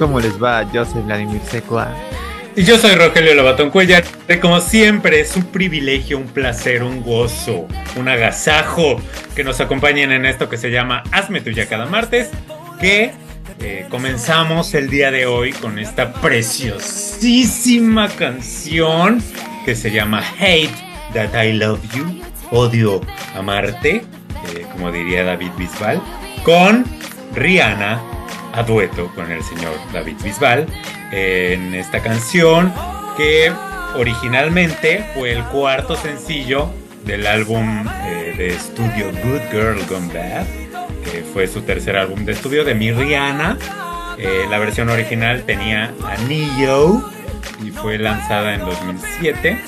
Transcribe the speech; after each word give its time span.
¿Cómo 0.00 0.18
les 0.18 0.42
va? 0.42 0.66
Yo 0.72 0.86
soy 0.86 1.02
Vladimir 1.02 1.42
Secua. 1.42 1.94
Y 2.56 2.64
yo 2.64 2.78
soy 2.78 2.94
Rogelio 2.94 3.34
Lobatón 3.34 3.68
Cuellar. 3.68 4.02
Como 4.40 4.58
siempre, 4.62 5.20
es 5.20 5.36
un 5.36 5.44
privilegio, 5.44 6.16
un 6.16 6.24
placer, 6.24 6.82
un 6.82 7.02
gozo, 7.02 7.68
un 7.96 8.08
agasajo 8.08 8.98
que 9.36 9.44
nos 9.44 9.60
acompañen 9.60 10.10
en 10.10 10.24
esto 10.24 10.48
que 10.48 10.56
se 10.56 10.70
llama 10.70 11.02
Hazme 11.12 11.42
Tuya 11.42 11.66
cada 11.68 11.84
martes. 11.84 12.30
Que 12.80 13.12
eh, 13.60 13.84
comenzamos 13.90 14.72
el 14.72 14.88
día 14.88 15.10
de 15.10 15.26
hoy 15.26 15.52
con 15.52 15.78
esta 15.78 16.14
preciosísima 16.14 18.08
canción 18.08 19.22
que 19.66 19.76
se 19.76 19.90
llama 19.90 20.24
Hate 20.38 20.72
That 21.12 21.44
I 21.44 21.52
Love 21.52 21.82
You. 21.94 22.22
Odio 22.52 23.02
amarte, 23.36 23.96
eh, 23.96 24.66
como 24.72 24.90
diría 24.90 25.24
David 25.24 25.50
Bisbal, 25.58 26.00
con 26.42 26.86
Rihanna 27.34 28.09
a 28.52 28.62
dueto 28.62 29.10
con 29.14 29.30
el 29.30 29.42
señor 29.42 29.72
David 29.92 30.16
Bisbal 30.22 30.66
en 31.12 31.74
esta 31.74 32.00
canción 32.00 32.72
que 33.16 33.52
originalmente 33.94 35.04
fue 35.14 35.32
el 35.32 35.44
cuarto 35.44 35.96
sencillo 35.96 36.70
del 37.04 37.26
álbum 37.26 37.86
eh, 38.04 38.34
de 38.36 38.48
estudio 38.48 39.10
Good 39.22 39.50
Girl 39.50 39.84
Gone 39.88 40.12
Bad, 40.12 40.46
que 41.04 41.22
fue 41.22 41.46
su 41.46 41.62
tercer 41.62 41.96
álbum 41.96 42.24
de 42.24 42.32
estudio 42.32 42.64
de 42.64 42.74
mi 42.74 42.92
Rihanna. 42.92 43.58
Eh, 44.18 44.44
la 44.50 44.58
versión 44.58 44.90
original 44.90 45.44
tenía 45.44 45.94
a 46.04 46.16
Neo 46.28 47.10
y 47.64 47.70
fue 47.70 47.98
lanzada 47.98 48.54
en 48.54 48.60
2007. 48.60 49.58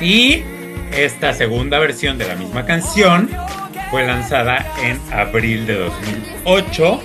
Y 0.00 0.42
esta 0.92 1.32
segunda 1.32 1.78
versión 1.78 2.18
de 2.18 2.26
la 2.26 2.34
misma 2.34 2.66
canción 2.66 3.30
fue 3.90 4.06
lanzada 4.06 4.66
en 4.82 5.00
abril 5.12 5.66
de 5.66 5.74
2008. 5.78 7.00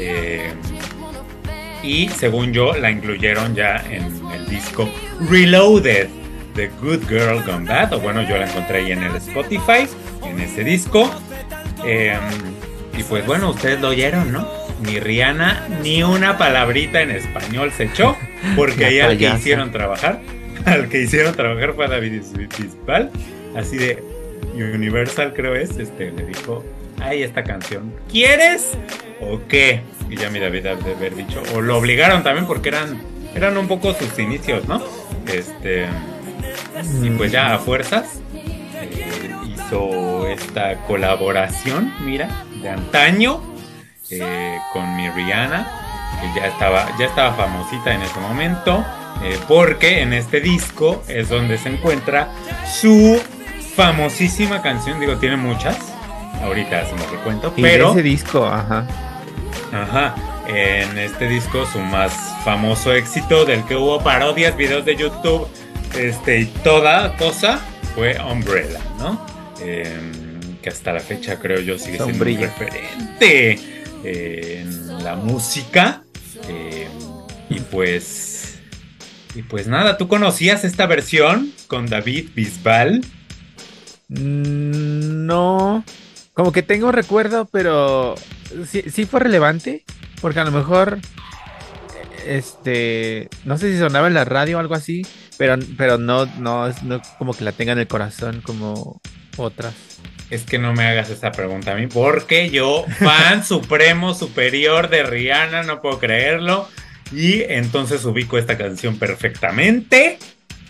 Eh, 0.00 0.52
y 1.82 2.08
según 2.08 2.52
yo, 2.52 2.74
la 2.74 2.90
incluyeron 2.90 3.54
ya 3.54 3.76
en 3.90 4.04
el 4.32 4.46
disco 4.48 4.88
Reloaded 5.28 6.08
de 6.54 6.68
Good 6.80 7.08
Girl 7.08 7.42
Gone 7.44 7.68
Bad. 7.68 7.94
O 7.94 8.00
bueno, 8.00 8.22
yo 8.28 8.36
la 8.36 8.48
encontré 8.48 8.78
ahí 8.78 8.92
en 8.92 9.02
el 9.02 9.16
Spotify, 9.16 9.88
en 10.24 10.40
ese 10.40 10.64
disco. 10.64 11.10
Eh, 11.84 12.16
y 12.96 13.02
pues 13.04 13.24
bueno, 13.26 13.50
ustedes 13.50 13.80
lo 13.80 13.88
oyeron, 13.88 14.32
¿no? 14.32 14.48
Ni 14.82 15.00
Rihanna, 15.00 15.66
ni 15.82 16.02
una 16.02 16.38
palabrita 16.38 17.00
en 17.00 17.10
español 17.10 17.72
se 17.76 17.84
echó, 17.84 18.16
porque 18.56 18.84
ahí 18.86 19.00
al 19.00 19.18
que 19.18 19.28
hicieron 19.28 19.72
trabajar, 19.72 20.20
al 20.64 20.88
que 20.88 21.02
hicieron 21.02 21.34
trabajar 21.34 21.74
fue 21.74 21.88
David 21.88 22.22
Bisbal, 22.58 23.10
así 23.56 23.76
de 23.76 24.02
Universal 24.54 25.32
creo 25.34 25.54
es, 25.54 25.78
este, 25.78 26.10
le 26.10 26.26
dijo, 26.26 26.64
ay, 27.00 27.22
esta 27.22 27.44
canción, 27.44 27.94
¿quieres 28.10 28.76
o 29.20 29.40
qué? 29.48 29.82
Y 30.08 30.16
ya 30.16 30.30
mi 30.30 30.38
David 30.38 30.62
de 30.62 30.70
haber 30.70 31.14
dicho, 31.14 31.42
o 31.54 31.60
lo 31.60 31.76
obligaron 31.78 32.22
también 32.22 32.46
porque 32.46 32.70
eran, 32.70 33.00
eran 33.34 33.56
un 33.56 33.68
poco 33.68 33.94
sus 33.94 34.18
inicios, 34.18 34.66
¿no? 34.66 34.82
Este, 35.26 35.86
y 37.02 37.10
pues 37.10 37.32
ya 37.32 37.54
a 37.54 37.58
fuerzas 37.58 38.20
eh, 38.34 39.30
hizo 39.46 40.26
esta 40.26 40.76
colaboración, 40.86 41.92
mira, 42.04 42.44
de 42.62 42.70
antaño 42.70 43.42
eh, 44.10 44.56
con 44.72 44.96
mi 44.96 45.10
Rihanna, 45.10 45.66
que 46.20 46.40
ya 46.40 46.46
estaba, 46.46 46.88
ya 46.98 47.06
estaba 47.06 47.34
famosita 47.34 47.94
en 47.94 48.02
ese 48.02 48.18
momento, 48.20 48.84
eh, 49.22 49.38
porque 49.46 50.00
en 50.00 50.12
este 50.12 50.40
disco 50.40 51.02
es 51.08 51.28
donde 51.28 51.58
se 51.58 51.68
encuentra 51.68 52.28
su 52.66 53.20
famosísima 53.74 54.62
canción, 54.62 55.00
digo, 55.00 55.16
tiene 55.18 55.36
muchas, 55.36 55.76
ahorita 56.42 56.80
hacemos 56.82 57.10
recuento, 57.10 57.52
Y 57.56 57.62
pero... 57.62 57.92
ese 57.92 58.02
disco, 58.02 58.46
ajá. 58.46 58.86
Ajá. 59.72 60.14
En 60.48 60.96
este 60.96 61.28
disco, 61.28 61.66
su 61.66 61.78
más 61.80 62.12
famoso 62.44 62.92
éxito, 62.94 63.44
del 63.44 63.64
que 63.64 63.76
hubo 63.76 64.00
parodias, 64.02 64.56
videos 64.56 64.84
de 64.84 64.96
YouTube, 64.96 65.46
este, 65.98 66.40
y 66.40 66.44
toda 66.46 67.16
cosa, 67.16 67.60
fue 67.94 68.18
Umbrella, 68.20 68.80
¿no? 68.98 69.20
Em, 69.60 70.56
que 70.62 70.70
hasta 70.70 70.92
la 70.92 71.00
fecha 71.00 71.38
creo 71.38 71.60
yo 71.60 71.78
sigue 71.78 71.98
siendo 71.98 72.24
un 72.24 72.38
referente 72.40 73.58
eh, 74.04 74.60
en 74.62 75.04
la 75.04 75.16
música. 75.16 76.02
Em, 76.48 76.88
y 77.50 77.60
pues. 77.60 78.58
Y 79.34 79.42
pues 79.42 79.66
nada, 79.66 79.98
¿tú 79.98 80.08
conocías 80.08 80.64
esta 80.64 80.86
versión 80.86 81.52
con 81.66 81.86
David 81.86 82.30
Bisbal? 82.34 83.04
Mm, 84.08 85.26
No. 85.26 85.84
Como 86.38 86.52
que 86.52 86.62
tengo 86.62 86.92
recuerdo, 86.92 87.46
pero 87.50 88.14
sí, 88.64 88.84
sí 88.92 89.06
fue 89.06 89.18
relevante. 89.18 89.82
Porque 90.20 90.38
a 90.38 90.44
lo 90.44 90.52
mejor. 90.52 91.00
Este. 92.24 93.28
No 93.44 93.58
sé 93.58 93.72
si 93.72 93.78
sonaba 93.80 94.06
en 94.06 94.14
la 94.14 94.24
radio 94.24 94.56
o 94.56 94.60
algo 94.60 94.76
así. 94.76 95.04
Pero, 95.36 95.56
pero 95.76 95.98
no, 95.98 96.26
no, 96.38 96.68
es- 96.68 96.84
no 96.84 97.02
como 97.18 97.34
que 97.34 97.42
la 97.42 97.50
tenga 97.50 97.72
en 97.72 97.80
el 97.80 97.88
corazón 97.88 98.40
como 98.40 99.00
otras. 99.36 99.74
Es 100.30 100.44
que 100.44 100.60
no 100.60 100.72
me 100.74 100.84
hagas 100.86 101.10
esa 101.10 101.32
pregunta 101.32 101.72
a 101.72 101.74
mí, 101.74 101.88
porque 101.88 102.50
yo, 102.50 102.84
fan 103.00 103.44
supremo, 103.46 104.14
superior 104.14 104.90
de 104.90 105.02
Rihanna, 105.02 105.64
no 105.64 105.80
puedo 105.82 105.98
creerlo. 105.98 106.68
Y 107.10 107.42
entonces 107.48 108.04
ubico 108.04 108.38
esta 108.38 108.56
canción 108.56 108.96
perfectamente. 108.96 110.20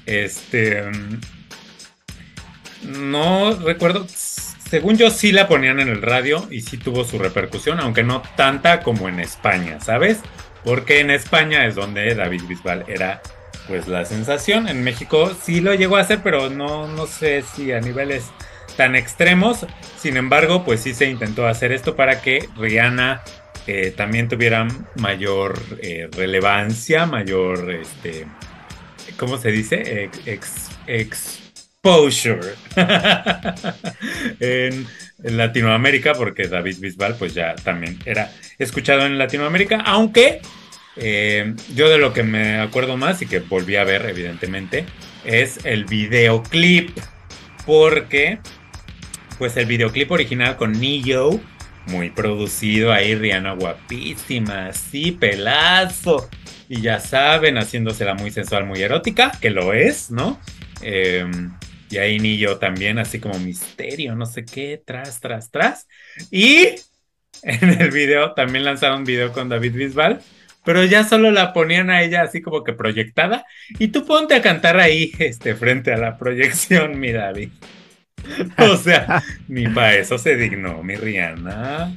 Este. 0.06 0.82
mm, 0.82 1.20
No 3.10 3.54
recuerdo. 3.56 4.06
Según 4.68 4.96
yo, 4.98 5.10
sí 5.10 5.32
la 5.32 5.48
ponían 5.48 5.80
en 5.80 5.88
el 5.88 6.02
radio 6.02 6.46
y 6.50 6.60
sí 6.60 6.76
tuvo 6.76 7.04
su 7.04 7.18
repercusión, 7.18 7.80
aunque 7.80 8.02
no 8.02 8.22
tanta 8.36 8.80
como 8.80 9.08
en 9.08 9.18
España, 9.20 9.80
¿sabes? 9.80 10.18
Porque 10.64 11.00
en 11.00 11.10
España 11.10 11.64
es 11.66 11.74
donde 11.74 12.14
David 12.14 12.42
Bisbal 12.48 12.84
era 12.88 13.22
pues 13.66 13.88
la 13.88 14.04
sensación. 14.04 14.68
En 14.68 14.84
México 14.84 15.34
sí 15.42 15.60
lo 15.60 15.72
llegó 15.74 15.96
a 15.96 16.00
hacer, 16.00 16.20
pero 16.22 16.50
no, 16.50 16.86
no 16.88 17.06
sé 17.06 17.42
si 17.42 17.72
a 17.72 17.80
niveles 17.80 18.24
tan 18.76 18.94
extremos. 18.94 19.66
Sin 19.98 20.16
embargo, 20.16 20.64
pues 20.64 20.80
sí 20.80 20.94
se 20.94 21.06
intentó 21.06 21.46
hacer 21.46 21.72
esto 21.72 21.96
para 21.96 22.20
que 22.20 22.48
Rihanna 22.56 23.22
eh, 23.66 23.92
también 23.96 24.28
tuviera 24.28 24.66
mayor 24.96 25.58
eh, 25.82 26.08
relevancia, 26.12 27.06
mayor, 27.06 27.70
este, 27.70 28.26
¿cómo 29.18 29.38
se 29.38 29.50
dice? 29.50 30.10
Ex- 30.26 30.70
ex- 30.86 31.40
exposure 31.82 32.54
en, 34.40 34.86
Latinoamérica, 35.20 36.14
porque 36.14 36.46
David 36.46 36.76
Bisbal 36.78 37.16
pues 37.16 37.34
ya 37.34 37.56
también 37.56 37.98
era 38.04 38.30
escuchado 38.56 39.04
en 39.04 39.18
Latinoamérica, 39.18 39.80
aunque 39.80 40.40
eh, 40.94 41.54
yo 41.74 41.88
de 41.88 41.98
lo 41.98 42.12
que 42.12 42.22
me 42.22 42.60
acuerdo 42.60 42.96
más 42.96 43.20
y 43.20 43.26
que 43.26 43.40
volví 43.40 43.74
a 43.74 43.82
ver 43.82 44.06
evidentemente 44.06 44.86
es 45.24 45.64
el 45.64 45.86
videoclip, 45.86 46.96
porque 47.66 48.38
pues 49.38 49.56
el 49.56 49.66
videoclip 49.66 50.08
original 50.12 50.56
con 50.56 50.72
Neo, 50.72 51.40
muy 51.86 52.10
producido 52.10 52.92
ahí, 52.92 53.16
Rihanna 53.16 53.54
guapísima, 53.54 54.66
así, 54.68 55.12
pelazo. 55.12 56.28
Y 56.68 56.80
ya 56.82 57.00
saben, 57.00 57.56
haciéndosela 57.56 58.14
muy 58.14 58.30
sensual, 58.30 58.66
muy 58.66 58.82
erótica, 58.82 59.32
que 59.40 59.50
lo 59.50 59.72
es, 59.72 60.10
¿no? 60.10 60.38
Eh, 60.82 61.26
y 61.90 61.98
ahí 61.98 62.18
Nillo 62.18 62.58
también, 62.58 62.98
así 62.98 63.20
como 63.20 63.38
misterio, 63.38 64.14
no 64.14 64.26
sé 64.26 64.44
qué, 64.44 64.82
tras, 64.84 65.20
tras, 65.20 65.50
tras. 65.50 65.86
Y 66.30 66.68
en 67.42 67.80
el 67.80 67.90
video 67.90 68.34
también 68.34 68.64
lanzaron 68.64 69.00
un 69.00 69.04
video 69.04 69.32
con 69.32 69.48
David 69.48 69.74
Bisbal, 69.74 70.20
pero 70.64 70.84
ya 70.84 71.04
solo 71.04 71.30
la 71.30 71.52
ponían 71.52 71.90
a 71.90 72.02
ella 72.02 72.22
así 72.22 72.42
como 72.42 72.64
que 72.64 72.72
proyectada. 72.72 73.44
Y 73.78 73.88
tú 73.88 74.04
ponte 74.06 74.34
a 74.34 74.42
cantar 74.42 74.78
ahí, 74.78 75.12
este, 75.18 75.54
frente 75.54 75.92
a 75.92 75.96
la 75.98 76.18
proyección, 76.18 76.98
mi 77.00 77.12
David. 77.12 77.50
O 78.58 78.76
sea, 78.76 79.22
ni 79.48 79.68
para 79.68 79.94
eso 79.96 80.18
se 80.18 80.36
dignó 80.36 80.82
mi 80.82 80.96
Rihanna. 80.96 81.96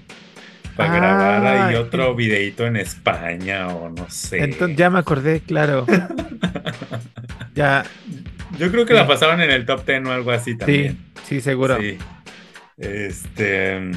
para 0.75 0.93
Ah, 0.93 0.95
grabar 0.95 1.45
ahí 1.47 1.73
eh. 1.73 1.77
otro 1.77 2.15
videito 2.15 2.65
en 2.65 2.77
España 2.77 3.69
o 3.69 3.89
no 3.89 4.09
sé. 4.09 4.43
Entonces 4.43 4.77
ya 4.77 4.89
me 4.89 4.99
acordé, 4.99 5.41
claro. 5.41 5.85
ya, 7.55 7.91
Yo 8.57 8.71
creo 8.71 8.85
que 8.85 8.93
Sí. 8.93 8.99
la 8.99 9.07
pasaban 9.07 9.41
en 9.41 9.51
el 9.51 9.65
top 9.65 9.85
10 9.85 10.05
o 10.05 10.11
algo 10.11 10.31
así 10.31 10.51
sí, 10.51 10.57
también. 10.57 10.97
sí, 11.27 11.41
seguro. 11.41 11.77
Sí. 11.79 11.97
Este. 12.77 13.91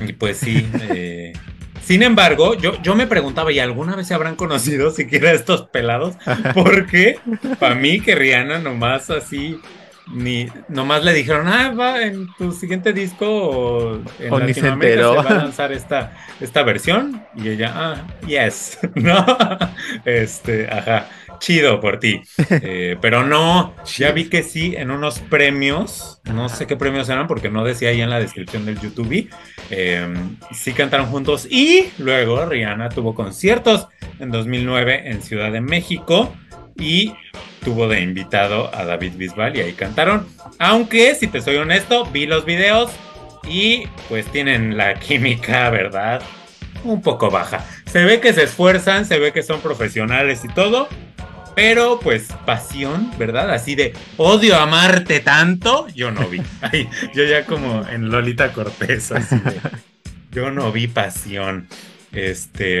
Y 0.00 0.12
pues 0.14 0.38
sí. 0.38 0.66
eh, 0.90 1.32
Sin 1.82 2.02
embargo, 2.02 2.54
yo, 2.56 2.80
yo 2.82 2.94
me 2.94 3.06
preguntaba, 3.06 3.52
¿y 3.52 3.58
alguna 3.58 3.96
vez 3.96 4.06
se 4.06 4.14
habrán 4.14 4.36
conocido 4.36 4.90
siquiera 4.90 5.32
estos 5.32 5.62
pelados? 5.68 6.14
Porque 6.54 7.18
para 7.58 7.74
mí 7.74 8.00
que 8.00 8.14
Rihanna 8.14 8.58
nomás 8.58 9.10
así, 9.10 9.58
ni, 10.12 10.48
nomás 10.68 11.04
le 11.04 11.12
dijeron, 11.12 11.46
ah, 11.48 11.72
va 11.78 12.02
en 12.02 12.28
tu 12.36 12.52
siguiente 12.52 12.92
disco 12.92 13.26
o 13.28 14.00
en 14.18 14.32
O 14.32 14.40
ni 14.40 14.54
se 14.54 14.66
enteró. 14.66 15.14
va 15.16 15.22
a 15.22 15.34
lanzar 15.34 15.72
esta, 15.72 16.16
esta 16.40 16.62
versión. 16.62 17.24
Y 17.36 17.48
ella, 17.48 17.72
ah, 17.74 18.06
yes, 18.26 18.78
¿no? 18.94 19.24
Este, 20.04 20.68
ajá, 20.70 21.08
chido 21.38 21.80
por 21.80 21.98
ti. 21.98 22.22
Eh, 22.50 22.96
pero 23.00 23.24
no, 23.24 23.74
ya 23.86 24.12
vi 24.12 24.28
que 24.28 24.42
sí, 24.42 24.74
en 24.76 24.90
unos 24.90 25.18
premios, 25.18 26.20
no 26.24 26.48
sé 26.48 26.66
qué 26.66 26.76
premios 26.76 27.08
eran 27.08 27.26
porque 27.26 27.50
no 27.50 27.64
decía 27.64 27.90
ahí 27.90 28.00
en 28.00 28.10
la 28.10 28.20
descripción 28.20 28.66
del 28.66 28.80
YouTube, 28.80 29.28
eh, 29.70 30.14
sí 30.52 30.72
cantaron 30.72 31.06
juntos 31.06 31.46
y 31.50 31.90
luego 31.98 32.44
Rihanna 32.46 32.90
tuvo 32.90 33.14
conciertos 33.14 33.88
en 34.18 34.30
2009 34.30 35.10
en 35.10 35.22
Ciudad 35.22 35.50
de 35.50 35.60
México 35.60 36.32
y 36.80 37.14
tuvo 37.64 37.86
de 37.86 38.00
invitado 38.00 38.74
a 38.74 38.84
David 38.84 39.12
Bisbal 39.16 39.56
y 39.56 39.60
ahí 39.60 39.72
cantaron. 39.74 40.26
Aunque, 40.58 41.14
si 41.14 41.26
te 41.26 41.40
soy 41.40 41.56
honesto, 41.56 42.06
vi 42.06 42.26
los 42.26 42.44
videos 42.44 42.90
y 43.46 43.84
pues 44.08 44.26
tienen 44.26 44.76
la 44.76 44.94
química, 44.98 45.70
¿verdad? 45.70 46.22
Un 46.82 47.02
poco 47.02 47.30
baja. 47.30 47.64
Se 47.86 48.04
ve 48.04 48.20
que 48.20 48.32
se 48.32 48.44
esfuerzan, 48.44 49.04
se 49.04 49.18
ve 49.18 49.32
que 49.32 49.42
son 49.42 49.60
profesionales 49.60 50.44
y 50.44 50.48
todo, 50.48 50.88
pero 51.54 52.00
pues 52.00 52.28
pasión, 52.46 53.10
¿verdad? 53.18 53.50
Así 53.52 53.74
de 53.74 53.92
odio 54.16 54.56
amarte 54.56 55.20
tanto, 55.20 55.86
yo 55.88 56.10
no 56.10 56.26
vi. 56.26 56.40
Ay, 56.62 56.88
yo 57.14 57.24
ya 57.24 57.44
como 57.44 57.86
en 57.86 58.10
Lolita 58.10 58.52
Cortés, 58.52 59.12
así 59.12 59.36
de 59.36 59.60
yo 60.32 60.50
no 60.50 60.72
vi 60.72 60.88
pasión. 60.88 61.68
Este, 62.12 62.80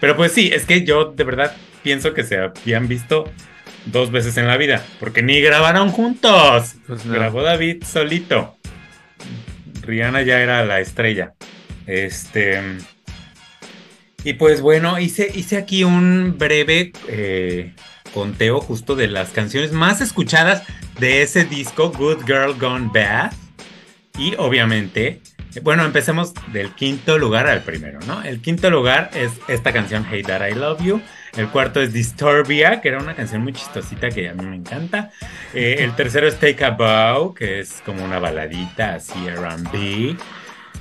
pero 0.00 0.16
pues 0.16 0.32
sí, 0.32 0.50
es 0.52 0.64
que 0.64 0.84
yo 0.84 1.12
de 1.12 1.24
verdad 1.24 1.54
pienso 1.82 2.14
que 2.14 2.24
se 2.24 2.38
habían 2.38 2.88
visto 2.88 3.30
dos 3.86 4.10
veces 4.10 4.36
en 4.36 4.46
la 4.46 4.56
vida, 4.56 4.84
porque 5.00 5.22
ni 5.22 5.40
grabaron 5.40 5.90
juntos. 5.90 6.74
Pues 6.86 7.04
no. 7.04 7.14
Grabó 7.14 7.42
David 7.42 7.84
solito. 7.84 8.56
Rihanna 9.82 10.22
ya 10.22 10.40
era 10.40 10.64
la 10.64 10.80
estrella. 10.80 11.34
Este. 11.86 12.60
Y 14.24 14.34
pues 14.34 14.60
bueno, 14.60 15.00
hice, 15.00 15.30
hice 15.34 15.56
aquí 15.56 15.82
un 15.82 16.36
breve 16.38 16.92
eh, 17.08 17.74
conteo 18.14 18.60
justo 18.60 18.94
de 18.94 19.08
las 19.08 19.30
canciones 19.30 19.72
más 19.72 20.00
escuchadas 20.00 20.62
de 21.00 21.22
ese 21.22 21.44
disco, 21.44 21.90
Good 21.90 22.24
Girl 22.24 22.54
Gone 22.58 22.90
Bad. 22.94 23.32
Y 24.16 24.34
obviamente, 24.36 25.20
bueno, 25.62 25.84
empecemos 25.84 26.32
del 26.52 26.70
quinto 26.74 27.18
lugar 27.18 27.48
al 27.48 27.62
primero, 27.62 27.98
¿no? 28.06 28.22
El 28.22 28.40
quinto 28.40 28.70
lugar 28.70 29.10
es 29.14 29.32
esta 29.48 29.72
canción, 29.72 30.06
Hey 30.08 30.22
That 30.22 30.46
I 30.48 30.54
Love 30.54 30.82
You. 30.84 31.02
El 31.36 31.48
cuarto 31.48 31.80
es 31.80 31.92
Disturbia, 31.92 32.80
que 32.82 32.88
era 32.88 32.98
una 32.98 33.14
canción 33.14 33.42
muy 33.42 33.52
chistosita 33.54 34.10
que 34.10 34.28
a 34.28 34.34
mí 34.34 34.44
me 34.44 34.56
encanta. 34.56 35.10
Eh, 35.54 35.76
el 35.80 35.94
tercero 35.96 36.28
es 36.28 36.38
Take 36.38 36.62
a 36.64 36.70
Bow, 36.70 37.32
que 37.32 37.60
es 37.60 37.82
como 37.86 38.04
una 38.04 38.18
baladita 38.18 38.96
así 38.96 39.14
RB. 39.30 40.16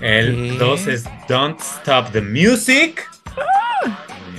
El 0.01 0.36
¿Qué? 0.51 0.56
dos 0.59 0.88
es 0.88 1.06
Don't 1.30 1.59
Stop 1.62 2.12
the 2.12 2.21
Music. 2.21 3.07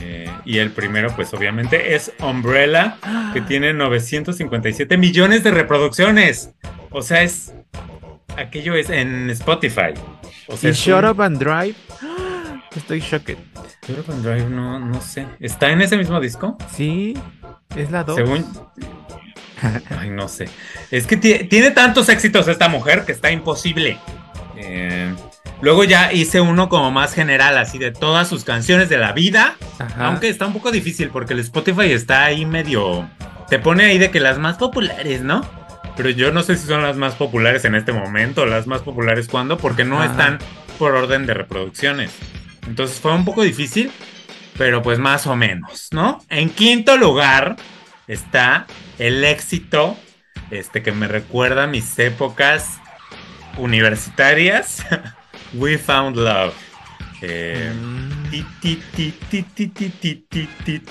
Eh, 0.01 0.31
y 0.45 0.59
el 0.59 0.71
primero, 0.73 1.15
pues 1.17 1.33
obviamente, 1.33 1.95
es 1.95 2.13
Umbrella, 2.21 2.97
que 3.33 3.41
tiene 3.41 3.73
957 3.73 4.97
millones 4.99 5.43
de 5.45 5.51
reproducciones. 5.51 6.51
O 6.91 7.01
sea, 7.03 7.23
es. 7.23 7.55
Aquello 8.37 8.75
es 8.75 8.89
en 8.91 9.31
Spotify. 9.31 9.93
O 10.47 10.57
sea, 10.57 10.71
¿Y 10.71 10.73
Shut 10.75 11.05
un- 11.05 11.11
Up 11.11 11.23
and 11.23 11.39
Drive? 11.39 11.75
Estoy 12.77 13.01
shocked. 13.01 13.37
And 14.09 14.23
Drive, 14.25 14.49
no, 14.49 14.79
no 14.79 15.01
sé. 15.01 15.27
¿Está 15.41 15.71
en 15.71 15.83
ese 15.83 15.97
mismo 15.97 16.21
disco? 16.21 16.57
Sí, 16.75 17.15
es 17.77 17.91
la 17.91 18.05
2. 18.05 18.17
Según. 18.17 18.47
Ay, 19.99 20.11
no 20.11 20.29
sé. 20.29 20.49
Es 20.91 21.07
que 21.07 21.17
ti- 21.17 21.45
tiene 21.45 21.71
tantos 21.71 22.09
éxitos 22.09 22.49
esta 22.49 22.69
mujer 22.69 23.05
que 23.05 23.13
está 23.13 23.31
imposible. 23.31 23.99
Eh, 24.57 25.15
luego 25.61 25.85
ya 25.85 26.13
hice 26.13 26.41
uno 26.41 26.69
como 26.69 26.91
más 26.91 27.15
general, 27.15 27.57
así 27.59 27.79
de 27.79 27.93
todas 27.93 28.29
sus 28.29 28.45
canciones 28.45 28.89
de 28.89 28.99
la 28.99 29.13
vida. 29.13 29.57
Ajá. 29.79 30.07
Aunque 30.07 30.29
está 30.29 30.47
un 30.47 30.53
poco 30.53 30.71
difícil 30.71 31.11
porque 31.11 31.35
el 31.35 31.41
Spotify 31.41 31.93
está 31.93 32.25
ahí 32.25 32.45
medio. 32.47 33.09
Te 33.49 33.59
pone 33.59 33.85
ahí 33.85 33.99
de 33.99 34.11
que 34.11 34.19
las 34.21 34.39
más 34.39 34.57
populares, 34.57 35.21
¿no? 35.23 35.45
Pero 35.97 36.09
yo 36.11 36.33
no 36.33 36.43
sé 36.43 36.57
si 36.57 36.67
son 36.67 36.83
las 36.83 36.97
más 36.97 37.15
populares 37.17 37.65
en 37.67 37.75
este 37.75 37.93
momento, 37.93 38.47
las 38.47 38.67
más 38.67 38.81
populares 38.81 39.29
cuando, 39.29 39.59
porque 39.59 39.85
no 39.85 40.01
Ajá. 40.01 40.11
están 40.11 40.39
por 40.79 40.95
orden 40.95 41.27
de 41.27 41.35
reproducciones. 41.35 42.11
Entonces 42.67 43.01
fue 43.01 43.13
un 43.13 43.25
poco 43.25 43.43
difícil, 43.43 43.91
pero 44.57 44.83
pues 44.83 44.99
más 44.99 45.27
o 45.27 45.37
menos, 45.37 45.89
¿no? 45.93 46.25
En 46.29 46.51
quinto 46.51 46.97
lugar 46.97 47.57
está 48.07 48.67
el 48.99 49.25
éxito, 49.25 49.97
este 50.51 50.83
que 50.83 50.93
me 50.93 51.09
recuerda 51.09 51.65
a 51.65 51.67
mis 51.67 51.99
épocas 51.99 52.79
universitarias, 53.59 54.85
We 55.55 55.79
Found 55.79 56.17
Love. 56.17 56.55
Que 57.21 57.71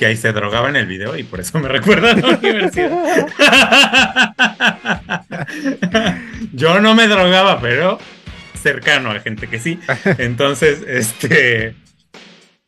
ahí 0.06 0.16
se 0.16 0.32
drogaba 0.32 0.70
en 0.70 0.78
el 0.78 0.86
video 0.86 1.18
y 1.18 1.24
por 1.24 1.42
eso 1.42 1.60
me 1.60 1.68
recuerda 1.68 2.12
a 2.12 2.16
la 2.16 2.38
universidad. 2.38 3.28
Yo 6.54 6.80
no 6.80 6.96
me 6.96 7.08
drogaba, 7.08 7.60
pero 7.60 8.00
cercano 8.62 9.12
a 9.12 9.20
gente 9.20 9.48
que 9.48 9.60
sí. 9.60 9.80
Entonces, 10.18 10.84
este 10.88 11.76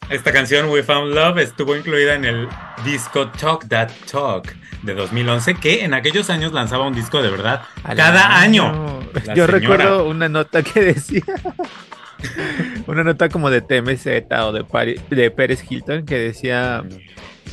esta 0.09 0.31
canción 0.33 0.69
We 0.69 0.83
Found 0.83 1.13
Love 1.15 1.37
estuvo 1.39 1.75
incluida 1.77 2.15
en 2.15 2.25
el 2.25 2.47
disco 2.83 3.29
Talk 3.29 3.67
That 3.69 3.89
Talk 4.11 4.53
de 4.81 4.93
2011, 4.95 5.55
que 5.55 5.85
en 5.85 5.93
aquellos 5.93 6.29
años 6.29 6.51
lanzaba 6.51 6.85
un 6.85 6.93
disco 6.93 7.21
de 7.21 7.29
verdad 7.31 7.61
cada 7.95 8.39
año. 8.41 8.99
Yo 9.13 9.21
señora. 9.21 9.47
recuerdo 9.59 10.05
una 10.07 10.27
nota 10.27 10.61
que 10.61 10.81
decía. 10.81 11.23
una 12.87 13.03
nota 13.03 13.29
como 13.29 13.49
de 13.49 13.61
TMZ 13.61 14.05
o 14.41 14.51
de, 14.51 14.63
Pari- 14.63 14.99
de 15.09 15.31
Pérez 15.31 15.63
Hilton 15.69 16.05
que 16.05 16.17
decía 16.17 16.83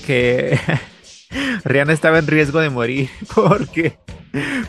que 0.07 0.59
Rihanna 1.65 1.93
estaba 1.93 2.19
en 2.19 2.27
riesgo 2.27 2.61
de 2.61 2.71
morir 2.71 3.11
porque 3.35 3.99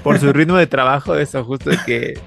por 0.03 0.19
su 0.19 0.33
ritmo 0.33 0.57
de 0.57 0.67
trabajo, 0.67 1.15
eso 1.15 1.43
justo 1.43 1.69
de 1.69 1.77
que 1.85 2.19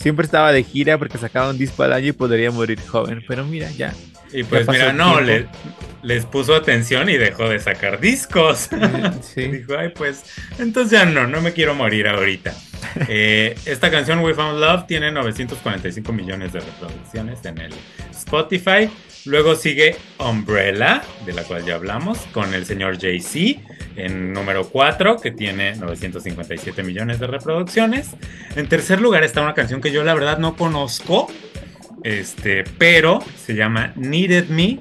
siempre 0.00 0.24
estaba 0.24 0.50
de 0.52 0.64
gira 0.64 0.98
porque 0.98 1.18
sacaba 1.18 1.50
un 1.50 1.58
disco 1.58 1.82
al 1.82 1.92
año 1.92 2.08
y 2.08 2.12
podría 2.12 2.50
morir 2.50 2.80
joven. 2.86 3.22
Pero 3.28 3.44
mira, 3.44 3.70
ya. 3.70 3.92
Y 4.32 4.44
pues 4.44 4.66
mira, 4.68 4.92
no, 4.92 5.20
le- 5.20 5.46
les 6.02 6.24
puso 6.24 6.54
atención 6.54 7.08
y 7.10 7.16
dejó 7.16 7.48
de 7.48 7.58
sacar 7.58 8.00
discos. 8.00 8.68
Sí. 9.22 9.42
Dijo, 9.48 9.76
ay, 9.76 9.90
pues, 9.94 10.22
entonces 10.58 10.92
ya 10.98 11.04
no, 11.04 11.26
no 11.26 11.40
me 11.40 11.52
quiero 11.52 11.74
morir 11.74 12.08
ahorita. 12.08 12.52
Eh, 13.08 13.56
esta 13.66 13.90
canción, 13.90 14.20
We 14.20 14.34
Found 14.34 14.58
Love, 14.58 14.86
tiene 14.86 15.12
945 15.12 16.12
millones 16.14 16.52
de 16.54 16.60
reproducciones 16.60 17.44
en 17.44 17.58
el 17.58 17.72
Spotify. 18.10 18.88
Luego 19.26 19.54
sigue 19.54 19.96
Umbrella, 20.18 21.02
de 21.26 21.32
la 21.32 21.44
cual 21.44 21.64
ya 21.64 21.74
hablamos, 21.74 22.18
con 22.32 22.54
el 22.54 22.64
señor 22.66 22.98
Jay-Z 23.00 23.60
en 23.96 24.32
número 24.32 24.68
4, 24.68 25.18
que 25.18 25.30
tiene 25.30 25.76
957 25.76 26.82
millones 26.82 27.20
de 27.20 27.26
reproducciones. 27.26 28.10
En 28.56 28.68
tercer 28.68 29.00
lugar 29.00 29.22
está 29.24 29.42
una 29.42 29.54
canción 29.54 29.80
que 29.80 29.92
yo 29.92 30.04
la 30.04 30.14
verdad 30.14 30.38
no 30.38 30.56
conozco, 30.56 31.28
este, 32.02 32.64
pero 32.78 33.22
se 33.36 33.54
llama 33.54 33.92
Needed 33.96 34.48
Me, 34.48 34.80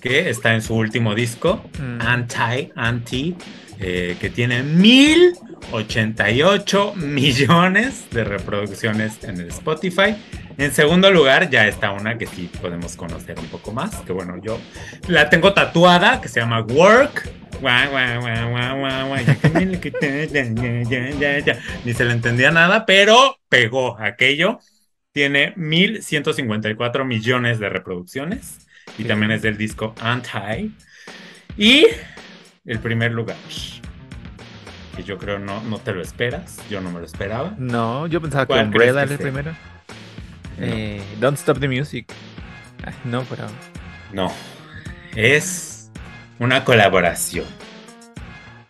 que 0.00 0.28
está 0.30 0.54
en 0.54 0.62
su 0.62 0.74
último 0.74 1.14
disco, 1.14 1.62
Mm. 1.78 2.00
Anti, 2.00 2.72
Anti, 2.74 3.36
eh, 3.78 4.16
que 4.20 4.30
tiene 4.30 4.62
1088 4.62 6.94
millones 6.96 8.06
de 8.10 8.24
reproducciones 8.24 9.22
en 9.24 9.40
el 9.40 9.48
Spotify. 9.48 10.16
En 10.58 10.72
segundo 10.72 11.10
lugar, 11.10 11.50
ya 11.50 11.66
está 11.68 11.92
una 11.92 12.16
que 12.16 12.26
sí 12.26 12.50
podemos 12.60 12.96
conocer 12.96 13.38
un 13.38 13.46
poco 13.46 13.72
más, 13.72 13.94
que 13.96 14.12
bueno, 14.12 14.38
yo 14.42 14.58
la 15.06 15.28
tengo 15.28 15.52
tatuada, 15.52 16.20
que 16.20 16.28
se 16.28 16.40
llama 16.40 16.60
Work. 16.62 17.28
Ni 21.84 21.94
se 21.94 22.04
le 22.04 22.12
entendía 22.12 22.50
nada, 22.50 22.86
pero 22.86 23.38
pegó 23.48 23.98
aquello. 23.98 24.58
Tiene 25.12 25.52
1154 25.56 27.04
millones 27.04 27.58
de 27.58 27.68
reproducciones. 27.68 28.58
Y 28.98 29.02
Sí. 29.02 29.08
también 29.08 29.32
es 29.32 29.42
del 29.42 29.56
disco 29.56 29.94
Anti. 30.00 30.74
Y 31.56 31.86
el 32.64 32.78
primer 32.78 33.12
lugar. 33.12 33.36
Que 34.94 35.02
yo 35.02 35.18
creo 35.18 35.38
no, 35.38 35.62
no 35.64 35.78
te 35.78 35.92
lo 35.92 36.02
esperas. 36.02 36.58
Yo 36.70 36.80
no 36.80 36.90
me 36.90 37.00
lo 37.00 37.06
esperaba. 37.06 37.54
No, 37.58 38.06
yo 38.06 38.20
pensaba 38.20 38.46
que 38.46 38.52
¿Cuál 38.52 38.66
Umbrella 38.66 39.02
era 39.02 39.12
el 39.12 39.18
primero. 39.18 39.54
Eh, 40.58 41.00
Don't 41.20 41.36
Stop 41.38 41.60
the 41.60 41.68
Music. 41.68 42.06
Ah, 42.84 42.92
No, 43.04 43.22
pero. 43.24 43.46
No, 44.12 44.32
es 45.14 45.90
una 46.38 46.64
colaboración 46.64 47.44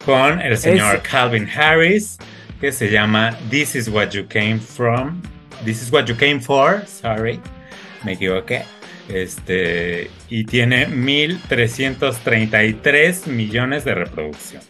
con 0.05 0.41
el 0.41 0.57
señor 0.57 0.97
Es- 0.97 1.03
Calvin 1.03 1.49
Harris 1.51 2.17
que 2.61 2.73
se 2.73 2.91
llama 2.91 3.37
This 3.51 3.75
is 3.77 3.89
what 3.89 4.11
you 4.11 4.27
came 4.27 4.59
from. 4.59 5.21
This 5.65 5.83
is 5.83 5.91
what 5.93 6.05
you 6.07 6.17
came 6.17 6.41
for. 6.41 6.83
Sorry, 6.87 7.41
me 8.05 8.13
equivoqué. 8.13 8.63
Este, 9.09 10.11
y 10.29 10.45
tiene 10.45 10.87
1333 10.87 13.27
millones 13.27 13.85
de 13.85 13.95
reproducciones. 13.95 14.67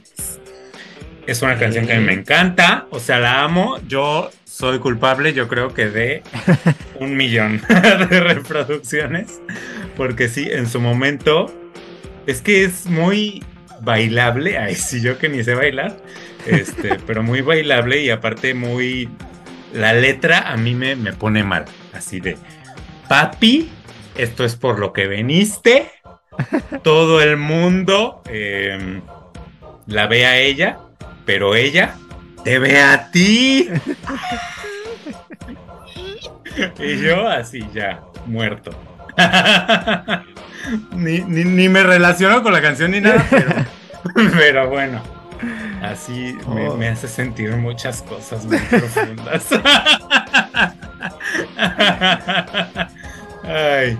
Es 1.26 1.42
una 1.42 1.58
canción 1.58 1.86
que 1.86 1.94
a 1.94 1.98
mí 1.98 2.04
me 2.04 2.12
encanta, 2.12 2.86
o 2.90 3.00
sea, 3.00 3.18
la 3.18 3.42
amo. 3.42 3.78
Yo 3.88 4.30
soy 4.56 4.78
culpable, 4.78 5.34
yo 5.34 5.48
creo 5.48 5.74
que 5.74 5.88
de 5.88 6.22
un 7.00 7.16
millón 7.16 7.60
de 7.68 8.20
reproducciones. 8.20 9.40
Porque 9.96 10.28
sí, 10.28 10.48
en 10.50 10.66
su 10.66 10.80
momento 10.80 11.52
es 12.26 12.40
que 12.40 12.64
es 12.64 12.86
muy 12.86 13.44
bailable. 13.82 14.56
Ay, 14.56 14.74
sí, 14.74 15.02
yo 15.02 15.18
que 15.18 15.28
ni 15.28 15.44
sé 15.44 15.54
bailar. 15.54 15.98
Este, 16.46 16.94
pero 17.06 17.22
muy 17.22 17.42
bailable 17.42 18.02
y 18.02 18.10
aparte 18.10 18.54
muy. 18.54 19.10
La 19.74 19.92
letra 19.92 20.50
a 20.50 20.56
mí 20.56 20.74
me, 20.74 20.96
me 20.96 21.12
pone 21.12 21.44
mal. 21.44 21.66
Así 21.92 22.20
de. 22.20 22.38
Papi, 23.08 23.70
esto 24.16 24.44
es 24.44 24.56
por 24.56 24.78
lo 24.78 24.94
que 24.94 25.06
veniste. 25.06 25.90
Todo 26.82 27.20
el 27.20 27.36
mundo 27.36 28.22
eh, 28.30 29.00
la 29.86 30.06
ve 30.06 30.26
a 30.26 30.38
ella, 30.38 30.78
pero 31.24 31.54
ella 31.54 31.96
te 32.46 32.58
ve 32.60 32.80
a 32.80 33.10
ti. 33.10 33.68
y 36.78 37.00
yo 37.00 37.28
así 37.28 37.66
ya, 37.74 38.00
muerto. 38.24 38.70
ni, 40.92 41.18
ni- 41.22 41.42
ni 41.44 41.68
me 41.68 41.82
relaciono 41.82 42.44
con 42.44 42.52
la 42.52 42.62
canción 42.62 42.92
ni 42.92 43.00
nada, 43.00 43.26
pero, 43.28 43.50
pero 44.36 44.68
bueno. 44.70 45.02
Así 45.82 46.38
me, 46.54 46.68
Oh. 46.68 46.76
me 46.76 46.88
hace 46.88 47.08
sentir 47.08 47.50
muchas 47.56 48.00
cosas 48.02 48.44
muy 48.44 48.58
profundas. 48.58 49.44
Ay, 53.42 53.98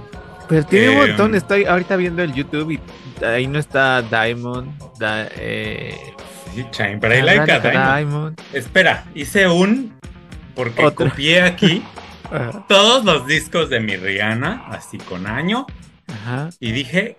Pero 0.48 0.64
tiene 0.66 0.88
un 0.90 0.94
Eh, 0.94 1.06
montón. 1.08 1.34
Estoy 1.34 1.64
ahorita 1.64 1.96
viendo 1.96 2.22
el 2.22 2.32
YouTube 2.32 2.70
y 2.70 2.80
ahí 3.24 3.46
no 3.48 3.58
está 3.58 4.02
Diamond. 4.02 4.70
da- 4.98 5.28
eh, 5.36 5.98
pero 7.00 7.14
I 7.14 7.22
like 7.22 7.50
a 7.52 7.60
Diamond. 7.60 8.40
Espera, 8.52 9.04
hice 9.14 9.48
un. 9.48 9.94
Porque 10.54 10.84
Otro. 10.84 11.08
copié 11.08 11.42
aquí 11.42 11.84
todos 12.68 13.04
los 13.04 13.26
discos 13.26 13.68
de 13.68 13.80
mi 13.80 13.96
Rihanna, 13.96 14.64
así 14.68 14.98
con 14.98 15.26
año, 15.26 15.66
Ajá. 16.06 16.48
y 16.60 16.72
dije, 16.72 17.16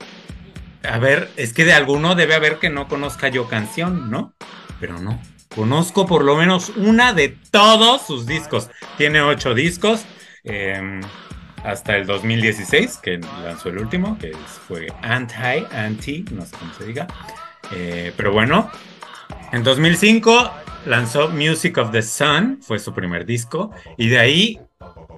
a 0.84 0.98
ver, 0.98 1.30
es 1.38 1.54
que 1.54 1.64
de 1.66 1.74
alguno 1.74 2.16
debe 2.16 2.34
haber 2.36 2.58
que 2.58 2.70
no 2.70 2.88
conozca 2.88 3.28
yo 3.28 3.48
canción, 3.48 4.10
¿no? 4.10 4.34
Pero 4.80 5.00
no, 5.00 5.22
conozco 5.56 6.08
por 6.08 6.24
lo 6.24 6.36
menos 6.36 6.70
una 6.76 7.14
de 7.14 7.38
todos 7.52 8.08
sus 8.08 8.26
discos. 8.26 8.70
Tiene 8.98 9.22
ocho 9.22 9.54
discos, 9.54 10.04
eh, 10.44 11.00
hasta 11.64 11.96
el 11.98 12.06
2016, 12.06 12.98
que 12.98 13.20
lanzó 13.44 13.70
el 13.70 13.80
último, 13.80 14.18
que 14.18 14.32
fue 14.68 14.88
Anti, 15.02 15.66
Anti, 15.72 16.26
no 16.32 16.46
sé 16.46 16.56
cómo 16.58 16.74
se 16.74 16.86
diga. 16.86 17.08
Eh, 17.72 18.14
pero 18.16 18.32
bueno, 18.32 18.72
en 19.52 19.64
2005 19.64 20.52
lanzó 20.86 21.30
Music 21.30 21.78
of 21.78 21.92
the 21.92 22.02
Sun, 22.02 22.60
fue 22.62 22.80
su 22.80 22.94
primer 22.94 23.26
disco, 23.26 23.72
y 23.98 24.10
de 24.10 24.20
ahí, 24.20 24.60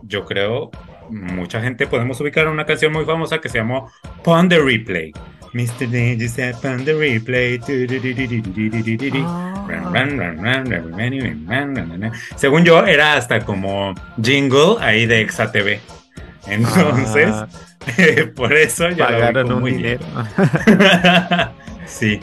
yo 0.03 0.25
creo, 0.25 0.69
mucha 1.09 1.62
gente 1.62 1.88
podemos 1.88 2.19
ubicar 2.21 2.48
una 2.48 2.65
canción 2.65 2.93
muy 2.93 3.05
famosa 3.05 3.39
que 3.39 3.50
se 3.50 3.57
llamó 3.57 3.91
Pon 4.24 4.50
the 4.50 4.59
Replay. 4.59 5.12
Mr. 5.53 5.89
Danger 5.89 6.29
said 6.29 6.55
Pon 6.62 6.86
the 6.86 6.93
Replay. 6.93 7.59
Según 12.36 12.63
yo, 12.63 12.86
era 12.86 13.15
hasta 13.15 13.39
como 13.39 13.95
jingle 14.21 14.75
ahí 14.79 15.07
de 15.07 15.21
ExaTV. 15.21 15.79
Entonces, 16.45 17.29
ah. 17.31 17.48
por 18.36 18.53
eso 18.53 18.89
ya 18.89 19.07
pagaron 19.07 19.51
un 19.53 19.62
muy 19.62 19.71
dinero. 19.71 20.05
Bien. 20.67 21.50
sí. 21.88 22.19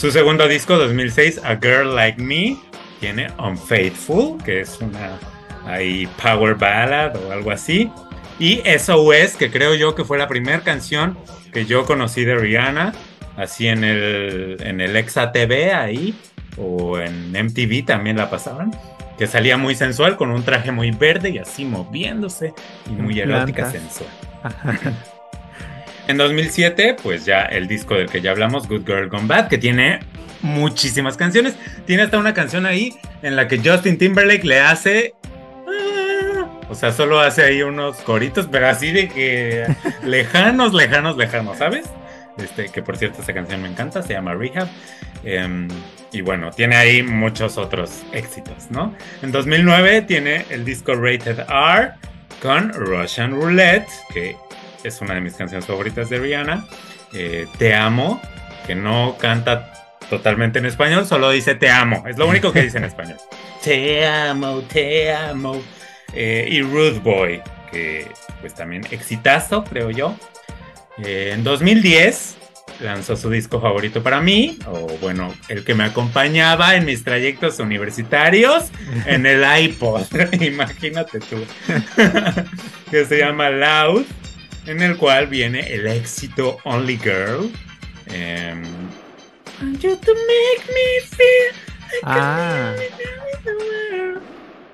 Su 0.00 0.10
segundo 0.10 0.48
disco, 0.48 0.78
2006, 0.78 1.42
A 1.44 1.56
Girl 1.56 1.94
Like 1.94 2.22
Me, 2.22 2.56
tiene 3.00 3.30
Unfaithful, 3.38 4.42
que 4.42 4.62
es 4.62 4.80
una 4.80 5.18
ahí 5.66 6.08
power 6.22 6.54
ballad 6.54 7.14
o 7.16 7.30
algo 7.30 7.50
así. 7.50 7.92
Y 8.38 8.62
SOS, 8.64 9.36
que 9.36 9.50
creo 9.50 9.74
yo 9.74 9.94
que 9.94 10.04
fue 10.04 10.16
la 10.16 10.26
primera 10.26 10.60
canción 10.60 11.18
que 11.52 11.66
yo 11.66 11.84
conocí 11.84 12.24
de 12.24 12.34
Rihanna, 12.34 12.94
así 13.36 13.68
en 13.68 13.84
el, 13.84 14.56
en 14.60 14.80
el 14.80 14.96
Exa 14.96 15.32
TV 15.32 15.74
ahí, 15.74 16.18
o 16.56 16.98
en 16.98 17.32
MTV 17.32 17.84
también 17.84 18.16
la 18.16 18.30
pasaban, 18.30 18.74
que 19.18 19.26
salía 19.26 19.58
muy 19.58 19.74
sensual 19.74 20.16
con 20.16 20.30
un 20.30 20.42
traje 20.44 20.72
muy 20.72 20.92
verde 20.92 21.28
y 21.28 21.36
así 21.36 21.66
moviéndose 21.66 22.54
y 22.88 22.92
muy 22.92 23.20
erótica 23.20 23.70
sensual. 23.70 24.08
En 26.10 26.16
2007, 26.16 26.96
pues 27.04 27.24
ya 27.24 27.42
el 27.42 27.68
disco 27.68 27.94
del 27.94 28.08
que 28.08 28.20
ya 28.20 28.32
hablamos, 28.32 28.66
Good 28.66 28.84
Girl 28.84 29.08
Gone 29.08 29.28
Bad, 29.28 29.46
que 29.46 29.58
tiene 29.58 30.00
muchísimas 30.42 31.16
canciones. 31.16 31.54
Tiene 31.86 32.02
hasta 32.02 32.18
una 32.18 32.34
canción 32.34 32.66
ahí 32.66 32.96
en 33.22 33.36
la 33.36 33.46
que 33.46 33.60
Justin 33.64 33.96
Timberlake 33.96 34.42
le 34.42 34.58
hace... 34.58 35.14
ah, 35.68 36.48
O 36.68 36.74
sea, 36.74 36.90
solo 36.90 37.20
hace 37.20 37.44
ahí 37.44 37.62
unos 37.62 37.98
coritos, 37.98 38.48
pero 38.50 38.66
así 38.66 38.90
de 38.90 39.08
que 39.08 39.64
lejanos, 40.04 40.74
lejanos, 40.74 41.16
lejanos, 41.16 41.58
¿sabes? 41.58 41.84
Este, 42.38 42.70
que 42.70 42.82
por 42.82 42.96
cierto, 42.96 43.22
esa 43.22 43.32
canción 43.32 43.62
me 43.62 43.68
encanta, 43.68 44.02
se 44.02 44.12
llama 44.12 44.34
Rehab. 44.34 44.66
Em, 45.22 45.68
y 46.10 46.22
bueno, 46.22 46.50
tiene 46.50 46.74
ahí 46.74 47.04
muchos 47.04 47.56
otros 47.56 48.02
éxitos, 48.12 48.68
¿no? 48.70 48.96
En 49.22 49.30
2009 49.30 50.02
tiene 50.02 50.44
el 50.50 50.64
disco 50.64 50.92
Rated 50.92 51.38
R 51.48 51.92
con 52.42 52.72
Russian 52.72 53.30
Roulette, 53.30 53.86
que 54.12 54.34
es 54.84 55.00
una 55.00 55.14
de 55.14 55.20
mis 55.20 55.34
canciones 55.34 55.66
favoritas 55.66 56.08
de 56.10 56.18
Rihanna. 56.18 56.66
Eh, 57.12 57.46
te 57.58 57.74
amo, 57.74 58.20
que 58.66 58.74
no 58.74 59.16
canta 59.18 59.72
totalmente 60.08 60.58
en 60.58 60.66
español, 60.66 61.06
solo 61.06 61.30
dice 61.30 61.54
te 61.54 61.70
amo. 61.70 62.04
Es 62.06 62.18
lo 62.18 62.26
único 62.28 62.52
que 62.52 62.62
dice 62.62 62.78
en 62.78 62.84
español. 62.84 63.16
Te 63.62 64.06
amo, 64.06 64.62
te 64.62 65.12
amo. 65.12 65.60
Eh, 66.14 66.48
y 66.50 66.62
Rude 66.62 66.98
Boy, 67.00 67.42
que 67.70 68.10
pues 68.40 68.54
también 68.54 68.86
exitazo, 68.90 69.64
creo 69.64 69.90
yo. 69.90 70.16
Eh, 71.04 71.32
en 71.34 71.44
2010 71.44 72.38
lanzó 72.80 73.16
su 73.16 73.28
disco 73.28 73.60
favorito 73.60 74.02
para 74.02 74.22
mí, 74.22 74.58
o 74.66 74.86
bueno, 75.02 75.34
el 75.48 75.62
que 75.62 75.74
me 75.74 75.84
acompañaba 75.84 76.74
en 76.74 76.86
mis 76.86 77.04
trayectos 77.04 77.58
universitarios 77.58 78.70
en 79.04 79.26
el 79.26 79.44
iPod. 79.62 80.06
Imagínate 80.40 81.20
tú. 81.20 81.44
que 82.90 83.04
se 83.04 83.18
llama 83.18 83.50
Loud, 83.50 84.06
en 84.70 84.82
el 84.82 84.96
cual 84.96 85.26
viene 85.26 85.60
el 85.72 85.86
éxito 85.86 86.58
Only 86.64 86.96
Girl. 86.98 87.50
Em, 88.06 88.62
Want 89.60 89.78
you 89.82 89.96
to 89.96 90.12
make 90.14 90.66
me 90.68 91.00
feel 91.06 91.54
like 92.02 92.02
Ah, 92.04 92.74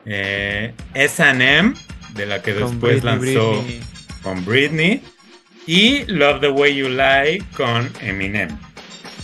eh, 0.05 0.73
S&M, 0.95 1.75
de 2.15 2.27
la 2.27 2.41
que 2.43 2.55
con 2.55 2.71
después 2.73 3.03
Britney, 3.03 3.35
lanzó 3.35 3.63
Britney. 3.63 3.81
con 4.23 4.45
Britney. 4.45 5.03
Y 5.67 6.05
Love 6.05 6.41
the 6.41 6.49
Way 6.49 6.77
You 6.77 6.89
Lie 6.89 7.43
con 7.57 7.91
Eminem. 8.01 8.57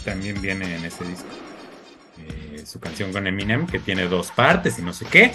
También 0.04 0.40
viene 0.42 0.74
en 0.76 0.84
ese 0.84 1.04
disco. 1.04 1.28
Eh, 2.18 2.64
su 2.66 2.80
canción 2.80 3.12
con 3.12 3.26
Eminem, 3.28 3.66
que 3.68 3.78
tiene 3.78 4.06
dos 4.08 4.32
partes 4.32 4.76
y 4.80 4.82
no 4.82 4.92
sé 4.92 5.06
qué. 5.08 5.32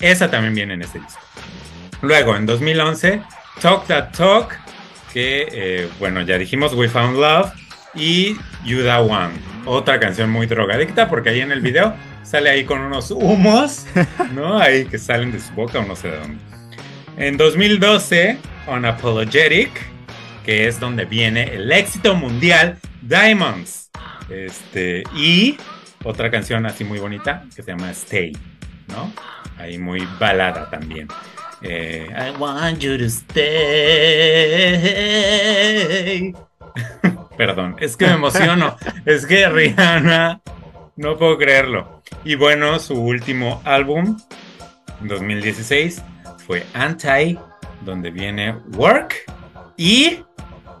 Esa 0.00 0.30
también 0.30 0.54
viene 0.54 0.74
en 0.74 0.82
ese 0.82 1.00
disco. 1.00 1.20
Luego, 2.02 2.36
en 2.36 2.46
2011, 2.46 3.22
Talk 3.60 3.86
That 3.88 4.12
Talk, 4.16 4.56
que, 5.14 5.48
eh, 5.52 5.88
bueno, 6.00 6.20
ya 6.22 6.36
dijimos 6.36 6.74
We 6.74 6.88
Found 6.88 7.16
Love. 7.16 7.52
Y 7.94 8.36
You 8.64 8.82
Da 8.82 9.00
One, 9.00 9.34
otra 9.66 10.00
canción 10.00 10.28
muy 10.28 10.46
drogadicta, 10.48 11.08
porque 11.08 11.30
ahí 11.30 11.40
en 11.40 11.52
el 11.52 11.60
video 11.60 11.94
sale 12.24 12.50
ahí 12.50 12.64
con 12.64 12.80
unos 12.80 13.12
humos, 13.12 13.86
¿no? 14.34 14.58
Ahí 14.58 14.86
que 14.86 14.98
salen 14.98 15.30
de 15.30 15.38
su 15.38 15.52
boca 15.54 15.78
o 15.78 15.84
no 15.84 15.94
sé 15.94 16.10
de 16.10 16.16
dónde. 16.18 16.38
En 17.16 17.36
2012, 17.36 18.36
Unapologetic, 18.66 19.70
que 20.44 20.66
es 20.66 20.80
donde 20.80 21.04
viene 21.04 21.54
el 21.54 21.70
éxito 21.70 22.16
mundial 22.16 22.78
Diamonds. 23.00 23.92
Este, 24.28 25.04
y 25.14 25.56
otra 26.02 26.32
canción 26.32 26.66
así 26.66 26.82
muy 26.82 26.98
bonita 26.98 27.44
que 27.54 27.62
se 27.62 27.70
llama 27.70 27.92
Stay, 27.92 28.36
¿no? 28.88 29.12
Ahí 29.56 29.78
muy 29.78 30.04
balada 30.18 30.68
también. 30.68 31.06
Eh, 31.66 32.06
I 32.14 32.30
want 32.38 32.80
you 32.80 32.98
to 32.98 33.06
stay. 33.06 33.40
Perdón, 37.38 37.76
es 37.80 37.96
que 37.96 38.06
me 38.06 38.12
emociono. 38.12 38.76
es 39.06 39.24
que 39.24 39.48
Rihanna, 39.48 40.42
no 40.96 41.16
puedo 41.16 41.38
creerlo. 41.38 42.02
Y 42.22 42.34
bueno, 42.34 42.78
su 42.78 43.00
último 43.00 43.62
álbum, 43.64 44.18
2016, 45.00 46.02
fue 46.46 46.66
Anti, 46.74 47.38
donde 47.80 48.10
viene 48.10 48.58
Work 48.74 49.14
Y 49.78 50.18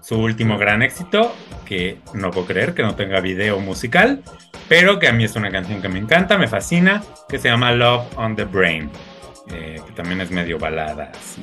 su 0.02 0.18
último 0.20 0.58
gran 0.58 0.82
éxito, 0.82 1.34
que 1.64 1.98
no 2.12 2.30
puedo 2.30 2.46
creer 2.46 2.74
que 2.74 2.82
no 2.82 2.94
tenga 2.94 3.20
video 3.20 3.58
musical, 3.58 4.22
pero 4.68 4.98
que 4.98 5.08
a 5.08 5.14
mí 5.14 5.24
es 5.24 5.34
una 5.34 5.50
canción 5.50 5.80
que 5.80 5.88
me 5.88 5.98
encanta, 5.98 6.36
me 6.36 6.46
fascina, 6.46 7.02
que 7.26 7.38
se 7.38 7.48
llama 7.48 7.72
Love 7.72 8.04
on 8.18 8.36
the 8.36 8.44
Brain, 8.44 8.90
eh, 9.48 9.80
que 9.86 9.92
también 9.92 10.20
es 10.20 10.30
medio 10.30 10.58
balada. 10.58 11.12
Así. 11.14 11.42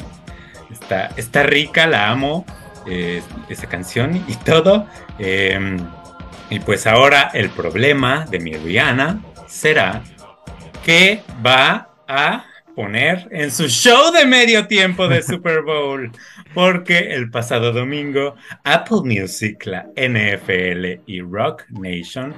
Está, 0.71 1.07
está 1.17 1.43
rica, 1.43 1.87
la 1.87 2.09
amo, 2.09 2.45
eh, 2.87 3.21
esa 3.49 3.67
canción 3.67 4.23
y 4.27 4.35
todo. 4.35 4.87
Eh, 5.19 5.77
y 6.49 6.59
pues 6.59 6.85
ahora 6.85 7.31
el 7.33 7.49
problema 7.49 8.25
de 8.29 8.39
mi 8.39 8.53
Rihanna 8.53 9.21
será 9.47 10.01
que 10.83 11.21
va 11.45 11.89
a 12.07 12.45
poner 12.75 13.27
en 13.31 13.51
su 13.51 13.67
show 13.67 14.11
de 14.11 14.25
medio 14.25 14.67
tiempo 14.67 15.07
de 15.07 15.21
Super 15.23 15.61
Bowl, 15.61 16.11
porque 16.53 17.13
el 17.13 17.29
pasado 17.29 17.71
domingo 17.71 18.35
Apple 18.63 19.01
Music, 19.05 19.65
la 19.65 19.87
NFL 19.95 21.01
y 21.05 21.21
Rock 21.21 21.63
Nation 21.69 22.33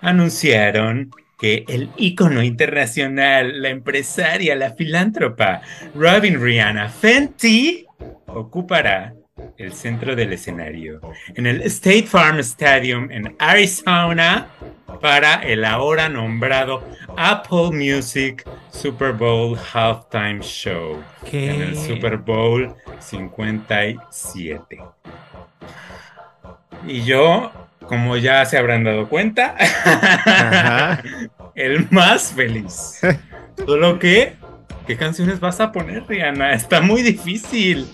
anunciaron 0.00 1.10
que 1.38 1.64
el 1.68 1.90
ícono 1.96 2.42
internacional, 2.42 3.62
la 3.62 3.68
empresaria, 3.68 4.56
la 4.56 4.74
filántropa 4.74 5.62
Robin 5.94 6.42
Rihanna 6.42 6.88
Fenty 6.88 7.86
ocupará 8.26 9.14
el 9.56 9.72
centro 9.72 10.16
del 10.16 10.32
escenario 10.32 11.00
en 11.34 11.46
el 11.46 11.62
State 11.62 12.06
Farm 12.06 12.40
Stadium 12.40 13.10
en 13.10 13.36
Arizona 13.38 14.48
para 15.00 15.34
el 15.42 15.64
ahora 15.64 16.08
nombrado 16.08 16.82
Apple 17.16 17.70
Music 17.70 18.44
Super 18.70 19.12
Bowl 19.12 19.56
Halftime 19.72 20.40
Show 20.40 21.02
¿Qué? 21.24 21.54
en 21.54 21.62
el 21.62 21.76
Super 21.76 22.16
Bowl 22.16 22.74
57. 22.98 24.78
Y 26.86 27.02
yo, 27.02 27.50
como 27.88 28.16
ya 28.16 28.44
se 28.44 28.58
habrán 28.58 28.84
dado 28.84 29.08
cuenta, 29.08 29.56
Ajá. 29.58 31.02
el 31.54 31.88
más 31.90 32.32
feliz. 32.32 33.00
Solo 33.56 33.98
que, 33.98 34.34
¿qué 34.86 34.96
canciones 34.96 35.40
vas 35.40 35.58
a 35.60 35.72
poner, 35.72 36.04
Rihanna? 36.06 36.52
Está 36.52 36.80
muy 36.80 37.02
difícil. 37.02 37.88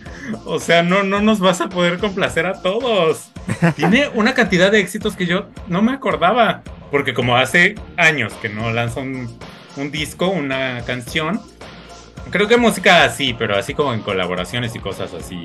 O 0.45 0.59
sea, 0.59 0.83
no, 0.83 1.05
no 1.05 1.21
nos 1.21 1.39
vas 1.41 1.61
a 1.61 1.69
poder 1.69 1.99
complacer 1.99 2.45
a 2.45 2.61
todos. 2.61 3.31
Tiene 3.77 4.09
una 4.15 4.35
cantidad 4.35 4.71
de 4.71 4.81
éxitos 4.81 5.17
que 5.17 5.27
yo 5.27 5.49
no 5.69 5.81
me 5.81 5.93
acordaba. 5.93 6.63
Porque 6.91 7.15
como 7.15 7.37
hace 7.37 7.77
años 7.97 8.33
que 8.35 8.49
no 8.49 8.71
lanza 8.71 9.01
un, 9.01 9.39
un 9.77 9.91
disco, 9.91 10.29
una 10.29 10.83
canción. 10.87 11.41
Creo 12.31 12.49
que 12.49 12.57
música 12.57 13.05
así, 13.05 13.35
pero 13.35 13.57
así 13.57 13.75
como 13.75 13.95
en 13.95 14.01
colaboraciones 14.01 14.75
y 14.75 14.79
cosas 14.79 15.13
así 15.15 15.45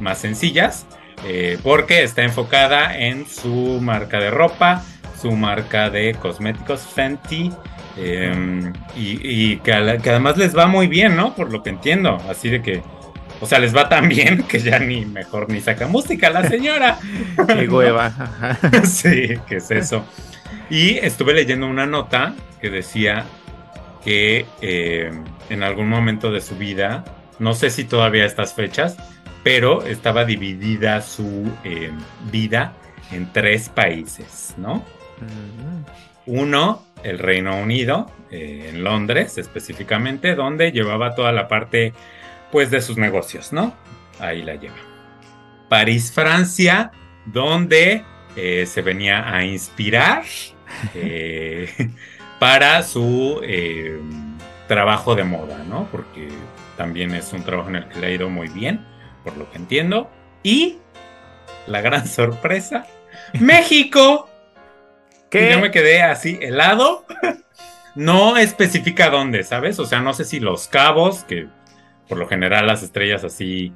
más 0.00 0.18
sencillas. 0.18 0.86
Eh, 1.26 1.58
porque 1.62 2.02
está 2.02 2.22
enfocada 2.22 2.96
en 2.98 3.26
su 3.26 3.78
marca 3.80 4.18
de 4.18 4.30
ropa, 4.30 4.82
su 5.20 5.32
marca 5.32 5.90
de 5.90 6.14
cosméticos 6.14 6.80
Fenty. 6.82 7.52
eh, 7.96 8.72
y 8.96 9.18
y 9.22 9.56
que, 9.58 9.72
a 9.72 9.80
la- 9.80 9.98
que 9.98 10.10
además 10.10 10.36
les 10.38 10.56
va 10.56 10.66
muy 10.66 10.86
bien, 10.86 11.16
¿no? 11.16 11.34
Por 11.34 11.52
lo 11.52 11.62
que 11.62 11.70
entiendo. 11.70 12.16
Así 12.30 12.48
de 12.48 12.62
que. 12.62 12.82
O 13.42 13.46
sea, 13.46 13.58
les 13.58 13.74
va 13.74 13.88
tan 13.88 14.08
bien 14.08 14.42
que 14.48 14.58
ya 14.60 14.78
ni 14.78 15.04
mejor 15.06 15.48
ni 15.50 15.60
saca 15.60 15.86
música 15.86 16.30
la 16.30 16.46
señora. 16.48 16.98
Qué 17.48 17.68
hueva. 17.68 18.12
Sí, 18.84 19.34
¿qué 19.48 19.56
es 19.56 19.70
eso? 19.70 20.04
Y 20.70 20.98
estuve 20.98 21.34
leyendo 21.34 21.66
una 21.66 21.86
nota 21.86 22.34
que 22.60 22.70
decía 22.70 23.24
que 24.04 24.46
eh, 24.62 25.10
en 25.50 25.62
algún 25.62 25.88
momento 25.88 26.30
de 26.30 26.40
su 26.40 26.56
vida, 26.56 27.04
no 27.38 27.54
sé 27.54 27.70
si 27.70 27.84
todavía 27.84 28.22
a 28.24 28.26
estas 28.26 28.54
fechas, 28.54 28.96
pero 29.42 29.84
estaba 29.84 30.24
dividida 30.24 31.00
su 31.02 31.50
eh, 31.64 31.90
vida 32.30 32.74
en 33.10 33.32
tres 33.32 33.68
países, 33.68 34.54
¿no? 34.56 34.84
Uno, 36.26 36.84
el 37.02 37.18
Reino 37.18 37.56
Unido, 37.56 38.10
eh, 38.30 38.70
en 38.72 38.84
Londres 38.84 39.38
específicamente, 39.38 40.34
donde 40.34 40.72
llevaba 40.72 41.14
toda 41.14 41.32
la 41.32 41.48
parte, 41.48 41.92
pues, 42.52 42.70
de 42.70 42.80
sus 42.80 42.96
negocios, 42.96 43.52
¿no? 43.52 43.74
Ahí 44.18 44.42
la 44.42 44.54
lleva. 44.54 44.76
París, 45.68 46.12
Francia, 46.12 46.92
donde 47.26 48.04
eh, 48.36 48.66
se 48.66 48.82
venía 48.82 49.34
a 49.34 49.44
inspirar 49.44 50.24
eh, 50.94 51.68
para 52.38 52.82
su 52.82 53.40
trabajo 54.68 55.16
de 55.16 55.24
moda, 55.24 55.64
¿no? 55.68 55.88
Porque 55.90 56.28
también 56.76 57.14
es 57.14 57.32
un 57.32 57.42
trabajo 57.42 57.70
en 57.70 57.76
el 57.76 57.88
que 57.88 57.98
le 57.98 58.06
ha 58.06 58.10
ido 58.10 58.30
muy 58.30 58.48
bien, 58.48 58.86
por 59.24 59.36
lo 59.36 59.50
que 59.50 59.56
entiendo. 59.58 60.10
Y 60.42 60.78
la 61.66 61.80
gran 61.80 62.06
sorpresa, 62.08 62.86
México. 63.38 64.28
¿Qué? 65.30 65.48
Y 65.48 65.52
yo 65.52 65.60
me 65.60 65.70
quedé 65.70 66.02
así 66.02 66.38
helado. 66.40 67.04
No 67.94 68.36
especifica 68.36 69.10
dónde, 69.10 69.42
¿sabes? 69.44 69.78
O 69.78 69.84
sea, 69.86 70.00
no 70.00 70.12
sé 70.14 70.24
si 70.24 70.40
Los 70.40 70.68
Cabos, 70.68 71.24
que 71.24 71.48
por 72.08 72.18
lo 72.18 72.26
general 72.28 72.66
las 72.66 72.82
estrellas 72.82 73.24
así, 73.24 73.72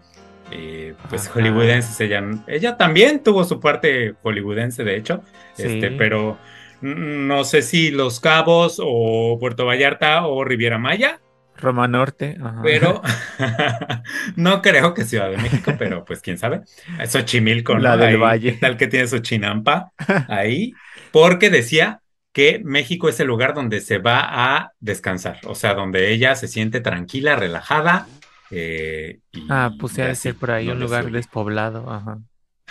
eh, 0.51 0.95
pues 1.09 1.27
Ajá. 1.27 1.35
hollywoodenses, 1.35 2.01
ella, 2.01 2.23
ella 2.47 2.77
también 2.77 3.23
tuvo 3.23 3.45
su 3.45 3.61
parte 3.61 4.15
hollywoodense, 4.23 4.85
de 4.85 4.97
hecho, 4.97 5.23
Sí. 5.55 5.65
este, 5.65 5.91
pero 5.93 6.39
mm, 6.81 7.27
no 7.27 7.45
sé 7.45 7.63
si 7.63 7.91
Los 7.91 8.19
Cabos 8.21 8.81
o 8.85 9.37
Puerto 9.39 9.67
Vallarta 9.67 10.27
o 10.27 10.45
Riviera 10.45 10.79
Maya, 10.79 11.21
Roma 11.65 11.89
Norte. 11.89 12.37
ajá. 12.43 12.61
pero 12.63 13.03
no 14.37 14.63
creo 14.63 14.95
que 14.95 15.05
Ciudad 15.05 15.31
de 15.31 15.37
México, 15.39 15.73
pero 15.79 16.05
pues 16.05 16.21
quién 16.21 16.39
sabe. 16.39 16.63
Xochimilco, 17.07 17.75
¿no? 17.75 17.81
La 17.81 17.97
del 17.97 18.09
Ahí, 18.11 18.17
Valle. 18.17 18.53
Tal 18.61 18.77
que 18.77 18.87
tiene 18.87 19.07
su 19.09 19.19
chinampa 19.19 19.93
ahí, 20.29 20.73
porque 21.11 21.51
decía 21.51 22.01
que 22.33 22.61
México 22.65 23.09
es 23.09 23.21
el 23.21 23.29
lugar 23.29 23.55
donde 23.55 23.81
se 23.81 23.99
va 23.99 24.21
a 24.57 24.73
descansar, 24.81 25.39
o 25.45 25.55
sea, 25.55 25.75
donde 25.75 26.13
ella 26.13 26.35
se 26.35 26.49
siente 26.49 26.81
tranquila, 26.81 27.37
relajada. 27.37 28.07
eh, 28.51 29.21
y- 29.33 29.47
Ah, 29.51 29.71
pues 29.79 29.99
y 29.99 30.01
ha 30.03 30.07
de 30.07 30.11
así, 30.13 30.23
ser 30.23 30.35
por 30.35 30.51
ahí 30.51 30.69
un 30.69 30.81
lugar 30.81 31.11
despoblado. 31.11 31.91
Ajá. 31.91 32.19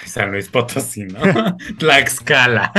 San 0.06 0.32
Luis 0.32 0.50
Potosí, 0.50 1.04
¿no? 1.06 1.20
Tlaxcala. 1.80 2.72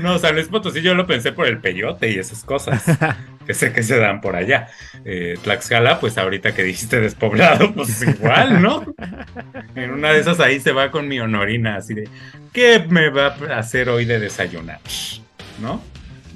No, 0.00 0.18
San 0.18 0.34
Luis 0.34 0.48
Potosí 0.48 0.80
yo 0.80 0.94
lo 0.94 1.06
pensé 1.06 1.32
por 1.32 1.46
el 1.46 1.58
peyote 1.58 2.10
y 2.10 2.18
esas 2.18 2.44
cosas 2.44 2.84
que 3.46 3.54
sé 3.54 3.72
que 3.72 3.82
se 3.82 3.98
dan 3.98 4.20
por 4.20 4.36
allá. 4.36 4.68
Eh, 5.04 5.34
Tlaxcala, 5.42 5.98
pues 6.00 6.16
ahorita 6.18 6.54
que 6.54 6.62
dijiste 6.62 7.00
despoblado, 7.00 7.72
pues 7.74 8.02
igual, 8.02 8.62
¿no? 8.62 8.84
En 9.74 9.90
una 9.90 10.12
de 10.12 10.20
esas 10.20 10.40
ahí 10.40 10.60
se 10.60 10.72
va 10.72 10.90
con 10.90 11.08
mi 11.08 11.18
honorina, 11.20 11.76
así 11.76 11.94
de, 11.94 12.08
¿qué 12.52 12.84
me 12.88 13.10
va 13.10 13.36
a 13.50 13.58
hacer 13.58 13.88
hoy 13.88 14.04
de 14.04 14.20
desayunar? 14.20 14.80
¿No? 15.60 15.82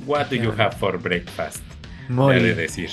What 0.06 0.26
do 0.26 0.36
you 0.36 0.52
have 0.56 0.76
for 0.76 0.98
breakfast? 0.98 1.62
he 2.08 2.12
de 2.12 2.14
Muy. 2.14 2.40
decir. 2.54 2.90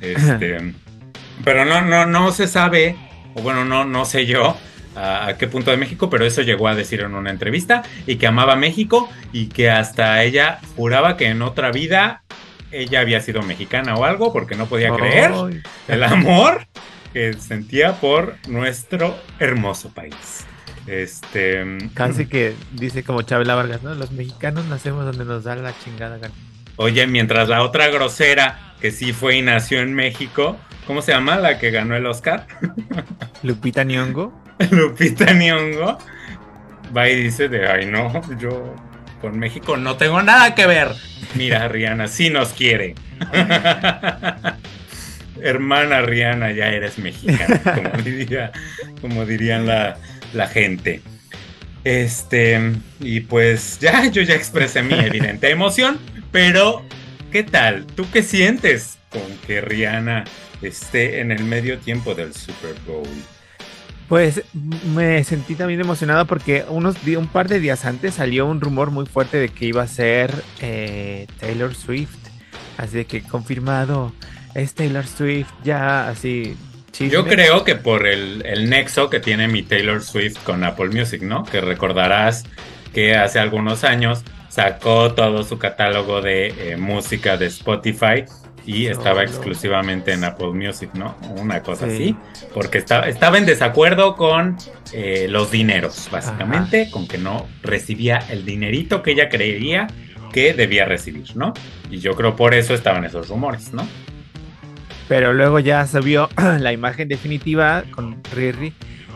Este, 0.00 0.74
pero 1.44 1.64
no, 1.64 1.80
no, 1.82 2.06
no 2.06 2.30
se 2.32 2.46
sabe, 2.46 2.96
o 3.34 3.42
bueno, 3.42 3.64
no, 3.64 3.84
no 3.84 4.04
sé 4.04 4.26
yo 4.26 4.56
a, 4.96 5.26
a 5.26 5.38
qué 5.38 5.46
punto 5.46 5.70
de 5.70 5.76
México, 5.76 6.10
pero 6.10 6.24
eso 6.24 6.42
llegó 6.42 6.68
a 6.68 6.74
decir 6.74 7.00
en 7.00 7.14
una 7.14 7.30
entrevista 7.30 7.82
y 8.06 8.16
que 8.16 8.26
amaba 8.26 8.56
México 8.56 9.08
y 9.32 9.46
que 9.46 9.70
hasta 9.70 10.22
ella 10.22 10.60
juraba 10.76 11.16
que 11.16 11.26
en 11.26 11.42
otra 11.42 11.70
vida 11.70 12.22
ella 12.72 13.00
había 13.00 13.20
sido 13.20 13.42
mexicana 13.42 13.94
o 13.94 14.04
algo 14.04 14.32
porque 14.32 14.56
no 14.56 14.66
podía 14.66 14.92
creer 14.94 15.32
Ay. 15.32 15.62
el 15.88 16.02
amor 16.02 16.66
que 17.12 17.34
sentía 17.34 18.00
por 18.00 18.36
nuestro 18.48 19.14
hermoso 19.38 19.90
país. 19.90 20.46
Este, 20.86 21.64
Casi 21.94 22.26
que 22.26 22.54
dice 22.72 23.04
como 23.04 23.22
Chabela 23.22 23.54
Vargas, 23.54 23.82
¿no? 23.82 23.94
Los 23.94 24.10
mexicanos 24.10 24.64
nacemos 24.66 25.04
donde 25.04 25.24
nos 25.24 25.44
da 25.44 25.54
la 25.54 25.78
chingada 25.78 26.18
gana. 26.18 26.34
Oye, 26.76 27.06
mientras 27.06 27.48
la 27.48 27.62
otra 27.62 27.88
grosera 27.88 28.74
que 28.80 28.90
sí 28.90 29.12
fue 29.12 29.36
y 29.36 29.42
nació 29.42 29.80
en 29.80 29.94
México, 29.94 30.56
¿cómo 30.86 31.02
se 31.02 31.12
llama 31.12 31.36
la 31.36 31.58
que 31.58 31.70
ganó 31.70 31.94
el 31.94 32.06
Oscar? 32.06 32.46
Lupita 33.42 33.84
Nyong'o. 33.84 34.41
Lupita 34.70 35.32
Nyong'o 35.32 35.98
va 36.96 37.08
y 37.08 37.22
dice 37.22 37.48
de, 37.48 37.66
ay 37.66 37.86
no, 37.86 38.20
yo 38.38 38.74
con 39.20 39.38
México 39.38 39.76
no 39.76 39.96
tengo 39.96 40.22
nada 40.22 40.54
que 40.54 40.66
ver. 40.66 40.88
Mira, 41.34 41.68
Rihanna, 41.68 42.08
sí 42.08 42.30
nos 42.30 42.50
quiere. 42.50 42.94
Hermana 45.40 46.02
Rihanna, 46.02 46.52
ya 46.52 46.68
eres 46.68 46.98
mexicana, 46.98 47.60
como, 47.74 48.02
diría, 48.02 48.52
como 49.00 49.24
dirían 49.24 49.66
la, 49.66 49.96
la 50.34 50.46
gente. 50.46 51.00
Este, 51.84 52.60
y 53.00 53.20
pues 53.20 53.78
ya, 53.80 54.06
yo 54.06 54.22
ya 54.22 54.34
expresé 54.34 54.82
mi 54.82 54.94
evidente 54.94 55.50
emoción, 55.50 55.98
pero 56.30 56.84
¿qué 57.32 57.42
tal? 57.42 57.86
¿Tú 57.86 58.06
qué 58.12 58.22
sientes 58.22 58.98
con 59.10 59.22
que 59.46 59.60
Rihanna 59.60 60.24
esté 60.60 61.20
en 61.20 61.32
el 61.32 61.42
medio 61.44 61.78
tiempo 61.78 62.14
del 62.14 62.34
Super 62.34 62.74
Bowl? 62.86 63.08
Pues 64.12 64.42
me 64.94 65.24
sentí 65.24 65.54
también 65.54 65.80
emocionado 65.80 66.26
porque 66.26 66.66
unos 66.68 66.96
un 67.16 67.28
par 67.28 67.48
de 67.48 67.60
días 67.60 67.86
antes 67.86 68.12
salió 68.12 68.44
un 68.44 68.60
rumor 68.60 68.90
muy 68.90 69.06
fuerte 69.06 69.38
de 69.38 69.48
que 69.48 69.64
iba 69.64 69.82
a 69.82 69.86
ser 69.86 70.34
eh, 70.60 71.26
Taylor 71.40 71.74
Swift. 71.74 72.18
Así 72.76 72.98
de 72.98 73.06
que 73.06 73.22
confirmado, 73.22 74.12
es 74.54 74.74
Taylor 74.74 75.06
Swift 75.06 75.48
ya 75.64 76.10
así. 76.10 76.58
Yo 76.98 77.24
creo 77.24 77.64
que 77.64 77.74
por 77.74 78.06
el, 78.06 78.44
el 78.44 78.68
nexo 78.68 79.08
que 79.08 79.18
tiene 79.18 79.48
mi 79.48 79.62
Taylor 79.62 80.02
Swift 80.02 80.36
con 80.44 80.62
Apple 80.62 80.90
Music, 80.90 81.22
¿no? 81.22 81.44
Que 81.44 81.62
recordarás 81.62 82.44
que 82.92 83.16
hace 83.16 83.38
algunos 83.38 83.82
años 83.82 84.24
sacó 84.50 85.14
todo 85.14 85.42
su 85.42 85.56
catálogo 85.56 86.20
de 86.20 86.48
eh, 86.48 86.76
música 86.76 87.38
de 87.38 87.46
Spotify 87.46 88.26
y 88.66 88.86
estaba 88.86 89.22
exclusivamente 89.22 90.12
en 90.12 90.24
Apple 90.24 90.52
Music, 90.52 90.90
¿no? 90.94 91.16
Una 91.36 91.62
cosa 91.62 91.86
Sí. 91.88 91.94
así. 91.94 92.46
Porque 92.54 92.78
estaba, 92.78 93.08
estaba 93.08 93.38
en 93.38 93.46
desacuerdo 93.46 94.16
con 94.16 94.56
eh, 94.92 95.26
los 95.28 95.50
dineros, 95.50 96.08
básicamente, 96.10 96.90
con 96.90 97.08
que 97.08 97.18
no 97.18 97.46
recibía 97.62 98.18
el 98.30 98.44
dinerito 98.44 99.02
que 99.02 99.12
ella 99.12 99.28
creía 99.28 99.86
que 100.32 100.54
debía 100.54 100.84
recibir, 100.86 101.36
¿no? 101.36 101.52
Y 101.90 101.98
yo 101.98 102.14
creo 102.14 102.36
por 102.36 102.54
eso 102.54 102.72
estaban 102.74 103.04
esos 103.04 103.28
rumores, 103.28 103.72
¿no? 103.74 103.86
Pero 105.08 105.32
luego 105.34 105.58
ya 105.58 105.86
se 105.86 106.00
vio 106.00 106.28
la 106.60 106.72
imagen 106.72 107.08
definitiva 107.08 107.84
con 107.90 108.22
Riri. 108.34 108.72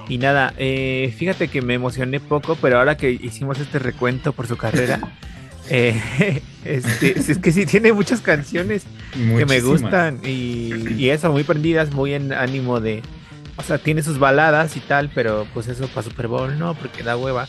Y 0.09 0.19
nada, 0.19 0.53
eh, 0.57 1.13
fíjate 1.17 1.49
que 1.49 1.63
me 1.63 1.75
emocioné 1.75 2.21
poco, 2.21 2.57
pero 2.61 2.79
ahora 2.79 2.97
que 2.97 3.11
hicimos 3.11 3.59
este 3.59 3.79
recuento 3.81 4.33
por 4.33 4.47
su 4.47 4.57
carrera, 4.57 5.01
eh, 5.71 6.43
este, 6.65 7.19
es 7.19 7.39
que 7.39 7.53
sí 7.53 7.67
tiene 7.67 7.93
muchas 7.93 8.21
canciones 8.21 8.85
que 9.13 9.47
me 9.47 9.61
gustan 9.61 10.21
y, 10.25 10.73
y 10.95 11.11
eso, 11.11 11.31
muy 11.33 11.45
prendidas, 11.45 11.93
muy 11.93 12.15
en 12.15 12.33
ánimo 12.33 12.81
de... 12.81 13.03
O 13.59 13.63
sea, 13.63 13.79
tiene 13.79 14.03
sus 14.03 14.19
baladas 14.19 14.77
y 14.77 14.81
tal, 14.81 15.11
pero 15.15 15.47
pues 15.55 15.69
eso 15.69 15.89
para 15.89 16.03
Super 16.03 16.29
Bowl 16.29 16.59
no, 16.59 16.75
porque 16.75 17.03
da 17.03 17.17
hueva. 17.17 17.49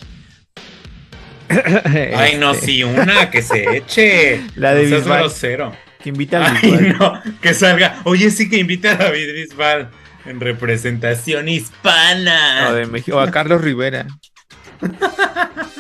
Ay, 2.16 2.38
no, 2.38 2.52
Este, 2.52 2.66
sí, 2.66 2.84
una 2.84 3.30
que 3.30 3.42
se 3.42 3.78
eche. 3.78 4.42
La 4.56 4.74
de 4.74 4.88
No 4.90 4.98
Bisbal. 4.98 5.20
grosero. 5.20 5.74
Que 6.02 6.10
invita 6.10 6.38
al 6.46 6.58
Ay, 6.58 6.72
Bisbal. 6.72 6.98
no, 6.98 7.22
que 7.42 7.54
salga. 7.54 8.02
Oye, 8.06 8.30
sí 8.32 8.50
que 8.50 8.58
invita 8.58 8.92
a 8.92 8.96
David 8.96 9.34
Bisbal 9.34 9.90
en 10.26 10.40
representación 10.40 11.50
hispana. 11.50 12.70
O, 12.70 12.74
de 12.74 12.86
México, 12.86 13.18
o 13.18 13.20
a 13.20 13.32
Carlos 13.32 13.62
Rivera. 13.62 14.08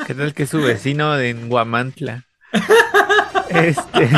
¿Qué 0.05 0.13
tal 0.13 0.33
que 0.33 0.43
es 0.43 0.49
su 0.49 0.61
vecino 0.61 1.15
de 1.15 1.29
en 1.29 1.49
Guamantla? 1.49 2.26
Este, 3.49 4.09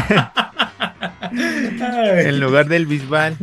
en 2.28 2.40
lugar 2.40 2.68
del 2.68 2.88
Bisbal. 2.88 3.38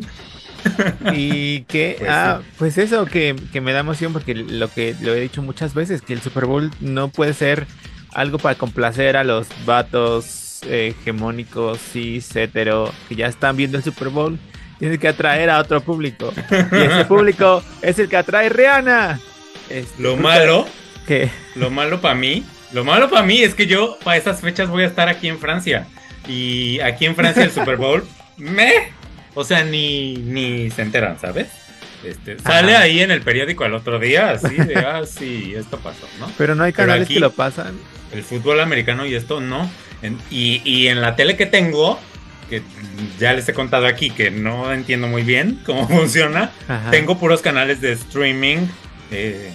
Y 1.12 1.62
que, 1.62 1.96
Pues 1.98 2.10
ah, 2.10 2.40
pues 2.58 2.78
eso, 2.78 3.06
que, 3.06 3.36
que 3.52 3.60
me 3.60 3.72
da 3.72 3.80
emoción 3.80 4.12
porque 4.12 4.34
lo 4.34 4.68
que 4.68 4.96
lo 5.00 5.14
he 5.14 5.20
dicho 5.20 5.42
muchas 5.42 5.74
veces, 5.74 6.02
que 6.02 6.12
el 6.12 6.20
Super 6.20 6.46
Bowl 6.46 6.70
no 6.80 7.08
puede 7.08 7.34
ser 7.34 7.66
algo 8.12 8.38
para 8.38 8.56
complacer 8.56 9.16
a 9.16 9.24
los 9.24 9.46
vatos 9.64 10.60
eh, 10.64 10.94
hegemónicos, 10.98 11.78
cis, 11.78 12.34
hetero, 12.34 12.92
que 13.08 13.14
ya 13.14 13.26
están 13.26 13.56
viendo 13.56 13.78
el 13.78 13.84
Super 13.84 14.08
Bowl. 14.08 14.38
Tiene 14.78 14.98
que 14.98 15.08
atraer 15.08 15.50
a 15.50 15.60
otro 15.60 15.80
público. 15.80 16.32
Y 16.72 16.76
ese 16.76 17.04
público 17.08 17.62
es 17.80 17.98
el 17.98 18.08
que 18.08 18.16
atrae 18.16 18.48
Rihanna. 18.48 19.20
Este, 19.70 20.02
Lo 20.02 20.16
malo, 20.16 20.66
que 21.06 21.30
lo 21.54 21.70
malo 21.70 22.00
para 22.00 22.14
mí, 22.14 22.44
lo 22.72 22.84
malo 22.84 23.08
para 23.10 23.24
mí 23.24 23.42
es 23.42 23.54
que 23.54 23.66
yo 23.66 23.98
para 24.04 24.16
esas 24.16 24.40
fechas 24.40 24.68
voy 24.68 24.82
a 24.84 24.86
estar 24.86 25.08
aquí 25.08 25.28
en 25.28 25.38
Francia. 25.38 25.86
Y 26.28 26.80
aquí 26.80 27.06
en 27.06 27.14
Francia 27.14 27.44
el 27.44 27.52
Super 27.52 27.76
Bowl, 27.76 28.04
me, 28.36 28.72
o 29.34 29.44
sea, 29.44 29.64
ni, 29.64 30.16
ni 30.16 30.70
se 30.70 30.82
enteran, 30.82 31.18
¿sabes? 31.20 31.48
Este, 32.04 32.38
sale 32.38 32.74
Ajá. 32.74 32.82
ahí 32.84 33.00
en 33.00 33.10
el 33.10 33.22
periódico 33.22 33.64
al 33.64 33.74
otro 33.74 33.98
día, 33.98 34.30
así 34.30 34.54
de, 34.56 34.76
ah, 34.86 35.02
sí, 35.06 35.54
esto 35.56 35.78
pasó, 35.78 36.06
¿no? 36.20 36.30
Pero 36.36 36.54
no 36.54 36.64
hay 36.64 36.72
canales 36.72 37.04
aquí- 37.06 37.14
que 37.14 37.20
lo 37.20 37.30
pasan. 37.32 37.74
el 38.12 38.22
fútbol 38.22 38.60
americano 38.60 39.06
y 39.06 39.14
esto 39.14 39.40
no. 39.40 39.68
En- 40.02 40.18
y, 40.30 40.60
y 40.64 40.88
en 40.88 41.00
la 41.00 41.16
tele 41.16 41.36
que 41.36 41.46
tengo, 41.46 41.98
que 42.50 42.62
ya 43.18 43.32
les 43.32 43.48
he 43.48 43.54
contado 43.54 43.86
aquí 43.86 44.10
que 44.10 44.30
no 44.30 44.72
entiendo 44.72 45.08
muy 45.08 45.22
bien 45.22 45.60
cómo 45.66 45.88
funciona, 45.88 46.50
Ajá. 46.68 46.90
tengo 46.90 47.18
puros 47.18 47.40
canales 47.40 47.80
de 47.80 47.92
streaming 47.92 48.66
eh, 49.10 49.52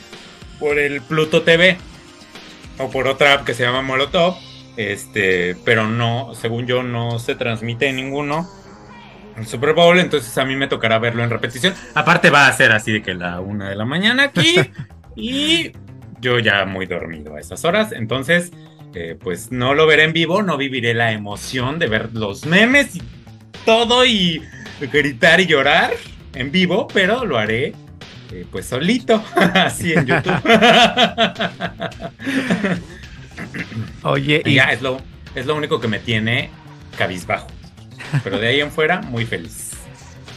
por 0.60 0.80
el 0.80 1.02
Pluto 1.02 1.44
TV 1.44 1.78
o 2.78 2.90
por 2.90 3.08
otra 3.08 3.34
app 3.34 3.46
que 3.46 3.54
se 3.54 3.64
llama 3.64 3.82
Molotov. 3.82 4.36
Este, 4.78 5.56
pero 5.66 5.88
no, 5.88 6.34
según 6.34 6.66
yo, 6.66 6.82
no 6.82 7.20
se 7.20 7.36
transmite 7.36 7.88
en 7.88 7.98
ninguno 7.98 8.48
el 9.38 9.48
Super 9.48 9.74
Bowl, 9.74 10.00
entonces 10.00 10.38
a 10.38 10.46
mí 10.46 10.56
me 10.56 10.68
tocará 10.68 11.00
verlo 11.00 11.24
en 11.24 11.30
repetición. 11.30 11.74
Aparte 11.94 12.30
va 12.30 12.48
a 12.48 12.54
ser 12.54 12.72
así 12.72 12.92
de 12.92 13.02
que 13.02 13.14
la 13.14 13.40
una 13.40 13.70
de 13.70 13.76
la 13.76 13.86
mañana 13.86 14.24
aquí 14.24 14.56
y 15.16 15.72
yo 16.20 16.40
ya 16.40 16.66
muy 16.66 16.86
dormido 16.86 17.36
a 17.36 17.40
esas 17.40 17.66
horas, 17.66 17.92
entonces 17.92 18.52
eh, 18.94 19.18
pues 19.20 19.52
no 19.52 19.74
lo 19.74 19.88
veré 19.88 20.04
en 20.04 20.14
vivo, 20.14 20.42
no 20.42 20.58
viviré 20.58 20.94
la 20.94 21.12
emoción 21.12 21.80
de 21.80 21.88
ver 21.88 22.10
los 22.14 22.46
memes 22.46 22.96
y 22.96 23.02
todo 23.66 24.06
y 24.06 24.42
gritar 24.92 25.40
y 25.40 25.46
llorar 25.46 25.92
en 26.36 26.52
vivo, 26.52 26.88
pero 26.94 27.26
lo 27.26 27.38
haré 27.38 27.74
eh, 28.32 28.46
pues 28.52 28.66
solito, 28.66 29.24
así 29.54 29.94
en 29.94 30.06
YouTube. 30.06 30.42
Oye, 34.04 34.42
y 34.46 34.56
ya 34.56 34.66
es 34.72 34.82
lo, 34.82 35.00
es 35.36 35.46
lo 35.46 35.56
único 35.56 35.80
que 35.80 35.88
me 35.88 36.00
tiene 36.00 36.50
cabizbajo. 36.98 37.48
Pero 38.24 38.40
de 38.40 38.48
ahí 38.48 38.62
en 38.62 38.72
fuera, 38.72 39.02
muy 39.02 39.26
feliz. 39.26 39.72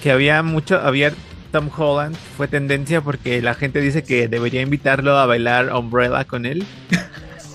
que 0.03 0.11
había 0.11 0.43
mucho, 0.43 0.79
había 0.81 1.13
Tom 1.53 1.71
Holland, 1.77 2.17
fue 2.37 2.49
tendencia 2.49 3.01
porque 3.01 3.41
la 3.41 3.55
gente 3.55 3.81
dice 3.81 4.03
que 4.03 4.27
debería 4.29 4.61
invitarlo 4.61 5.17
a 5.19 5.27
bailar 5.27 5.73
Umbrella 5.73 6.25
con 6.25 6.47
él. 6.47 6.65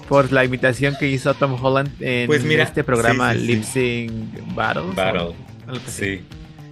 Por 0.08 0.32
la 0.32 0.44
invitación 0.44 0.96
que 1.00 1.08
hizo 1.08 1.34
Tom 1.36 1.56
Holland 1.64 1.92
en 2.00 2.26
Pues 2.26 2.44
mira, 2.44 2.64
este 2.64 2.84
programa 2.84 3.34
sí, 3.34 3.40
sí, 3.40 3.46
sí. 3.46 3.54
Lip 3.54 3.64
Sync 3.64 4.56
Battles. 4.56 4.96
Battle. 4.96 5.22
o 5.22 5.36
algo 5.68 5.82
así. 5.86 5.92
Sí, 5.92 6.22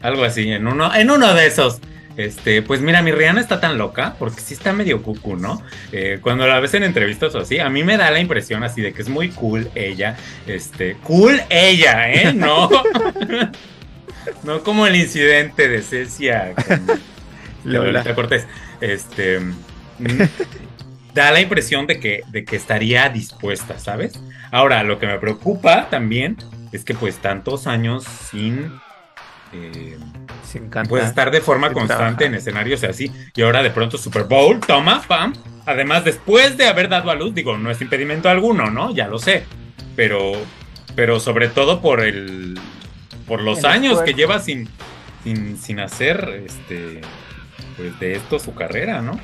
algo 0.02 0.24
así, 0.24 0.50
en 0.50 0.66
uno, 0.66 0.96
en 0.96 1.12
uno 1.12 1.34
de 1.36 1.46
esos. 1.46 1.80
Este, 2.18 2.64
pues 2.64 2.82
mira, 2.82 3.04
mi 3.04 3.12
Rihanna 3.12 3.40
está 3.40 3.60
tan 3.60 3.78
loca, 3.78 4.16
porque 4.18 4.42
sí 4.42 4.56
está 4.56 4.74
medio 4.74 5.04
cucu, 5.04 5.36
¿no? 5.36 5.62
Eh, 5.92 6.18
cuando 6.22 6.48
la 6.48 6.60
ves 6.60 6.74
en 6.74 6.84
entrevistas 6.84 7.36
o 7.36 7.40
así, 7.40 7.60
a 7.60 7.70
mí 7.70 7.84
me 7.84 7.96
da 7.96 8.10
la 8.10 8.20
impresión 8.20 8.64
así 8.64 8.82
de 8.82 8.92
que 8.92 9.04
es 9.04 9.10
muy 9.10 9.30
cool 9.30 9.70
ella. 9.76 10.18
Este, 10.48 10.96
cool 11.04 11.40
ella, 11.50 12.12
¿eh? 12.12 12.34
No. 12.38 12.70
no 14.44 14.64
como 14.64 14.88
el 14.88 14.96
incidente 14.96 15.70
de 15.70 15.82
Cecia 15.84 16.54
con. 16.56 17.02
Lolita 17.64 18.16
Cortés. 18.16 18.48
Este. 18.82 19.40
mm, 19.40 19.54
Da 21.14 21.32
la 21.32 21.42
impresión 21.42 21.88
de 21.88 22.00
que, 22.00 22.22
de 22.28 22.46
que 22.46 22.56
estaría 22.56 23.10
dispuesta, 23.10 23.80
¿sabes? 23.80 24.22
Ahora, 24.52 24.84
lo 24.84 25.00
que 25.00 25.08
me 25.08 25.18
preocupa 25.18 25.90
también 25.90 26.38
es 26.72 26.84
que 26.84 26.94
pues 26.94 27.18
tantos 27.18 27.66
años 27.66 28.04
sin 28.04 28.72
eh, 29.58 29.98
Se 30.46 30.58
encanta. 30.58 30.90
pues 30.90 31.06
estar 31.06 31.32
de 31.32 31.42
forma 31.42 31.72
constante 31.74 32.26
en 32.26 32.36
escenarios 32.36 32.84
así 32.84 33.12
y 33.36 33.42
ahora 33.42 33.64
de 33.64 33.70
pronto 33.72 33.98
Super 33.98 34.24
Bowl, 34.24 34.60
toma, 34.60 35.02
pam. 35.08 35.34
Además, 35.66 36.06
después 36.06 36.58
de 36.58 36.68
haber 36.68 36.88
dado 36.90 37.12
a 37.12 37.16
luz, 37.16 37.34
digo, 37.34 37.58
no 37.58 37.70
es 37.70 37.82
impedimento 37.82 38.30
alguno, 38.30 38.70
¿no? 38.70 38.94
Ya 38.96 39.08
lo 39.08 39.20
sé. 39.20 39.46
Pero, 39.96 40.34
pero 40.96 41.20
sobre 41.20 41.50
todo 41.50 41.82
por 41.82 42.02
el 42.02 42.58
por 43.28 43.42
los 43.42 43.60
El 43.60 43.66
años 43.66 44.02
que 44.04 44.14
lleva 44.14 44.40
sin, 44.40 44.70
sin, 45.24 45.58
sin 45.58 45.80
hacer 45.82 46.44
este 46.46 47.02
pues 47.76 48.00
de 48.00 48.16
esto 48.16 48.40
su 48.40 48.54
carrera, 48.56 49.02
¿no? 49.02 49.20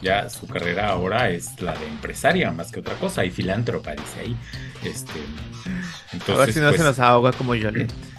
Ya 0.00 0.28
su 0.30 0.48
carrera 0.48 0.88
ahora 0.88 1.28
es 1.30 1.60
la 1.60 1.74
de 1.74 1.86
empresaria 1.86 2.50
más 2.50 2.72
que 2.72 2.80
otra 2.80 2.94
cosa 2.94 3.24
y 3.24 3.30
filántropa, 3.30 3.92
dice 3.92 4.20
ahí. 4.20 4.36
Este, 4.82 5.20
A 5.66 6.12
entonces, 6.14 6.46
ver 6.46 6.52
si 6.54 6.60
no 6.60 6.68
pues, 6.68 6.80
se 6.80 6.84
nos 6.86 6.98
ahoga 6.98 7.32
como 7.32 7.54
Yolette. 7.54 7.92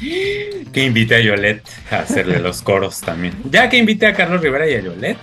que 0.00 0.84
invite 0.84 1.14
a 1.16 1.20
Yolette 1.20 1.62
a 1.90 1.98
hacerle 2.00 2.38
los 2.40 2.62
coros 2.62 3.00
también. 3.00 3.34
Ya 3.50 3.68
que 3.68 3.76
invite 3.78 4.06
a 4.06 4.14
Carlos 4.14 4.40
Rivera 4.42 4.68
y 4.68 4.74
a 4.74 4.80
Yolette, 4.80 5.18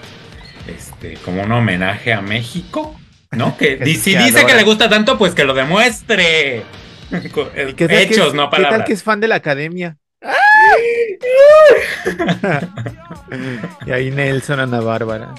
este, 0.68 1.14
como 1.24 1.44
un 1.44 1.52
homenaje 1.52 2.14
a 2.14 2.22
México, 2.22 3.00
¿no? 3.32 3.56
Que 3.58 3.78
Que- 3.80 3.96
si 3.96 4.14
que 4.14 4.20
dice 4.20 4.38
adora. 4.40 4.48
que 4.48 4.56
le 4.56 4.64
gusta 4.64 4.90
tanto, 4.90 5.18
pues 5.18 5.34
que 5.36 5.44
lo 5.44 5.54
demuestre. 5.54 6.64
Con- 7.32 7.50
¿Y 7.50 7.74
qué 7.74 7.88
tal 7.88 7.98
que 7.98 8.04
Hechos, 8.04 8.28
es- 8.30 8.34
no 8.34 8.50
¿Qué 8.50 8.56
tal 8.58 8.64
palabras. 8.64 8.88
que 8.88 8.94
es 8.94 9.04
fan 9.04 9.20
de 9.20 9.28
la 9.28 9.36
academia? 9.36 9.98
y 13.86 13.92
ahí 13.92 14.12
Nelson 14.12 14.60
Ana 14.60 14.80
Bárbara. 14.80 15.34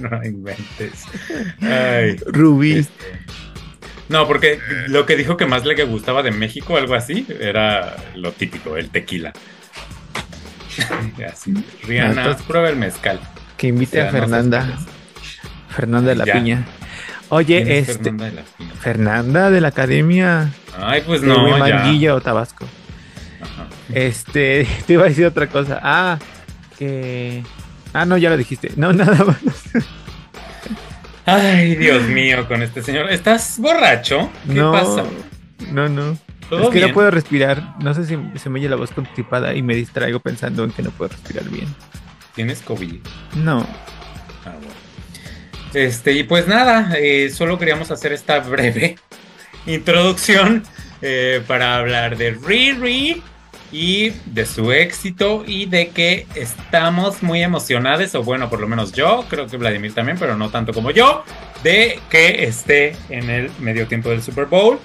no 0.00 0.24
inventes. 0.24 1.04
Ay, 1.60 2.16
Rubí. 2.26 2.78
este, 2.78 3.04
No, 4.10 4.26
porque 4.26 4.58
lo 4.88 5.06
que 5.06 5.14
dijo 5.16 5.36
que 5.36 5.46
más 5.46 5.64
le 5.64 5.82
gustaba 5.84 6.22
de 6.24 6.32
México, 6.32 6.76
algo 6.76 6.94
así, 6.94 7.24
era 7.40 7.94
lo 8.16 8.32
típico, 8.32 8.76
el 8.76 8.90
tequila. 8.90 9.32
Así, 11.30 11.52
Rihanna, 11.84 12.22
entonces- 12.22 12.42
prueba 12.46 12.68
el 12.70 12.76
mezcal. 12.76 13.20
Que 13.56 13.68
invite 13.68 13.98
O 13.98 14.02
sea, 14.02 14.08
a 14.08 14.12
no 14.12 14.18
Fernanda. 14.18 14.78
Fernanda 15.68 16.08
de 16.10 16.16
la 16.16 16.24
Ya. 16.24 16.32
Piña. 16.32 16.56
¿Quién 16.64 17.26
Oye, 17.28 17.78
es 17.78 17.88
este. 17.88 18.04
Fernanda 18.04 18.24
de 18.26 18.32
la 18.32 18.42
Piña? 18.42 18.70
Fernanda 18.80 19.50
de 19.50 19.60
la 19.60 19.68
Academia 19.68 20.52
Ay, 20.76 21.02
pues 21.06 21.20
de 21.20 21.26
no, 21.28 21.46
ya. 21.48 21.54
Huimanguillo, 21.64 22.20
Tabasco. 22.20 22.66
Ajá. 23.40 23.66
Este, 23.94 24.66
te 24.86 24.92
iba 24.94 25.04
a 25.04 25.08
decir 25.08 25.26
otra 25.26 25.46
cosa. 25.48 25.78
Ah, 25.82 26.18
que. 26.78 27.44
Ah, 27.92 28.04
no, 28.06 28.16
ya 28.16 28.30
lo 28.30 28.36
dijiste. 28.36 28.72
No, 28.76 28.92
nada 28.94 29.24
más. 29.24 29.36
Ay, 31.26 31.76
Dios 31.76 32.02
mío, 32.08 32.46
con 32.48 32.62
este 32.62 32.82
señor. 32.82 33.10
¿Estás 33.10 33.58
borracho? 33.58 34.30
¿Qué 34.46 34.54
no, 34.54 34.72
pasa? 34.72 35.04
no, 35.70 35.88
no. 35.88 36.18
¿Todo 36.48 36.62
Es 36.64 36.68
que 36.70 36.74
bien? 36.78 36.88
no 36.88 36.94
puedo 36.94 37.10
respirar. 37.10 37.76
No 37.80 37.94
sé 37.94 38.04
si 38.06 38.16
se 38.38 38.50
me 38.50 38.58
oye 38.58 38.68
la 38.68 38.76
voz 38.76 38.90
constipada 38.90 39.54
y 39.54 39.62
me 39.62 39.74
distraigo 39.74 40.18
pensando 40.20 40.64
en 40.64 40.72
que 40.72 40.82
no 40.82 40.90
puedo 40.90 41.10
respirar 41.12 41.44
bien. 41.48 41.68
¿Tienes 42.34 42.60
COVID? 42.62 42.96
No. 43.36 43.60
Ah, 44.44 44.54
bueno. 44.58 44.74
Este, 45.74 46.12
y 46.12 46.24
pues 46.24 46.48
nada, 46.48 46.94
eh, 46.98 47.30
solo 47.30 47.56
queríamos 47.58 47.92
hacer 47.92 48.12
esta 48.12 48.40
breve 48.40 48.96
introducción 49.66 50.64
eh, 51.02 51.42
para 51.46 51.76
hablar 51.76 52.16
de 52.16 52.32
Riri 52.32 53.22
y 53.72 54.10
de 54.26 54.46
su 54.46 54.72
éxito 54.72 55.44
y 55.46 55.66
de 55.66 55.88
que 55.88 56.26
estamos 56.34 57.22
muy 57.22 57.42
emocionados, 57.42 58.14
o 58.14 58.22
bueno, 58.22 58.50
por 58.50 58.60
lo 58.60 58.66
menos 58.66 58.92
yo, 58.92 59.24
creo 59.28 59.46
que 59.46 59.56
Vladimir 59.56 59.94
también, 59.94 60.18
pero 60.18 60.36
no 60.36 60.50
tanto 60.50 60.72
como 60.72 60.90
yo, 60.90 61.24
de 61.62 62.00
que 62.10 62.44
esté 62.44 62.96
en 63.08 63.30
el 63.30 63.50
medio 63.60 63.86
tiempo 63.86 64.10
del 64.10 64.22
Super 64.22 64.46
Bowl. 64.46 64.78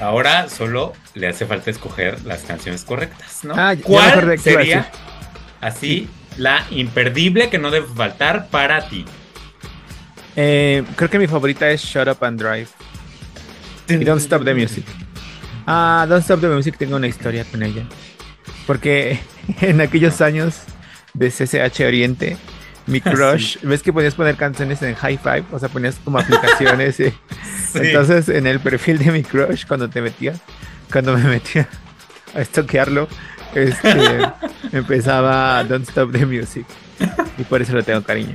Ahora 0.00 0.48
solo 0.48 0.92
le 1.14 1.28
hace 1.28 1.46
falta 1.46 1.70
escoger 1.70 2.24
las 2.24 2.42
canciones 2.42 2.84
correctas, 2.84 3.44
¿no? 3.44 3.54
Ah, 3.56 3.74
¿Cuál 3.80 4.38
sería 4.38 4.90
así 5.60 6.08
la 6.36 6.66
imperdible 6.70 7.48
que 7.48 7.58
no 7.58 7.70
debe 7.70 7.86
faltar 7.86 8.48
para 8.48 8.88
ti? 8.88 9.04
Eh, 10.36 10.82
creo 10.96 11.08
que 11.08 11.18
mi 11.18 11.28
favorita 11.28 11.70
es 11.70 11.82
Shut 11.82 12.08
Up 12.08 12.24
and 12.24 12.40
Drive. 12.40 12.68
Y 13.88 14.04
Don't 14.04 14.20
Stop 14.20 14.44
the 14.44 14.54
Music. 14.54 14.84
Ah, 15.66 16.06
Don't 16.08 16.22
Stop 16.22 16.40
the 16.40 16.48
Music 16.48 16.76
tengo 16.78 16.96
una 16.96 17.06
historia 17.06 17.44
con 17.44 17.62
ella. 17.62 17.84
Porque 18.66 19.20
en 19.60 19.80
aquellos 19.80 20.20
años 20.20 20.60
de 21.14 21.30
CCH 21.30 21.80
Oriente, 21.80 22.36
mi 22.86 23.00
crush, 23.00 23.58
ves 23.62 23.82
que 23.82 23.92
podías 23.92 24.14
poner 24.14 24.36
canciones 24.36 24.82
en 24.82 24.94
High 24.94 25.18
Five, 25.18 25.44
o 25.52 25.58
sea, 25.58 25.68
ponías 25.68 25.96
como 26.04 26.18
aplicaciones. 26.18 26.96
Sí. 27.74 27.80
Entonces, 27.82 28.28
en 28.28 28.46
el 28.46 28.60
perfil 28.60 28.98
de 28.98 29.10
mi 29.10 29.24
crush, 29.24 29.66
cuando 29.66 29.90
te 29.90 30.00
metías, 30.00 30.38
cuando 30.92 31.18
me 31.18 31.24
metía 31.24 31.68
a 32.32 32.40
estoquearlo, 32.40 33.08
este, 33.52 34.20
empezaba 34.70 35.64
Don't 35.64 35.88
Stop 35.88 36.12
the 36.12 36.24
Music. 36.24 36.64
Y 37.36 37.42
por 37.42 37.60
eso 37.60 37.74
le 37.74 37.82
tengo 37.82 38.00
cariño. 38.04 38.34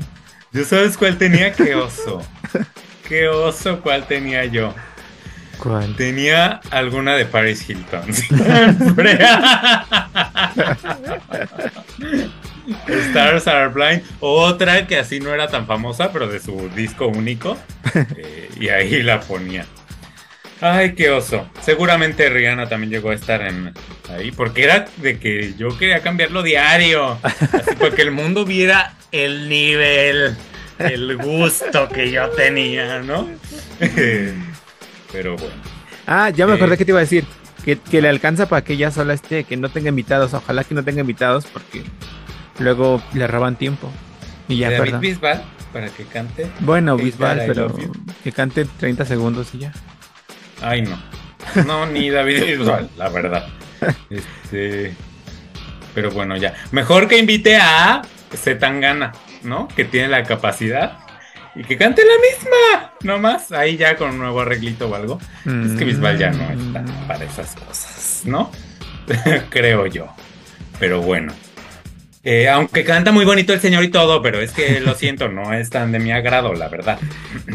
¿Yo 0.51 0.65
sabes 0.65 0.97
cuál 0.97 1.17
tenía? 1.17 1.53
¡Qué 1.53 1.73
oso! 1.73 2.21
¡Qué 3.07 3.29
oso 3.29 3.79
cuál 3.79 4.05
tenía 4.07 4.43
yo! 4.43 4.73
Tenía 5.97 6.61
alguna 6.71 7.15
de 7.15 7.25
Paris 7.25 7.69
Hilton. 7.69 8.03
Stars 12.87 13.47
Are 13.47 13.67
Blind. 13.69 14.03
Otra 14.19 14.87
que 14.87 14.97
así 14.97 15.19
no 15.19 15.33
era 15.33 15.47
tan 15.49 15.67
famosa, 15.67 16.13
pero 16.13 16.27
de 16.27 16.39
su 16.39 16.69
disco 16.75 17.07
único. 17.07 17.57
Eh, 18.15 18.49
y 18.59 18.69
ahí 18.69 19.01
la 19.03 19.19
ponía. 19.19 19.65
Ay, 20.61 20.93
qué 20.93 21.09
oso. 21.09 21.49
Seguramente 21.61 22.29
Rihanna 22.29 22.67
también 22.67 22.91
llegó 22.91 23.11
a 23.11 23.15
estar 23.15 23.41
en 23.41 23.73
ahí, 24.09 24.31
porque 24.31 24.63
era 24.63 24.85
de 24.97 25.19
que 25.19 25.53
yo 25.57 25.77
quería 25.77 26.01
cambiarlo 26.01 26.43
diario. 26.43 27.17
Así 27.23 27.75
que 27.95 28.01
el 28.01 28.11
mundo 28.11 28.45
viera 28.45 28.93
el 29.11 29.49
nivel, 29.49 30.35
el 30.77 31.17
gusto 31.17 31.87
que 31.89 32.11
yo 32.11 32.29
tenía, 32.29 32.99
¿no? 32.99 33.27
Pero 35.11 35.35
bueno. 35.35 35.55
Ah, 36.07 36.29
ya 36.29 36.45
me 36.47 36.53
Eh. 36.53 36.55
acordé 36.55 36.77
que 36.77 36.85
te 36.85 36.91
iba 36.91 36.99
a 36.99 37.01
decir. 37.01 37.25
Que, 37.65 37.77
que 37.77 38.01
le 38.01 38.07
alcanza 38.07 38.47
para 38.47 38.63
que 38.63 38.73
ella 38.73 38.89
sola 38.89 39.13
esté, 39.13 39.43
que 39.43 39.57
no 39.57 39.69
tenga 39.69 39.89
invitados. 39.89 40.33
Ojalá 40.33 40.63
que 40.63 40.73
no 40.73 40.83
tenga 40.83 41.01
invitados 41.01 41.45
porque 41.51 41.83
luego 42.57 43.01
le 43.13 43.27
roban 43.27 43.57
tiempo. 43.57 43.91
Y 44.47 44.57
ya, 44.57 44.69
David 44.71 44.79
perdón. 44.83 45.01
Bisbal 45.01 45.43
para 45.73 45.89
que 45.89 46.03
cante. 46.05 46.47
Bueno, 46.61 46.95
Bisbal, 46.95 47.43
pero 47.45 47.75
que 48.23 48.31
cante 48.31 48.65
30 48.65 49.05
segundos 49.05 49.53
y 49.53 49.59
ya. 49.59 49.73
Ay, 50.61 50.83
no. 50.83 50.97
No, 51.65 51.85
ni 51.85 52.09
David 52.09 52.43
Bisbal, 52.57 52.89
la 52.97 53.09
verdad. 53.09 53.47
Este. 54.09 54.95
Pero 55.93 56.11
bueno, 56.11 56.37
ya. 56.37 56.53
Mejor 56.71 57.07
que 57.09 57.17
invite 57.17 57.57
a 57.57 58.01
Zetangana, 58.33 59.11
¿no? 59.43 59.67
Que 59.67 59.83
tiene 59.83 60.07
la 60.07 60.23
capacidad. 60.23 60.97
Y 61.59 61.63
que 61.63 61.77
cante 61.77 62.01
la 62.03 62.13
misma. 62.13 62.93
No 63.03 63.19
más. 63.19 63.51
Ahí 63.51 63.75
ya 63.77 63.95
con 63.97 64.11
un 64.11 64.17
nuevo 64.19 64.39
arreglito 64.41 64.87
o 64.89 64.95
algo. 64.95 65.19
Es 65.45 65.73
que 65.77 65.83
Bisbal 65.85 66.17
ya 66.17 66.31
no 66.31 66.43
está 66.49 66.81
Mm. 66.81 67.07
para 67.07 67.25
esas 67.25 67.53
cosas, 67.55 68.21
¿no? 68.25 68.49
Creo 69.49 69.85
yo. 69.87 70.07
Pero 70.79 71.01
bueno. 71.01 71.33
Eh, 72.23 72.47
aunque 72.49 72.83
canta 72.83 73.11
muy 73.11 73.25
bonito 73.25 73.53
el 73.53 73.59
señor 73.61 73.83
y 73.83 73.89
todo, 73.89 74.21
pero 74.21 74.39
es 74.41 74.51
que 74.51 74.79
lo 74.81 74.93
siento, 74.95 75.29
no 75.29 75.53
es 75.53 75.69
tan 75.69 75.91
de 75.91 75.99
mi 75.99 76.11
agrado, 76.11 76.53
la 76.53 76.67
verdad. 76.67 76.99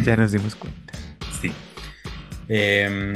Ya 0.04 0.16
nos 0.16 0.32
dimos 0.32 0.54
cuenta. 0.54 0.92
Em, 2.48 3.14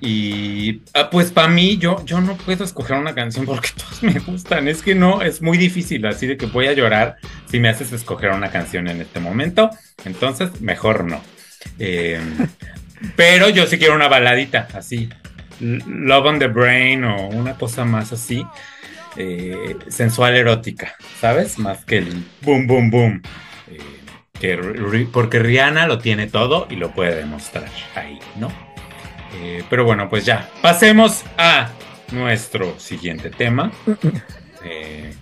y 0.00 0.82
ah, 0.94 1.10
pues 1.10 1.32
para 1.32 1.48
mí, 1.48 1.78
yo, 1.78 2.04
yo 2.04 2.20
no 2.20 2.36
puedo 2.36 2.64
escoger 2.64 2.96
una 2.96 3.14
canción 3.14 3.44
porque 3.46 3.70
todas 3.76 4.02
me 4.02 4.18
gustan. 4.20 4.68
Es 4.68 4.82
que 4.82 4.94
no, 4.94 5.22
es 5.22 5.42
muy 5.42 5.58
difícil, 5.58 6.06
así 6.06 6.26
de 6.26 6.36
que 6.36 6.46
voy 6.46 6.66
a 6.68 6.72
llorar 6.72 7.16
si 7.50 7.58
me 7.60 7.68
haces 7.68 7.92
escoger 7.92 8.30
una 8.30 8.50
canción 8.50 8.88
en 8.88 9.00
este 9.00 9.20
momento. 9.20 9.70
Entonces, 10.04 10.60
mejor 10.60 11.04
no. 11.04 11.20
Em, 11.78 12.48
pero 13.16 13.48
yo 13.48 13.66
sí 13.66 13.78
quiero 13.78 13.94
una 13.94 14.08
baladita, 14.08 14.68
así. 14.74 15.08
Love 15.60 16.26
on 16.26 16.38
the 16.38 16.46
Brain 16.46 17.04
o 17.04 17.28
una 17.28 17.54
cosa 17.54 17.84
más 17.84 18.12
así. 18.12 18.44
eh, 19.16 19.76
sensual 19.88 20.36
erótica, 20.36 20.94
¿sabes? 21.20 21.58
Más 21.58 21.84
que 21.84 21.98
el 21.98 22.24
boom, 22.42 22.66
boom, 22.66 22.90
boom. 22.90 23.22
Eh, 23.68 23.78
que 24.38 24.56
porque 25.12 25.40
Rihanna 25.40 25.86
lo 25.86 25.98
tiene 25.98 26.28
todo 26.28 26.66
y 26.70 26.76
lo 26.76 26.92
puede 26.92 27.16
demostrar 27.16 27.68
ahí, 27.96 28.18
¿no? 28.36 28.52
Eh, 29.34 29.62
pero 29.68 29.84
bueno, 29.84 30.08
pues 30.08 30.24
ya, 30.24 30.50
pasemos 30.62 31.24
a 31.36 31.70
nuestro 32.12 32.78
siguiente 32.78 33.30
tema. 33.30 33.70
Eh, 34.64 35.14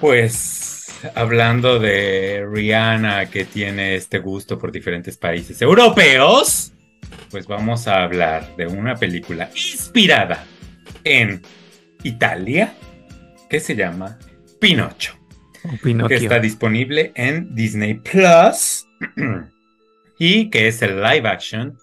pues 0.00 0.92
hablando 1.14 1.78
de 1.78 2.46
Rihanna 2.50 3.26
que 3.26 3.44
tiene 3.44 3.94
este 3.94 4.18
gusto 4.18 4.58
por 4.58 4.72
diferentes 4.72 5.16
países 5.16 5.60
europeos, 5.62 6.72
pues 7.30 7.46
vamos 7.46 7.86
a 7.86 8.02
hablar 8.02 8.56
de 8.56 8.66
una 8.66 8.96
película 8.96 9.50
inspirada 9.54 10.44
en 11.04 11.42
Italia 12.02 12.74
que 13.48 13.60
se 13.60 13.76
llama 13.76 14.18
Pinocho 14.60 15.22
que 15.70 15.78
Pinocchio. 15.78 16.16
está 16.16 16.38
disponible 16.40 17.12
en 17.14 17.54
Disney 17.54 17.94
Plus 17.94 18.86
y 20.18 20.50
que 20.50 20.68
es 20.68 20.82
el 20.82 21.00
live 21.02 21.28
action 21.28 21.78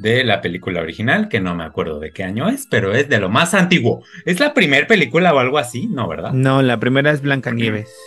de 0.00 0.24
la 0.24 0.40
película 0.40 0.80
original, 0.80 1.28
que 1.28 1.40
no 1.40 1.54
me 1.54 1.62
acuerdo 1.64 2.00
de 2.00 2.10
qué 2.10 2.24
año 2.24 2.48
es, 2.48 2.66
pero 2.70 2.94
es 2.94 3.10
de 3.10 3.18
lo 3.18 3.28
más 3.28 3.52
antiguo. 3.52 4.02
¿Es 4.24 4.40
la 4.40 4.54
primera 4.54 4.86
película 4.86 5.34
o 5.34 5.38
algo 5.38 5.58
así? 5.58 5.88
No, 5.88 6.08
¿verdad? 6.08 6.32
No, 6.32 6.62
la 6.62 6.80
primera 6.80 7.10
es 7.10 7.20
Blancanieves. 7.20 7.94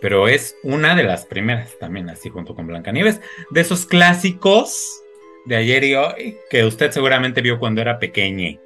Pero 0.00 0.28
es 0.28 0.54
una 0.62 0.94
de 0.94 1.02
las 1.02 1.24
primeras 1.24 1.78
también, 1.78 2.10
así 2.10 2.28
junto 2.28 2.54
con 2.54 2.66
Blancanieves, 2.66 3.22
de 3.48 3.60
esos 3.62 3.86
clásicos 3.86 5.00
de 5.46 5.56
ayer 5.56 5.82
y 5.82 5.94
hoy 5.94 6.36
que 6.50 6.64
usted 6.64 6.90
seguramente 6.90 7.40
vio 7.40 7.58
cuando 7.58 7.80
era 7.80 7.98
pequeñe. 7.98 8.60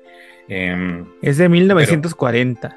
Em, 0.48 1.06
Es 1.22 1.36
de 1.36 1.48
1940. 1.48 2.76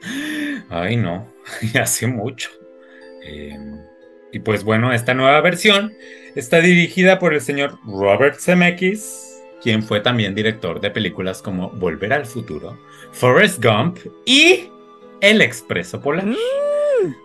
Ay, 0.70 0.96
no, 0.96 1.30
hace 1.78 2.06
mucho. 2.06 2.48
Eh, 3.22 3.58
y 4.32 4.38
pues 4.38 4.64
bueno, 4.64 4.92
esta 4.94 5.12
nueva 5.12 5.40
versión 5.42 5.92
está 6.34 6.60
dirigida 6.60 7.18
por 7.18 7.34
el 7.34 7.40
señor 7.40 7.78
Robert 7.86 8.38
Zemeckis, 8.38 9.42
quien 9.62 9.82
fue 9.82 10.00
también 10.00 10.34
director 10.34 10.80
de 10.80 10.90
películas 10.90 11.40
como 11.40 11.70
Volver 11.70 12.12
al 12.12 12.26
Futuro, 12.26 12.78
Forrest 13.12 13.64
Gump 13.64 13.98
y 14.26 14.68
El 15.20 15.40
Expreso 15.40 16.00
Polar, 16.00 16.26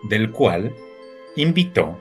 del 0.08 0.30
cual 0.30 0.74
invitó 1.36 1.98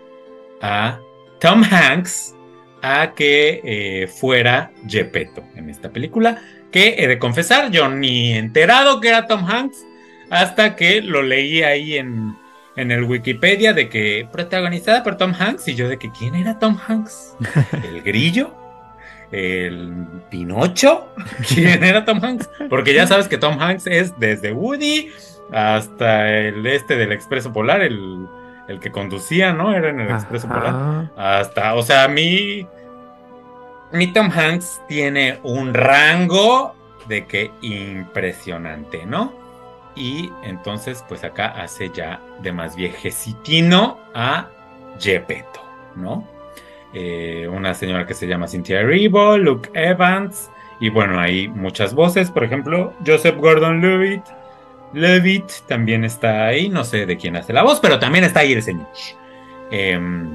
a 0.61 0.99
Tom 1.39 1.63
Hanks 1.63 2.35
a 2.81 3.13
que 3.13 3.61
eh, 3.63 4.07
fuera 4.07 4.71
Gepetto 4.87 5.43
en 5.55 5.69
esta 5.69 5.91
película, 5.91 6.41
que 6.71 6.95
he 6.97 7.07
de 7.07 7.19
confesar, 7.19 7.71
yo 7.71 7.89
ni 7.89 8.33
enterado 8.33 9.01
que 9.01 9.09
era 9.09 9.27
Tom 9.27 9.45
Hanks 9.45 9.85
hasta 10.29 10.75
que 10.75 11.01
lo 11.01 11.23
leí 11.23 11.63
ahí 11.63 11.97
en, 11.97 12.35
en 12.79 12.91
el 12.91 13.03
Wikipedia 13.03 13.73
de 13.73 13.89
que 13.89 14.27
protagonizada 14.31 15.03
por 15.03 15.17
Tom 15.17 15.33
Hanks 15.37 15.67
y 15.67 15.75
yo 15.75 15.89
de 15.89 15.97
que 15.97 16.11
quién 16.11 16.35
era 16.35 16.59
Tom 16.59 16.77
Hanks, 16.87 17.35
el 17.83 18.01
grillo, 18.01 18.53
el 19.31 20.07
Pinocho, 20.29 21.13
quién 21.47 21.83
era 21.83 22.05
Tom 22.05 22.23
Hanks, 22.23 22.49
porque 22.69 22.93
ya 22.93 23.05
sabes 23.05 23.27
que 23.27 23.37
Tom 23.37 23.59
Hanks 23.59 23.87
es 23.87 24.17
desde 24.19 24.53
Woody 24.53 25.11
hasta 25.51 26.29
el 26.29 26.65
este 26.65 26.95
del 26.95 27.11
Expreso 27.11 27.51
Polar, 27.51 27.81
el, 27.81 28.25
el 28.67 28.79
que 28.79 28.91
conducía, 28.91 29.51
¿no? 29.51 29.73
Era 29.73 29.89
en 29.89 29.99
el 29.99 30.09
Expreso 30.09 30.47
Polar. 30.47 31.11
Hasta, 31.17 31.75
o 31.75 31.83
sea, 31.83 32.07
mi, 32.07 32.65
mi 33.91 34.07
Tom 34.13 34.31
Hanks 34.31 34.81
tiene 34.87 35.39
un 35.43 35.73
rango 35.73 36.75
de 37.07 37.25
que 37.25 37.51
impresionante, 37.61 39.05
¿no? 39.05 39.48
Y 39.99 40.31
entonces, 40.43 41.03
pues 41.09 41.25
acá 41.25 41.47
hace 41.47 41.91
ya 41.93 42.21
de 42.41 42.53
más 42.53 42.77
viejecitino 42.77 43.99
a 44.15 44.47
Gepetto, 44.97 45.61
¿no? 45.95 46.25
Eh, 46.93 47.49
una 47.51 47.73
señora 47.73 48.07
que 48.07 48.13
se 48.13 48.25
llama 48.25 48.47
Cynthia 48.47 48.79
Erivo, 48.79 49.37
Luke 49.37 49.69
Evans 49.75 50.49
Y 50.79 50.89
bueno, 50.89 51.19
hay 51.19 51.47
muchas 51.47 51.93
voces, 51.93 52.31
por 52.31 52.43
ejemplo, 52.45 52.93
Joseph 53.05 53.35
Gordon-Levitt. 53.35 54.23
Levitt 54.93 55.51
también 55.67 56.05
está 56.05 56.47
ahí, 56.47 56.69
no 56.69 56.85
sé 56.85 57.05
de 57.05 57.17
quién 57.17 57.35
hace 57.35 57.51
la 57.51 57.63
voz, 57.63 57.81
pero 57.81 57.99
también 57.99 58.23
está 58.23 58.39
ahí 58.39 58.53
el 58.53 58.63
señor. 58.63 58.87
Em, 59.69 60.29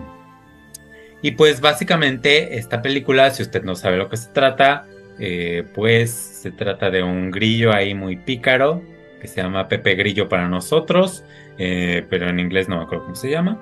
y 1.22 1.30
pues 1.32 1.62
básicamente 1.62 2.58
esta 2.58 2.82
película, 2.82 3.30
si 3.30 3.42
usted 3.42 3.64
no 3.64 3.74
sabe 3.74 3.96
lo 3.96 4.10
que 4.10 4.18
se 4.18 4.28
trata, 4.28 4.86
eh, 5.18 5.64
pues 5.74 6.10
se 6.10 6.50
trata 6.50 6.90
de 6.90 7.02
un 7.02 7.30
grillo 7.30 7.72
ahí 7.72 7.94
muy 7.94 8.16
pícaro, 8.16 8.82
que 9.24 9.28
se 9.28 9.40
llama 9.40 9.68
Pepe 9.68 9.94
Grillo 9.94 10.28
para 10.28 10.48
nosotros, 10.48 11.24
eh, 11.56 12.04
pero 12.10 12.28
en 12.28 12.38
inglés 12.38 12.68
no 12.68 12.76
me 12.76 12.82
acuerdo 12.82 13.04
cómo 13.04 13.16
se 13.16 13.30
llama. 13.30 13.58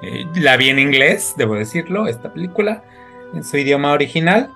Eh, 0.00 0.24
la 0.36 0.56
vi 0.56 0.70
en 0.70 0.78
inglés, 0.78 1.34
debo 1.36 1.56
decirlo, 1.56 2.08
esta 2.08 2.32
película, 2.32 2.82
en 3.34 3.44
su 3.44 3.58
idioma 3.58 3.92
original. 3.92 4.50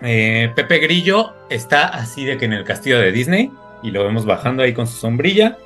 Pepe 0.00 0.78
Grillo 0.78 1.34
está 1.50 1.86
así 1.86 2.24
de 2.24 2.38
que 2.38 2.46
en 2.46 2.54
el 2.54 2.64
castillo 2.64 2.98
de 2.98 3.12
Disney 3.12 3.52
y 3.82 3.90
lo 3.90 4.02
vemos 4.02 4.24
bajando 4.24 4.62
ahí 4.62 4.72
con 4.72 4.86
su 4.86 4.96
sombrilla, 4.96 5.58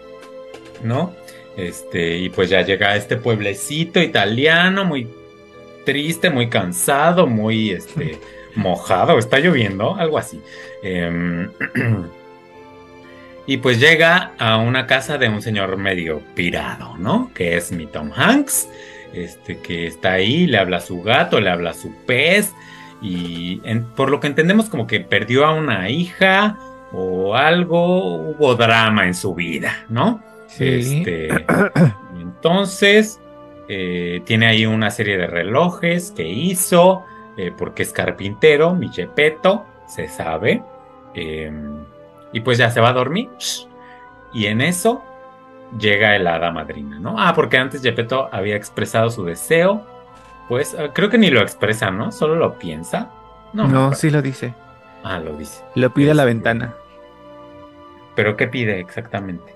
¿no? 0.82 1.14
Este, 1.56 2.18
y 2.18 2.28
pues 2.28 2.50
ya 2.50 2.62
llega 2.62 2.88
a 2.88 2.96
este 2.96 3.16
pueblecito 3.16 4.00
italiano 4.00 4.84
muy 4.84 5.08
triste, 5.84 6.28
muy 6.28 6.48
cansado, 6.48 7.28
muy 7.28 7.70
este, 7.70 8.18
mojado, 8.56 9.16
está 9.16 9.38
lloviendo, 9.38 9.94
algo 9.94 10.18
así. 10.18 10.42
Em, 10.82 11.50
y 13.46 13.58
pues 13.58 13.78
llega 13.78 14.32
a 14.38 14.58
una 14.58 14.86
casa 14.86 15.18
de 15.18 15.28
un 15.28 15.40
señor 15.40 15.76
medio 15.76 16.20
pirado, 16.34 16.96
¿no? 16.98 17.30
Que 17.34 17.56
es 17.56 17.70
mi 17.72 17.86
Tom 17.86 18.10
Hanks, 18.14 18.68
este, 19.12 19.58
que 19.58 19.86
está 19.86 20.12
ahí, 20.12 20.46
le 20.46 20.58
habla 20.58 20.78
a 20.78 20.80
su 20.80 21.02
gato, 21.02 21.40
le 21.40 21.50
habla 21.50 21.70
a 21.70 21.74
su 21.74 21.94
pez, 22.06 22.52
y 23.00 23.60
por 23.94 24.10
lo 24.10 24.20
que 24.20 24.26
entendemos 24.26 24.68
como 24.68 24.86
que 24.86 25.00
perdió 25.00 25.46
a 25.46 25.54
una 25.54 25.88
hija 25.90 26.58
o 26.92 27.34
algo, 27.34 28.16
hubo 28.16 28.54
drama 28.54 29.06
en 29.06 29.14
su 29.14 29.34
vida, 29.34 29.84
¿no? 29.88 30.22
Sí. 30.48 30.64
Este, 30.66 31.28
entonces, 32.20 33.20
eh, 33.68 34.22
tiene 34.24 34.46
ahí 34.46 34.66
una 34.66 34.90
serie 34.90 35.18
de 35.18 35.26
relojes 35.26 36.12
que 36.12 36.26
hizo, 36.26 37.04
eh, 37.36 37.52
porque 37.56 37.82
es 37.82 37.92
carpintero, 37.92 38.74
mi 38.74 38.88
Gepetto, 38.88 39.66
se 39.86 40.08
sabe. 40.08 40.62
Em, 41.14 41.84
y 42.36 42.40
pues 42.40 42.58
ya 42.58 42.70
se 42.70 42.82
va 42.82 42.90
a 42.90 42.92
dormir. 42.92 43.30
Y 44.34 44.44
en 44.44 44.60
eso 44.60 45.02
llega 45.78 46.14
el 46.14 46.26
hada 46.26 46.50
madrina, 46.50 46.98
¿no? 46.98 47.14
Ah, 47.18 47.32
porque 47.34 47.56
antes 47.56 47.80
Gepetto 47.80 48.28
había 48.30 48.56
expresado 48.56 49.08
su 49.08 49.24
deseo. 49.24 49.86
Pues 50.46 50.76
ah, 50.78 50.90
creo 50.92 51.08
que 51.08 51.16
ni 51.16 51.30
lo 51.30 51.40
expresa, 51.40 51.90
¿no? 51.90 52.12
Solo 52.12 52.36
lo 52.36 52.58
piensa. 52.58 53.10
No, 53.54 53.66
no 53.66 53.94
sí 53.94 54.10
lo 54.10 54.20
dice. 54.20 54.52
Ah, 55.02 55.18
lo 55.18 55.34
dice. 55.34 55.64
Lo 55.76 55.94
pide 55.94 56.10
a 56.10 56.14
la 56.14 56.24
este, 56.24 56.34
ventana. 56.34 56.74
¿Pero 58.14 58.36
qué 58.36 58.48
pide 58.48 58.80
exactamente? 58.80 59.54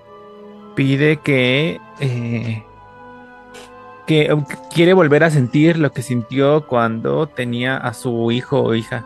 Pide 0.73 1.17
que 1.17 1.79
eh, 1.99 2.63
que 4.07 4.35
quiere 4.73 4.93
volver 4.93 5.23
a 5.23 5.29
sentir 5.29 5.77
lo 5.77 5.91
que 5.91 6.01
sintió 6.01 6.65
cuando 6.65 7.27
tenía 7.27 7.77
a 7.77 7.93
su 7.93 8.31
hijo 8.31 8.59
o 8.59 8.73
hija. 8.73 9.05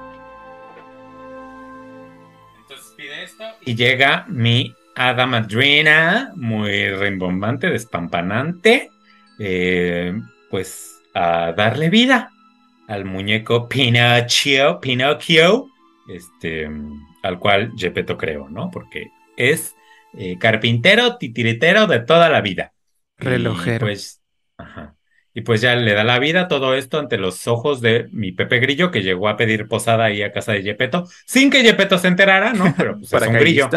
Y 3.66 3.76
llega 3.76 4.26
mi 4.30 4.74
hada 4.96 5.26
madrina, 5.26 6.32
muy 6.36 6.90
rimbombante, 6.92 7.70
despampanante, 7.70 8.90
eh, 9.40 10.14
pues 10.50 11.02
a 11.14 11.52
darle 11.52 11.90
vida 11.90 12.32
al 12.88 13.06
muñeco 13.06 13.68
Pinocchio, 13.68 14.80
Pinocchio, 14.80 15.68
este, 16.08 16.70
al 17.24 17.40
cual 17.40 17.74
Gepetto 17.76 18.18
creo, 18.18 18.48
¿no? 18.50 18.70
Porque 18.72 19.10
es 19.36 19.76
eh, 20.18 20.38
carpintero, 20.40 21.18
titiritero 21.18 21.88
de 21.88 22.00
toda 22.00 22.30
la 22.30 22.42
vida. 22.42 22.74
Relojero. 23.18 23.88
pues. 23.88 24.22
Y 25.38 25.42
pues 25.42 25.60
ya 25.60 25.76
le 25.76 25.94
da 25.94 26.06
la 26.06 26.18
vida 26.18 26.48
todo 26.48 26.74
esto 26.76 26.98
ante 26.98 27.18
los 27.18 27.46
ojos 27.46 27.82
de 27.82 28.08
mi 28.14 28.32
Pepe 28.32 28.60
Grillo, 28.60 28.90
que 28.90 29.04
llegó 29.04 29.28
a 29.28 29.36
pedir 29.36 29.68
posada 29.68 30.06
ahí 30.06 30.24
a 30.24 30.32
casa 30.32 30.54
de 30.54 30.64
Yepeto, 30.64 31.10
sin 31.26 31.50
que 31.50 31.62
Yepeto 31.62 31.98
se 31.98 32.08
enterara, 32.08 32.54
¿no? 32.54 32.74
Pero 32.78 32.98
pues 32.98 33.12
es 33.12 33.28
un 33.28 33.34
grillo. 33.34 33.70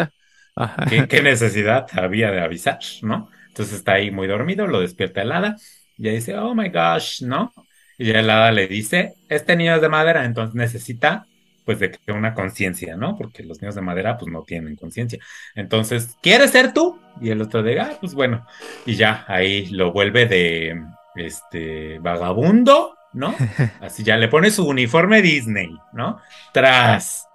¿Qué, 1.09 1.21
necesidad 1.21 1.85
había 1.91 2.31
de 2.31 2.39
avisar, 2.39 2.79
no? 3.01 3.29
Entonces 3.49 3.75
está 3.75 3.93
ahí 3.93 4.09
muy 4.09 4.25
dormido, 4.25 4.67
lo 4.67 4.79
despierta 4.79 5.21
el 5.21 5.33
hada, 5.33 5.57
y 5.97 6.03
ya 6.03 6.11
dice, 6.11 6.37
oh 6.37 6.55
my 6.55 6.69
gosh, 6.69 7.23
¿no? 7.23 7.53
Y 7.97 8.05
ya 8.05 8.21
el 8.21 8.29
hada 8.29 8.53
le 8.53 8.67
dice, 8.67 9.15
este 9.27 9.57
niño 9.57 9.75
es 9.75 9.81
de 9.81 9.89
madera, 9.89 10.23
entonces 10.23 10.55
necesita 10.55 11.25
pues 11.65 11.79
de 11.79 11.91
que 11.91 12.11
una 12.13 12.33
conciencia, 12.33 12.95
¿no? 12.95 13.17
Porque 13.17 13.43
los 13.43 13.61
niños 13.61 13.75
de 13.75 13.81
madera 13.81 14.17
pues 14.17 14.31
no 14.31 14.43
tienen 14.43 14.77
conciencia. 14.77 15.19
Entonces, 15.55 16.15
¿quieres 16.21 16.51
ser 16.51 16.73
tú? 16.73 16.99
Y 17.19 17.31
el 17.31 17.41
otro 17.41 17.61
diga, 17.61 17.89
ah, 17.91 17.97
pues 17.99 18.15
bueno, 18.15 18.45
y 18.85 18.95
ya 18.95 19.25
ahí 19.27 19.67
lo 19.67 19.91
vuelve 19.91 20.25
de 20.25 20.81
este 21.15 21.99
vagabundo, 21.99 22.95
¿no? 23.13 23.35
Así 23.81 24.03
ya 24.03 24.17
le 24.17 24.27
pone 24.27 24.51
su 24.51 24.67
uniforme 24.67 25.21
Disney, 25.21 25.69
¿no? 25.93 26.19
Tras. 26.51 27.27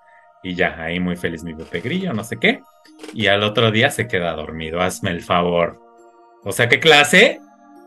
Y 0.43 0.55
ya, 0.55 0.77
ahí 0.79 1.01
muy 1.01 1.17
feliz 1.17 1.43
mi 1.43 1.55
Pepe 1.55 1.81
Grillo, 1.81 2.13
no 2.13 2.23
sé 2.23 2.39
qué. 2.39 2.63
Y 3.13 3.29
al 3.29 3.43
otro 3.43 3.71
día 3.71 3.91
se 3.91 4.07
queda 4.07 4.35
dormido, 4.35 4.81
hazme 4.81 5.11
el 5.11 5.23
favor. 5.23 5.81
O 6.45 6.53
sea, 6.53 6.69
¿qué 6.69 6.81
clase 6.81 7.41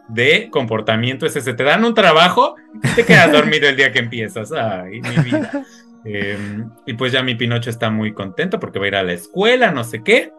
de 0.08 0.50
comportamiento 0.50 1.26
es 1.26 1.36
ese? 1.36 1.54
Te 1.54 1.64
dan 1.64 1.86
un 1.86 1.94
trabajo 1.94 2.56
y 2.84 2.90
te 2.96 3.06
quedas 3.06 3.32
dormido 3.32 3.70
el 3.70 3.76
día 3.76 3.92
que 3.92 4.00
empiezas. 4.00 4.52
Ay, 4.52 5.02
mi 5.02 5.18
vida. 5.24 5.52
Em, 6.10 6.70
y 6.86 6.94
pues 6.94 7.12
ya 7.12 7.22
mi 7.22 7.36
Pinocho 7.36 7.70
está 7.70 7.90
muy 7.90 8.14
contento 8.14 8.62
porque 8.62 8.80
va 8.80 8.86
a 8.86 8.88
ir 8.88 8.96
a 8.96 9.04
la 9.04 9.12
escuela, 9.12 9.72
no 9.72 9.84
sé 9.84 10.04
qué. 10.04 10.32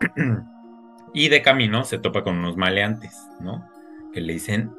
y 1.14 1.28
de 1.28 1.42
camino 1.42 1.82
se 1.82 1.98
topa 1.98 2.22
con 2.22 2.38
unos 2.38 2.56
maleantes, 2.56 3.16
¿no? 3.40 3.66
Que 4.12 4.20
le 4.20 4.34
dicen, 4.34 4.72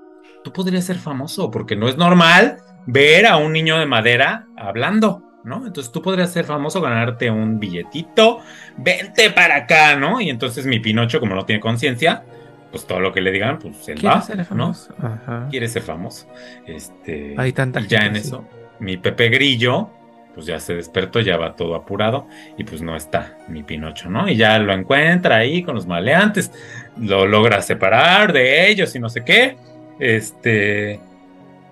tú 0.47 0.53
podrías 0.53 0.85
ser 0.85 0.97
famoso 0.97 1.51
porque 1.51 1.75
no 1.75 1.89
es 1.89 1.97
normal 1.97 2.57
ver 2.85 3.25
a 3.25 3.35
un 3.35 3.51
niño 3.51 3.77
de 3.79 3.85
madera 3.85 4.47
hablando, 4.55 5.23
¿no? 5.43 5.67
Entonces 5.67 5.91
tú 5.91 6.01
podrías 6.01 6.31
ser 6.31 6.45
famoso, 6.45 6.79
ganarte 6.79 7.29
un 7.29 7.59
billetito, 7.59 8.39
vente 8.77 9.29
para 9.31 9.57
acá, 9.57 9.97
¿no? 9.97 10.21
Y 10.21 10.29
entonces 10.29 10.65
mi 10.65 10.79
Pinocho, 10.79 11.19
como 11.19 11.35
no 11.35 11.45
tiene 11.45 11.59
conciencia, 11.59 12.23
pues 12.71 12.85
todo 12.87 13.01
lo 13.01 13.11
que 13.11 13.19
le 13.19 13.31
digan, 13.31 13.59
pues 13.59 13.89
él 13.89 14.05
va, 14.05 14.21
ser 14.21 14.43
famoso? 14.45 14.93
¿no? 14.97 15.47
Quiere 15.49 15.67
ser 15.67 15.81
famoso. 15.81 16.27
Este, 16.65 17.35
Hay 17.37 17.51
tanta 17.51 17.81
y 17.81 17.87
ya 17.87 18.05
en 18.05 18.15
eso, 18.15 18.47
mi 18.79 18.95
Pepe 18.95 19.27
Grillo, 19.27 19.89
pues 20.33 20.45
ya 20.45 20.59
se 20.59 20.75
despertó, 20.75 21.19
ya 21.19 21.35
va 21.35 21.55
todo 21.55 21.75
apurado 21.75 22.27
y 22.57 22.63
pues 22.63 22.81
no 22.81 22.95
está 22.95 23.37
mi 23.49 23.63
Pinocho, 23.63 24.09
¿no? 24.09 24.29
Y 24.29 24.37
ya 24.37 24.59
lo 24.59 24.71
encuentra 24.71 25.37
ahí 25.37 25.61
con 25.61 25.75
los 25.75 25.87
maleantes, 25.87 26.51
lo 26.97 27.25
logra 27.25 27.61
separar 27.61 28.31
de 28.31 28.69
ellos 28.69 28.95
y 28.95 28.99
no 28.99 29.09
sé 29.09 29.25
qué. 29.25 29.57
Este, 29.99 30.99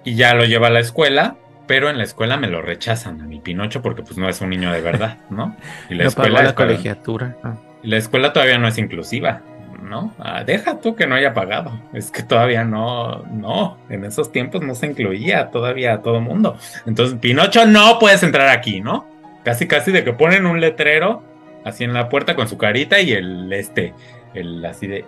y 0.04 0.16
ya 0.16 0.34
lo 0.34 0.46
lleva 0.46 0.68
a 0.68 0.72
la 0.72 0.80
escuela, 0.80 1.36
pero 1.68 1.90
en 1.90 1.98
la 1.98 2.04
escuela 2.04 2.38
me 2.38 2.48
lo 2.48 2.62
rechazan 2.62 3.22
a 3.22 3.26
mi 3.26 3.40
Pinocho 3.40 3.82
porque 3.82 4.04
pues 4.04 4.18
no 4.18 4.30
es 4.30 4.42
un 4.42 4.50
niño 4.50 4.72
de 4.72 4.82
verdad, 4.82 5.18
¿no? 5.30 5.56
Y 5.90 5.96
la 5.96 6.06
escuela 6.06 6.44
la 6.44 6.56
colegiatura. 6.56 7.38
La 7.84 7.98
escuela 7.98 8.34
todavía 8.34 8.58
no 8.58 8.68
es 8.68 8.78
inclusiva, 8.78 9.42
¿no? 9.82 10.14
Ah, 10.20 10.44
deja 10.44 10.80
tú 10.80 10.96
que 10.96 11.08
no 11.08 11.16
haya 11.16 11.34
pagado. 11.34 11.80
Es 11.94 12.12
que 12.12 12.24
todavía 12.24 12.64
no, 12.64 13.24
no, 13.32 13.78
en 13.90 14.06
esos 14.06 14.32
tiempos 14.32 14.62
no 14.62 14.76
se 14.76 14.88
incluía 14.88 15.50
todavía 15.52 15.94
a 15.94 16.02
todo 16.02 16.20
mundo. 16.20 16.58
Entonces, 16.86 17.18
Pinocho 17.20 17.66
no 17.66 18.00
puedes 18.00 18.24
entrar 18.24 18.50
aquí, 18.50 18.82
¿no? 18.82 19.08
Casi, 19.44 19.68
casi 19.68 19.92
de 19.92 20.04
que 20.04 20.14
ponen 20.14 20.48
un 20.48 20.60
letrero 20.60 21.24
así 21.64 21.84
en 21.84 21.94
la 21.94 22.10
puerta 22.10 22.36
con 22.36 22.48
su 22.48 22.58
carita 22.58 23.00
y 23.00 23.12
el 23.12 23.52
este, 23.54 23.94
el 24.34 24.66
así 24.66 24.88
de. 24.88 25.06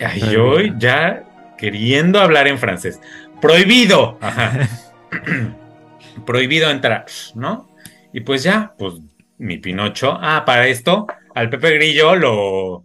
Ay, 0.00 0.20
yo 0.30 0.60
ya 0.60 1.25
queriendo 1.56 2.20
hablar 2.20 2.48
en 2.48 2.58
francés. 2.58 3.00
Prohibido. 3.40 4.18
Prohibido 6.26 6.70
entrar, 6.70 7.06
¿no? 7.34 7.68
Y 8.12 8.20
pues 8.20 8.42
ya, 8.42 8.74
pues 8.78 8.94
mi 9.38 9.58
Pinocho. 9.58 10.18
Ah, 10.20 10.44
para 10.44 10.66
esto, 10.66 11.06
al 11.34 11.50
Pepe 11.50 11.74
Grillo 11.74 12.16
lo, 12.16 12.84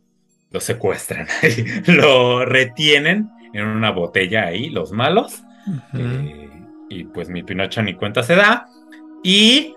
lo 0.52 0.60
secuestran, 0.60 1.28
lo 1.86 2.46
retienen 2.46 3.30
en 3.54 3.66
una 3.66 3.92
botella 3.92 4.48
ahí, 4.48 4.70
los 4.70 4.92
malos. 4.92 5.44
Eh, 5.94 6.50
y 6.90 7.04
pues 7.06 7.30
mi 7.30 7.44
Pinocho 7.44 7.82
ni 7.82 7.96
cuenta 7.96 8.24
se 8.24 8.36
da. 8.36 8.68
Y 9.24 9.76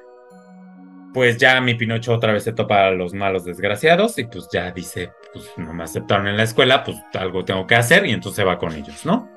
pues 1.13 1.39
ya 1.39 1.61
mi 1.61 1.75
Pinocho 1.75 2.13
otra 2.13 2.33
vez 2.33 2.43
se 2.43 2.53
topa 2.53 2.87
a 2.87 2.91
los 2.91 3.15
malos 3.15 3.45
desgraciados 3.45 4.19
y 4.19 4.25
pues 4.25 4.49
ya 4.53 4.73
dice, 4.73 5.13
pues 5.35 5.51
no 5.57 5.75
me 5.75 5.85
aceptaron 5.85 6.29
en 6.29 6.37
la 6.37 6.45
escuela, 6.45 6.85
pues 6.85 6.97
algo 7.13 7.45
tengo 7.45 7.67
que 7.67 7.75
hacer 7.75 8.07
y 8.07 8.13
entonces 8.13 8.47
va 8.47 8.59
con 8.59 8.73
ellos, 8.73 9.05
¿no? 9.05 9.29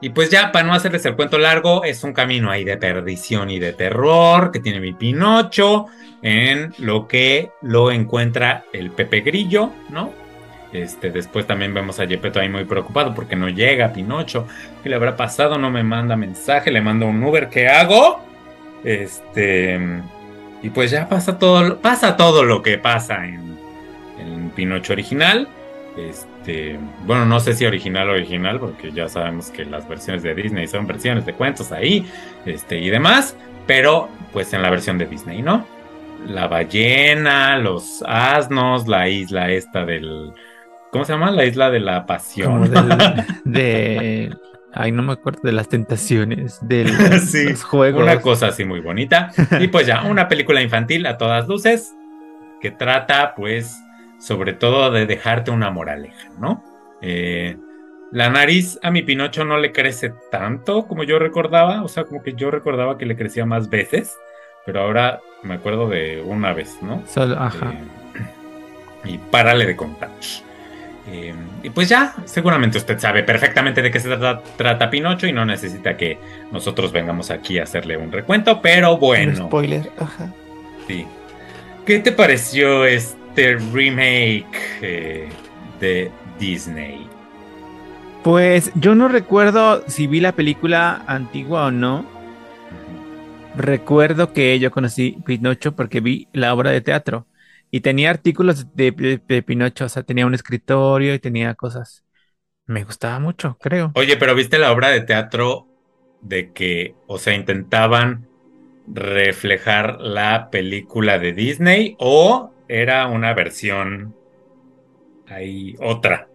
Y 0.00 0.10
pues 0.10 0.30
ya, 0.30 0.52
para 0.52 0.66
no 0.66 0.74
hacerles 0.74 1.04
el 1.06 1.16
cuento 1.16 1.38
largo, 1.38 1.82
es 1.84 2.04
un 2.04 2.12
camino 2.12 2.50
ahí 2.50 2.64
de 2.64 2.76
perdición 2.76 3.50
y 3.50 3.58
de 3.58 3.72
terror 3.72 4.52
que 4.52 4.60
tiene 4.60 4.78
mi 4.78 4.92
Pinocho 4.92 5.86
en 6.22 6.72
lo 6.78 7.08
que 7.08 7.50
lo 7.62 7.90
encuentra 7.90 8.64
el 8.72 8.90
Pepe 8.90 9.20
Grillo, 9.20 9.72
¿no? 9.90 10.12
Este, 10.72 11.10
después 11.10 11.46
también 11.46 11.72
vemos 11.72 11.98
a 11.98 12.06
Gepetto 12.06 12.40
ahí 12.40 12.48
muy 12.48 12.64
preocupado 12.64 13.14
porque 13.14 13.34
no 13.34 13.48
llega 13.48 13.92
Pinocho. 13.92 14.46
¿Qué 14.82 14.88
le 14.88 14.96
habrá 14.96 15.16
pasado? 15.16 15.58
No 15.58 15.70
me 15.70 15.82
manda 15.82 16.14
mensaje, 16.14 16.70
le 16.70 16.80
mando 16.80 17.06
un 17.06 17.22
Uber, 17.22 17.48
¿qué 17.48 17.68
hago? 17.68 18.20
Este 18.84 19.80
Y 20.62 20.70
pues 20.70 20.90
ya 20.90 21.08
pasa 21.08 21.38
todo, 21.38 21.78
pasa 21.80 22.16
todo 22.16 22.44
lo 22.44 22.62
que 22.62 22.78
pasa 22.78 23.24
en, 23.24 23.57
Pinocho 24.58 24.92
original. 24.92 25.46
Este, 25.96 26.76
bueno, 27.06 27.24
no 27.26 27.38
sé 27.38 27.54
si 27.54 27.64
original 27.64 28.08
o 28.10 28.12
original, 28.12 28.58
porque 28.58 28.90
ya 28.90 29.08
sabemos 29.08 29.50
que 29.50 29.64
las 29.64 29.88
versiones 29.88 30.24
de 30.24 30.34
Disney 30.34 30.66
son 30.66 30.84
versiones 30.88 31.24
de 31.26 31.32
cuentos 31.32 31.70
ahí, 31.70 32.04
este, 32.44 32.78
y 32.80 32.90
demás, 32.90 33.36
pero 33.68 34.08
pues 34.32 34.52
en 34.52 34.62
la 34.62 34.70
versión 34.70 34.98
de 34.98 35.06
Disney, 35.06 35.42
¿no? 35.42 35.64
La 36.26 36.48
ballena, 36.48 37.56
los 37.58 38.02
asnos, 38.04 38.88
la 38.88 39.08
isla 39.08 39.50
esta 39.52 39.84
del, 39.84 40.32
¿cómo 40.90 41.04
se 41.04 41.12
llama? 41.12 41.30
La 41.30 41.44
isla 41.44 41.70
de 41.70 41.78
la 41.80 42.04
pasión. 42.04 42.68
Del- 42.68 43.24
de. 43.44 44.36
Ay, 44.74 44.90
no 44.92 45.02
me 45.02 45.12
acuerdo 45.12 45.40
de 45.44 45.52
las 45.52 45.68
tentaciones 45.68 46.58
de 46.62 46.86
Sí, 47.26 47.50
los 47.50 47.62
juegos. 47.62 48.02
Una 48.02 48.20
cosa 48.20 48.48
así 48.48 48.64
muy 48.64 48.80
bonita. 48.80 49.30
Y 49.60 49.68
pues 49.68 49.86
ya, 49.86 50.02
una 50.02 50.26
película 50.28 50.60
infantil 50.62 51.06
a 51.06 51.16
todas 51.16 51.46
luces 51.48 51.94
que 52.60 52.70
trata 52.72 53.34
pues 53.36 53.76
sobre 54.18 54.52
todo 54.52 54.90
de 54.90 55.06
dejarte 55.06 55.50
una 55.50 55.70
moraleja, 55.70 56.30
¿no? 56.38 56.62
Eh, 57.00 57.56
la 58.10 58.30
nariz 58.30 58.78
a 58.82 58.90
mi 58.90 59.02
Pinocho 59.02 59.44
no 59.44 59.58
le 59.58 59.72
crece 59.72 60.12
tanto 60.30 60.86
como 60.86 61.04
yo 61.04 61.18
recordaba, 61.18 61.82
o 61.82 61.88
sea, 61.88 62.04
como 62.04 62.22
que 62.22 62.32
yo 62.34 62.50
recordaba 62.50 62.96
que 62.96 63.06
le 63.06 63.16
crecía 63.16 63.44
más 63.44 63.68
veces, 63.68 64.16
pero 64.64 64.80
ahora 64.80 65.20
me 65.42 65.54
acuerdo 65.54 65.88
de 65.88 66.22
una 66.24 66.52
vez, 66.52 66.78
¿no? 66.80 67.02
Solo, 67.06 67.38
ajá. 67.38 67.72
Eh, 67.72 69.10
y 69.12 69.18
párale 69.18 69.66
de 69.66 69.76
contar. 69.76 70.10
Eh, 71.10 71.34
y 71.62 71.70
pues 71.70 71.88
ya, 71.88 72.14
seguramente 72.24 72.76
usted 72.78 72.98
sabe 72.98 73.22
perfectamente 73.22 73.80
de 73.80 73.90
qué 73.90 74.00
se 74.00 74.08
trata, 74.08 74.42
trata 74.56 74.90
Pinocho 74.90 75.26
y 75.26 75.32
no 75.32 75.44
necesita 75.44 75.96
que 75.96 76.18
nosotros 76.50 76.92
vengamos 76.92 77.30
aquí 77.30 77.58
a 77.58 77.62
hacerle 77.62 77.96
un 77.96 78.12
recuento, 78.12 78.60
pero 78.60 78.94
Un 78.94 79.00
bueno, 79.00 79.46
spoiler, 79.46 79.90
ajá. 79.98 80.32
sí. 80.86 81.06
¿Qué 81.86 82.00
te 82.00 82.12
pareció 82.12 82.84
este 82.84 83.17
remake 83.46 84.58
eh, 84.82 85.28
de 85.80 86.10
Disney? 86.38 87.08
Pues 88.22 88.70
yo 88.74 88.94
no 88.94 89.08
recuerdo 89.08 89.84
si 89.88 90.06
vi 90.06 90.20
la 90.20 90.32
película 90.32 91.02
antigua 91.06 91.66
o 91.66 91.70
no. 91.70 92.04
Recuerdo 93.56 94.32
que 94.32 94.58
yo 94.58 94.70
conocí 94.70 95.16
Pinocho 95.24 95.74
porque 95.74 96.00
vi 96.00 96.28
la 96.32 96.52
obra 96.54 96.70
de 96.70 96.80
teatro 96.80 97.26
y 97.70 97.80
tenía 97.80 98.10
artículos 98.10 98.74
de, 98.74 98.90
de- 98.92 99.20
de 99.26 99.42
Pinocho, 99.42 99.86
o 99.86 99.88
sea, 99.88 100.02
tenía 100.02 100.26
un 100.26 100.34
escritorio 100.34 101.14
y 101.14 101.18
tenía 101.18 101.54
cosas. 101.54 102.04
Me 102.66 102.84
gustaba 102.84 103.18
mucho, 103.18 103.56
creo. 103.60 103.92
Oye, 103.94 104.16
pero 104.16 104.34
¿viste 104.34 104.58
la 104.58 104.72
obra 104.72 104.88
de 104.90 105.00
teatro 105.00 105.66
de 106.20 106.52
que, 106.52 106.94
o 107.06 107.18
sea, 107.18 107.34
intentaban 107.34 108.26
reflejar 108.86 110.00
la 110.00 110.50
película 110.50 111.18
de 111.18 111.32
Disney 111.32 111.96
o 111.98 112.52
era 112.68 113.06
una 113.06 113.34
versión 113.34 114.14
ahí 115.26 115.74
otra? 115.80 116.28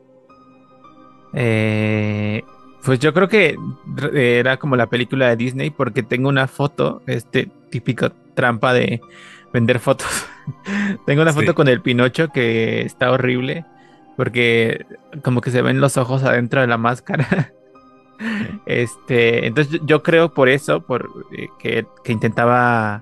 Eh, 1.34 2.44
pues 2.84 3.00
yo 3.00 3.14
creo 3.14 3.28
que 3.28 3.56
era 4.14 4.58
como 4.58 4.76
la 4.76 4.88
película 4.88 5.30
de 5.30 5.36
Disney 5.36 5.70
porque 5.70 6.04
tengo 6.04 6.30
una 6.30 6.48
foto, 6.48 7.02
este 7.08 7.50
típico 7.70 8.12
trampa 8.36 8.74
de 8.74 9.02
vender 9.54 9.80
fotos. 9.80 10.26
Tengo 11.06 11.22
una 11.22 11.32
foto 11.34 11.48
Sí. 11.52 11.54
con 11.54 11.68
el 11.68 11.82
Pinocho 11.82 12.28
que 12.30 12.82
está 12.82 13.12
horrible 13.12 13.66
porque 14.18 14.86
como 15.24 15.42
que 15.42 15.52
se 15.52 15.62
ven 15.62 15.80
los 15.80 15.98
ojos 15.98 16.24
adentro 16.24 16.62
de 16.62 16.68
la 16.68 16.78
máscara. 16.78 17.52
Este, 18.66 19.48
entonces 19.48 19.74
yo, 19.74 19.86
yo 19.86 20.04
creo 20.04 20.34
por 20.34 20.48
eso, 20.48 20.82
por 20.82 21.10
eh, 21.36 21.48
que, 21.60 21.86
que 22.06 22.14
intentaba 22.14 23.02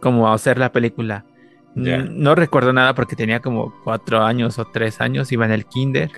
como 0.00 0.32
hacer 0.32 0.58
la 0.58 0.70
película. 0.70 1.24
No 1.74 2.34
recuerdo 2.34 2.72
nada 2.72 2.94
porque 2.94 3.16
tenía 3.16 3.40
como 3.40 3.72
cuatro 3.84 4.22
años 4.22 4.58
o 4.58 4.66
tres 4.66 5.00
años, 5.00 5.32
iba 5.32 5.44
en 5.46 5.52
el 5.52 5.64
kinder. 5.66 6.10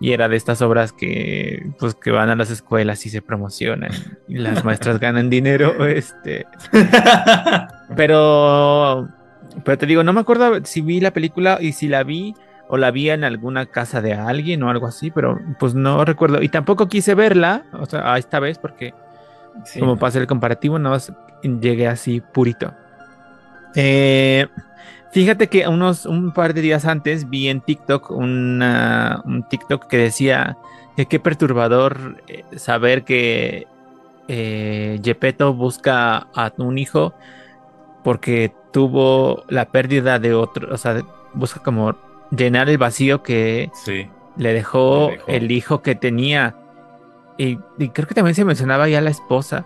Y 0.00 0.12
era 0.12 0.28
de 0.28 0.36
estas 0.36 0.62
obras 0.62 0.92
que, 0.92 1.70
pues, 1.80 1.94
que 1.96 2.12
van 2.12 2.30
a 2.30 2.36
las 2.36 2.50
escuelas 2.50 3.04
y 3.06 3.10
se 3.10 3.20
promocionan. 3.20 3.90
Y 4.28 4.38
las 4.38 4.64
maestras 4.64 4.98
ganan 5.00 5.28
dinero. 5.30 5.86
Este. 5.86 6.46
Pero. 7.96 9.08
Pero 9.64 9.78
te 9.78 9.86
digo, 9.86 10.04
no 10.04 10.12
me 10.12 10.20
acuerdo 10.20 10.64
si 10.64 10.80
vi 10.82 11.00
la 11.00 11.12
película 11.12 11.58
y 11.60 11.72
si 11.72 11.88
la 11.88 12.04
vi 12.04 12.34
o 12.68 12.76
la 12.76 12.90
vi 12.90 13.10
en 13.10 13.24
alguna 13.24 13.66
casa 13.66 14.00
de 14.02 14.12
alguien 14.12 14.62
o 14.62 14.70
algo 14.70 14.86
así, 14.86 15.10
pero 15.10 15.40
pues 15.58 15.74
no 15.74 16.04
recuerdo. 16.04 16.42
Y 16.42 16.48
tampoco 16.50 16.86
quise 16.86 17.14
verla, 17.14 17.64
o 17.72 17.86
sea, 17.86 18.12
a 18.12 18.18
esta 18.18 18.40
vez, 18.40 18.58
porque 18.58 18.92
Sí. 19.64 19.80
como 19.80 19.96
para 19.96 20.08
hacer 20.08 20.22
el 20.22 20.28
comparativo, 20.28 20.78
nada 20.78 20.96
más 20.96 21.12
llegué 21.42 21.88
así 21.88 22.20
purito. 22.20 22.74
Eh, 23.74 24.46
fíjate 25.12 25.48
que 25.48 25.66
unos 25.68 26.06
un 26.06 26.32
par 26.32 26.54
de 26.54 26.60
días 26.62 26.84
antes 26.84 27.28
vi 27.28 27.48
en 27.48 27.60
TikTok 27.60 28.10
una- 28.10 29.22
un 29.24 29.48
TikTok 29.48 29.86
que 29.86 29.96
decía 29.98 30.56
que 30.96 31.06
qué 31.06 31.20
perturbador 31.20 32.22
eh, 32.28 32.44
saber 32.56 33.04
que 33.04 33.66
eh, 34.28 35.00
Gepetto 35.02 35.54
busca 35.54 36.26
a 36.34 36.52
un 36.58 36.76
hijo 36.78 37.14
porque 38.04 38.52
tuvo 38.72 39.44
la 39.48 39.66
pérdida 39.66 40.18
de 40.18 40.34
otro, 40.34 40.72
o 40.72 40.76
sea, 40.76 41.02
busca 41.34 41.60
como 41.62 41.94
llenar 42.30 42.68
el 42.68 42.78
vacío 42.78 43.22
que 43.22 43.70
Sí. 43.84 44.06
le 44.36 44.52
dejó, 44.52 45.08
Le 45.10 45.16
dejó. 45.16 45.30
el 45.30 45.50
hijo 45.50 45.82
que 45.82 45.94
tenía. 45.94 46.54
Y, 47.38 47.58
y 47.78 47.88
creo 47.90 48.06
que 48.06 48.14
también 48.14 48.34
se 48.34 48.44
mencionaba 48.44 48.88
ya 48.88 49.00
la 49.00 49.10
esposa. 49.10 49.64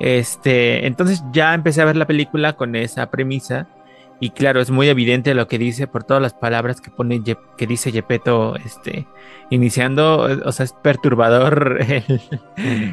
Este, 0.00 0.86
entonces 0.86 1.22
ya 1.32 1.54
empecé 1.54 1.82
a 1.82 1.86
ver 1.86 1.96
la 1.96 2.06
película 2.06 2.54
con 2.54 2.76
esa 2.76 3.10
premisa. 3.10 3.68
Y 4.20 4.30
claro, 4.30 4.60
es 4.60 4.70
muy 4.70 4.88
evidente 4.88 5.34
lo 5.34 5.48
que 5.48 5.58
dice 5.58 5.86
por 5.86 6.04
todas 6.04 6.22
las 6.22 6.34
palabras 6.34 6.80
que 6.80 6.90
pone 6.90 7.22
que 7.22 7.66
dice 7.66 7.90
Gepetto, 7.90 8.56
este, 8.56 9.06
iniciando, 9.50 10.28
eh, 10.30 10.40
o 10.44 10.52
sea, 10.52 10.64
es 10.64 10.72
perturbador 10.72 11.78
el, 11.88 12.20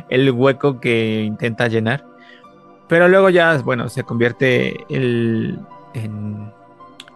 el 0.09 0.31
hueco 0.31 0.79
que 0.79 1.21
intenta 1.23 1.67
llenar. 1.67 2.05
Pero 2.87 3.07
luego 3.07 3.29
ya, 3.29 3.57
bueno, 3.59 3.87
se 3.87 4.03
convierte 4.03 4.83
el, 4.89 5.59
en, 5.93 6.51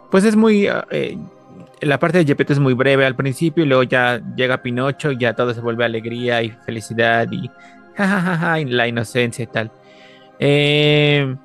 pues 0.09 0.23
es 0.23 0.35
muy, 0.35 0.67
ah, 0.67 0.87
eh, 0.91 1.17
la 1.81 1.99
parte 1.99 2.19
de 2.19 2.25
Gepetto 2.25 2.53
es 2.53 2.59
muy 2.59 2.73
breve 2.73 3.05
al 3.05 3.15
principio 3.15 3.63
y 3.63 3.67
luego 3.67 3.83
ya 3.83 4.21
llega 4.35 4.61
Pinocho 4.61 5.11
y 5.11 5.17
ya 5.17 5.33
todo 5.33 5.53
se 5.53 5.61
vuelve 5.61 5.83
alegría 5.83 6.41
y 6.41 6.51
felicidad 6.65 7.27
y 7.31 7.49
jajajaja, 7.97 8.59
y 8.59 8.65
la 8.65 8.87
inocencia 8.87 9.43
y 9.43 9.47
tal. 9.47 9.71
Eh, 10.39 11.35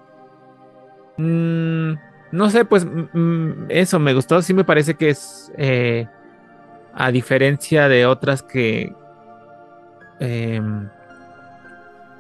mm, 1.17 1.93
no 2.33 2.51
sé, 2.51 2.65
pues 2.65 2.85
mm, 2.85 3.09
mm, 3.13 3.67
eso 3.69 3.99
me 3.99 4.15
gustó. 4.15 4.43
Sí 4.43 4.55
me 4.55 4.65
parece 4.65 4.95
que 4.95 5.11
es, 5.11 5.53
eh, 5.57 6.07
a 6.95 7.11
diferencia 7.11 7.89
de 7.89 8.07
otras 8.07 8.43
que, 8.43 8.95
em, 10.21 10.89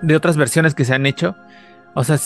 de 0.03 0.16
otras 0.16 0.37
versiones 0.37 0.74
que 0.74 0.85
se 0.85 0.95
han 0.95 1.07
hecho, 1.07 1.37
o 1.95 2.05
sea, 2.05 2.16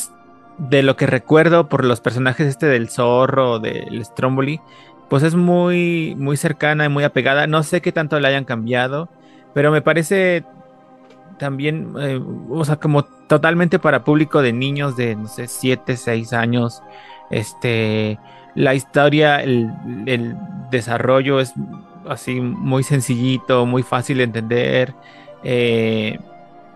de 0.59 0.83
lo 0.83 0.97
que 0.97 1.07
recuerdo 1.07 1.69
por 1.69 1.85
los 1.85 2.01
personajes 2.01 2.47
este 2.47 2.67
del 2.67 2.89
zorro, 2.89 3.59
del 3.59 4.05
Stromboli, 4.05 4.61
pues 5.11 5.23
es 5.23 5.35
muy, 5.35 6.15
muy 6.17 6.37
cercana 6.37 6.85
y 6.87 6.89
muy 6.89 7.05
apegada. 7.05 7.47
No 7.47 7.63
sé 7.63 7.81
qué 7.81 7.93
tanto 7.93 8.19
la 8.21 8.29
hayan 8.29 8.45
cambiado, 8.45 9.09
pero 9.53 9.71
me 9.73 9.83
parece 9.83 10.45
también, 11.39 11.95
eh, 11.99 12.20
o 12.51 12.64
sea, 12.64 12.76
como 12.76 13.05
totalmente 13.05 13.78
para 13.78 14.05
público 14.05 14.43
de 14.43 14.53
niños 14.53 14.97
de, 14.97 15.16
no 15.16 15.28
sé, 15.28 15.47
7, 15.47 15.97
6 15.97 16.32
años. 16.32 16.82
Este, 17.30 18.18
la 18.55 18.74
historia, 18.74 19.43
el, 19.43 19.70
el 20.07 20.37
desarrollo 20.70 21.41
es 21.41 21.55
así 22.09 22.41
muy 22.41 22.82
sencillito, 22.82 23.66
muy 23.66 23.82
fácil 23.82 24.18
de 24.18 24.24
entender. 24.24 24.95
eh, 25.43 26.18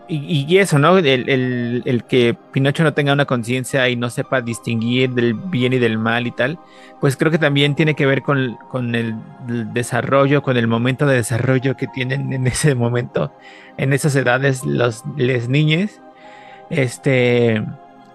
y, 0.08 0.58
eso, 0.58 0.78
¿no? 0.78 0.96
El, 0.98 1.06
el- 1.28 1.82
el 1.84 2.04
que 2.04 2.34
Pinocho 2.52 2.82
no 2.82 2.94
tenga 2.94 3.12
una 3.12 3.26
conciencia 3.26 3.88
y 3.88 3.96
no 3.96 4.08
sepa 4.10 4.40
distinguir 4.40 5.10
del 5.10 5.34
bien 5.34 5.72
y 5.74 5.78
del 5.78 5.98
mal 5.98 6.26
y 6.26 6.30
tal, 6.30 6.58
pues 7.00 7.16
creo 7.16 7.30
que 7.30 7.38
también 7.38 7.74
tiene 7.74 7.94
que 7.94 8.06
ver 8.06 8.22
con, 8.22 8.56
con 8.70 8.94
el, 8.94 9.14
el 9.48 9.72
desarrollo, 9.74 10.42
con 10.42 10.56
el 10.56 10.66
momento 10.66 11.06
de 11.06 11.16
desarrollo 11.16 11.76
que 11.76 11.86
tienen 11.88 12.32
en 12.32 12.46
ese 12.46 12.74
momento, 12.74 13.32
en 13.76 13.92
esas 13.92 14.16
edades, 14.16 14.64
los 14.64 15.04
les 15.16 15.48
niñes. 15.48 16.00
Este, 16.70 17.62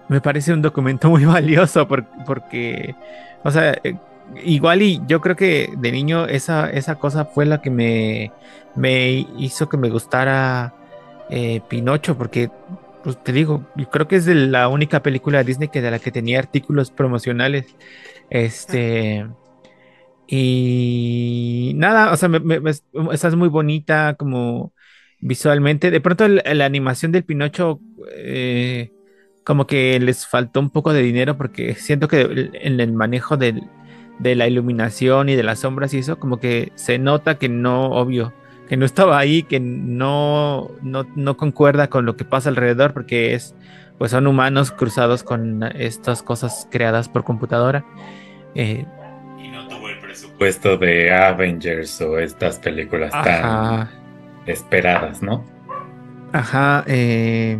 me 0.08 0.20
parece 0.20 0.52
un 0.52 0.62
documento 0.62 1.08
muy 1.10 1.24
valioso 1.24 1.86
por- 1.88 2.06
porque, 2.26 2.94
o 3.42 3.50
sea, 3.50 3.72
eh, 3.84 3.96
igual 4.44 4.82
y 4.82 5.00
yo 5.06 5.20
creo 5.20 5.36
que 5.36 5.72
de 5.76 5.92
niño 5.92 6.26
esa, 6.26 6.70
esa 6.70 6.96
cosa 6.96 7.24
fue 7.24 7.46
la 7.46 7.60
que 7.60 7.70
me, 7.70 8.32
me 8.74 9.26
hizo 9.38 9.68
que 9.68 9.76
me 9.76 9.90
gustara 9.90 10.74
eh, 11.30 11.60
Pinocho, 11.68 12.16
porque, 12.16 12.50
pues 13.02 13.22
te 13.22 13.32
digo, 13.32 13.66
yo 13.76 13.88
creo 13.90 14.08
que 14.08 14.16
es 14.16 14.26
la 14.26 14.68
única 14.68 15.02
película 15.02 15.38
de 15.38 15.44
Disney 15.44 15.68
que 15.68 15.82
de 15.82 15.90
la 15.90 15.98
que 15.98 16.12
tenía 16.12 16.38
artículos 16.38 16.90
promocionales. 16.90 17.76
Este. 18.30 19.26
Y 20.26 21.72
nada, 21.76 22.12
o 22.12 22.16
sea, 22.16 22.28
me, 22.28 22.40
me- 22.40 22.60
me- 22.60 22.70
esa 22.70 23.28
es 23.28 23.34
muy 23.36 23.48
bonita 23.48 24.14
como 24.18 24.72
visualmente. 25.20 25.90
De 25.90 26.00
pronto 26.00 26.26
la 26.28 26.64
animación 26.64 27.12
del 27.12 27.24
Pinocho, 27.24 27.80
eh, 28.16 28.90
como 29.44 29.66
que 29.66 30.00
les 30.00 30.26
faltó 30.26 30.60
un 30.60 30.70
poco 30.70 30.92
de 30.94 31.02
dinero 31.02 31.36
porque 31.36 31.74
siento 31.74 32.08
que 32.08 32.50
en 32.54 32.80
el 32.80 32.92
manejo 32.94 33.36
de 33.36 34.34
la 34.34 34.46
iluminación 34.48 35.28
y 35.28 35.36
de 35.36 35.42
las 35.42 35.60
sombras 35.60 35.92
y 35.94 35.98
eso, 35.98 36.18
como 36.18 36.38
que 36.40 36.72
se 36.76 36.98
nota 36.98 37.36
que 37.38 37.48
no, 37.48 37.86
obvio, 37.90 38.32
que 38.68 38.76
no 38.76 38.86
estaba 38.86 39.18
ahí, 39.18 39.42
que 39.42 39.60
no, 39.60 40.70
no, 40.82 41.06
no 41.14 41.36
concuerda 41.36 41.88
con 41.88 42.06
lo 42.06 42.16
que 42.16 42.24
pasa 42.24 42.48
alrededor 42.48 42.92
porque 42.92 43.34
es, 43.34 43.54
pues 43.98 44.10
son 44.10 44.26
humanos 44.26 44.70
cruzados 44.70 45.22
con 45.22 45.62
estas 45.62 46.22
cosas 46.22 46.68
creadas 46.70 47.08
por 47.08 47.24
computadora. 47.24 47.84
Eh, 48.54 48.86
y 49.38 49.48
no 49.48 49.68
tuvo 49.68 49.88
el 49.88 49.98
presupuesto 49.98 50.76
de 50.76 51.12
Avengers 51.12 52.00
o 52.00 52.18
estas 52.18 52.58
películas 52.58 53.12
tan 53.12 53.88
esperadas, 54.46 55.22
¿no? 55.22 55.44
Ajá. 56.32 56.84
Eh, 56.86 57.58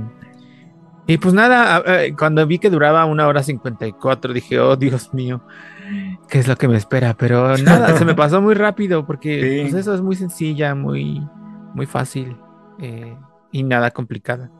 y 1.06 1.18
pues 1.18 1.34
nada, 1.34 1.82
cuando 2.18 2.46
vi 2.46 2.58
que 2.58 2.70
duraba 2.70 3.04
una 3.04 3.28
hora 3.28 3.42
54, 3.42 4.32
dije, 4.32 4.58
oh 4.58 4.74
Dios 4.74 5.12
mío, 5.12 5.42
¿qué 6.28 6.38
es 6.38 6.48
lo 6.48 6.56
que 6.56 6.68
me 6.68 6.76
espera? 6.76 7.14
Pero 7.14 7.56
nada, 7.58 7.96
se 7.96 8.04
me 8.04 8.14
pasó 8.14 8.40
muy 8.40 8.54
rápido 8.54 9.06
porque 9.06 9.62
pues, 9.62 9.74
eso 9.74 9.94
es 9.94 10.00
muy 10.00 10.16
sencilla, 10.16 10.74
muy, 10.74 11.20
muy 11.74 11.86
fácil 11.86 12.36
eh, 12.80 13.16
y 13.52 13.62
nada 13.62 13.90
complicada. 13.90 14.50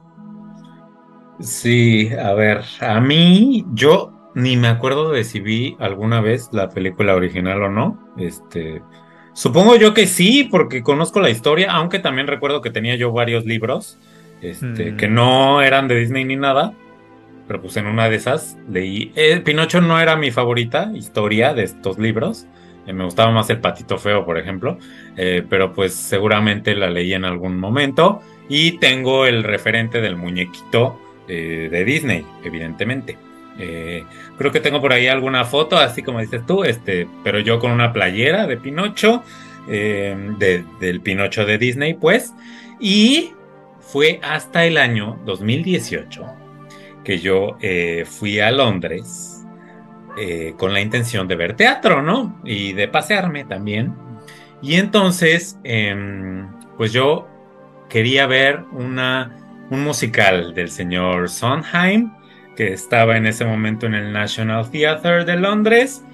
Sí, 1.40 2.10
a 2.12 2.32
ver, 2.34 2.62
a 2.80 3.00
mí, 3.00 3.66
yo 3.72 4.12
ni 4.34 4.56
me 4.56 4.68
acuerdo 4.68 5.10
de 5.10 5.24
si 5.24 5.40
vi 5.40 5.76
alguna 5.78 6.20
vez 6.20 6.48
la 6.52 6.68
película 6.68 7.14
original 7.14 7.62
o 7.62 7.70
no. 7.70 8.12
Este, 8.16 8.82
supongo 9.32 9.76
yo 9.76 9.94
que 9.94 10.06
sí, 10.06 10.48
porque 10.50 10.82
conozco 10.82 11.20
la 11.20 11.30
historia, 11.30 11.72
aunque 11.72 11.98
también 11.98 12.26
recuerdo 12.26 12.60
que 12.60 12.70
tenía 12.70 12.96
yo 12.96 13.12
varios 13.12 13.44
libros 13.44 13.98
este, 14.40 14.92
mm. 14.92 14.96
que 14.96 15.08
no 15.08 15.62
eran 15.62 15.88
de 15.88 15.96
Disney 15.96 16.24
ni 16.24 16.36
nada, 16.36 16.74
pero 17.46 17.60
pues 17.60 17.76
en 17.76 17.86
una 17.86 18.08
de 18.08 18.16
esas 18.16 18.56
leí. 18.70 19.12
Eh, 19.16 19.40
Pinocho 19.44 19.80
no 19.80 20.00
era 20.00 20.16
mi 20.16 20.30
favorita 20.30 20.90
historia 20.94 21.54
de 21.54 21.64
estos 21.64 21.98
libros. 21.98 22.46
Eh, 22.86 22.92
me 22.92 23.04
gustaba 23.04 23.30
más 23.30 23.50
el 23.50 23.60
patito 23.60 23.98
feo, 23.98 24.24
por 24.24 24.38
ejemplo. 24.38 24.78
Eh, 25.16 25.44
pero 25.48 25.72
pues 25.72 25.94
seguramente 25.94 26.74
la 26.74 26.88
leí 26.88 27.14
en 27.14 27.24
algún 27.24 27.58
momento. 27.58 28.22
Y 28.48 28.78
tengo 28.78 29.26
el 29.26 29.42
referente 29.42 30.00
del 30.00 30.16
muñequito 30.16 31.00
de 31.26 31.84
Disney, 31.86 32.26
evidentemente. 32.44 33.16
creo 33.56 34.52
que 34.52 34.60
tengo 34.60 34.82
por 34.82 34.92
ahí 34.92 35.06
alguna 35.06 35.46
foto, 35.46 35.78
así 35.78 36.02
como 36.02 36.20
dices 36.20 36.44
tú, 36.44 36.64
este, 36.64 37.08
pero 37.22 37.38
yo 37.38 37.58
con 37.58 37.70
una 37.70 37.94
playera 37.94 38.46
de 38.46 38.58
Pinocho, 38.58 39.22
del 39.66 41.00
Pinocho 41.02 41.46
de 41.46 41.56
Disney, 41.56 41.94
pues. 41.94 42.34
Y 42.78 43.32
fue 43.80 44.20
hasta 44.22 44.66
el 44.66 44.76
año 44.76 45.18
2018 45.24 46.43
que 47.04 47.18
yo 47.18 47.56
eh, 47.60 48.04
fui 48.06 48.40
a 48.40 48.50
Londres 48.50 49.44
eh, 50.16 50.54
con 50.56 50.72
la 50.72 50.80
intención 50.80 51.28
de 51.28 51.36
ver 51.36 51.54
teatro, 51.54 52.02
¿no? 52.02 52.40
Y 52.44 52.72
de 52.72 52.88
pasearme 52.88 53.44
también. 53.44 53.94
Y 54.62 54.76
entonces, 54.76 55.58
em, 55.64 56.48
pues 56.76 56.92
yo 56.92 57.28
quería 57.88 58.26
ver 58.26 58.64
una, 58.72 59.36
un 59.70 59.84
musical 59.84 60.54
del 60.54 60.70
señor 60.70 61.28
Sondheim, 61.28 62.12
que 62.56 62.72
estaba 62.72 63.16
en 63.16 63.26
ese 63.26 63.44
momento 63.44 63.86
en 63.86 63.94
el 63.94 64.12
National 64.12 64.70
Theatre 64.70 65.24
de 65.24 65.36
Londres. 65.36 66.04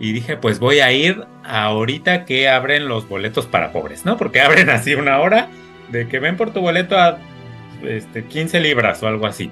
Y 0.00 0.12
dije, 0.12 0.36
pues 0.36 0.58
voy 0.58 0.80
a 0.80 0.90
ir 0.90 1.24
ahorita 1.44 2.24
que 2.24 2.48
abren 2.48 2.88
los 2.88 3.08
boletos 3.08 3.46
para 3.46 3.70
pobres, 3.72 4.04
¿no? 4.04 4.16
Porque 4.16 4.40
abren 4.42 4.70
así 4.70 4.94
una 4.94 5.20
hora 5.20 5.48
de 5.90 6.08
que 6.08 6.18
ven 6.18 6.36
por 6.36 6.52
tu 6.52 6.60
boleto 6.60 6.98
a 6.98 7.18
este, 7.82 8.24
15 8.24 8.60
libras 8.60 9.02
o 9.02 9.08
algo 9.08 9.26
así. 9.26 9.50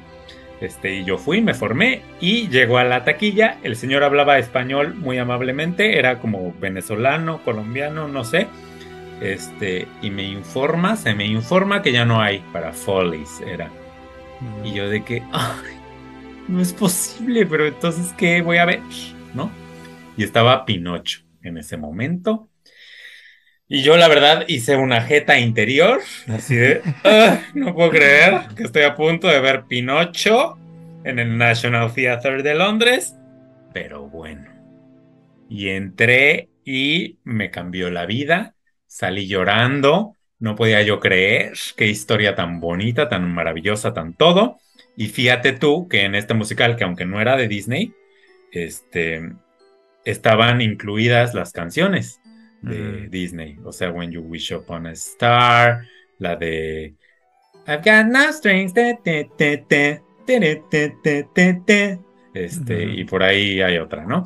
Este, 0.60 0.96
y 0.96 1.04
yo 1.04 1.16
fui, 1.16 1.40
me 1.40 1.54
formé 1.54 2.02
y 2.20 2.48
llegó 2.48 2.78
a 2.78 2.84
la 2.84 3.04
taquilla. 3.04 3.58
El 3.62 3.76
señor 3.76 4.04
hablaba 4.04 4.38
español 4.38 4.94
muy 4.94 5.16
amablemente, 5.18 5.98
era 5.98 6.18
como 6.18 6.52
venezolano, 6.60 7.42
colombiano, 7.44 8.08
no 8.08 8.24
sé. 8.24 8.46
Este, 9.22 9.86
y 10.02 10.10
me 10.10 10.24
informa, 10.24 10.96
se 10.96 11.14
me 11.14 11.26
informa 11.26 11.82
que 11.82 11.92
ya 11.92 12.04
no 12.04 12.20
hay 12.20 12.40
para 12.52 12.72
Follies, 12.72 13.40
era. 13.46 13.70
Mm. 14.40 14.66
Y 14.66 14.74
yo 14.74 14.88
de 14.88 15.02
que, 15.02 15.22
ay, 15.32 15.76
no 16.48 16.60
es 16.60 16.72
posible, 16.72 17.46
pero 17.46 17.66
entonces, 17.66 18.12
¿qué 18.18 18.42
voy 18.42 18.58
a 18.58 18.66
ver? 18.66 18.80
¿No? 19.34 19.50
Y 20.16 20.24
estaba 20.24 20.66
Pinocho 20.66 21.20
en 21.42 21.56
ese 21.56 21.78
momento. 21.78 22.49
Y 23.72 23.82
yo 23.84 23.96
la 23.96 24.08
verdad 24.08 24.46
hice 24.48 24.76
una 24.76 25.00
jeta 25.00 25.38
interior, 25.38 26.00
así 26.26 26.56
de, 26.56 26.82
ah, 27.04 27.40
no 27.54 27.72
puedo 27.72 27.90
creer 27.90 28.48
que 28.56 28.64
estoy 28.64 28.82
a 28.82 28.96
punto 28.96 29.28
de 29.28 29.38
ver 29.38 29.66
Pinocho 29.68 30.58
en 31.04 31.20
el 31.20 31.38
National 31.38 31.94
Theatre 31.94 32.42
de 32.42 32.56
Londres, 32.56 33.14
pero 33.72 34.08
bueno. 34.08 34.50
Y 35.48 35.68
entré 35.68 36.48
y 36.64 37.20
me 37.22 37.52
cambió 37.52 37.90
la 37.90 38.06
vida, 38.06 38.56
salí 38.88 39.28
llorando, 39.28 40.16
no 40.40 40.56
podía 40.56 40.82
yo 40.82 40.98
creer 40.98 41.52
qué 41.76 41.86
historia 41.86 42.34
tan 42.34 42.58
bonita, 42.58 43.08
tan 43.08 43.32
maravillosa, 43.32 43.94
tan 43.94 44.14
todo. 44.14 44.58
Y 44.96 45.06
fíjate 45.06 45.52
tú 45.52 45.86
que 45.86 46.02
en 46.02 46.16
este 46.16 46.34
musical, 46.34 46.74
que 46.74 46.82
aunque 46.82 47.06
no 47.06 47.20
era 47.20 47.36
de 47.36 47.46
Disney, 47.46 47.94
este, 48.50 49.30
estaban 50.04 50.60
incluidas 50.60 51.34
las 51.34 51.52
canciones 51.52 52.19
de 52.62 53.08
Disney. 53.08 53.58
O 53.64 53.72
sea, 53.72 53.90
When 53.90 54.10
You 54.10 54.22
Wish 54.22 54.52
Upon 54.52 54.86
a 54.86 54.92
Star, 54.92 55.86
la 56.18 56.36
de 56.36 56.94
I've 57.66 57.82
got 57.84 58.06
no 58.06 58.32
strings, 58.32 58.72
este, 62.34 62.84
y 62.84 63.04
por 63.04 63.22
ahí 63.22 63.60
hay 63.60 63.78
otra, 63.78 64.04
¿no? 64.06 64.24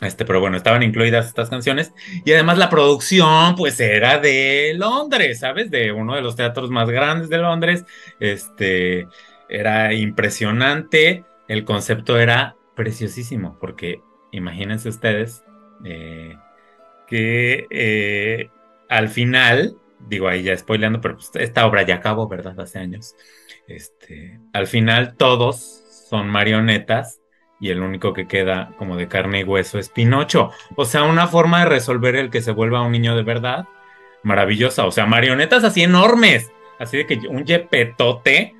Este, 0.00 0.24
pero 0.24 0.40
bueno, 0.40 0.56
estaban 0.56 0.82
incluidas 0.82 1.26
estas 1.26 1.50
canciones 1.50 1.92
y 2.24 2.32
además 2.32 2.56
la 2.58 2.70
producción 2.70 3.56
pues 3.56 3.80
era 3.80 4.18
de 4.18 4.74
Londres, 4.76 5.40
¿sabes? 5.40 5.70
De 5.70 5.92
uno 5.92 6.14
de 6.14 6.22
los 6.22 6.36
teatros 6.36 6.70
más 6.70 6.88
grandes 6.88 7.28
de 7.28 7.38
Londres. 7.38 7.84
Este, 8.20 9.08
era 9.48 9.92
impresionante, 9.94 11.24
el 11.48 11.64
concepto 11.64 12.18
era 12.18 12.56
preciosísimo 12.76 13.56
porque 13.60 14.00
imagínense 14.30 14.88
ustedes, 14.88 15.42
eh, 15.84 16.36
que 17.08 17.66
eh, 17.70 18.50
al 18.88 19.08
final, 19.08 19.76
digo 20.08 20.28
ahí 20.28 20.42
ya 20.42 20.56
spoileando, 20.56 21.00
pero 21.00 21.16
pues, 21.16 21.30
esta 21.34 21.66
obra 21.66 21.82
ya 21.82 21.96
acabó, 21.96 22.28
¿verdad? 22.28 22.58
Hace 22.60 22.78
años. 22.78 23.14
Este, 23.66 24.40
al 24.52 24.66
final 24.66 25.16
todos 25.16 25.82
son 26.08 26.28
marionetas 26.28 27.20
y 27.60 27.70
el 27.70 27.82
único 27.82 28.12
que 28.12 28.26
queda 28.26 28.72
como 28.78 28.96
de 28.96 29.08
carne 29.08 29.40
y 29.40 29.44
hueso 29.44 29.78
es 29.78 29.88
Pinocho. 29.88 30.50
O 30.76 30.84
sea, 30.84 31.02
una 31.02 31.26
forma 31.26 31.60
de 31.60 31.66
resolver 31.66 32.16
el 32.16 32.30
que 32.30 32.40
se 32.40 32.52
vuelva 32.52 32.82
un 32.82 32.92
niño 32.92 33.16
de 33.16 33.22
verdad, 33.22 33.66
maravillosa. 34.22 34.86
O 34.86 34.90
sea, 34.90 35.06
marionetas 35.06 35.64
así 35.64 35.82
enormes, 35.82 36.50
así 36.78 36.98
de 36.98 37.06
que 37.06 37.20
un 37.28 37.44
yepetote, 37.44 38.54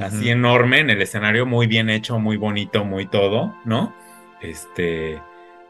así 0.00 0.30
enorme 0.30 0.80
en 0.80 0.90
el 0.90 1.02
escenario, 1.02 1.46
muy 1.46 1.66
bien 1.66 1.90
hecho, 1.90 2.18
muy 2.18 2.36
bonito, 2.36 2.84
muy 2.84 3.06
todo, 3.06 3.54
¿no? 3.64 3.94
Este, 4.40 5.20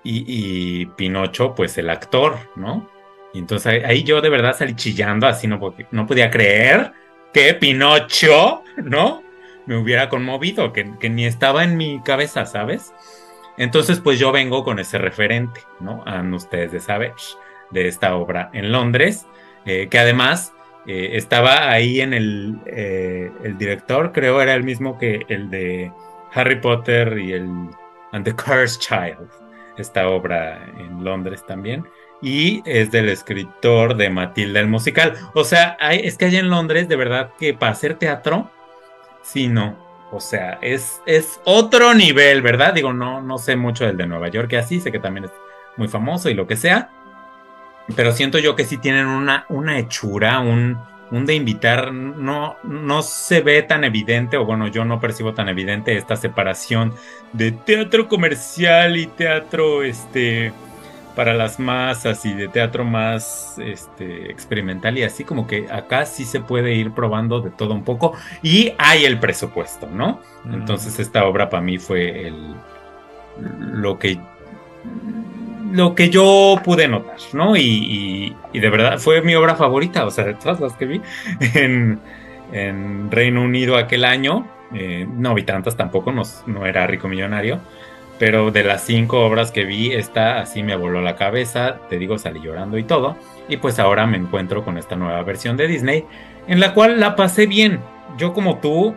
y, 0.05 0.87
Pinocho, 0.87 1.55
pues 1.55 1.79
el 1.79 1.89
actor, 1.91 2.37
¿no? 2.57 2.89
Y 3.33 3.39
entonces 3.39 3.83
ahí 3.85 4.05
yo 4.05 4.21
de 4.21 4.29
verdad 4.29 4.57
salí 4.57 4.77
chillando, 4.77 5.27
así 5.27 5.49
no, 5.49 5.59
no 5.91 6.07
podía 6.07 6.31
creer 6.31 6.93
que 7.33 7.55
Pinocho, 7.55 8.63
¿no? 8.77 9.23
Me 9.67 9.77
hubiera 9.77 10.09
conmovido, 10.09 10.73
que, 10.73 10.85
ni 10.85 11.25
estaba 11.25 11.65
en 11.65 11.77
mi 11.77 12.01
cabeza, 12.03 12.47
¿sabes? 12.47 12.93
Entonces, 13.57 14.01
pues 14.01 14.19
yo 14.19 14.31
vengo 14.31 14.63
con 14.63 14.79
ese 14.79 14.99
referente, 14.99 15.61
¿no? 15.81 16.03
A 16.07 16.23
ustedes 16.23 16.73
de 16.73 16.81
saber 16.81 17.15
de 17.71 17.89
esta 17.89 18.15
obra 18.15 18.51
en 18.53 18.71
Londres, 18.71 19.27
eh, 19.65 19.89
que 19.91 19.99
además 19.99 20.53
eh, 20.87 21.11
estaba 21.15 21.71
ahí 21.71 22.01
en 22.01 22.13
el, 22.13 22.59
eh, 22.67 23.33
el 23.43 23.57
director, 23.57 24.13
creo 24.13 24.43
era 24.43 24.55
el 24.55 24.65
mismo 24.65 24.99
que 24.99 25.25
el 25.29 25.51
de 25.51 25.91
Harry 26.33 26.61
Potter 26.61 27.19
y 27.19 27.33
el 27.33 27.49
And 28.13 28.25
the 28.25 28.35
Cursed 28.35 28.81
Child, 28.81 29.29
esta 29.77 30.09
obra 30.09 30.65
en 30.79 31.05
Londres 31.05 31.45
también. 31.47 31.87
Y 32.23 32.63
es 32.65 32.91
del 32.91 33.09
escritor 33.09 33.97
de 33.97 34.09
Matilda 34.09 34.61
el 34.61 34.69
musical. 34.69 35.15
O 35.35 35.45
sea, 35.45 35.77
es 35.91 36.17
que 36.17 36.27
hay 36.27 36.37
en 36.37 36.49
Londres, 36.49 36.89
de 36.89 36.97
verdad, 36.97 37.33
que 37.39 37.55
para 37.55 37.73
hacer 37.73 37.95
teatro, 37.95 38.51
sí, 39.23 39.49
no. 39.49 39.77
O 40.11 40.21
sea, 40.21 40.59
es, 40.63 41.03
es 41.07 41.41
otro 41.45 41.93
nivel, 41.93 42.41
¿verdad? 42.41 42.73
Digo, 42.73 42.93
no, 42.93 43.21
no 43.21 43.37
sé 43.39 43.57
mucho 43.57 43.85
del 43.85 43.97
de 43.97 44.07
Nueva 44.07 44.29
York, 44.29 44.49
que 44.49 44.59
así, 44.59 44.81
sé 44.81 44.93
que 44.93 45.01
también 45.01 45.25
es 45.25 45.33
muy 45.77 45.89
famoso 45.89 46.31
y 46.31 46.35
lo 46.35 46.47
que 46.47 46.57
sea. 46.57 46.91
Pero 47.97 48.13
siento 48.13 48.39
yo 48.39 48.57
que 48.57 48.65
sí 48.65 48.79
tienen 48.79 49.07
una, 49.07 49.45
una 49.49 49.79
hechura, 49.79 50.39
un, 50.41 50.79
un 51.11 51.27
de 51.27 51.35
invitar, 51.35 51.93
no, 51.93 52.57
no 52.63 53.03
se 53.03 53.41
ve 53.41 53.63
tan 53.63 53.85
evidente, 53.85 54.37
o 54.37 54.45
bueno, 54.45 54.69
yo 54.69 54.85
no 54.85 55.01
percibo 55.01 55.35
tan 55.35 55.49
evidente 55.49 55.97
esta 55.97 56.17
separación 56.17 56.93
de 57.33 57.53
teatro 57.53 58.09
comercial 58.09 58.97
y 58.97 59.07
teatro, 59.07 59.83
este, 59.83 60.53
para 61.15 61.35
las 61.35 61.61
más 61.61 62.07
así 62.07 62.33
de 62.33 62.49
teatro 62.49 62.85
más 62.85 63.57
este, 63.59 64.31
experimental 64.31 64.99
y 64.99 65.05
así 65.05 65.25
como 65.25 65.47
que 65.47 65.71
acá 65.71 66.07
sí 66.07 66.25
se 66.25 66.41
puede 66.41 66.75
ir 66.75 66.93
probando 66.93 67.41
de 67.41 67.51
todo 67.51 67.75
un 67.75 67.85
poco 67.85 68.15
y 68.43 68.73
hay 68.79 69.05
el 69.05 69.19
presupuesto, 69.21 69.89
¿no? 69.89 70.21
Mm. 70.45 70.55
Entonces 70.55 70.99
esta 70.99 71.25
obra 71.25 71.49
para 71.51 71.63
mí 71.63 71.79
fue 71.79 72.27
el 72.27 72.55
lo 73.39 73.99
que 73.99 74.19
lo 75.75 75.97
que 75.97 76.09
yo 76.09 76.61
pude 76.65 76.87
notar, 76.87 77.17
¿no? 77.33 77.57
Y, 77.57 78.35
de 78.53 78.71
verdad 78.71 78.99
fue 78.99 79.23
mi 79.23 79.35
obra 79.35 79.57
favorita, 79.57 80.07
o 80.07 80.11
sea, 80.11 80.25
de 80.25 80.35
todas 80.35 80.61
las 80.61 80.75
que 80.75 80.87
vi 80.87 81.01
en, 81.55 82.01
Reino 83.11 83.43
Unido 83.43 83.77
aquel 83.77 84.05
año. 84.05 84.47
eh, 84.73 85.07
no 85.09 85.35
vi 85.35 85.43
tantas 85.43 85.77
tampoco, 85.77 86.13
no, 86.13 86.23
no 86.47 86.67
era 86.67 86.87
rico 86.87 87.09
millonario. 87.09 87.59
Pero 88.19 88.53
de 88.53 88.63
las 88.63 88.85
cinco 88.85 89.25
obras 89.27 89.51
que 89.51 89.65
vi, 89.65 89.93
esta 89.93 90.41
así 90.41 90.63
me 90.63 90.77
voló 90.77 91.03
la 91.03 91.17
cabeza, 91.17 91.81
te 91.91 91.99
digo, 91.99 92.17
salí 92.17 92.41
llorando 92.41 92.79
y 92.79 92.85
todo. 92.85 93.17
Y 93.49 93.57
pues 93.57 93.81
ahora 93.81 94.07
me 94.07 94.17
encuentro 94.17 94.65
con 94.65 94.79
esta 94.79 94.95
nueva 94.95 95.21
versión 95.25 95.57
de 95.57 95.67
Disney, 95.67 96.05
en 96.47 96.61
la 96.61 96.75
cual 96.75 97.01
la 97.01 97.17
pasé 97.17 97.47
bien. 97.47 97.81
Yo 98.17 98.33
como 98.33 98.59
tú, 98.59 98.95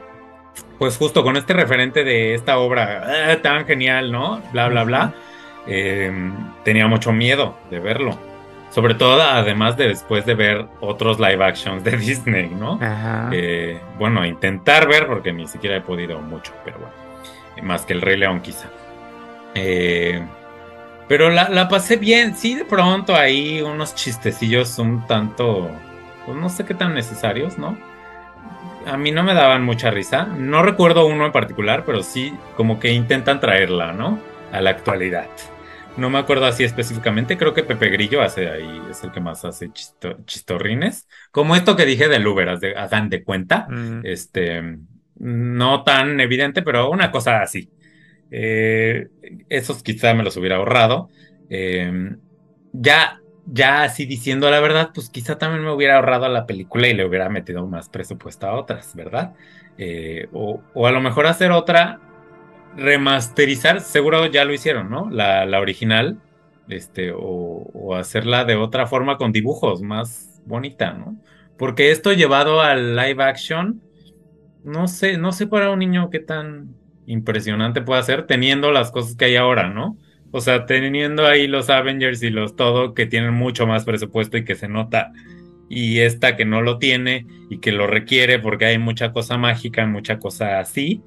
pues 0.78 0.98
justo 0.98 1.24
con 1.24 1.36
este 1.36 1.54
referente 1.54 2.04
de 2.04 2.36
esta 2.36 2.60
obra 2.60 3.32
ah, 3.32 3.38
tan 3.42 3.66
genial, 3.66 4.12
¿no? 4.12 4.44
Bla, 4.52 4.68
bla, 4.68 4.84
bla. 4.84 5.16
Eh, 5.68 6.12
tenía 6.64 6.88
mucho 6.88 7.12
miedo 7.12 7.58
de 7.70 7.80
verlo. 7.80 8.18
Sobre 8.70 8.96
todo, 8.96 9.22
además 9.22 9.78
de 9.78 9.88
después 9.88 10.26
de 10.26 10.36
ver 10.36 10.66
otros 10.82 11.20
live 11.20 11.44
actions 11.44 11.84
de 11.84 11.92
Disney, 11.98 12.50
¿no? 12.50 12.80
Ajá. 12.82 13.30
Eh, 13.32 13.80
bueno, 13.98 14.26
intentar 14.26 14.88
ver, 14.88 15.08
porque 15.08 15.32
ni 15.32 15.48
siquiera 15.48 15.78
he 15.78 15.82
podido 15.82 16.20
mucho, 16.20 16.54
pero 16.66 16.78
bueno, 16.80 17.68
más 17.68 17.86
que 17.86 17.94
el 17.94 18.02
Rey 18.02 18.18
León 18.18 18.42
quizá. 18.42 18.68
Eh, 19.56 20.22
pero 21.08 21.30
la, 21.30 21.50
la 21.50 21.70
pasé 21.70 21.96
bien, 21.96 22.36
sí, 22.36 22.56
de 22.56 22.66
pronto 22.66 23.16
ahí 23.16 23.62
unos 23.62 23.96
chistecillos 23.96 24.78
un 24.78 25.08
tanto, 25.08 25.70
pues 26.26 26.38
no 26.38 26.50
sé 26.50 26.66
qué 26.66 26.74
tan 26.74 26.94
necesarios, 26.94 27.58
¿no? 27.58 27.78
A 28.86 28.98
mí 28.98 29.12
no 29.12 29.24
me 29.24 29.34
daban 29.34 29.64
mucha 29.64 29.90
risa, 29.92 30.26
no 30.26 30.64
recuerdo 30.64 31.06
uno 31.08 31.26
en 31.26 31.32
particular, 31.32 31.84
pero 31.86 32.04
sí 32.04 32.34
como 32.56 32.80
que 32.80 32.92
intentan 32.92 33.40
traerla, 33.40 33.94
¿no? 33.94 34.20
A 34.52 34.62
la 34.62 34.70
actualidad. 34.70 35.28
No 35.98 36.10
me 36.10 36.20
acuerdo 36.20 36.46
así 36.46 36.64
específicamente, 36.64 37.38
creo 37.38 37.54
que 37.54 37.64
Pepe 37.64 37.90
Grillo 37.90 38.22
hace 38.22 38.48
ahí, 38.50 38.82
es 38.90 39.04
el 39.04 39.12
que 39.12 39.20
más 39.20 39.44
hace 39.46 39.70
chisto- 39.72 40.24
chistorrines. 40.26 41.08
Como 41.32 41.56
esto 41.56 41.76
que 41.76 41.86
dije 41.86 42.08
de 42.08 42.26
Uber, 42.26 42.50
hagan 42.78 43.10
de 43.10 43.24
cuenta. 43.24 43.68
Mm. 43.68 44.02
Este, 44.04 44.78
no 45.16 45.84
tan 45.84 46.20
evidente, 46.20 46.62
pero 46.62 46.90
una 46.92 47.12
cosa 47.12 47.42
así. 47.42 47.70
Eh, 48.30 49.08
esos 49.50 49.82
quizá 49.84 50.14
me 50.14 50.24
los 50.24 50.38
hubiera 50.38 50.58
ahorrado. 50.58 51.10
Eh, 51.50 51.92
ya, 52.74 53.20
ya 53.46 53.84
así 53.84 54.06
diciendo 54.06 54.52
la 54.52 54.60
verdad, 54.60 54.92
pues 54.94 55.10
quizá 55.10 55.38
también 55.38 55.64
me 55.64 55.72
hubiera 55.72 55.96
ahorrado 55.96 56.28
la 56.30 56.46
película 56.46 56.88
y 56.88 56.94
le 56.94 57.06
hubiera 57.06 57.30
metido 57.30 57.66
más 57.68 57.90
presupuesto 57.90 58.48
a 58.48 58.54
otras, 58.54 58.96
¿verdad? 58.96 59.34
Eh, 59.78 60.28
o, 60.34 60.62
o 60.74 60.88
a 60.88 60.92
lo 60.92 61.02
mejor 61.02 61.28
hacer 61.28 61.52
otra, 61.52 62.00
remasterizar, 62.78 63.82
seguro 63.82 64.26
ya 64.28 64.46
lo 64.46 64.54
hicieron, 64.54 64.90
¿no? 64.90 65.10
La, 65.10 65.46
la 65.46 65.60
original, 65.60 66.20
este, 66.70 67.12
o, 67.12 67.20
o 67.74 67.96
hacerla 67.96 68.46
de 68.46 68.56
otra 68.56 68.88
forma 68.88 69.18
con 69.18 69.32
dibujos 69.32 69.82
más 69.82 70.42
bonita, 70.46 70.94
¿no? 70.94 71.18
Porque 71.58 71.92
esto 71.92 72.14
llevado 72.14 72.62
al 72.62 72.96
live 72.96 73.24
action, 73.24 73.82
no 74.64 74.88
sé, 74.88 75.18
no 75.18 75.32
sé 75.32 75.48
para 75.48 75.72
un 75.72 75.80
niño 75.80 76.10
qué 76.10 76.20
tan 76.20 76.76
impresionante 77.08 77.82
puede 77.82 78.04
ser 78.04 78.28
teniendo 78.28 78.72
las 78.72 78.92
cosas 78.92 79.16
que 79.16 79.26
hay 79.26 79.36
ahora, 79.38 79.70
¿no? 79.70 79.98
O 80.32 80.42
sea, 80.42 80.66
teniendo 80.66 81.26
ahí 81.26 81.48
los 81.48 81.70
Avengers 81.70 82.22
y 82.22 82.30
los 82.30 82.56
todo 82.56 82.94
que 82.94 83.06
tienen 83.06 83.34
mucho 83.34 83.66
más 83.66 83.86
presupuesto 83.86 84.38
y 84.38 84.44
que 84.46 84.56
se 84.56 84.68
nota. 84.68 85.12
Y 85.70 86.00
esta 86.00 86.36
que 86.36 86.46
no 86.46 86.62
lo 86.62 86.78
tiene 86.80 87.26
y 87.50 87.60
que 87.60 87.72
lo 87.72 87.88
requiere 87.88 88.40
porque 88.40 88.66
hay 88.66 88.78
mucha 88.78 89.14
cosa 89.14 89.38
mágica, 89.38 89.86
mucha 89.86 90.20
cosa 90.20 90.60
así, 90.60 91.02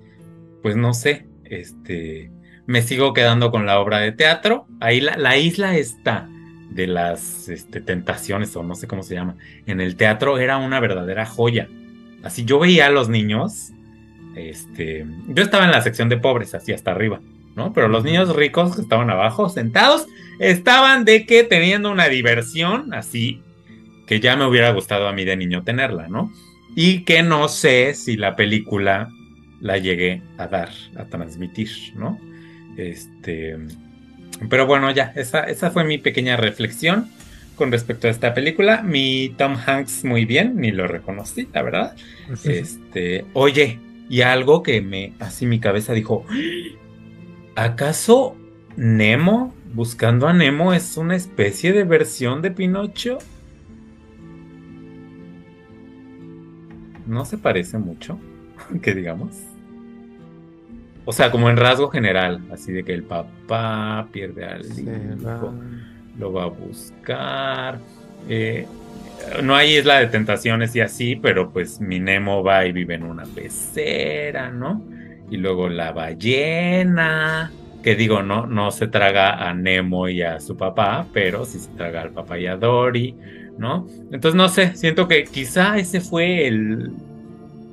pues 0.62 0.77
no 0.77 0.95
sé, 0.95 1.30
este, 1.51 2.31
me 2.67 2.83
sigo 2.83 3.13
quedando 3.13 3.51
con 3.51 3.67
la 3.67 3.79
obra 3.81 3.99
de 3.99 4.13
teatro. 4.13 4.67
Ahí 4.81 5.01
la, 5.01 5.17
la 5.17 5.37
isla 5.37 5.77
está 5.77 6.29
de 6.71 6.87
las 6.87 7.49
este, 7.49 7.81
tentaciones 7.81 8.55
o 8.57 8.63
no 8.63 8.75
sé 8.75 8.87
cómo 8.87 9.03
se 9.03 9.15
llama. 9.15 9.37
En 9.67 9.81
el 9.81 9.97
teatro 9.97 10.39
era 10.39 10.57
una 10.57 10.81
verdadera 10.81 11.27
joya. 11.27 11.69
Así 12.23 12.45
yo 12.45 12.59
veía 12.59 12.87
a 12.87 12.91
los 12.91 13.09
niños, 13.09 13.73
este, 14.37 15.07
yo 15.29 15.43
estaba 15.43 15.65
en 15.65 15.73
la 15.73 15.83
sección 15.83 16.09
de 16.09 16.19
pobres, 16.19 16.55
así 16.55 16.73
hasta 16.73 16.93
arriba, 16.93 17.21
¿no? 17.57 17.73
Pero 17.73 17.89
los 17.89 18.05
niños 18.05 18.35
ricos 18.37 18.77
que 18.77 18.83
estaban 18.83 19.11
abajo, 19.11 19.49
sentados, 19.49 20.07
estaban 20.39 21.05
de 21.05 21.27
que 21.27 21.45
teniendo 21.45 21.91
una 21.91 22.09
diversión 22.09 22.95
así 22.95 23.43
que 24.07 24.21
ya 24.21 24.37
me 24.37 24.45
hubiera 24.45 24.73
gustado 24.73 25.09
a 25.09 25.13
mí 25.13 25.25
de 25.25 25.37
niño 25.37 25.63
tenerla, 25.63 26.09
¿no? 26.09 26.33
Y 26.77 27.05
que 27.05 27.23
no 27.23 27.49
sé 27.49 27.95
si 27.95 28.17
la 28.17 28.37
película 28.37 29.09
la 29.61 29.79
llegué 29.79 30.23
a 30.39 30.47
dar, 30.47 30.71
a 30.97 31.05
transmitir, 31.05 31.71
¿no? 31.95 32.19
Este, 32.77 33.57
pero 34.49 34.67
bueno, 34.67 34.91
ya, 34.91 35.13
esa, 35.17 35.41
esa 35.45 35.71
fue 35.71 35.85
mi 35.85 35.99
pequeña 35.99 36.37
reflexión 36.37 37.09
con 37.57 37.71
respecto 37.71 38.09
a 38.09 38.11
esta 38.11 38.33
película. 38.33 38.83
Mi 38.83 39.35
Tom 39.37 39.55
Hanks 39.55 40.05
muy 40.05 40.25
bien, 40.25 40.57
ni 40.57 40.73
lo 40.73 40.87
reconocí, 40.87 41.47
la 41.53 41.63
verdad. 41.63 41.97
Este, 42.45 43.27
oye, 43.35 43.79
y 44.09 44.23
algo 44.23 44.63
que 44.63 44.81
me, 44.81 45.13
así 45.21 45.47
mi 45.47 45.61
cabeza 45.61 45.93
dijo, 45.93 46.25
¿acaso 47.57 48.37
Nemo, 48.77 49.55
buscando 49.75 50.27
a 50.27 50.33
Nemo, 50.33 50.73
es 50.73 50.97
una 50.97 51.17
especie 51.17 51.73
de 51.73 51.85
versión 51.85 52.41
de 52.41 52.51
Pinocho? 52.51 53.19
No 57.07 57.25
se 57.27 57.37
parece 57.37 57.77
mucho, 57.77 58.19
que 58.83 58.95
digamos. 58.95 59.50
O 61.05 61.13
sea, 61.13 61.31
como 61.31 61.51
en 61.51 61.57
rasgo 61.57 61.89
general, 61.89 62.47
así 62.53 62.73
de 62.73 62.85
que 62.85 62.95
el 62.95 63.05
papá 63.05 64.09
pierde 64.13 64.45
al 64.45 64.65
hijo, 64.79 65.59
lo 66.19 66.33
va 66.33 66.45
a 66.45 66.47
buscar. 66.47 67.81
eh, 68.29 68.67
no 69.43 69.55
hay 69.55 69.77
isla 69.79 70.01
de 70.01 70.07
tentaciones 70.09 70.75
y 70.77 70.81
así, 70.81 71.17
pero 71.17 71.51
pues 71.53 71.81
mi 71.81 72.01
Nemo 72.01 72.43
va 72.43 72.67
y 72.67 72.73
vive 72.73 72.95
en 72.95 73.05
una 73.05 73.25
pecera, 73.25 74.51
¿no? 74.51 74.83
Y 75.31 75.37
luego 75.37 75.69
la 75.69 75.93
ballena, 75.93 77.53
que 77.83 77.95
digo, 77.97 78.23
no, 78.23 78.47
no 78.47 78.71
se 78.71 78.89
traga 78.89 79.49
a 79.49 79.55
Nemo 79.55 80.09
y 80.09 80.23
a 80.23 80.41
su 80.41 80.57
papá, 80.57 81.09
pero 81.13 81.45
sí 81.45 81.59
se 81.59 81.71
traga 81.73 82.03
al 82.03 82.13
papá 82.13 82.39
y 82.39 82.47
a 82.47 82.57
Dory, 82.57 83.17
¿no? 83.59 83.87
Entonces 84.11 84.35
no 84.35 84.49
sé, 84.49 84.75
siento 84.77 85.09
que 85.09 85.25
quizá 85.25 85.79
ese 85.79 86.01
fue 86.01 86.47
el, 86.47 86.93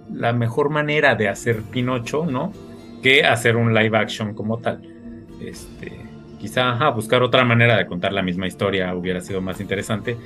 la 0.09 0.33
mejor 0.33 0.69
manera 0.69 1.15
de 1.15 1.29
hacer 1.29 1.63
Pinocho, 1.63 2.25
¿no? 2.25 2.53
Que 3.01 3.23
hacer 3.23 3.55
un 3.55 3.73
live 3.73 3.97
action 3.97 4.33
como 4.33 4.57
tal. 4.59 4.81
Este, 5.41 5.91
quizá 6.39 6.71
ajá, 6.71 6.89
buscar 6.89 7.23
otra 7.23 7.43
manera 7.43 7.77
de 7.77 7.85
contar 7.85 8.11
la 8.13 8.21
misma 8.21 8.47
historia 8.47 8.93
hubiera 8.95 9.21
sido 9.21 9.41
más 9.41 9.61
interesante 9.61 10.17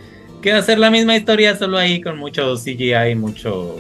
que 0.42 0.52
hacer 0.52 0.80
la 0.80 0.90
misma 0.90 1.16
historia 1.16 1.56
solo 1.56 1.78
ahí 1.78 2.02
con 2.02 2.18
mucho 2.18 2.56
CGI, 2.56 3.16
mucho 3.16 3.78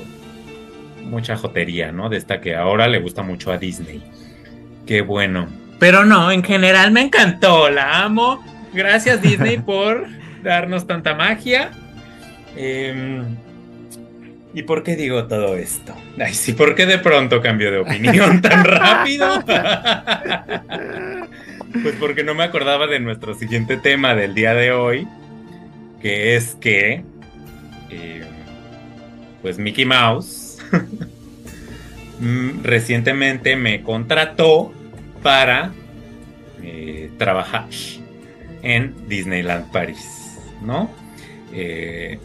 mucha 1.04 1.36
jotería, 1.36 1.92
¿no? 1.92 2.08
De 2.08 2.18
esta 2.18 2.40
que 2.40 2.56
ahora 2.56 2.88
le 2.88 3.00
gusta 3.00 3.24
mucho 3.24 3.52
a 3.52 3.58
Disney. 3.58 4.02
Qué 4.86 5.02
bueno. 5.02 5.48
Pero 5.80 6.06
no, 6.06 6.32
en 6.32 6.44
general 6.44 6.92
me 6.92 7.02
encantó, 7.02 7.70
la 7.70 8.04
amo. 8.04 8.42
Gracias 8.74 9.22
Disney 9.22 9.58
por 9.66 10.06
darnos 10.44 10.88
tanta 10.88 11.16
magia. 11.16 11.72
Em, 12.56 13.36
¿Y 14.54 14.64
por 14.64 14.84
qué 14.84 14.96
digo 14.96 15.26
todo 15.28 15.56
esto? 15.56 15.96
Ay, 16.20 16.34
sí, 16.34 16.52
¿por 16.54 16.76
qué 16.76 16.86
de 16.86 16.98
pronto 16.98 17.42
cambio 17.42 17.72
de 17.72 17.78
opinión 17.80 18.42
tan 18.42 18.64
rápido? 18.66 19.42
pues 21.84 21.96
porque 22.00 22.24
no 22.24 22.36
me 22.36 22.44
acordaba 22.44 22.88
de 22.88 23.00
nuestro 23.00 23.34
siguiente 23.34 23.78
tema 23.78 24.14
del 24.14 24.34
día 24.34 24.54
de 24.54 24.72
hoy, 24.72 25.08
que 26.02 26.36
es 26.36 26.56
que, 26.56 27.06
eh, 27.90 28.24
pues 29.42 29.58
Mickey 29.58 29.86
Mouse 29.86 30.58
mm, 32.20 32.64
recientemente 32.64 33.56
me 33.56 33.82
contrató 33.84 34.74
para 35.24 35.72
eh, 36.62 37.10
trabajar 37.18 37.68
en 38.64 39.08
Disneyland 39.08 39.72
París, 39.72 40.38
¿no? 40.62 40.90
Eh, 41.54 42.20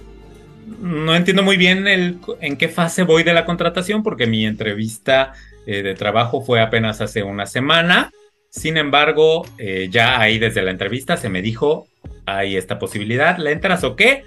no 0.81 1.15
entiendo 1.15 1.43
muy 1.43 1.57
bien 1.57 1.87
el, 1.87 2.19
en 2.41 2.57
qué 2.57 2.69
fase 2.69 3.05
voy 3.05 3.23
de 3.23 3.35
la 3.35 3.45
contratación 3.45 4.03
porque 4.03 4.27
mi 4.27 4.45
entrevista 4.45 5.33
eh, 5.67 5.83
de 5.83 5.95
trabajo 5.95 6.43
fue 6.43 6.61
apenas 6.61 7.01
hace 7.01 7.23
una 7.23 7.47
semana. 7.47 8.11
Sin 8.51 8.77
embargo, 8.77 9.47
eh, 9.59 9.89
ya 9.91 10.21
ahí 10.21 10.39
desde 10.39 10.63
la 10.63 10.71
entrevista 10.71 11.17
se 11.17 11.29
me 11.29 11.43
dijo, 11.43 11.87
hay 12.25 12.57
esta 12.57 12.79
posibilidad, 12.79 13.39
¿le 13.39 13.53
entras 13.53 13.85
o 13.85 13.97
qué? 13.97 14.25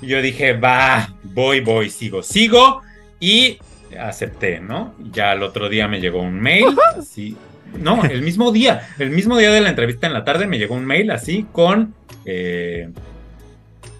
Y 0.00 0.06
yo 0.06 0.22
dije, 0.22 0.54
va, 0.54 1.14
voy, 1.22 1.60
voy, 1.60 1.90
sigo, 1.90 2.22
sigo. 2.22 2.82
Y 3.20 3.58
acepté, 3.98 4.60
¿no? 4.60 4.94
Ya 5.12 5.32
al 5.32 5.42
otro 5.42 5.68
día 5.68 5.88
me 5.88 6.00
llegó 6.00 6.22
un 6.22 6.40
mail, 6.40 6.66
así, 6.98 7.36
No, 7.78 8.04
el 8.04 8.22
mismo 8.22 8.52
día, 8.52 8.88
el 8.98 9.10
mismo 9.10 9.36
día 9.36 9.50
de 9.50 9.60
la 9.60 9.70
entrevista 9.70 10.06
en 10.06 10.12
la 10.12 10.24
tarde 10.24 10.46
me 10.46 10.58
llegó 10.58 10.74
un 10.74 10.84
mail 10.84 11.10
así 11.10 11.46
con, 11.52 11.94
eh, 12.24 12.90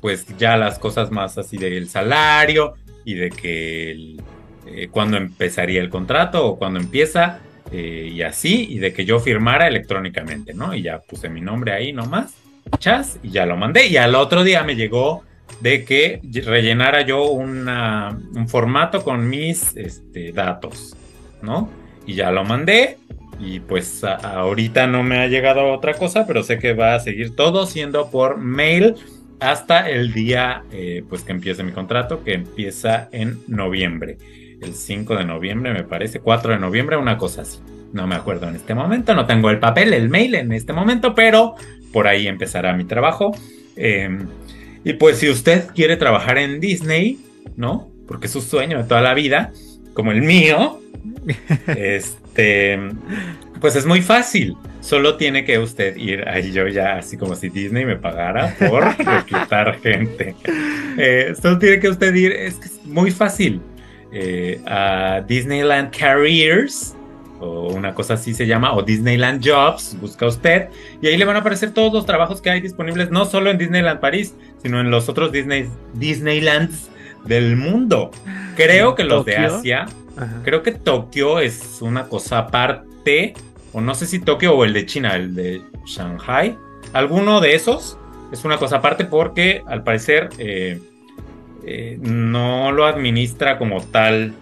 pues 0.03 0.26
ya 0.36 0.57
las 0.57 0.78
cosas 0.80 1.11
más 1.12 1.38
así 1.38 1.57
del 1.57 1.88
salario 1.88 2.74
y 3.05 3.14
de 3.14 3.30
que 3.30 4.16
eh, 4.66 4.88
cuando 4.90 5.16
empezaría 5.16 5.80
el 5.80 5.88
contrato 5.88 6.44
o 6.44 6.59
cuando 6.59 6.80
empieza 6.80 7.40
eh, 7.70 8.11
y 8.12 8.20
así, 8.22 8.66
y 8.68 8.78
de 8.80 8.92
que 8.92 9.05
yo 9.05 9.20
firmara 9.20 9.68
electrónicamente, 9.68 10.53
¿no? 10.55 10.74
Y 10.74 10.82
ya 10.82 10.98
puse 10.98 11.30
mi 11.30 11.40
nombre 11.40 11.72
ahí 11.72 11.92
nomás, 11.92 12.34
chas, 12.78 13.18
y 13.22 13.30
ya 13.30 13.46
lo 13.46 13.57
mandé. 13.57 13.86
Y 13.86 13.96
al 13.96 14.16
otro 14.16 14.42
día 14.42 14.64
me 14.64 14.74
llegó 14.74 15.22
de 15.61 15.84
que 15.84 16.20
rellenara 16.44 17.03
yo 17.03 17.24
una, 17.30 18.18
un 18.34 18.48
formato 18.48 19.05
con 19.05 19.28
mis 19.28 19.76
este, 19.76 20.32
datos, 20.32 20.96
¿no? 21.40 21.70
Y 22.07 22.14
ya 22.14 22.32
lo 22.32 22.44
mandé. 22.44 22.98
Y 23.38 23.61
pues 23.61 24.05
ahorita 24.05 24.86
no 24.86 25.03
me 25.03 25.18
ha 25.20 25.28
llegado 25.28 25.72
otra 25.72 25.94
cosa, 25.94 26.26
pero 26.26 26.42
sé 26.42 26.59
que 26.59 26.74
va 26.74 26.94
a 26.94 27.00
seguir 27.00 27.34
todo 27.34 27.66
siendo 27.66 28.11
por 28.11 28.36
mail 28.36 28.96
hasta 29.43 29.88
el 29.90 30.12
día 30.12 30.62
eh, 30.70 31.05
pues 31.09 31.22
que 31.22 31.32
empiece 31.32 31.62
mi 31.62 31.72
contrato, 31.72 32.22
que 32.22 32.34
empieza 32.34 33.09
en 33.12 33.40
noviembre. 33.49 34.16
El 34.61 34.74
5 34.74 35.16
de 35.16 35.24
noviembre, 35.24 35.72
me 35.72 35.82
parece, 35.82 36.20
4 36.20 36.53
de 36.53 36.59
noviembre, 36.59 36.97
una 36.97 37.18
cosa 37.18 37.43
así. 37.43 37.59
No 37.93 38.07
me 38.07 38.14
acuerdo 38.14 38.49
en 38.49 38.57
este 38.57 38.74
momento, 38.74 39.14
no 39.14 39.26
tengo 39.26 39.51
el 39.51 39.59
papel, 39.59 39.93
el 39.93 40.09
mail 40.09 40.36
en 40.36 40.53
este 40.53 40.72
momento, 40.72 41.14
pero 41.14 41.57
por 41.93 42.07
ahí 42.07 42.26
empezará 42.26 42.72
mi 42.72 42.84
trabajo. 42.84 43.36
Em, 43.76 44.28
y 44.84 44.95
pues 44.95 45.18
si 45.18 45.28
usted 45.28 45.66
quiere 45.74 45.97
trabajar 45.97 46.38
en 46.38 46.61
Disney, 46.61 47.18
¿no? 47.57 47.90
Porque 48.07 48.26
es 48.26 48.32
su 48.32 48.40
sueño 48.40 48.78
de 48.78 48.84
toda 48.84 49.03
la 49.03 49.14
vida, 49.14 49.53
como 49.95 50.12
el 50.12 50.22
mío, 50.22 50.80
este, 51.66 52.78
pues 53.61 53.76
es 53.76 53.84
muy 53.84 54.01
fácil. 54.01 54.57
Solo 54.83 55.16
tiene 55.16 55.45
que 55.45 55.59
usted 55.59 55.97
ir 55.97 56.28
ahí 56.28 56.53
yo 56.53 56.66
ya, 56.66 56.97
así 56.97 57.16
como 57.16 57.35
si 57.37 57.49
Disney 57.49 57.87
me 57.87 57.97
pagara 57.97 58.55
por 58.59 58.85
reclutar 58.99 59.80
gente. 59.80 60.35
Eh, 60.99 61.35
solo 61.41 61.59
tiene 61.59 61.80
que 61.80 61.89
usted 61.89 62.14
ir, 62.14 62.33
es 62.33 62.57
que 62.57 62.66
es 62.66 62.85
muy 62.85 63.11
fácil, 63.11 63.62
eh, 64.12 64.61
a 64.66 65.22
Disneyland 65.26 65.97
Careers 65.97 66.95
o 67.43 67.72
una 67.72 67.93
cosa 67.95 68.14
así 68.14 68.35
se 68.35 68.47
llama, 68.47 68.74
o 68.74 68.83
Disneyland 68.83 69.45
Jobs, 69.45 69.97
busca 70.01 70.26
usted, 70.26 70.68
y 71.01 71.09
ahí 71.09 71.16
le 71.16 71.24
van 71.24 71.37
a 71.37 71.41
aparecer 71.41 71.72
todos 71.72 71.93
los 71.93 72.07
trabajos 72.07 72.41
que 72.41 72.51
hay 72.51 72.61
disponibles, 72.61 73.11
no 73.11 73.24
solo 73.24 73.51
en 73.51 73.59
Disneyland 73.59 73.99
París, 73.99 74.35
sino 74.62 74.80
en 74.80 74.91
los 74.91 75.09
otros 75.09 75.33
Disney, 75.33 75.68
Disneylands 75.95 76.89
del 77.24 77.57
mundo. 77.57 78.12
Creo 78.57 78.95
que 78.95 79.03
los 79.03 79.24
de 79.24 79.37
Asia, 79.37 79.87
creo 80.45 80.62
que 80.62 80.70
Tokio 80.72 81.41
es 81.41 81.83
una 81.83 82.05
cosa 82.05 82.39
aparte, 82.39 83.35
o 83.73 83.81
no 83.81 83.95
sé 83.95 84.07
si 84.07 84.18
Tokio 84.18 84.55
o 84.55 84.64
el 84.64 84.73
de 84.73 84.87
China, 84.87 85.16
el 85.16 85.35
de 85.35 85.62
Shanghai, 85.87 86.57
alguno 86.93 87.41
de 87.41 87.55
esos 87.55 87.99
es 88.33 88.45
una 88.45 88.57
cosa 88.57 88.77
aparte 88.77 89.05
porque 89.05 89.62
al 89.66 89.85
parecer 89.85 90.31
eh, 90.39 90.81
eh, 91.64 91.99
no 92.01 92.73
lo 92.73 92.87
administra 92.87 93.59
como 93.59 93.83
tal 93.83 94.35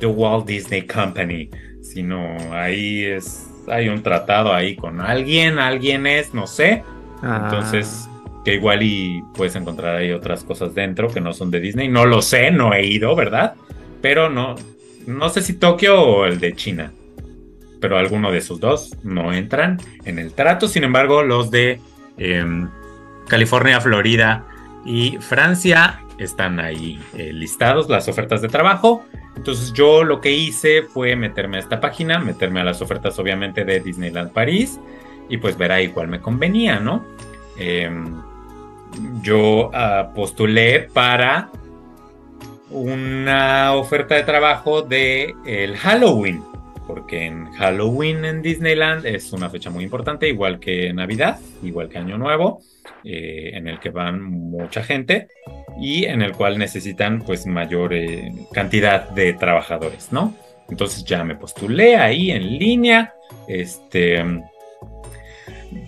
The 0.00 0.06
Walt 0.06 0.46
Disney 0.46 0.86
Company 0.86 1.50
sino 1.94 2.36
ahí 2.52 3.04
es, 3.04 3.48
hay 3.68 3.88
un 3.88 4.02
tratado 4.02 4.52
ahí 4.52 4.74
con 4.74 5.00
alguien, 5.00 5.60
alguien 5.60 6.06
es, 6.08 6.34
no 6.34 6.48
sé. 6.48 6.82
Ah. 7.22 7.42
Entonces, 7.44 8.08
que 8.44 8.54
igual 8.54 8.82
y 8.82 9.22
puedes 9.36 9.54
encontrar 9.54 9.96
ahí 9.96 10.10
otras 10.10 10.42
cosas 10.42 10.74
dentro 10.74 11.08
que 11.08 11.20
no 11.20 11.32
son 11.32 11.52
de 11.52 11.60
Disney. 11.60 11.88
No 11.88 12.04
lo 12.04 12.20
sé, 12.20 12.50
no 12.50 12.74
he 12.74 12.84
ido, 12.84 13.14
¿verdad? 13.14 13.54
Pero 14.02 14.28
no, 14.28 14.56
no 15.06 15.28
sé 15.28 15.40
si 15.40 15.54
Tokio 15.54 16.02
o 16.02 16.26
el 16.26 16.40
de 16.40 16.54
China. 16.54 16.92
Pero 17.84 17.98
alguno 17.98 18.32
de 18.32 18.38
esos 18.38 18.60
dos 18.60 18.96
no 19.02 19.34
entran 19.34 19.78
en 20.06 20.18
el 20.18 20.32
trato. 20.32 20.68
Sin 20.68 20.84
embargo, 20.84 21.22
los 21.22 21.50
de 21.50 21.82
em, 22.16 22.70
California, 23.28 23.78
Florida 23.78 24.46
y 24.86 25.18
Francia 25.20 26.00
están 26.16 26.60
ahí 26.60 26.98
eh, 27.12 27.30
listados 27.34 27.90
las 27.90 28.08
ofertas 28.08 28.40
de 28.40 28.48
trabajo. 28.48 29.04
Entonces 29.36 29.74
yo 29.74 30.02
lo 30.02 30.22
que 30.22 30.30
hice 30.30 30.80
fue 30.80 31.14
meterme 31.14 31.58
a 31.58 31.60
esta 31.60 31.78
página, 31.78 32.18
meterme 32.18 32.60
a 32.60 32.64
las 32.64 32.80
ofertas 32.80 33.18
obviamente 33.18 33.66
de 33.66 33.80
Disneyland 33.80 34.32
París 34.32 34.80
y 35.28 35.36
pues 35.36 35.58
ver 35.58 35.70
ahí 35.70 35.88
cuál 35.88 36.08
me 36.08 36.20
convenía, 36.20 36.80
¿no? 36.80 37.04
Em, 37.58 38.14
yo 39.20 39.70
ah, 39.74 40.10
postulé 40.14 40.88
para 40.90 41.50
una 42.70 43.74
oferta 43.74 44.14
de 44.14 44.22
trabajo 44.22 44.80
de 44.80 45.34
el 45.44 45.76
Halloween, 45.76 46.42
porque 46.86 47.26
en 47.26 47.52
Halloween 47.52 48.24
en 48.24 48.42
Disneyland 48.42 49.06
es 49.06 49.32
una 49.32 49.50
fecha 49.50 49.70
muy 49.70 49.84
importante, 49.84 50.28
igual 50.28 50.60
que 50.60 50.92
Navidad, 50.92 51.38
igual 51.62 51.88
que 51.88 51.98
Año 51.98 52.18
Nuevo, 52.18 52.60
eh, 53.02 53.50
en 53.54 53.68
el 53.68 53.80
que 53.80 53.90
van 53.90 54.22
mucha 54.22 54.82
gente 54.82 55.28
y 55.78 56.04
en 56.04 56.22
el 56.22 56.32
cual 56.32 56.58
necesitan 56.58 57.22
pues 57.22 57.46
mayor 57.46 57.94
eh, 57.94 58.32
cantidad 58.52 59.08
de 59.10 59.32
trabajadores, 59.32 60.12
¿no? 60.12 60.34
Entonces 60.68 61.04
ya 61.04 61.24
me 61.24 61.36
postulé 61.36 61.96
ahí 61.96 62.30
en 62.30 62.58
línea, 62.58 63.14
este... 63.46 64.24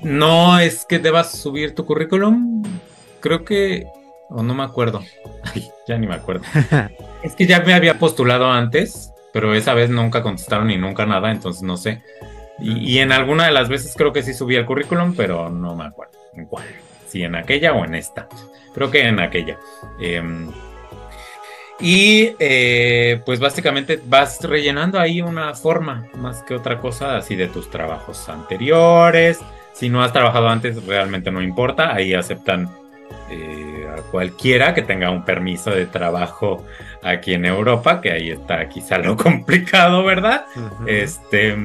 No 0.03 0.59
es 0.59 0.85
que 0.85 0.99
debas 0.99 1.33
subir 1.33 1.75
tu 1.75 1.87
currículum, 1.87 2.63
creo 3.21 3.45
que... 3.45 3.87
o 4.29 4.43
no 4.43 4.55
me 4.55 4.65
acuerdo, 4.65 5.03
ya 5.87 5.97
ni 5.99 6.07
me 6.07 6.15
acuerdo. 6.15 6.45
es 7.23 7.35
que 7.35 7.47
ya 7.47 7.61
me 7.61 7.73
había 7.73 7.99
postulado 7.99 8.51
antes, 8.51 9.13
pero 9.37 9.53
esa 9.53 9.75
vez 9.75 9.91
nunca 9.91 10.23
contestaron 10.23 10.69
ni 10.69 10.79
nunca 10.79 11.05
nada, 11.05 11.31
entonces 11.31 11.63
no 11.63 11.77
sé. 11.77 12.03
Y, 12.59 12.95
y, 12.95 12.99
en 13.01 13.13
alguna 13.13 13.45
de 13.45 13.53
las 13.53 13.69
veces 13.69 13.93
creo 13.95 14.11
que 14.11 14.23
sí 14.23 14.33
subí 14.33 14.57
el 14.57 14.65
currículum, 14.65 15.15
pero 15.15 15.51
no 15.51 15.77
me 15.77 15.85
acuerdo 15.85 16.15
en 16.33 16.47
cuál. 16.47 16.65
Si 17.07 17.23
en 17.23 17.35
aquella 17.35 17.75
o 17.75 17.85
en 17.85 17.97
esta 17.97 18.29
creo 18.73 18.91
que 18.91 19.03
en 19.03 19.21
aquella. 19.21 19.59
Em, 20.01 20.51
y 21.79 22.35
eh, 22.39 23.21
pues 23.27 23.39
básicamente 23.39 24.01
vas 24.07 24.43
rellenando 24.43 24.99
ahí 24.99 25.21
una 25.21 25.53
forma 25.53 26.07
más 26.15 26.43
que 26.43 26.55
otra 26.55 26.81
cosa, 26.81 27.19
así 27.19 27.37
de 27.37 27.49
tus 27.49 27.69
trabajos 27.69 28.31
anteriores. 28.31 29.41
Si 29.75 29.91
no 29.91 30.03
has 30.03 30.15
trabajado 30.15 30.49
antes, 30.49 30.83
realmente 30.87 31.31
no 31.31 31.43
importa. 31.43 31.95
Ahí 31.95 32.15
aceptan 32.15 32.71
eh, 33.31 33.89
a 33.91 34.03
cualquiera 34.03 34.75
que 34.75 34.83
tenga 34.83 35.11
un 35.11 35.25
permiso 35.25 35.71
de 35.71 35.87
trabajo 35.87 36.65
aquí 37.03 37.35
en 37.35 37.45
Europa, 37.45 38.01
que 38.01 38.13
ahí 38.13 38.31
está 38.31 38.69
quizá 38.69 38.99
lo 38.99 39.17
complicado, 39.19 40.05
¿verdad? 40.05 40.47
Este, 40.87 41.57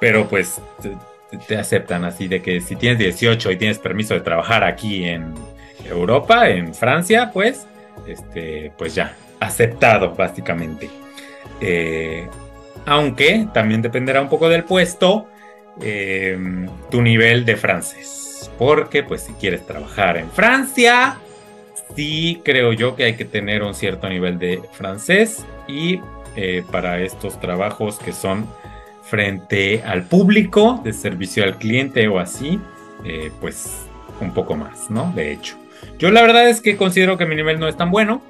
pero 0.00 0.26
pues 0.28 0.60
te, 0.80 1.36
te, 1.38 1.56
aceptan 1.56 2.04
así 2.04 2.28
de 2.28 2.42
que 2.42 2.60
si 2.60 2.76
tienes 2.76 2.98
18 2.98 3.50
y 3.50 3.56
tienes 3.56 3.78
permiso 3.78 4.14
de 4.14 4.20
trabajar 4.20 4.64
aquí 4.64 5.04
en, 5.04 5.34
Europa, 5.84 6.48
en 6.48 6.74
Francia, 6.74 7.30
pues, 7.32 7.66
este, 8.06 8.72
pues 8.76 8.94
ya, 8.94 9.14
aceptado 9.40 10.14
básicamente. 10.14 10.88
Eh, 11.60 12.26
aunque 12.86 13.46
también 13.52 13.82
dependerá 13.82 14.20
un 14.20 14.28
poco 14.28 14.48
del 14.48 14.64
puesto, 14.64 15.28
em, 15.80 16.68
tu 16.90 17.02
nivel 17.02 17.44
de 17.44 17.56
francés. 17.56 18.21
Porque, 18.58 19.02
pues, 19.02 19.22
si 19.22 19.32
quieres 19.34 19.66
trabajar 19.66 20.16
en 20.16 20.30
Francia, 20.30 21.16
sí 21.96 22.40
creo 22.44 22.72
yo 22.72 22.96
que 22.96 23.04
hay 23.04 23.14
que 23.14 23.24
tener 23.24 23.62
un 23.62 23.74
cierto 23.74 24.08
nivel 24.08 24.38
de 24.38 24.62
francés 24.72 25.44
y 25.66 26.00
eh, 26.36 26.64
para 26.70 27.00
estos 27.00 27.38
trabajos 27.40 27.98
que 27.98 28.12
son 28.12 28.46
frente 29.04 29.82
al 29.82 30.04
público, 30.04 30.80
de 30.82 30.92
servicio 30.92 31.44
al 31.44 31.58
cliente 31.58 32.08
o 32.08 32.18
así, 32.18 32.58
eh, 33.04 33.30
pues 33.40 33.86
un 34.20 34.32
poco 34.32 34.56
más, 34.56 34.90
¿no? 34.90 35.12
De 35.14 35.32
hecho. 35.32 35.56
Yo 35.98 36.10
la 36.10 36.22
verdad 36.22 36.48
es 36.48 36.60
que 36.60 36.76
considero 36.76 37.18
que 37.18 37.26
mi 37.26 37.34
nivel 37.34 37.58
no 37.58 37.68
es 37.68 37.76
tan 37.76 37.90
bueno, 37.90 38.22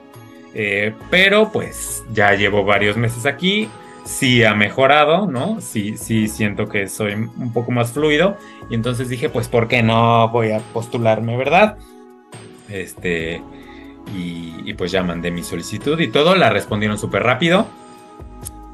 eh, 0.54 0.92
pero 1.10 1.52
pues 1.52 2.02
ya 2.12 2.34
llevo 2.34 2.64
varios 2.64 2.96
meses 2.96 3.26
aquí, 3.26 3.68
sí 4.04 4.44
ha 4.44 4.54
mejorado, 4.54 5.26
¿no? 5.26 5.60
Sí, 5.60 5.96
sí 5.96 6.28
siento 6.28 6.68
que 6.68 6.88
soy 6.88 7.14
un 7.14 7.52
poco 7.52 7.70
más 7.70 7.92
fluido 7.92 8.36
y 8.70 8.74
entonces 8.74 9.08
dije, 9.08 9.28
pues, 9.28 9.48
¿por 9.48 9.68
qué 9.68 9.82
no 9.82 10.28
voy 10.28 10.52
a 10.52 10.58
postularme, 10.72 11.36
verdad? 11.36 11.78
Este, 12.68 13.42
y, 14.14 14.72
pues 14.74 14.90
ya 14.90 15.02
mandé 15.02 15.30
mi 15.30 15.42
solicitud 15.42 16.00
y 16.00 16.08
todo, 16.08 16.34
la 16.34 16.50
respondieron 16.50 16.98
súper 16.98 17.22
rápido 17.22 17.66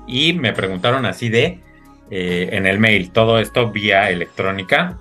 y 0.07 0.33
me 0.33 0.53
preguntaron 0.53 1.07
así 1.07 1.29
de, 1.29 1.61
eh, 2.11 2.51
en 2.53 2.67
el 2.67 2.79
mail, 2.79 3.11
todo 3.11 3.39
esto 3.39 3.71
vía 3.71 4.11
electrónica, 4.11 4.99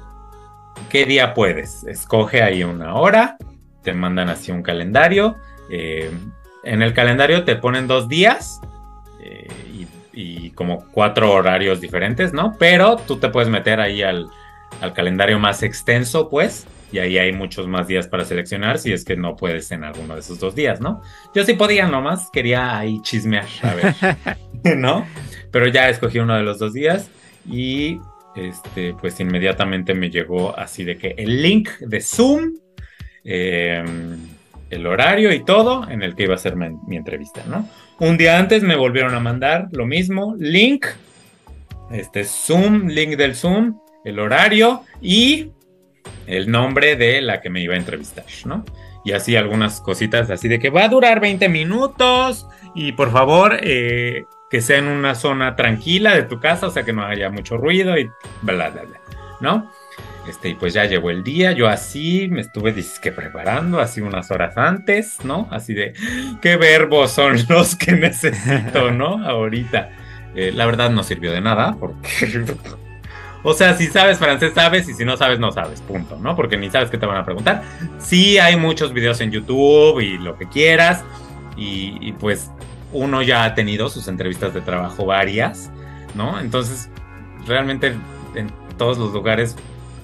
¿qué 0.90 1.06
día 1.06 1.34
puedes? 1.34 1.84
Escoge 1.84 2.42
ahí 2.42 2.64
una 2.64 2.96
hora 2.96 3.38
te 3.88 3.94
mandan 3.94 4.28
así 4.28 4.52
un 4.52 4.64
calendario. 4.64 5.38
Eh, 5.70 6.12
en 6.66 6.82
el 6.82 6.94
calendario 6.94 7.46
te 7.46 7.56
ponen 7.56 7.88
dos 7.88 8.10
días 8.10 8.60
eh, 9.22 9.48
y, 10.18 10.50
como 10.52 10.88
cuatro 10.92 11.32
horarios 11.32 11.80
diferentes, 11.80 12.34
¿no? 12.34 12.56
Pero 12.58 12.96
tú 12.96 13.18
te 13.18 13.30
puedes 13.30 13.50
meter 13.50 13.80
ahí 13.80 14.02
al, 14.02 14.28
calendario 14.96 15.38
más 15.38 15.62
extenso, 15.62 16.28
pues, 16.28 16.66
y 16.92 17.00
ahí 17.00 17.18
hay 17.18 17.34
muchos 17.34 17.68
más 17.68 17.88
días 17.88 18.08
para 18.08 18.26
seleccionar 18.26 18.80
si 18.80 18.92
es 18.92 19.06
que 19.06 19.16
no 19.16 19.36
puedes 19.36 19.72
en 19.72 19.84
alguno 19.84 20.16
de 20.16 20.22
esos 20.22 20.40
dos 20.40 20.56
días, 20.56 20.82
¿no? 20.82 21.02
Yo 21.36 21.44
sí 21.44 21.54
podía 21.54 21.88
nomás, 21.88 22.30
quería 22.32 22.78
ahí 22.78 23.00
chismear, 23.02 23.46
a 23.62 23.74
ver, 23.76 23.96
¿no? 24.78 25.06
Pero 25.52 25.68
ya 25.68 25.88
escogí 25.88 26.20
uno 26.20 26.36
de 26.36 26.44
los 26.44 26.58
dos 26.58 26.74
días 26.74 27.10
y 27.48 28.00
este, 28.36 28.94
pues 28.94 29.20
inmediatamente 29.20 29.94
me 29.94 30.10
llegó 30.10 30.58
así 30.58 30.84
de 30.84 30.98
que 30.98 31.14
el 31.18 31.42
link 31.42 31.70
de 31.80 32.02
Zoom, 32.02 32.54
eh, 33.24 33.84
el 34.70 34.88
horario 34.88 35.32
y 35.32 35.44
todo 35.44 35.88
en 35.90 36.02
el 36.02 36.16
que 36.16 36.24
iba 36.24 36.36
a 36.36 36.40
ser 36.40 36.56
mi, 36.56 36.70
mi, 36.88 36.98
entrevista, 36.98 37.44
¿no? 37.48 37.68
Un 38.00 38.16
día 38.16 38.38
antes 38.38 38.62
me 38.62 38.76
volvieron 38.76 39.16
a 39.16 39.20
mandar 39.20 39.70
lo 39.72 39.88
mismo, 39.88 40.36
link, 40.38 40.86
este 41.90 42.26
Zoom, 42.26 42.88
link 42.90 43.16
del 43.16 43.36
Zoom, 43.36 43.80
el 44.06 44.20
horario 44.20 44.84
y 45.02 45.52
el 46.28 46.52
nombre 46.52 46.96
de 46.96 47.22
la 47.22 47.42
que 47.42 47.50
me 47.50 47.62
iba 47.62 47.74
a 47.74 47.78
entrevistar, 47.78 48.26
¿no? 48.46 48.64
Y 49.04 49.14
así 49.14 49.36
algunas 49.36 49.82
cositas 49.82 50.30
así 50.30 50.48
de 50.48 50.60
que 50.60 50.70
va 50.70 50.84
a 50.84 50.90
durar 50.90 51.20
20 51.20 51.50
minutos 51.50 52.46
y 52.76 52.92
por 52.92 53.12
favor 53.12 53.58
eh, 53.64 54.26
que 54.52 54.62
sea 54.62 54.78
en 54.78 54.90
una 54.90 55.16
zona 55.16 55.56
tranquila 55.56 56.14
de 56.14 56.24
tu 56.24 56.40
casa, 56.40 56.68
o 56.68 56.72
sea 56.72 56.84
que 56.84 56.94
no 56.94 57.04
haya 57.04 57.32
mucho 57.32 57.58
ruido 57.58 57.98
y 57.98 58.12
bla, 58.44 58.70
bla, 58.70 58.84
bla, 58.84 59.02
¿no? 59.42 59.72
Este, 60.28 60.50
y 60.50 60.56
pues 60.56 60.74
ya 60.74 60.86
llegó 60.86 61.10
el 61.10 61.24
día, 61.24 61.54
yo 61.54 61.68
así 61.70 62.28
me 62.30 62.42
estuve 62.42 62.76
que 63.02 63.12
preparando, 63.12 63.80
así 63.80 64.02
unas 64.02 64.30
horas 64.30 64.58
antes, 64.58 65.24
¿no? 65.24 65.48
Así 65.52 65.74
de, 65.74 65.94
¿qué 66.42 66.58
verbos 66.58 67.12
son 67.12 67.38
los 67.50 67.76
que 67.76 67.94
necesito, 67.94 68.92
¿no? 68.92 69.26
Ahorita. 69.26 69.90
Eh, 70.36 70.52
la 70.54 70.66
verdad 70.66 70.90
no 70.90 71.04
sirvió 71.04 71.32
de 71.32 71.42
nada, 71.42 71.78
porque... 71.80 72.46
o 73.44 73.54
sea, 73.54 73.76
si 73.76 73.88
sabes 73.88 74.18
francés, 74.20 74.52
sabes, 74.54 74.90
y 74.90 74.94
si 74.94 75.06
no 75.06 75.16
sabes, 75.16 75.40
no 75.40 75.52
sabes, 75.52 75.82
punto, 75.82 76.18
¿no? 76.22 76.36
Porque 76.36 76.58
ni 76.58 76.70
sabes 76.70 76.90
qué 76.90 76.98
te 76.98 77.06
van 77.06 77.18
a 77.18 77.26
preguntar. 77.26 77.64
Sí 77.98 78.38
hay 78.38 78.58
muchos 78.58 78.92
videos 78.94 79.22
en 79.22 79.32
YouTube 79.32 80.02
y 80.02 80.18
lo 80.18 80.38
que 80.38 80.48
quieras, 80.48 81.04
y, 81.56 81.98
y 82.02 82.12
pues 82.12 82.52
uno 82.92 83.22
ya 83.22 83.46
ha 83.46 83.56
tenido 83.56 83.90
sus 83.90 84.08
entrevistas 84.08 84.54
de 84.54 84.62
trabajo 84.62 85.06
varias, 85.06 85.72
¿no? 86.16 86.40
Entonces, 86.40 86.90
realmente 87.48 87.96
en 88.36 88.52
todos 88.78 88.98
los 88.98 89.14
lugares 89.14 89.56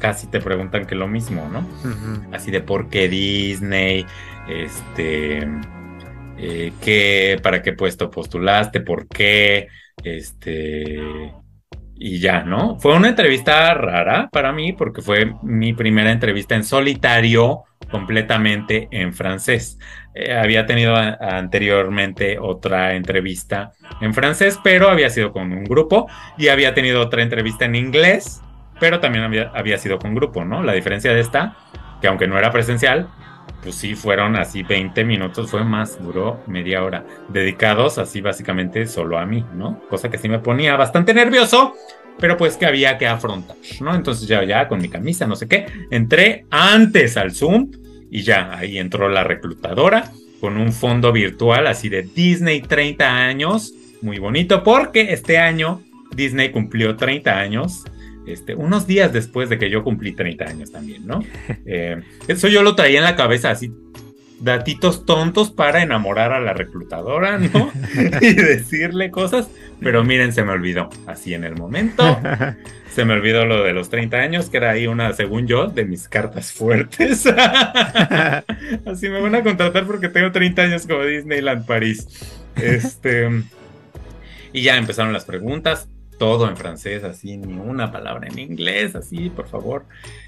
casi 0.04 0.28
te 0.28 0.42
preguntan 0.42 0.86
que 0.86 0.96
lo 0.96 1.08
mismo, 1.08 1.48
¿no? 1.50 1.60
Uh 1.60 1.96
-huh. 1.96 2.36
Así 2.36 2.52
de 2.52 2.60
por 2.60 2.90
qué 2.90 3.08
Disney, 3.08 4.06
este, 4.50 5.48
eh, 6.38 6.74
qué, 6.82 7.40
para 7.42 7.62
qué 7.62 7.72
puesto 7.72 8.12
postulaste, 8.12 8.82
por 8.82 9.08
qué, 9.08 9.70
este, 10.04 11.00
y 11.96 12.20
ya, 12.20 12.44
¿no? 12.44 12.78
Fue 12.82 12.94
una 12.94 13.08
entrevista 13.08 13.74
rara 13.76 14.28
para 14.30 14.52
mí 14.52 14.74
porque 14.74 15.02
fue 15.02 15.36
mi 15.42 15.72
primera 15.72 16.12
entrevista 16.12 16.54
en 16.56 16.66
solitario 16.66 17.64
completamente 17.90 18.90
en 18.92 19.14
francés. 19.14 19.80
Eh, 20.14 20.34
había 20.34 20.66
tenido 20.66 20.98
a, 20.98 21.14
anteriormente 21.14 22.40
otra 22.40 22.96
entrevista 22.96 23.72
en 24.02 24.14
francés, 24.14 24.60
pero 24.62 24.90
había 24.90 25.10
sido 25.10 25.32
con 25.32 25.54
un 25.54 25.64
grupo 25.64 26.08
y 26.38 26.50
había 26.50 26.74
tenido 26.74 27.00
otra 27.00 27.24
entrevista 27.24 27.64
en 27.64 27.76
inglés, 27.76 28.42
pero 28.84 29.00
también 29.00 29.24
había, 29.24 29.50
había 29.56 29.78
sido 29.78 29.98
con 29.98 30.14
grupo, 30.14 30.44
¿no? 30.44 30.62
La 30.62 30.74
diferencia 30.74 31.14
de 31.14 31.22
esta, 31.22 31.56
que 32.02 32.08
aunque 32.08 32.28
no 32.28 32.38
era 32.38 32.52
presencial, 32.52 33.08
pues 33.62 33.76
sí 33.76 33.96
fueron 33.96 34.36
así 34.36 34.62
20 34.62 35.06
minutos, 35.06 35.50
fue 35.50 35.64
más, 35.64 36.04
duró 36.04 36.44
media 36.48 36.84
hora, 36.84 37.06
dedicados 37.30 37.98
así 37.98 38.20
básicamente 38.20 38.86
solo 38.86 39.18
a 39.18 39.26
mí, 39.26 39.46
¿no? 39.56 39.80
Cosa 39.90 40.12
que 40.12 40.18
sí 40.18 40.28
me 40.28 40.40
ponía 40.40 40.76
bastante 40.76 41.14
nervioso, 41.14 41.76
pero 42.20 42.36
pues 42.36 42.58
que 42.58 42.66
había 42.66 42.98
que 42.98 43.08
afrontar, 43.08 43.56
¿no? 43.80 43.96
Entonces 43.96 44.28
ya, 44.28 44.44
ya 44.44 44.68
con 44.68 44.82
mi 44.82 44.90
camisa, 44.90 45.26
no 45.28 45.38
sé 45.38 45.48
qué, 45.48 45.66
entré 45.90 46.46
antes 46.50 47.16
al 47.16 47.32
Zoom 47.32 47.72
y 48.12 48.24
ya, 48.24 48.54
ahí 48.54 48.80
entró 48.80 49.08
la 49.08 49.24
reclutadora 49.24 50.12
con 50.42 50.58
un 50.58 50.74
fondo 50.74 51.14
virtual 51.14 51.68
así 51.68 51.88
de 51.88 52.02
Disney 52.02 52.60
30 52.60 53.16
años, 53.16 53.74
muy 54.02 54.20
bonito, 54.20 54.62
porque 54.62 55.14
este 55.14 55.38
año 55.38 55.82
Disney 56.14 56.52
cumplió 56.52 56.98
30 56.98 57.40
años 57.40 57.86
este, 58.28 58.56
unos 58.56 58.88
días 58.88 59.12
después 59.12 59.50
de 59.50 59.58
que 59.58 59.70
yo 59.70 59.84
cumplí 59.84 60.14
30 60.14 60.46
años 60.46 60.72
también, 60.72 61.06
¿no? 61.06 61.24
Eh, 61.66 62.02
eso 62.28 62.48
yo 62.48 62.62
lo 62.62 62.76
traía 62.76 63.00
en 63.00 63.06
la 63.06 63.16
cabeza 63.16 63.50
así, 63.50 63.72
datitos 64.40 65.06
tontos 65.06 65.52
para 65.52 65.82
enamorar 65.82 66.34
a 66.34 66.42
la 66.42 66.54
reclutadora, 66.54 67.38
¿no? 67.38 67.72
y 68.22 68.34
decirle 68.34 69.12
cosas, 69.12 69.50
pero 69.80 70.04
miren, 70.04 70.34
se 70.34 70.44
me 70.44 70.52
olvidó, 70.52 70.90
así 71.08 71.34
en 71.34 71.46
el 71.46 71.56
momento, 71.56 72.20
se 72.92 73.06
me 73.06 73.14
olvidó 73.14 73.46
lo 73.46 73.64
de 73.64 73.74
los 73.74 73.90
30 73.90 74.18
años, 74.18 74.50
que 74.50 74.58
era 74.58 74.72
ahí 74.72 74.88
una, 74.88 75.14
según 75.14 75.48
yo, 75.48 75.68
de 75.68 75.86
mis 75.86 76.08
cartas 76.08 76.52
fuertes. 76.52 77.26
así 78.86 79.10
me 79.10 79.22
van 79.22 79.36
a 79.36 79.44
contratar 79.44 79.86
porque 79.86 80.10
tengo 80.10 80.32
30 80.32 80.62
años 80.62 80.88
como 80.88 81.04
Disneyland 81.04 81.66
París. 81.66 82.08
Este... 82.56 83.30
Y 84.54 84.62
ya 84.62 84.78
empezaron 84.78 85.12
las 85.12 85.26
preguntas, 85.26 85.90
todo 86.24 86.48
en 86.48 86.56
francés, 86.56 87.04
así, 87.04 87.36
ni 87.36 87.52
una 87.52 87.92
palabra 87.92 88.30
en 88.30 88.40
inglés, 88.40 88.96
así, 88.96 89.30
por 89.30 89.46
favor. 89.46 89.84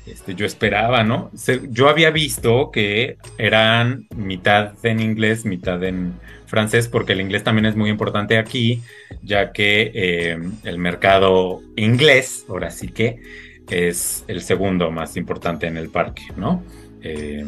Este, 0.06 0.36
yo 0.36 0.46
esperaba, 0.46 1.06
¿no? 1.06 1.32
yo 1.70 1.88
había 1.88 2.12
visto 2.12 2.70
que 2.70 3.16
eran 3.38 4.06
mitad 4.14 4.74
en 4.84 5.00
inglés, 5.00 5.46
mitad 5.46 5.82
en 5.86 6.20
francés, 6.48 6.90
porque 6.90 7.14
el 7.14 7.22
inglés 7.22 7.46
también 7.46 7.66
es 7.66 7.78
muy 7.78 7.90
importante 7.90 8.38
aquí, 8.38 8.82
ya 9.24 9.54
que 9.54 9.90
eh, 9.96 10.38
el 10.66 10.78
mercado 10.80 11.62
inglés, 11.78 12.46
ahora 12.50 12.72
sí 12.72 12.90
que, 12.90 13.22
es 13.70 14.26
el 14.28 14.42
segundo 14.42 14.92
más 14.92 15.16
importante 15.16 15.66
en 15.66 15.78
el 15.78 15.88
parque, 15.88 16.24
¿no? 16.36 16.62
Eh, 17.02 17.46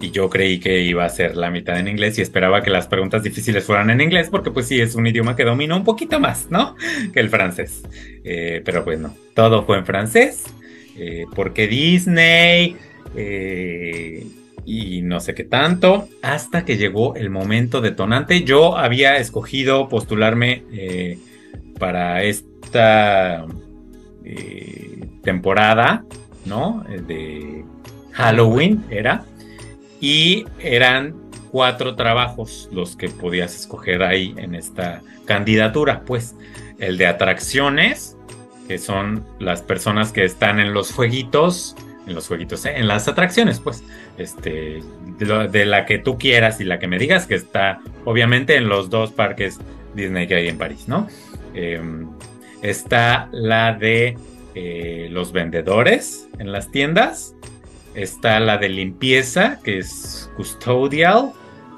y 0.00 0.10
yo 0.10 0.28
creí 0.28 0.60
que 0.60 0.82
iba 0.82 1.04
a 1.04 1.08
ser 1.08 1.36
la 1.36 1.50
mitad 1.50 1.78
en 1.78 1.88
inglés 1.88 2.18
y 2.18 2.22
esperaba 2.22 2.62
que 2.62 2.70
las 2.70 2.86
preguntas 2.86 3.22
difíciles 3.22 3.64
fueran 3.64 3.90
en 3.90 4.00
inglés 4.00 4.28
porque 4.30 4.50
pues 4.50 4.66
sí, 4.66 4.80
es 4.80 4.94
un 4.94 5.06
idioma 5.06 5.36
que 5.36 5.44
domino 5.44 5.76
un 5.76 5.84
poquito 5.84 6.20
más, 6.20 6.50
¿no? 6.50 6.76
Que 7.12 7.20
el 7.20 7.30
francés. 7.30 7.82
Eh, 8.24 8.62
pero 8.64 8.84
bueno, 8.84 9.14
todo 9.34 9.64
fue 9.64 9.78
en 9.78 9.86
francés 9.86 10.44
eh, 10.98 11.26
porque 11.34 11.66
Disney 11.66 12.76
eh, 13.14 14.26
y 14.64 15.02
no 15.02 15.20
sé 15.20 15.34
qué 15.34 15.44
tanto, 15.44 16.08
hasta 16.22 16.64
que 16.64 16.76
llegó 16.76 17.14
el 17.14 17.30
momento 17.30 17.80
detonante. 17.80 18.42
Yo 18.42 18.76
había 18.76 19.16
escogido 19.18 19.88
postularme 19.88 20.64
eh, 20.72 21.18
para 21.78 22.22
esta 22.24 23.46
temporada, 25.22 26.04
¿no? 26.46 26.84
De 27.06 27.64
Halloween 28.10 28.84
era 28.90 29.24
y 30.06 30.46
eran 30.60 31.16
cuatro 31.50 31.96
trabajos 31.96 32.68
los 32.70 32.94
que 32.94 33.08
podías 33.08 33.56
escoger 33.56 34.04
ahí 34.04 34.36
en 34.36 34.54
esta 34.54 35.02
candidatura, 35.24 36.02
pues 36.06 36.36
el 36.78 36.96
de 36.96 37.08
atracciones, 37.08 38.16
que 38.68 38.78
son 38.78 39.24
las 39.40 39.62
personas 39.62 40.12
que 40.12 40.24
están 40.24 40.60
en 40.60 40.74
los 40.74 40.92
jueguitos, 40.92 41.74
en 42.06 42.14
los 42.14 42.28
jueguitos, 42.28 42.66
¿eh? 42.66 42.74
en 42.76 42.86
las 42.86 43.08
atracciones, 43.08 43.58
pues, 43.58 43.82
este, 44.16 44.80
de, 45.18 45.66
la 45.66 45.86
que 45.86 45.98
tú 45.98 46.18
quieras 46.18 46.60
y 46.60 46.64
la 46.64 46.78
que 46.78 46.86
me 46.86 47.00
digas, 47.00 47.26
que 47.26 47.34
está 47.34 47.80
obviamente 48.04 48.54
en 48.54 48.68
los 48.68 48.90
dos 48.90 49.10
parques 49.10 49.58
Disney 49.96 50.28
que 50.28 50.36
hay 50.36 50.46
en 50.46 50.56
París, 50.56 50.84
¿no? 50.86 51.08
Eh, 51.52 51.80
está 52.62 53.28
la 53.32 53.72
de 53.72 54.16
eh, 54.54 55.08
los 55.10 55.32
vendedores 55.32 56.28
en 56.38 56.52
las 56.52 56.70
tiendas, 56.70 57.34
Está 57.96 58.38
la 58.40 58.58
de 58.58 58.68
limpieza, 58.68 59.58
que 59.64 59.78
es 59.78 60.30
custodial, 60.36 61.32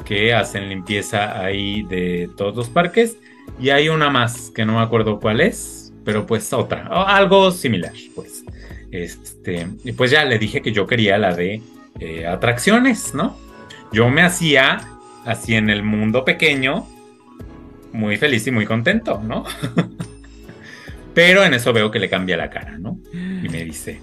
que 0.05 0.35
hacen 0.35 0.69
limpieza 0.69 1.41
ahí 1.41 1.83
de 1.85 2.29
todos 2.37 2.55
los 2.57 2.69
parques. 2.69 3.17
Y 3.61 3.71
hay 3.71 3.89
una 3.89 4.11
más, 4.11 4.51
que 4.51 4.65
no 4.65 4.75
me 4.75 4.81
acuerdo 4.81 5.21
cuál 5.21 5.41
es, 5.41 5.93
pero 6.05 6.27
pues 6.27 6.53
otra, 6.53 6.87
algo 6.87 7.51
similar, 7.51 7.93
pues. 8.15 8.45
Este, 8.91 9.67
y 9.85 9.93
pues 9.93 10.11
ya 10.11 10.25
le 10.25 10.39
dije 10.39 10.61
que 10.61 10.73
yo 10.73 10.87
quería 10.87 11.19
la 11.19 11.35
de 11.35 11.63
eh, 12.01 12.27
atracciones, 12.27 13.15
¿no? 13.15 13.37
Yo 13.93 14.09
me 14.09 14.23
hacía 14.23 14.81
así 15.25 15.55
en 15.55 15.71
el 15.71 15.83
mundo 15.83 16.25
pequeño, 16.25 16.87
muy 17.93 18.17
feliz 18.17 18.47
y 18.47 18.51
muy 18.51 18.67
contento, 18.67 19.21
¿no? 19.23 19.45
pero 21.15 21.45
en 21.45 21.55
eso 21.55 21.73
veo 21.73 21.91
que 21.91 21.99
le 21.99 22.09
cambia 22.09 22.37
la 22.37 22.51
cara, 22.51 22.79
¿no? 22.79 22.99
Y 23.13 23.49
me 23.49 23.65
dice, 23.65 24.01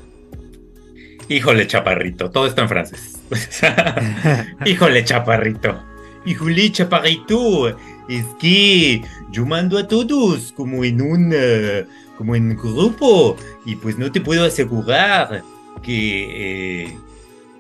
Híjole, 1.30 1.68
chaparrito. 1.68 2.30
Todo 2.30 2.48
está 2.48 2.64
en 2.64 2.70
francés. 2.70 3.20
Híjole, 4.66 5.04
chaparrito. 5.04 5.84
Híjole, 6.26 6.72
chaparrito. 6.72 7.70
Es 8.08 8.26
que 8.40 9.02
yo 9.32 9.46
mando 9.46 9.78
a 9.78 9.88
todos 9.88 10.52
como 10.52 10.84
en 10.84 11.02
un, 11.02 11.34
uh, 11.34 11.88
como 12.18 12.36
en 12.36 12.56
grupo. 12.56 13.38
Y 13.66 13.76
pues 13.76 13.98
no 13.98 14.12
te 14.12 14.22
puedo 14.22 14.46
asegurar 14.46 15.44
que, 15.82 16.84
eh, 16.84 16.98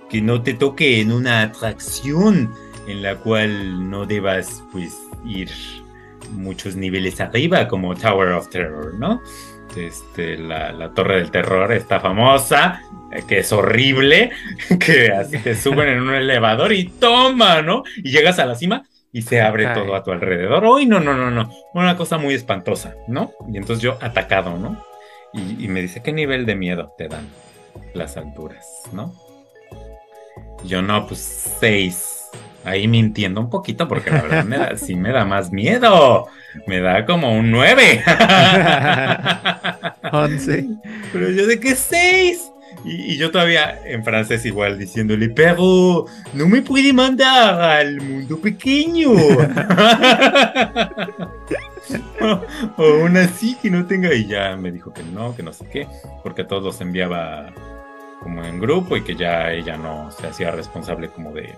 que 0.09 0.21
no 0.21 0.41
te 0.41 0.53
toque 0.53 1.01
en 1.01 1.11
una 1.11 1.41
atracción 1.41 2.51
en 2.87 3.01
la 3.01 3.15
cual 3.15 3.89
no 3.89 4.05
debas 4.05 4.63
pues 4.71 4.95
ir 5.25 5.49
muchos 6.31 6.75
niveles 6.75 7.19
arriba 7.19 7.67
como 7.67 7.95
Tower 7.95 8.29
of 8.29 8.49
Terror, 8.49 8.93
¿no? 8.95 9.21
Este, 9.75 10.37
la, 10.37 10.71
la, 10.71 10.93
Torre 10.93 11.17
del 11.17 11.31
Terror, 11.31 11.71
está 11.73 11.99
famosa, 11.99 12.81
eh, 13.11 13.23
que 13.27 13.39
es 13.39 13.51
horrible, 13.51 14.31
que 14.79 15.11
así 15.11 15.37
te 15.39 15.55
suben 15.55 15.89
en 15.89 16.01
un 16.01 16.13
elevador 16.13 16.71
y 16.71 16.85
toma, 16.85 17.61
¿no? 17.61 17.83
Y 17.97 18.11
llegas 18.11 18.39
a 18.39 18.45
la 18.45 18.55
cima 18.55 18.83
y 19.11 19.21
se 19.21 19.41
abre 19.41 19.67
Ay. 19.67 19.73
todo 19.73 19.95
a 19.95 20.03
tu 20.03 20.11
alrededor. 20.11 20.63
Uy, 20.65 20.85
no, 20.85 20.99
no, 20.99 21.15
no, 21.15 21.29
no. 21.29 21.49
Una 21.73 21.97
cosa 21.97 22.17
muy 22.17 22.33
espantosa, 22.33 22.95
¿no? 23.07 23.33
Y 23.51 23.57
entonces 23.57 23.81
yo 23.81 23.97
atacado, 24.01 24.57
¿no? 24.57 24.81
Y, 25.33 25.65
y 25.65 25.67
me 25.67 25.81
dice, 25.81 26.01
¿qué 26.01 26.13
nivel 26.13 26.45
de 26.45 26.55
miedo 26.55 26.93
te 26.97 27.07
dan 27.07 27.27
las 27.93 28.15
alturas, 28.17 28.65
no? 28.93 29.13
Yo 30.63 30.81
no, 30.81 31.05
pues 31.05 31.19
seis. 31.59 32.24
Ahí 32.65 32.87
mintiendo 32.87 33.41
un 33.41 33.49
poquito 33.49 33.87
porque 33.87 34.09
la 34.09 34.21
verdad 34.21 34.43
me 34.43 34.57
da, 34.57 34.75
sí 34.75 34.95
me 34.95 35.11
da 35.11 35.25
más 35.25 35.51
miedo. 35.51 36.27
Me 36.67 36.79
da 36.79 37.05
como 37.05 37.37
un 37.37 37.51
nueve. 37.51 38.03
11. 40.11 40.67
Pero 41.13 41.29
yo 41.29 41.47
de 41.47 41.59
que 41.59 41.75
seis. 41.75 42.49
Y, 42.83 43.13
y 43.13 43.17
yo 43.17 43.31
todavía 43.31 43.79
en 43.85 44.03
francés 44.03 44.45
igual 44.45 44.77
diciéndole, 44.77 45.29
pero 45.29 46.05
no 46.33 46.47
me 46.47 46.61
puede 46.61 46.91
mandar 46.91 47.61
al 47.61 48.01
mundo 48.01 48.39
pequeño. 48.39 49.11
o, 52.21 52.41
o 52.77 52.83
aún 52.83 53.17
así 53.17 53.55
que 53.61 53.69
no 53.69 53.85
tenga. 53.85 54.13
Y 54.13 54.27
ya 54.27 54.55
me 54.57 54.71
dijo 54.71 54.93
que 54.93 55.03
no, 55.03 55.35
que 55.35 55.43
no 55.43 55.53
sé 55.53 55.65
qué, 55.71 55.87
porque 56.23 56.43
a 56.43 56.47
todos 56.47 56.63
los 56.63 56.81
enviaba 56.81 57.53
como 58.25 58.43
en 58.43 58.59
grupo 58.59 58.97
y 58.97 59.03
que 59.03 59.15
ya 59.15 59.51
ella 59.51 59.77
no 59.77 60.11
se 60.11 60.25
hacía 60.25 60.49
responsable 60.49 61.09
como 61.09 61.31
de, 61.31 61.53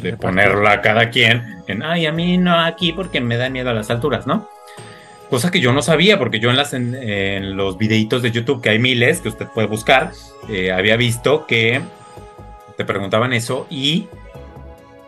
de 0.00 0.16
ponerla 0.16 0.72
a 0.72 0.80
cada 0.80 1.10
quien 1.10 1.62
en, 1.66 1.82
ay, 1.82 2.06
a 2.06 2.12
mí 2.12 2.38
no 2.38 2.58
aquí 2.58 2.92
porque 2.92 3.20
me 3.20 3.36
da 3.36 3.48
miedo 3.48 3.70
a 3.70 3.74
las 3.74 3.90
alturas, 3.90 4.26
¿no? 4.26 4.48
Cosa 5.30 5.50
que 5.50 5.60
yo 5.60 5.72
no 5.74 5.82
sabía, 5.82 6.18
porque 6.18 6.40
yo 6.40 6.48
en, 6.48 6.56
las, 6.56 6.72
en, 6.72 6.94
en 6.94 7.56
los 7.56 7.76
videitos 7.76 8.22
de 8.22 8.30
YouTube, 8.30 8.62
que 8.62 8.70
hay 8.70 8.78
miles 8.78 9.20
que 9.20 9.28
usted 9.28 9.46
puede 9.46 9.68
buscar, 9.68 10.12
eh, 10.48 10.72
había 10.72 10.96
visto 10.96 11.46
que 11.46 11.82
te 12.78 12.84
preguntaban 12.86 13.34
eso 13.34 13.66
y 13.68 14.08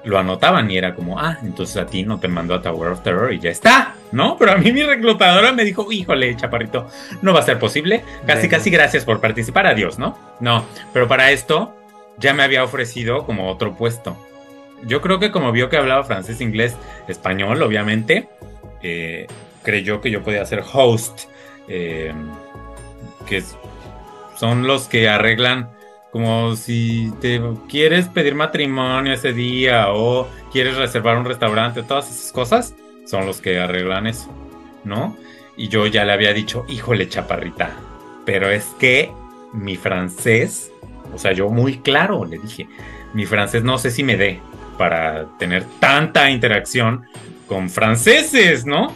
lo 0.05 0.19
anotaban 0.19 0.71
y 0.71 0.77
era 0.77 0.95
como, 0.95 1.19
ah, 1.19 1.39
entonces 1.43 1.77
a 1.77 1.87
ti 1.87 2.03
no 2.03 2.19
te 2.19 2.29
mandó 2.29 2.55
a 2.55 2.63
Tower 2.63 2.93
of 2.93 3.03
Terror 3.03 3.33
y 3.33 3.39
ya 3.39 3.51
está, 3.51 3.95
¿no? 4.13 4.37
Pero 4.39 4.53
a 4.53 4.57
mí 4.57 4.73
mi 4.73 4.83
reclutadora 4.83 5.53
me 5.53 5.65
dijo, 5.65 5.91
híjole, 5.91 6.37
chaparrito, 6.37 6.89
no 7.23 7.33
va 7.33 7.41
a 7.41 7.45
ser 7.45 7.59
posible. 7.59 8.03
Casi, 8.27 8.49
casi 8.49 8.71
gracias 8.71 9.05
por 9.05 9.21
participar, 9.21 9.67
adiós, 9.67 9.99
¿no? 9.99 10.19
No, 10.41 10.65
pero 10.93 11.07
para 11.07 11.31
esto 11.31 11.77
ya 12.19 12.35
me 12.35 12.43
había 12.43 12.65
ofrecido 12.65 13.25
como 13.25 13.51
otro 13.51 13.75
puesto. 13.75 14.17
Yo 14.85 15.01
creo 15.01 15.19
que 15.19 15.31
como 15.31 15.53
vio 15.53 15.69
que 15.69 15.77
hablaba 15.77 16.05
francés, 16.05 16.41
inglés, 16.41 16.77
español, 17.09 17.63
obviamente, 17.63 18.29
eh, 18.83 19.27
creyó 19.63 20.01
que 20.01 20.11
yo 20.11 20.23
podía 20.23 20.45
ser 20.47 20.63
host, 20.73 21.23
eh, 21.69 22.13
que 23.27 23.43
son 24.37 24.67
los 24.67 24.89
que 24.89 25.09
arreglan 25.09 25.69
como 26.11 26.57
si 26.57 27.13
te 27.21 27.41
quieres 27.69 28.09
pedir 28.09 28.35
matrimonio 28.35 29.13
ese 29.13 29.33
día 29.33 29.93
o 29.93 30.29
quieres 30.53 30.77
reservar 30.77 31.17
un 31.17 31.25
restaurante, 31.25 31.83
todas 31.83 32.11
esas 32.11 32.33
cosas 32.33 32.75
son 33.07 33.27
los 33.27 33.41
que 33.41 33.61
arreglan 33.61 34.07
eso, 34.07 34.29
¿no? 34.85 35.17
Y 35.57 35.69
yo 35.69 35.87
ya 35.87 36.05
le 36.05 36.13
había 36.13 36.33
dicho, 36.33 36.65
híjole, 36.69 37.09
chaparrita, 37.09 37.71
pero 38.25 38.51
es 38.51 38.67
que 38.79 39.13
mi 39.53 39.77
francés, 39.77 40.73
o 41.15 41.19
sea, 41.19 41.33
yo 41.33 41.49
muy 41.49 41.79
claro 41.79 42.25
le 42.25 42.39
dije, 42.39 42.69
mi 43.15 43.27
francés 43.27 43.63
no 43.63 43.79
sé 43.79 43.91
si 43.91 44.03
me 44.03 44.17
dé 44.17 44.41
para 44.81 45.27
tener 45.39 45.67
tanta 45.79 46.31
interacción 46.31 47.05
con 47.47 47.69
franceses, 47.69 48.65
¿no? 48.65 48.91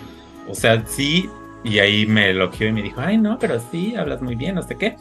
O 0.49 0.55
sea, 0.55 0.83
sí, 0.87 1.29
y 1.63 1.79
ahí 1.79 2.07
me 2.07 2.31
elogió 2.31 2.69
y 2.69 2.73
me 2.73 2.81
dijo, 2.81 3.03
ay, 3.03 3.19
no, 3.19 3.39
pero 3.39 3.61
sí, 3.71 3.95
hablas 3.95 4.23
muy 4.23 4.35
bien, 4.35 4.55
no 4.55 4.63
sé 4.63 4.79
qué. 4.79 4.97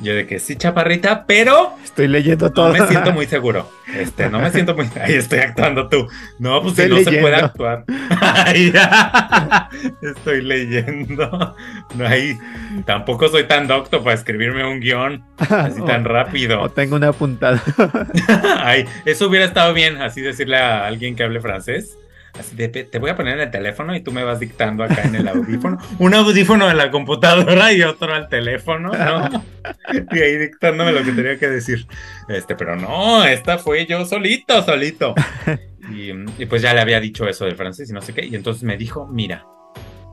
Yo 0.00 0.14
de 0.14 0.26
que 0.28 0.38
sí, 0.38 0.54
chaparrita, 0.54 1.24
pero 1.26 1.72
Estoy 1.82 2.06
leyendo 2.06 2.46
no 2.46 2.52
todo. 2.52 2.72
me 2.72 2.86
siento 2.86 3.10
muy 3.12 3.26
seguro. 3.34 3.68
Este, 3.92 4.28
no 4.30 4.38
me 4.38 4.50
siento 4.52 4.74
muy. 4.76 4.88
Ahí 5.02 5.14
estoy 5.14 5.40
actuando 5.40 5.88
tú. 5.88 6.06
No, 6.38 6.62
pues 6.62 6.76
si 6.76 6.82
Estoy 6.82 7.04
no 7.04 7.10
se 7.10 7.18
puede 7.18 7.36
leyendo. 7.36 7.46
actuar. 7.46 7.84
Estoy 10.02 10.42
leyendo. 10.42 11.56
No, 11.94 12.06
ahí 12.06 12.38
tampoco 12.86 13.28
soy 13.28 13.44
tan 13.44 13.66
docto 13.66 14.02
para 14.04 14.14
escribirme 14.14 14.64
un 14.64 14.80
guion 14.80 15.24
así 15.38 15.82
tan 15.84 16.04
O 16.06 16.08
rápido. 16.08 16.68
tengo 16.70 16.96
una 16.96 17.08
apuntada. 17.08 17.60
Ay, 18.62 18.84
eso 19.04 19.26
hubiera 19.28 19.46
estado 19.46 19.74
bien, 19.74 20.00
así 20.00 20.20
decirle 20.20 20.58
a 20.58 20.86
alguien 20.86 21.16
que 21.16 21.24
hable 21.24 21.40
francés. 21.40 21.98
Así 22.34 22.54
de, 22.56 22.68
te 22.68 22.98
voy 22.98 23.10
a 23.10 23.16
poner 23.16 23.34
en 23.34 23.40
el 23.40 23.50
teléfono 23.50 23.94
y 23.94 24.00
tú 24.00 24.12
me 24.12 24.22
vas 24.22 24.40
dictando 24.40 24.84
acá 24.84 25.02
en 25.02 25.14
el 25.14 25.28
audífono. 25.28 25.78
Un 25.98 26.14
audífono 26.14 26.68
de 26.68 26.74
la 26.74 26.90
computadora 26.90 27.72
y 27.72 27.82
otro 27.82 28.14
al 28.14 28.28
teléfono, 28.28 28.92
¿no? 28.92 29.44
Y 30.12 30.18
ahí 30.18 30.36
dictándome 30.36 30.92
lo 30.92 31.02
que 31.02 31.12
tenía 31.12 31.38
que 31.38 31.48
decir. 31.48 31.86
Este, 32.28 32.54
pero 32.54 32.76
no, 32.76 33.24
esta 33.24 33.58
fue 33.58 33.86
yo 33.86 34.04
solito, 34.04 34.62
solito. 34.62 35.14
Y, 35.90 36.10
y 36.10 36.44
pues 36.44 36.60
ya 36.60 36.74
le 36.74 36.82
había 36.82 37.00
dicho 37.00 37.26
eso 37.26 37.46
del 37.46 37.56
francés 37.56 37.88
y 37.88 37.94
no 37.94 38.02
sé 38.02 38.12
qué. 38.12 38.26
Y 38.26 38.34
entonces 38.34 38.62
me 38.62 38.76
dijo, 38.76 39.06
mira, 39.06 39.46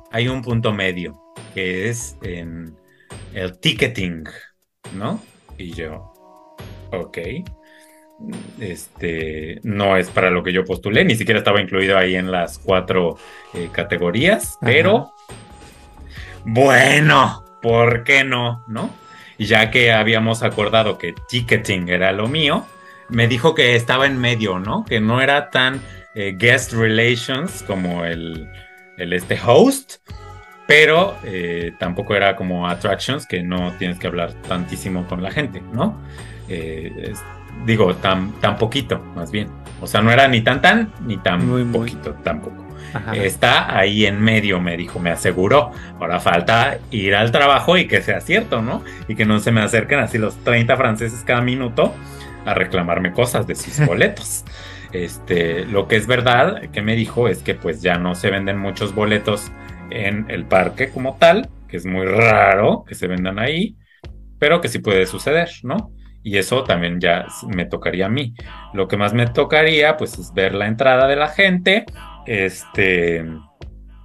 hay 0.10 0.30
un 0.30 0.42
punto 0.42 0.72
medio 0.72 1.22
que 1.54 1.90
es 1.90 2.16
en 2.22 2.78
el 3.34 3.60
ticketing, 3.60 4.24
¿no? 4.94 5.22
Y 5.58 5.74
yo, 5.74 6.14
ok. 6.94 7.18
Este 8.60 9.60
no 9.64 9.98
es 9.98 10.10
para 10.10 10.30
lo 10.30 10.42
que 10.42 10.54
yo 10.54 10.64
postulé, 10.64 11.04
ni 11.04 11.16
siquiera 11.16 11.40
estaba 11.40 11.62
incluido 11.62 11.98
ahí 11.98 12.16
en 12.16 12.32
las 12.32 12.60
cuatro 12.60 13.18
eh, 13.54 13.70
categorías, 13.72 14.58
pero 14.62 15.12
bueno, 16.46 17.44
¿por 17.62 18.04
qué 18.04 18.24
no? 18.24 18.64
¿No? 18.68 18.90
Ya 19.38 19.70
que 19.70 19.92
habíamos 19.92 20.44
acordado 20.44 20.98
que 20.98 21.14
ticketing 21.28 21.90
era 21.90 22.14
lo 22.14 22.28
mío, 22.28 22.66
me 23.10 23.28
dijo 23.28 23.54
que 23.54 23.76
estaba 23.76 24.06
en 24.06 24.18
medio, 24.18 24.60
¿no? 24.60 24.86
Que 24.86 25.00
no 25.00 25.22
era 25.22 25.50
tan 25.50 25.82
eh, 26.16 26.36
guest 26.38 26.74
relations 26.74 27.64
como 27.64 28.06
el, 28.06 28.48
el 28.98 29.14
este 29.14 29.38
host, 29.46 29.96
pero 30.68 31.16
eh, 31.24 31.74
tampoco 31.80 32.16
era 32.16 32.36
como 32.36 32.68
attractions, 32.68 33.28
que 33.28 33.44
no 33.44 33.74
tienes 33.78 34.00
que 34.00 34.08
hablar 34.08 34.34
tantísimo 34.48 35.06
con 35.08 35.22
la 35.22 35.32
gente, 35.32 35.62
¿no? 35.74 36.02
Eh, 36.48 37.14
digo, 37.56 37.96
tan, 37.98 38.40
tan 38.40 38.58
poquito, 38.58 39.08
más 39.16 39.32
bien. 39.32 39.56
O 39.80 39.88
sea, 39.88 40.02
no 40.02 40.12
era 40.12 40.28
ni 40.28 40.42
tan 40.44 40.62
tan, 40.62 40.94
ni 41.02 41.18
tan 41.22 41.46
Muy, 41.46 41.66
muy. 41.66 41.92
poquito 41.92 42.16
tampoco. 42.24 42.66
Ajá. 42.94 43.12
Está 43.12 43.78
ahí 43.78 44.06
en 44.06 44.22
medio, 44.22 44.60
me 44.62 44.78
dijo, 44.78 45.00
me 45.00 45.12
aseguró. 45.12 45.72
Ahora 46.00 46.20
falta 46.20 46.80
ir 46.92 47.16
al 47.16 47.32
trabajo 47.32 47.78
y 47.78 47.88
que 47.88 48.02
sea 48.02 48.22
cierto, 48.22 48.62
¿no? 48.62 48.84
Y 49.08 49.16
que 49.16 49.26
no 49.26 49.40
se 49.40 49.52
me 49.52 49.62
acerquen 49.62 50.00
así 50.00 50.18
los 50.18 50.44
30 50.44 50.78
franceses 50.78 51.24
cada 51.24 51.42
minuto 51.42 52.02
a 52.46 52.54
reclamarme 52.54 53.12
cosas 53.14 53.48
de 53.48 53.56
sus 53.56 53.80
boletos. 53.86 54.46
Este, 54.92 55.66
lo 55.66 55.88
que 55.88 55.98
es 55.98 56.08
verdad 56.08 56.70
que 56.72 56.82
me 56.82 56.96
dijo 56.96 57.28
es 57.28 57.44
que 57.44 57.56
pues 57.56 57.82
ya 57.82 57.98
no 57.98 58.16
se 58.16 58.30
venden 58.32 58.58
muchos 58.58 58.94
boletos 58.94 59.52
en 59.90 60.26
el 60.30 60.48
parque 60.48 60.90
como 60.92 61.18
tal, 61.18 61.50
que 61.68 61.78
es 61.78 61.86
muy 61.86 62.06
raro 62.06 62.86
que 62.88 62.96
se 62.96 63.08
vendan 63.08 63.40
ahí, 63.40 63.78
pero 64.40 64.62
que 64.62 64.70
sí 64.70 64.80
puede 64.80 65.06
suceder, 65.08 65.50
¿no? 65.64 65.95
Y 66.26 66.40
eso 66.40 66.64
también 66.64 67.00
ya 67.00 67.28
me 67.48 67.66
tocaría 67.66 68.08
a 68.08 68.10
mí. 68.10 68.34
Lo 68.74 68.88
que 68.88 68.98
más 68.98 69.14
me 69.14 69.28
tocaría 69.28 69.96
pues 69.96 70.18
es 70.18 70.34
ver 70.34 70.56
la 70.56 70.66
entrada 70.66 71.08
de 71.08 71.16
la 71.16 71.28
gente, 71.28 71.86
este, 72.26 73.24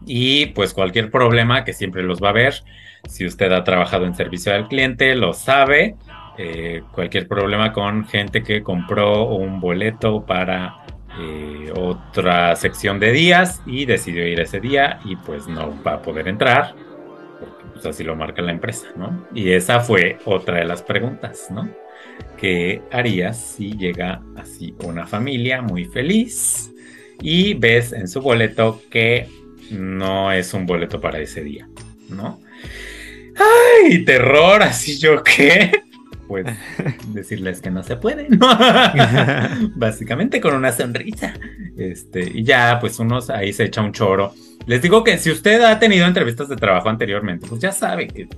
y 0.05 0.47
pues 0.49 0.75
cualquier 0.75 1.11
problema 1.11 1.65
que 1.65 1.73
siempre 1.73 2.03
los 2.03 2.23
va 2.23 2.29
a 2.29 2.33
ver. 2.33 2.63
Si 3.09 3.25
usted 3.25 3.51
ha 3.53 3.65
trabajado 3.65 4.05
en 4.05 4.15
servicio 4.15 4.55
al 4.55 4.69
cliente, 4.69 5.15
lo 5.15 5.33
sabe. 5.33 5.97
Eh, 6.37 6.83
cualquier 6.93 7.27
problema 7.27 7.73
con 7.73 8.07
gente 8.07 8.43
que 8.43 8.63
compró 8.63 9.25
un 9.25 9.59
boleto 9.59 10.27
para 10.27 10.77
eh, 11.19 11.73
otra 11.75 12.55
sección 12.55 13.01
de 13.01 13.13
días 13.13 13.63
y 13.65 13.87
decidió 13.87 14.27
ir 14.27 14.41
ese 14.41 14.61
día 14.61 15.01
y 15.07 15.17
pues 15.17 15.49
no 15.49 15.75
va 15.83 15.95
a 15.95 16.03
poder 16.03 16.29
entrar. 16.29 16.75
Porque 17.41 17.65
pues 17.73 17.87
así 17.87 18.05
lo 18.05 18.15
marca 18.15 18.43
la 18.43 18.53
empresa, 18.53 18.89
¿no? 18.95 19.27
Y 19.35 19.53
esa 19.53 19.81
fue 19.81 20.19
otra 20.27 20.59
de 20.59 20.67
las 20.67 20.83
preguntas, 20.83 21.47
¿no? 21.51 21.67
¿Qué 22.37 22.83
harías 22.91 23.39
si 23.57 23.77
llega 23.77 24.23
así 24.37 24.75
una 24.85 25.07
familia 25.07 25.63
muy 25.63 25.85
feliz 25.85 26.71
y 27.21 27.55
ves 27.55 27.93
en 27.93 28.09
su 28.09 28.21
boleto 28.21 28.83
que 28.91 29.29
no 29.71 30.33
es 30.33 30.55
un 30.55 30.67
boleto 30.67 31.01
para 31.01 31.19
ese 31.19 31.43
día, 31.43 31.69
¿no? 32.09 32.41
¡Ay, 33.37 34.05
terror! 34.05 34.63
Así 34.63 34.99
yo 34.99 35.23
qué. 35.23 35.83
Pues 36.27 36.47
decirles 37.09 37.61
que 37.61 37.71
no 37.71 37.83
se 37.83 37.97
puede, 37.97 38.29
¿no? 38.29 38.47
Básicamente 39.77 40.41
con 40.41 40.55
una 40.55 40.73
sonrisa. 40.73 41.35
Este, 41.77 42.21
y 42.35 42.45
ya, 42.45 42.79
pues 42.81 42.99
unos 42.99 43.31
ahí 43.31 43.53
se 43.53 43.65
echa 43.65 43.83
un 43.83 43.93
choro. 43.93 44.35
Les 44.67 44.83
digo 44.83 45.03
que 45.03 45.19
si 45.19 45.31
usted 45.31 45.63
ha 45.63 45.79
tenido 45.79 46.07
entrevistas 46.07 46.49
de 46.49 46.57
trabajo 46.57 46.89
anteriormente, 46.89 47.47
pues 47.49 47.61
ya 47.61 47.73
sabe 47.73 48.07
que 48.09 48.29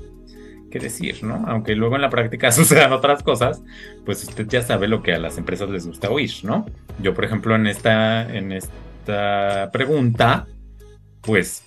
qué 0.72 0.80
decir, 0.80 1.22
¿no? 1.22 1.44
Aunque 1.46 1.76
luego 1.76 1.94
en 1.94 2.02
la 2.02 2.10
práctica 2.10 2.50
sucedan 2.52 2.92
otras 2.92 3.22
cosas, 3.22 3.62
pues 4.04 4.24
usted 4.24 4.48
ya 4.48 4.62
sabe 4.62 4.88
lo 4.88 5.02
que 5.02 5.12
a 5.12 5.18
las 5.18 5.38
empresas 5.38 5.68
les 5.70 5.86
gusta 5.86 6.10
oír, 6.10 6.32
¿no? 6.42 6.66
Yo, 7.00 7.14
por 7.14 7.24
ejemplo, 7.24 7.54
en 7.54 7.68
esta, 7.68 8.22
en 8.34 8.50
esta 8.50 9.70
pregunta, 9.72 10.46
pues 11.20 11.64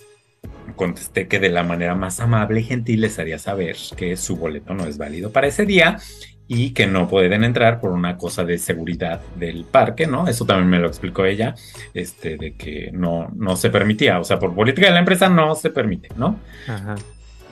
contesté 0.76 1.28
que 1.28 1.40
de 1.40 1.50
la 1.50 1.64
manera 1.64 1.96
más 1.96 2.20
amable 2.20 2.60
y 2.60 2.64
gentil 2.64 3.02
les 3.02 3.18
haría 3.20 3.40
saber 3.40 3.78
que 3.96 4.18
su 4.18 4.36
boleto 4.36 4.74
no 4.74 4.86
es 4.86 4.98
válido 4.98 5.32
para 5.32 5.48
ese 5.48 5.66
día 5.66 5.98
y 6.48 6.72
que 6.72 6.86
no 6.86 7.08
pueden 7.08 7.44
entrar 7.44 7.80
por 7.80 7.92
una 7.92 8.18
cosa 8.18 8.44
de 8.44 8.58
seguridad 8.58 9.22
del 9.36 9.66
parque, 9.66 10.06
¿no? 10.06 10.28
Eso 10.28 10.46
también 10.46 10.70
me 10.70 10.80
lo 10.80 10.88
explicó 10.88 11.26
ella, 11.26 11.56
este, 11.94 12.38
de 12.38 12.54
que 12.54 12.92
no, 12.94 13.32
no 13.36 13.56
se 13.56 13.70
permitía, 13.70 14.20
o 14.20 14.24
sea, 14.24 14.38
por 14.38 14.54
política 14.54 14.88
de 14.88 14.94
la 14.94 15.00
empresa 15.00 15.28
no 15.30 15.56
se 15.56 15.72
permite, 15.72 16.10
¿no? 16.16 16.40
Ajá. 16.68 16.96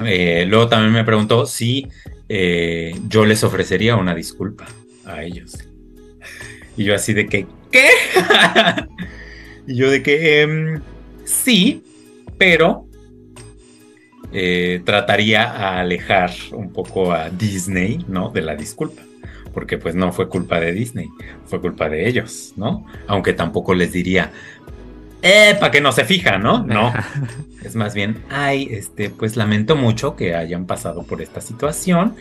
Eh, 0.01 0.45
luego 0.47 0.67
también 0.67 0.93
me 0.93 1.03
preguntó 1.03 1.45
si 1.45 1.87
eh, 2.29 2.95
yo 3.07 3.25
les 3.25 3.43
ofrecería 3.43 3.95
una 3.95 4.15
disculpa 4.15 4.65
a 5.05 5.23
ellos. 5.23 5.57
Y 6.75 6.85
yo 6.85 6.95
así 6.95 7.13
de 7.13 7.27
que, 7.27 7.45
¿qué? 7.71 7.87
y 9.67 9.75
yo 9.75 9.91
de 9.91 10.01
que, 10.01 10.41
em, 10.41 10.81
sí, 11.25 11.83
pero 12.37 12.87
eh, 14.31 14.81
trataría 14.83 15.43
a 15.43 15.79
alejar 15.79 16.31
un 16.51 16.73
poco 16.73 17.11
a 17.11 17.29
Disney, 17.29 18.03
¿no? 18.07 18.29
De 18.29 18.41
la 18.41 18.55
disculpa. 18.55 19.03
Porque 19.53 19.77
pues 19.77 19.93
no 19.93 20.11
fue 20.11 20.27
culpa 20.29 20.59
de 20.59 20.71
Disney, 20.71 21.09
fue 21.45 21.61
culpa 21.61 21.87
de 21.87 22.09
ellos, 22.09 22.53
¿no? 22.55 22.87
Aunque 23.05 23.33
tampoco 23.33 23.75
les 23.75 23.91
diría, 23.91 24.31
eh, 25.24 25.55
para 25.57 25.71
que 25.71 25.80
no 25.80 25.93
se 25.93 26.03
fija, 26.03 26.38
¿no? 26.38 26.63
No. 26.63 26.93
es 27.63 27.76
más 27.76 27.93
bien, 27.93 28.21
ay, 28.30 28.67
este, 28.69 29.09
pues 29.09 29.38
lamento 29.38 29.78
mucho 29.78 30.17
que 30.17 30.36
hayan 30.36 30.65
pasado 30.65 31.03
por 31.03 31.21
esta 31.21 31.39
situación. 31.39 32.17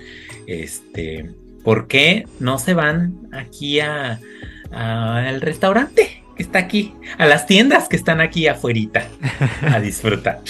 Este, 0.46 1.28
¿por 1.64 1.88
qué 1.88 2.26
no 2.38 2.58
se 2.58 2.74
van 2.74 3.28
aquí 3.32 3.80
a 3.80 4.20
al 4.70 5.42
restaurante 5.42 6.22
que 6.36 6.42
está 6.42 6.60
aquí, 6.60 6.94
a 7.18 7.26
las 7.26 7.46
tiendas 7.46 7.88
que 7.88 7.96
están 7.96 8.20
aquí 8.20 8.46
afuera 8.46 9.08
a 9.62 9.80
disfrutar? 9.80 10.40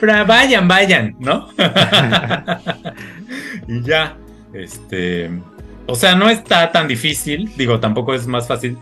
Pero 0.00 0.26
vayan, 0.26 0.68
vayan, 0.68 1.16
¿no? 1.18 1.48
y 3.68 3.82
ya, 3.82 4.16
este, 4.52 5.30
o 5.86 5.94
sea, 5.94 6.14
no 6.14 6.28
está 6.28 6.72
tan 6.72 6.88
difícil, 6.88 7.50
digo, 7.56 7.80
tampoco 7.80 8.14
es 8.14 8.26
más 8.26 8.46
fácil, 8.46 8.76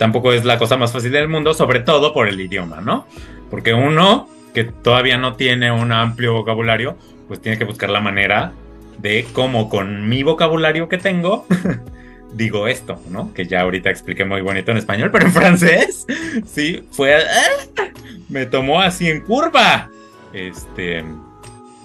tampoco 0.00 0.32
es 0.32 0.46
la 0.46 0.56
cosa 0.56 0.78
más 0.78 0.92
fácil 0.92 1.12
del 1.12 1.28
mundo, 1.28 1.52
sobre 1.52 1.80
todo 1.80 2.14
por 2.14 2.26
el 2.26 2.40
idioma, 2.40 2.80
¿no? 2.80 3.06
Porque 3.50 3.74
uno 3.74 4.30
que 4.54 4.64
todavía 4.64 5.18
no 5.18 5.36
tiene 5.36 5.70
un 5.70 5.92
amplio 5.92 6.32
vocabulario, 6.32 6.96
pues 7.28 7.42
tiene 7.42 7.58
que 7.58 7.64
buscar 7.66 7.90
la 7.90 8.00
manera 8.00 8.54
de 8.96 9.26
cómo 9.34 9.68
con 9.68 10.08
mi 10.08 10.22
vocabulario 10.22 10.88
que 10.88 10.96
tengo 10.96 11.46
digo 12.32 12.66
esto, 12.66 12.98
¿no? 13.10 13.34
Que 13.34 13.44
ya 13.44 13.60
ahorita 13.60 13.90
expliqué 13.90 14.24
muy 14.24 14.40
bonito 14.40 14.70
en 14.70 14.78
español, 14.78 15.10
pero 15.12 15.26
en 15.26 15.32
francés, 15.32 16.06
sí, 16.46 16.82
fue... 16.92 17.16
¡ah! 17.16 17.84
Me 18.30 18.46
tomó 18.46 18.80
así 18.80 19.06
en 19.10 19.20
curva. 19.20 19.90
Este, 20.32 21.04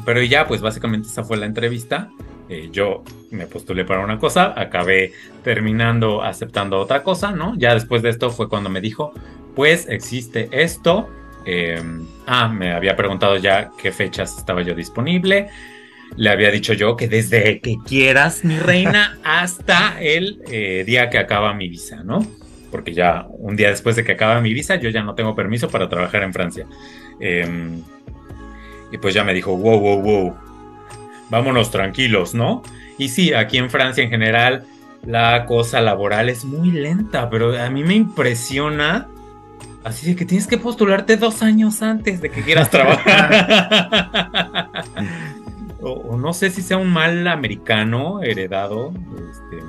pero 0.06 0.24
ya, 0.24 0.48
pues 0.48 0.62
básicamente 0.62 1.10
esa 1.10 1.26
fue 1.26 1.36
la 1.36 1.48
entrevista. 1.48 2.12
Eh, 2.48 2.70
yo 2.72 3.04
me 3.32 3.48
postulé 3.48 3.86
para 3.86 4.04
una 4.04 4.20
cosa, 4.20 4.54
acabé 4.56 5.14
terminando 5.44 6.22
aceptando 6.22 6.80
otra 6.80 7.02
cosa, 7.02 7.32
¿no? 7.32 7.56
Ya 7.58 7.74
después 7.74 8.02
de 8.02 8.10
esto 8.10 8.30
fue 8.30 8.50
cuando 8.50 8.70
me 8.70 8.82
dijo, 8.82 9.14
pues 9.56 9.88
existe 9.90 10.50
esto. 10.52 11.10
Em, 11.46 12.06
ah, 12.28 12.48
me 12.48 12.72
había 12.72 12.96
preguntado 12.96 13.38
ya 13.38 13.72
qué 13.82 13.92
fechas 13.92 14.38
estaba 14.38 14.62
yo 14.62 14.76
disponible. 14.76 15.50
Le 16.18 16.30
había 16.30 16.52
dicho 16.52 16.74
yo 16.74 16.96
que 16.96 17.08
desde 17.08 17.60
que 17.62 17.78
quieras, 17.86 18.44
mi 18.44 18.60
reina, 18.60 19.18
hasta 19.24 20.00
el 20.00 20.42
eh, 20.52 20.84
día 20.86 21.10
que 21.10 21.18
acaba 21.18 21.54
mi 21.54 21.68
visa, 21.68 22.04
¿no? 22.04 22.26
Porque 22.70 22.94
ya 22.94 23.26
un 23.30 23.56
día 23.56 23.70
después 23.70 23.96
de 23.96 24.04
que 24.04 24.12
acaba 24.12 24.40
mi 24.40 24.54
visa, 24.54 24.76
yo 24.76 24.90
ya 24.90 25.02
no 25.02 25.16
tengo 25.16 25.36
permiso 25.36 25.70
para 25.70 25.90
trabajar 25.90 26.22
en 26.24 26.34
Francia. 26.34 26.68
Eh, 27.20 27.48
y 28.92 28.98
pues 28.98 29.14
ya 29.16 29.24
me 29.24 29.34
dijo, 29.34 29.56
wow, 29.58 29.80
wow, 29.80 30.02
wow, 30.02 30.38
vámonos 31.30 31.72
tranquilos, 31.72 32.34
¿no? 32.34 32.62
Y 32.98 33.10
sí, 33.10 33.34
aquí 33.34 33.58
en 33.58 33.70
Francia 33.70 34.04
en 34.04 34.10
general 34.10 34.66
la 35.06 35.46
cosa 35.46 35.82
laboral 35.82 36.30
es 36.30 36.46
muy 36.46 36.72
lenta, 36.72 37.30
pero 37.30 37.62
a 37.62 37.70
mí 37.70 37.84
me 37.84 37.96
impresiona 37.96 39.08
así 39.84 40.08
de 40.08 40.16
que 40.16 40.26
tienes 40.26 40.48
que 40.48 40.58
postularte 40.58 41.16
dos 41.16 41.44
años 41.44 41.82
antes 41.82 42.22
de 42.22 42.32
que 42.32 42.42
quieras 42.42 42.70
trabajar. 42.72 44.70
o, 45.82 46.18
no 46.18 46.34
sé 46.34 46.50
si 46.50 46.62
sea 46.62 46.78
un 46.78 46.92
mal 46.92 47.28
americano 47.28 48.24
heredado 48.24 48.92
este, 49.30 49.64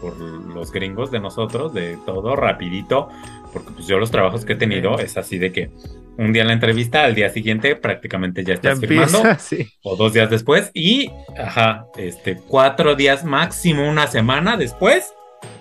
por 0.00 0.18
los 0.18 0.70
gringos 0.70 1.10
de 1.10 1.20
nosotros, 1.20 1.72
de 1.72 1.98
todo 2.04 2.36
rapidito, 2.36 3.08
porque 3.52 3.70
pues 3.70 3.86
yo 3.86 3.98
los 3.98 4.10
trabajos 4.10 4.44
que 4.44 4.52
he 4.52 4.56
tenido 4.56 4.98
es 4.98 5.16
así 5.16 5.38
de 5.38 5.52
que 5.52 5.70
un 6.18 6.32
día 6.32 6.42
en 6.42 6.48
la 6.48 6.54
entrevista, 6.54 7.04
al 7.04 7.14
día 7.14 7.30
siguiente 7.30 7.76
prácticamente 7.76 8.44
ya 8.44 8.54
estás 8.54 8.80
firmando, 8.80 9.22
o 9.82 9.96
dos 9.96 10.12
días 10.12 10.30
después, 10.30 10.70
y, 10.74 11.10
ajá, 11.38 11.86
este, 11.96 12.36
cuatro 12.36 12.94
días 12.94 13.24
máximo, 13.24 13.88
una 13.88 14.06
semana 14.06 14.56
después, 14.56 15.12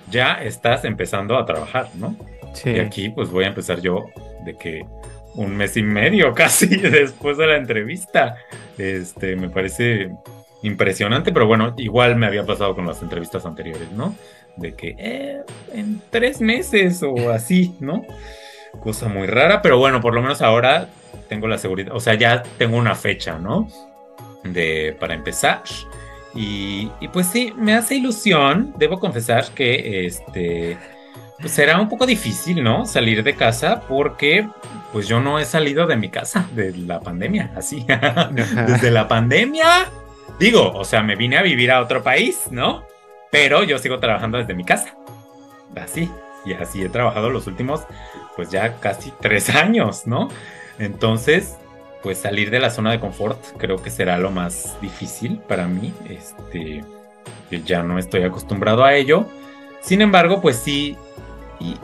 ya 0.09 0.33
estás 0.33 0.85
empezando 0.85 1.37
a 1.37 1.45
trabajar, 1.45 1.89
¿no? 1.95 2.15
Sí. 2.53 2.71
Y 2.71 2.79
aquí, 2.79 3.09
pues 3.09 3.29
voy 3.29 3.43
a 3.43 3.47
empezar 3.47 3.81
yo 3.81 4.05
de 4.45 4.55
que 4.55 4.85
un 5.35 5.55
mes 5.55 5.77
y 5.77 5.83
medio 5.83 6.33
casi 6.35 6.67
después 6.67 7.37
de 7.37 7.47
la 7.47 7.57
entrevista. 7.57 8.37
Este, 8.77 9.35
me 9.35 9.49
parece 9.49 10.11
impresionante, 10.63 11.31
pero 11.31 11.47
bueno, 11.47 11.73
igual 11.77 12.15
me 12.15 12.25
había 12.25 12.45
pasado 12.45 12.75
con 12.75 12.87
las 12.87 13.01
entrevistas 13.01 13.45
anteriores, 13.45 13.91
¿no? 13.91 14.15
De 14.57 14.73
que 14.73 14.95
eh, 14.97 15.41
en 15.73 16.01
tres 16.09 16.41
meses 16.41 17.03
o 17.03 17.29
así, 17.29 17.75
¿no? 17.79 18.05
Cosa 18.79 19.07
muy 19.07 19.27
rara, 19.27 19.61
pero 19.61 19.77
bueno, 19.77 20.01
por 20.01 20.13
lo 20.13 20.21
menos 20.21 20.41
ahora 20.41 20.89
tengo 21.29 21.47
la 21.47 21.57
seguridad, 21.57 21.95
o 21.95 21.99
sea, 21.99 22.15
ya 22.15 22.43
tengo 22.57 22.77
una 22.77 22.95
fecha, 22.95 23.37
¿no? 23.39 23.67
De, 24.43 24.95
para 24.99 25.13
empezar. 25.13 25.63
Y, 26.33 26.89
pues 27.13 27.27
sí, 27.27 27.53
me 27.55 27.73
hace 27.73 27.95
ilusión, 27.95 28.73
debo 28.77 28.99
confesar 28.99 29.45
que 29.55 30.05
este, 30.05 30.77
pues 31.39 31.53
será 31.53 31.79
un 31.79 31.87
poco 31.87 32.05
difícil, 32.05 32.61
¿no? 32.61 32.85
Salir 32.85 33.23
de 33.23 33.35
casa 33.35 33.81
porque 33.87 34.47
pues 34.91 35.07
yo 35.07 35.21
no 35.21 35.39
he 35.39 35.45
salido 35.45 35.87
de 35.87 35.95
mi 35.95 36.09
casa 36.09 36.45
de 36.53 36.75
la 36.75 36.99
pandemia, 36.99 37.51
así. 37.55 37.85
Desde 38.67 38.91
la 38.91 39.07
pandemia, 39.07 39.89
digo, 40.37 40.73
o 40.73 40.83
sea, 40.83 41.03
me 41.03 41.15
vine 41.15 41.37
a 41.37 41.41
vivir 41.41 41.71
a 41.71 41.81
otro 41.81 42.03
país, 42.03 42.47
¿no? 42.51 42.83
Pero 43.31 43.63
yo 43.63 43.77
sigo 43.77 43.99
trabajando 43.99 44.37
desde 44.37 44.53
mi 44.53 44.65
casa. 44.65 44.95
Así. 45.75 46.09
Y 46.45 46.53
así 46.53 46.83
he 46.83 46.89
trabajado 46.89 47.29
los 47.29 47.47
últimos 47.47 47.81
pues 48.35 48.49
ya 48.49 48.79
casi 48.79 49.11
tres 49.19 49.49
años, 49.55 50.05
¿no? 50.05 50.29
Entonces, 50.79 51.55
pues 52.03 52.17
salir 52.17 52.51
de 52.51 52.59
la 52.59 52.69
zona 52.69 52.91
de 52.91 52.99
confort 52.99 53.39
creo 53.57 53.81
que 53.81 53.89
será 53.89 54.17
lo 54.17 54.29
más 54.31 54.77
difícil 54.81 55.39
para 55.47 55.67
mí, 55.67 55.93
este, 56.09 56.83
que 57.49 57.61
ya 57.63 57.81
no 57.81 57.97
estoy 57.97 58.23
acostumbrado 58.23 58.83
a 58.83 58.93
ello. 58.95 59.25
Sin 59.81 60.01
embargo, 60.01 60.41
pues 60.41 60.57
sí, 60.57 60.97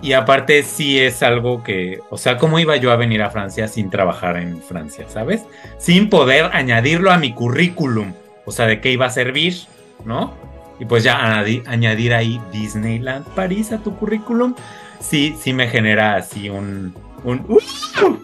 y, 0.01 0.13
aparte 0.13 0.63
sí 0.63 0.99
es 0.99 1.23
algo 1.23 1.63
que, 1.63 1.99
o 2.09 2.17
sea, 2.17 2.37
¿cómo 2.37 2.59
iba 2.59 2.75
yo 2.75 2.91
a 2.91 2.97
venir 2.97 3.23
a 3.23 3.29
Francia 3.29 3.67
sin 3.67 3.89
trabajar 3.89 4.37
en 4.37 4.61
Francia, 4.61 5.05
¿sabes? 5.07 5.45
Sin 5.77 6.09
poder 6.09 6.49
añadirlo 6.53 7.11
a 7.11 7.17
mi 7.17 7.33
currículum, 7.33 8.13
o 8.45 8.51
sea, 8.51 8.67
de 8.67 8.81
qué 8.81 8.91
iba 8.91 9.05
a 9.05 9.09
servir, 9.09 9.55
¿no? 10.03 10.33
Y 10.81 10.85
pues 10.85 11.03
ya 11.03 11.37
añadir 11.67 12.11
ahí 12.11 12.41
Disneyland 12.51 13.23
París 13.35 13.71
a 13.71 13.77
tu 13.77 13.95
currículum, 13.95 14.55
sí, 14.99 15.35
sí 15.39 15.53
me 15.53 15.67
genera 15.67 16.15
así 16.15 16.49
un, 16.49 16.95
un 17.23 17.45
uh, 17.47 17.59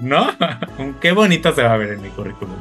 ¿no? 0.02 0.32
qué 1.02 1.12
bonito 1.12 1.54
se 1.54 1.62
va 1.62 1.76
a 1.76 1.78
ver 1.78 1.92
en 1.92 2.02
mi 2.02 2.10
currículum. 2.10 2.56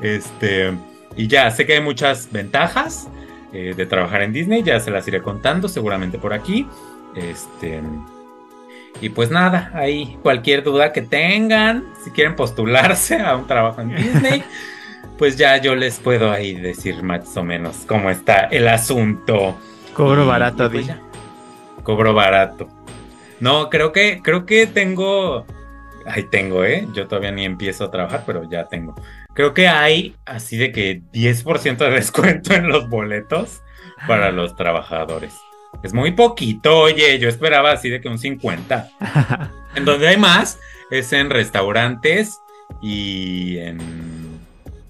Este, 0.00 0.72
y 1.18 1.26
ya, 1.26 1.50
sé 1.50 1.66
que 1.66 1.74
hay 1.74 1.82
muchas 1.82 2.32
ventajas 2.32 3.08
eh, 3.52 3.74
de 3.76 3.84
trabajar 3.84 4.22
en 4.22 4.32
Disney, 4.32 4.62
ya 4.62 4.80
se 4.80 4.90
las 4.90 5.06
iré 5.06 5.20
contando 5.20 5.68
seguramente 5.68 6.16
por 6.16 6.32
aquí. 6.32 6.66
Este, 7.14 7.82
y 9.02 9.10
pues 9.10 9.30
nada, 9.30 9.70
ahí 9.74 10.16
cualquier 10.22 10.62
duda 10.62 10.94
que 10.94 11.02
tengan, 11.02 11.84
si 12.02 12.10
quieren 12.10 12.36
postularse 12.36 13.20
a 13.20 13.36
un 13.36 13.46
trabajo 13.46 13.82
en 13.82 13.94
Disney, 13.94 14.44
pues 15.22 15.36
ya 15.36 15.56
yo 15.58 15.76
les 15.76 16.00
puedo 16.00 16.32
ahí 16.32 16.52
decir 16.52 17.00
más 17.04 17.36
o 17.36 17.44
menos 17.44 17.84
cómo 17.86 18.10
está 18.10 18.46
el 18.46 18.66
asunto. 18.66 19.56
Cobro 19.94 20.26
barato, 20.26 20.68
pues 20.68 20.88
Cobro 21.84 22.12
barato. 22.12 22.68
No, 23.38 23.70
creo 23.70 23.92
que, 23.92 24.20
creo 24.20 24.46
que 24.46 24.66
tengo. 24.66 25.46
Ahí 26.06 26.24
tengo, 26.24 26.64
¿eh? 26.64 26.88
Yo 26.92 27.06
todavía 27.06 27.30
ni 27.30 27.44
empiezo 27.44 27.84
a 27.84 27.90
trabajar, 27.92 28.24
pero 28.26 28.50
ya 28.50 28.66
tengo. 28.66 28.96
Creo 29.32 29.54
que 29.54 29.68
hay 29.68 30.16
así 30.24 30.56
de 30.56 30.72
que 30.72 31.02
10% 31.12 31.76
de 31.76 31.90
descuento 31.90 32.52
en 32.54 32.66
los 32.66 32.88
boletos 32.88 33.62
para 34.08 34.32
los 34.32 34.56
trabajadores. 34.56 35.34
Es 35.84 35.94
muy 35.94 36.10
poquito, 36.10 36.80
oye, 36.80 37.20
yo 37.20 37.28
esperaba 37.28 37.70
así 37.70 37.90
de 37.90 38.00
que 38.00 38.08
un 38.08 38.18
50. 38.18 38.90
en 39.76 39.84
donde 39.84 40.08
hay 40.08 40.16
más 40.16 40.58
es 40.90 41.12
en 41.12 41.30
restaurantes 41.30 42.40
y 42.80 43.58
en, 43.58 43.78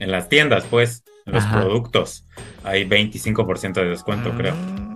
en 0.03 0.11
las 0.11 0.29
tiendas, 0.29 0.65
pues, 0.69 1.05
en 1.27 1.35
los 1.35 1.45
productos. 1.47 2.27
Hay 2.65 2.85
25% 2.85 3.75
de 3.75 3.89
descuento, 3.89 4.33
creo. 4.37 4.55
Ah. 4.55 4.93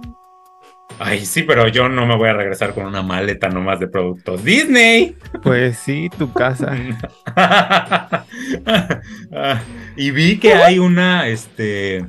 Ay, 0.99 1.27
sí, 1.27 1.43
pero 1.43 1.69
yo 1.69 1.89
no 1.89 2.07
me 2.07 2.17
voy 2.17 2.29
a 2.31 2.33
regresar 2.33 2.73
con 2.73 2.87
una 2.87 3.03
maleta 3.03 3.49
nomás 3.49 3.79
de 3.81 3.87
productos 3.87 4.43
Disney. 4.43 5.15
Pues 5.43 5.79
sí, 5.79 6.09
tu 6.17 6.33
casa. 6.33 6.75
y 9.97 10.11
vi 10.11 10.39
que 10.39 10.55
hay 10.55 10.79
una, 10.79 11.29
este, 11.29 12.07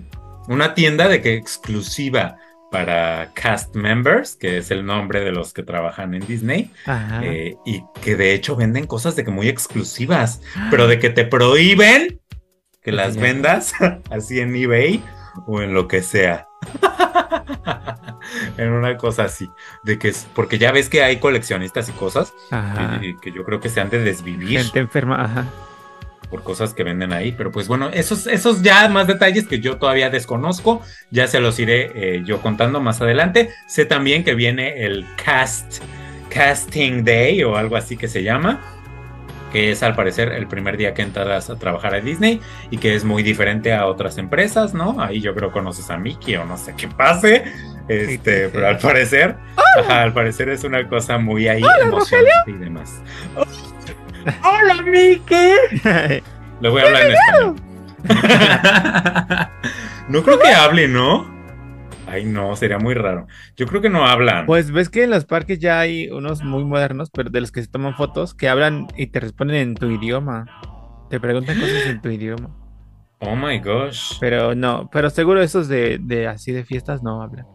una 0.47 0.73
tienda 0.73 1.09
de 1.09 1.21
que 1.21 1.33
exclusiva 1.33 2.37
para 2.71 3.31
cast 3.33 3.75
members, 3.75 4.35
que 4.35 4.57
es 4.57 4.71
el 4.71 4.85
nombre 4.85 5.21
de 5.21 5.31
los 5.31 5.53
que 5.53 5.63
trabajan 5.63 6.13
en 6.13 6.25
Disney, 6.25 6.71
eh, 7.23 7.55
y 7.65 7.83
que 8.01 8.15
de 8.15 8.33
hecho 8.33 8.55
venden 8.55 8.87
cosas 8.87 9.15
de 9.15 9.25
que 9.25 9.31
muy 9.31 9.49
exclusivas, 9.49 10.41
pero 10.69 10.87
de 10.87 10.99
que 10.99 11.09
te 11.09 11.25
prohíben 11.25 12.21
que 12.87 12.93
las 12.93 13.17
vendas 13.17 13.73
así 14.09 14.39
en 14.39 14.55
eBay 14.55 15.03
o 15.45 15.61
en 15.61 15.73
lo 15.73 15.89
que 15.89 16.01
sea. 16.01 16.47
en 18.57 18.71
una 18.71 18.95
cosa 18.95 19.25
así, 19.25 19.49
de 19.83 19.99
que 19.99 20.07
es, 20.07 20.25
porque 20.33 20.57
ya 20.57 20.71
ves 20.71 20.87
que 20.87 21.03
hay 21.03 21.17
coleccionistas 21.17 21.89
y 21.89 21.91
cosas 21.91 22.33
que, 23.01 23.17
que 23.21 23.31
yo 23.33 23.43
creo 23.43 23.59
que 23.59 23.67
se 23.67 23.81
han 23.81 23.89
de 23.89 23.99
desvivir 23.99 24.61
Gente 24.61 24.79
enferma, 24.79 25.21
ajá. 25.21 25.45
por 26.29 26.43
cosas 26.43 26.73
que 26.73 26.83
venden 26.83 27.11
ahí, 27.11 27.33
pero 27.33 27.51
pues 27.51 27.67
bueno, 27.67 27.89
esos, 27.89 28.25
esos 28.25 28.61
ya 28.61 28.87
más 28.87 29.05
detalles 29.05 29.47
que 29.47 29.59
yo 29.59 29.75
todavía 29.77 30.09
desconozco, 30.09 30.81
ya 31.11 31.27
se 31.27 31.41
los 31.41 31.59
iré 31.59 31.91
eh, 31.93 32.23
yo 32.23 32.41
contando 32.41 32.79
más 32.79 33.01
adelante. 33.01 33.49
Sé 33.67 33.85
también 33.85 34.23
que 34.23 34.33
viene 34.33 34.85
el 34.85 35.05
cast, 35.21 35.83
casting 36.29 37.03
day 37.03 37.43
o 37.43 37.57
algo 37.57 37.75
así 37.75 37.97
que 37.97 38.07
se 38.07 38.23
llama, 38.23 38.61
que 39.51 39.71
es 39.71 39.83
al 39.83 39.95
parecer 39.95 40.31
el 40.31 40.47
primer 40.47 40.77
día 40.77 40.93
que 40.93 41.01
entras 41.01 41.49
a 41.49 41.57
trabajar 41.57 41.95
a 41.95 42.01
Disney 42.01 42.41
y 42.69 42.77
que 42.77 42.95
es 42.95 43.03
muy 43.03 43.23
diferente 43.23 43.73
a 43.73 43.85
otras 43.85 44.17
empresas, 44.17 44.73
¿no? 44.73 44.99
Ahí 44.99 45.21
yo 45.21 45.33
creo 45.33 45.51
conoces 45.51 45.89
a 45.89 45.97
Mickey 45.97 46.35
o 46.35 46.45
no 46.45 46.57
sé 46.57 46.75
qué 46.75 46.87
pase, 46.87 47.45
este, 47.87 48.49
pero 48.49 48.67
al 48.67 48.77
parecer, 48.77 49.37
ajá, 49.79 50.03
al 50.03 50.13
parecer 50.13 50.49
es 50.49 50.63
una 50.63 50.87
cosa 50.87 51.17
muy 51.17 51.47
ahí 51.47 51.63
emocionante 51.81 52.51
y 52.51 52.53
demás. 52.53 53.01
Hola 54.43 54.81
Mickey. 54.83 55.53
Le 56.59 56.69
voy 56.69 56.81
a 56.81 56.85
hablar 56.85 57.05
en 57.05 57.11
español. 57.13 57.55
no 60.09 60.23
creo 60.23 60.39
que 60.39 60.49
hable, 60.49 60.87
¿no? 60.87 61.36
Ay, 62.07 62.23
no, 62.23 62.55
sería 62.55 62.79
muy 62.79 62.93
raro. 62.93 63.27
Yo 63.57 63.67
creo 63.67 63.81
que 63.81 63.89
no 63.89 64.07
hablan. 64.07 64.45
Pues 64.45 64.71
ves 64.71 64.89
que 64.89 65.03
en 65.03 65.09
los 65.09 65.25
parques 65.25 65.59
ya 65.59 65.79
hay 65.79 66.09
unos 66.09 66.41
muy 66.41 66.63
modernos, 66.63 67.09
pero 67.11 67.29
de 67.29 67.41
los 67.41 67.51
que 67.51 67.61
se 67.61 67.67
toman 67.67 67.95
fotos, 67.95 68.33
que 68.33 68.47
hablan 68.47 68.87
y 68.95 69.07
te 69.07 69.19
responden 69.19 69.57
en 69.57 69.75
tu 69.75 69.89
idioma. 69.91 70.45
Te 71.09 71.19
preguntan 71.19 71.59
cosas 71.59 71.85
en 71.85 72.01
tu 72.01 72.09
idioma. 72.09 72.49
Oh 73.19 73.35
my 73.35 73.57
gosh. 73.57 74.15
Pero 74.19 74.53
no, 74.53 74.91
pero 74.91 75.09
seguro 75.09 75.41
esos 75.41 75.67
de, 75.67 75.97
de 75.99 76.27
así 76.27 76.51
de 76.51 76.63
fiestas 76.63 77.01
no 77.01 77.23
hablan. 77.23 77.47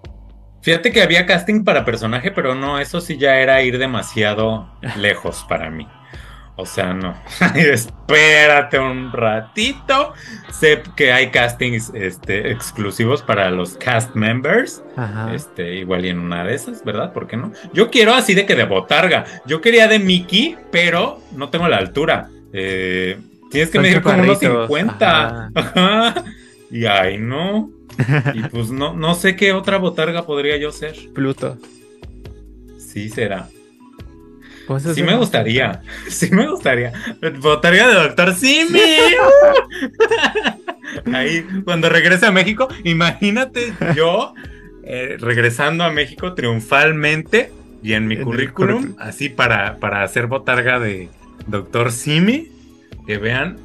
Fíjate 0.60 0.90
que 0.90 1.02
había 1.02 1.24
casting 1.24 1.62
para 1.62 1.84
personaje, 1.84 2.32
pero 2.32 2.56
no, 2.56 2.80
eso 2.80 3.00
sí 3.00 3.16
ya 3.16 3.36
era 3.36 3.62
ir 3.62 3.78
demasiado 3.78 4.72
lejos 4.96 5.46
para 5.48 5.70
mí. 5.70 5.86
O 6.56 6.66
sea, 6.66 6.92
no. 6.92 7.16
Espérate 7.54 8.78
un 8.78 9.12
ratito. 9.12 10.12
Sé 10.50 10.82
que 10.96 11.12
hay 11.12 11.30
castings 11.30 11.90
este, 11.94 12.50
exclusivos 12.50 13.22
para 13.22 13.50
los 13.50 13.74
cast 13.74 14.14
members. 14.14 14.82
Ajá. 14.96 15.34
Este, 15.34 15.76
igual 15.76 16.04
y 16.04 16.10
en 16.10 16.18
una 16.18 16.44
de 16.44 16.54
esas, 16.54 16.84
¿verdad? 16.84 17.12
¿Por 17.12 17.26
qué 17.26 17.36
no? 17.36 17.52
Yo 17.72 17.90
quiero 17.90 18.14
así 18.14 18.34
de 18.34 18.44
que 18.44 18.54
de 18.54 18.64
botarga. 18.64 19.24
Yo 19.46 19.60
quería 19.60 19.88
de 19.88 19.98
Mickey, 19.98 20.56
pero 20.70 21.20
no 21.32 21.48
tengo 21.48 21.68
la 21.68 21.78
altura. 21.78 22.28
Eh, 22.52 23.18
tienes 23.50 23.70
que 23.70 23.78
Son 23.78 23.82
medir 23.82 24.02
como 24.02 24.22
unos 24.22 24.40
chaparritos. 24.40 24.68
50. 24.68 25.50
Ajá. 25.54 26.24
Y 26.72 26.86
ay, 26.86 27.18
no. 27.18 27.70
Y 28.32 28.42
pues 28.44 28.70
no, 28.70 28.94
no 28.94 29.14
sé 29.14 29.36
qué 29.36 29.52
otra 29.52 29.76
botarga 29.76 30.24
podría 30.24 30.56
yo 30.56 30.72
ser. 30.72 30.96
Pluto. 31.12 31.58
Sí, 32.78 33.10
será. 33.10 33.50
Pues 34.66 34.82
Sí 34.94 35.02
me 35.02 35.16
gustaría. 35.16 35.82
Sí 36.08 36.30
me 36.30 36.48
gustaría. 36.48 36.92
Botarga 37.40 37.88
de 37.88 37.94
Doctor 37.94 38.34
Simi. 38.34 38.80
Ahí, 41.14 41.46
cuando 41.64 41.88
regrese 41.88 42.26
a 42.26 42.32
México, 42.32 42.68
imagínate 42.84 43.72
yo 43.96 44.34
eh, 44.84 45.16
regresando 45.18 45.84
a 45.84 45.90
México 45.90 46.34
triunfalmente 46.34 47.52
y 47.82 47.94
en 47.94 48.06
mi 48.06 48.16
currículum. 48.18 48.94
así 48.98 49.28
para, 49.28 49.78
para 49.78 50.02
hacer 50.02 50.26
botarga 50.26 50.78
de 50.78 51.08
Doctor 51.46 51.92
Simi, 51.92 52.48
que 53.06 53.18
vean, 53.18 53.58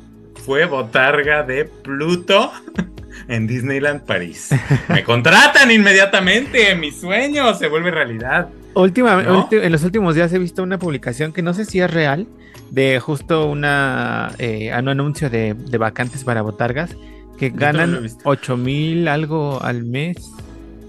fue 0.45 0.65
botarga 0.65 1.43
de 1.43 1.65
Pluto 1.65 2.51
en 3.27 3.47
Disneyland 3.47 4.05
París. 4.05 4.49
Me 4.89 5.03
contratan 5.03 5.69
inmediatamente, 5.71 6.73
mi 6.75 6.91
sueño 6.91 7.53
se 7.55 7.67
vuelve 7.67 7.91
realidad. 7.91 8.49
Última- 8.73 9.21
¿No? 9.23 9.47
ulti- 9.49 9.61
en 9.63 9.71
los 9.71 9.83
últimos 9.83 10.15
días 10.15 10.31
he 10.33 10.39
visto 10.39 10.61
una 10.63 10.77
publicación 10.77 11.33
que 11.33 11.41
no 11.41 11.53
sé 11.53 11.65
si 11.65 11.79
es 11.79 11.89
real, 11.91 12.27
de 12.69 12.99
justo 12.99 13.47
una, 13.47 14.31
eh, 14.39 14.71
un 14.77 14.89
anuncio 14.89 15.29
de, 15.29 15.53
de 15.53 15.77
vacantes 15.77 16.23
para 16.23 16.41
botargas 16.41 16.95
que 17.37 17.49
ganan 17.49 18.03
visto. 18.03 18.21
8 18.25 18.57
mil 18.57 19.07
algo 19.07 19.61
al 19.63 19.83
mes. 19.83 20.17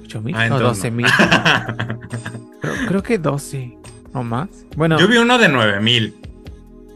¿8 0.07 0.21
mil? 0.23 0.35
Ah, 0.35 0.41
o 0.41 0.43
entonces 0.45 0.83
12 0.83 0.91
no. 0.91 0.97
mil. 0.97 1.07
creo, 2.61 2.75
creo 2.89 3.03
que 3.03 3.19
12 3.19 3.77
o 4.13 4.23
más. 4.23 4.49
Bueno, 4.77 4.99
Yo 4.99 5.09
vi 5.09 5.17
uno 5.19 5.39
de 5.39 5.49
9000. 5.49 6.15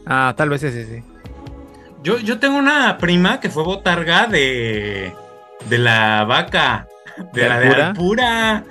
ah, 0.05 0.33
tal 0.37 0.49
vez 0.49 0.63
es 0.63 0.75
ese. 0.75 1.03
Yo, 2.03 2.19
yo 2.19 2.37
tengo 2.39 2.57
una 2.57 2.97
prima 2.97 3.39
que 3.39 3.49
fue 3.49 3.63
botarga 3.63 4.27
de, 4.27 5.13
de 5.69 5.77
la 5.77 6.25
vaca, 6.25 6.87
de, 7.33 7.41
¿De 7.41 7.47
la 7.49 7.59
de 7.59 7.67
Alpura? 7.69 7.87
Alpura. 8.57 8.63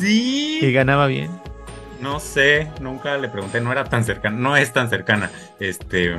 Y 0.00 0.58
Sí. 0.60 0.72
ganaba 0.72 1.06
bien. 1.06 1.30
No 2.00 2.20
sé, 2.20 2.68
nunca 2.80 3.16
le 3.18 3.28
pregunté, 3.28 3.60
no 3.60 3.72
era 3.72 3.84
tan 3.84 4.04
cercana, 4.04 4.36
no 4.36 4.56
es 4.56 4.72
tan 4.72 4.88
cercana. 4.88 5.30
Este, 5.58 6.14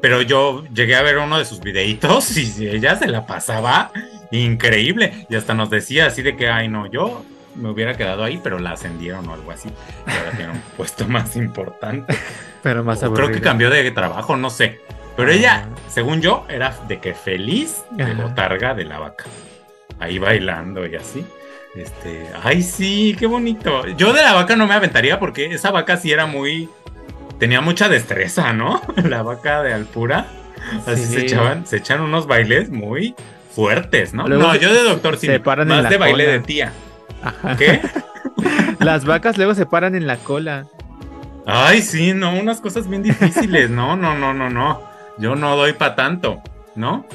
pero 0.00 0.22
yo 0.22 0.64
llegué 0.72 0.94
a 0.96 1.02
ver 1.02 1.18
uno 1.18 1.38
de 1.38 1.44
sus 1.44 1.60
videitos 1.60 2.36
y 2.36 2.68
ella 2.68 2.96
se 2.96 3.08
la 3.08 3.26
pasaba 3.26 3.90
increíble. 4.30 5.26
Y 5.28 5.34
hasta 5.36 5.54
nos 5.54 5.70
decía 5.70 6.06
así 6.06 6.22
de 6.22 6.36
que, 6.36 6.48
ay, 6.48 6.68
no, 6.68 6.86
yo 6.86 7.24
me 7.54 7.70
hubiera 7.70 7.96
quedado 7.96 8.22
ahí, 8.22 8.40
pero 8.42 8.58
la 8.58 8.72
ascendieron 8.72 9.28
o 9.28 9.34
algo 9.34 9.50
así. 9.50 9.68
Y 10.06 10.10
ahora 10.10 10.30
tiene 10.36 10.52
un 10.52 10.60
puesto 10.76 11.04
más 11.08 11.34
importante. 11.36 12.16
Pero 12.62 12.84
más 12.84 13.02
O 13.02 13.12
creo 13.12 13.30
que 13.30 13.40
cambió 13.40 13.70
de 13.70 13.90
trabajo, 13.90 14.36
no 14.36 14.50
sé. 14.50 14.80
Pero 15.16 15.30
Ah. 15.30 15.34
ella, 15.34 15.68
según 15.88 16.20
yo, 16.20 16.46
era 16.48 16.76
de 16.86 17.00
que 17.00 17.12
feliz 17.12 17.82
de 17.90 18.14
botarga 18.14 18.74
de 18.74 18.84
la 18.84 19.00
vaca. 19.00 19.24
Ahí 19.98 20.18
bailando 20.20 20.86
y 20.86 20.94
así. 20.94 21.26
Este, 21.74 22.28
ay, 22.42 22.62
sí, 22.62 23.14
qué 23.18 23.26
bonito. 23.26 23.86
Yo 23.96 24.12
de 24.12 24.22
la 24.22 24.32
vaca 24.34 24.56
no 24.56 24.66
me 24.66 24.74
aventaría 24.74 25.18
porque 25.20 25.46
esa 25.46 25.70
vaca 25.70 25.96
sí 25.96 26.10
era 26.10 26.26
muy. 26.26 26.68
Tenía 27.38 27.60
mucha 27.60 27.88
destreza, 27.88 28.52
¿no? 28.52 28.82
La 29.04 29.22
vaca 29.22 29.62
de 29.62 29.72
Alpura. 29.72 30.26
Así 30.86 31.04
Sí. 31.04 31.14
se 31.14 31.20
echaban, 31.22 31.66
se 31.66 31.76
echan 31.76 32.00
unos 32.00 32.26
bailes 32.26 32.68
muy 32.70 33.14
fuertes, 33.54 34.12
¿no? 34.12 34.26
Luego 34.26 34.42
no, 34.42 34.54
yo 34.56 34.72
de 34.74 34.82
doctor 34.82 35.16
sí. 35.18 35.26
se 35.26 35.40
paran 35.40 35.68
en 35.70 35.76
Más 35.76 35.84
la 35.84 35.90
de 35.90 35.98
baile 35.98 36.26
de 36.26 36.40
tía. 36.40 36.72
Ajá. 37.22 37.56
¿Qué? 37.56 37.80
Las 38.80 39.04
vacas 39.04 39.36
luego 39.36 39.54
se 39.54 39.66
paran 39.66 39.94
en 39.94 40.06
la 40.06 40.16
cola. 40.16 40.66
Ay, 41.46 41.80
sí, 41.82 42.12
no, 42.12 42.34
unas 42.34 42.60
cosas 42.60 42.88
bien 42.88 43.02
difíciles. 43.02 43.70
No, 43.70 43.96
no, 43.96 44.14
no, 44.16 44.34
no, 44.34 44.50
no. 44.50 44.82
Yo 45.16 45.34
no 45.34 45.56
doy 45.56 45.72
para 45.72 45.94
tanto, 45.96 46.42
¿no? 46.74 47.06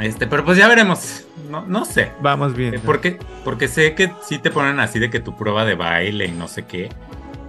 Este, 0.00 0.26
pero 0.26 0.44
pues 0.44 0.56
ya 0.56 0.68
veremos. 0.68 1.25
No, 1.50 1.64
no 1.66 1.84
sé. 1.84 2.12
Vamos 2.20 2.54
bien. 2.54 2.74
Eh, 2.74 2.80
Porque, 2.84 3.18
porque 3.44 3.68
sé 3.68 3.94
que 3.94 4.12
sí 4.22 4.38
te 4.38 4.50
ponen 4.50 4.80
así 4.80 4.98
de 4.98 5.10
que 5.10 5.20
tu 5.20 5.36
prueba 5.36 5.64
de 5.64 5.74
baile 5.74 6.26
y 6.26 6.32
no 6.32 6.48
sé 6.48 6.66
qué. 6.66 6.88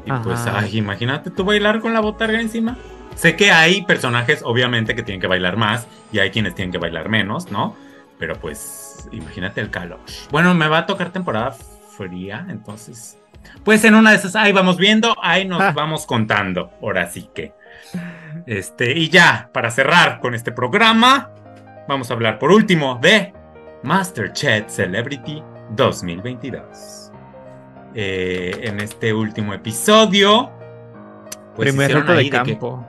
Y 0.06 0.12
pues, 0.24 0.46
ay, 0.48 0.78
imagínate 0.78 1.32
tú 1.32 1.44
bailar 1.44 1.82
con 1.82 1.94
la 1.94 2.00
botarga 2.00 2.40
encima. 2.40 2.78
Sé 3.16 3.36
que 3.36 3.52
hay 3.52 3.84
personajes, 3.84 4.42
obviamente, 4.44 4.96
que 4.96 5.04
tienen 5.04 5.20
que 5.20 5.28
bailar 5.28 5.58
más 5.58 5.88
y 6.12 6.20
hay 6.20 6.30
quienes 6.32 6.56
tienen 6.56 6.72
que 6.72 6.78
bailar 6.78 7.10
menos, 7.10 7.52
¿no? 7.52 7.76
Pero 8.20 8.36
pues, 8.36 9.10
imagínate 9.12 9.60
el 9.60 9.70
calor. 9.70 10.00
Bueno, 10.32 10.54
me 10.54 10.68
va 10.68 10.80
a 10.80 10.86
tocar 10.86 11.10
temporada 11.12 11.52
fría, 11.98 12.46
entonces. 12.50 13.18
Pues 13.64 13.84
en 13.86 13.96
una 13.96 14.12
de 14.12 14.18
esas, 14.18 14.36
ahí 14.36 14.52
vamos 14.54 14.78
viendo, 14.78 15.16
ahí 15.22 15.46
nos 15.46 15.62
Ah. 15.62 15.72
vamos 15.76 16.06
contando. 16.06 16.72
Ahora 16.82 17.08
sí 17.08 17.30
que. 17.34 17.54
Este, 18.46 18.98
y 18.98 19.10
ya, 19.10 19.50
para 19.54 19.72
cerrar 19.72 20.20
con 20.20 20.34
este 20.36 20.52
programa, 20.52 21.32
vamos 21.88 22.12
a 22.12 22.14
hablar 22.14 22.40
por 22.40 22.52
último 22.52 23.00
de 23.02 23.34
Masterchef 23.92 24.68
Celebrity 24.68 25.42
2022. 25.78 27.10
Eh, 27.96 28.52
en 28.64 28.82
este 28.82 29.14
último 29.14 29.54
episodio, 29.54 30.52
pues 31.56 31.70
Primer 31.70 31.94
reto 31.94 32.14
de 32.14 32.24
que- 32.26 32.30
campo. 32.30 32.86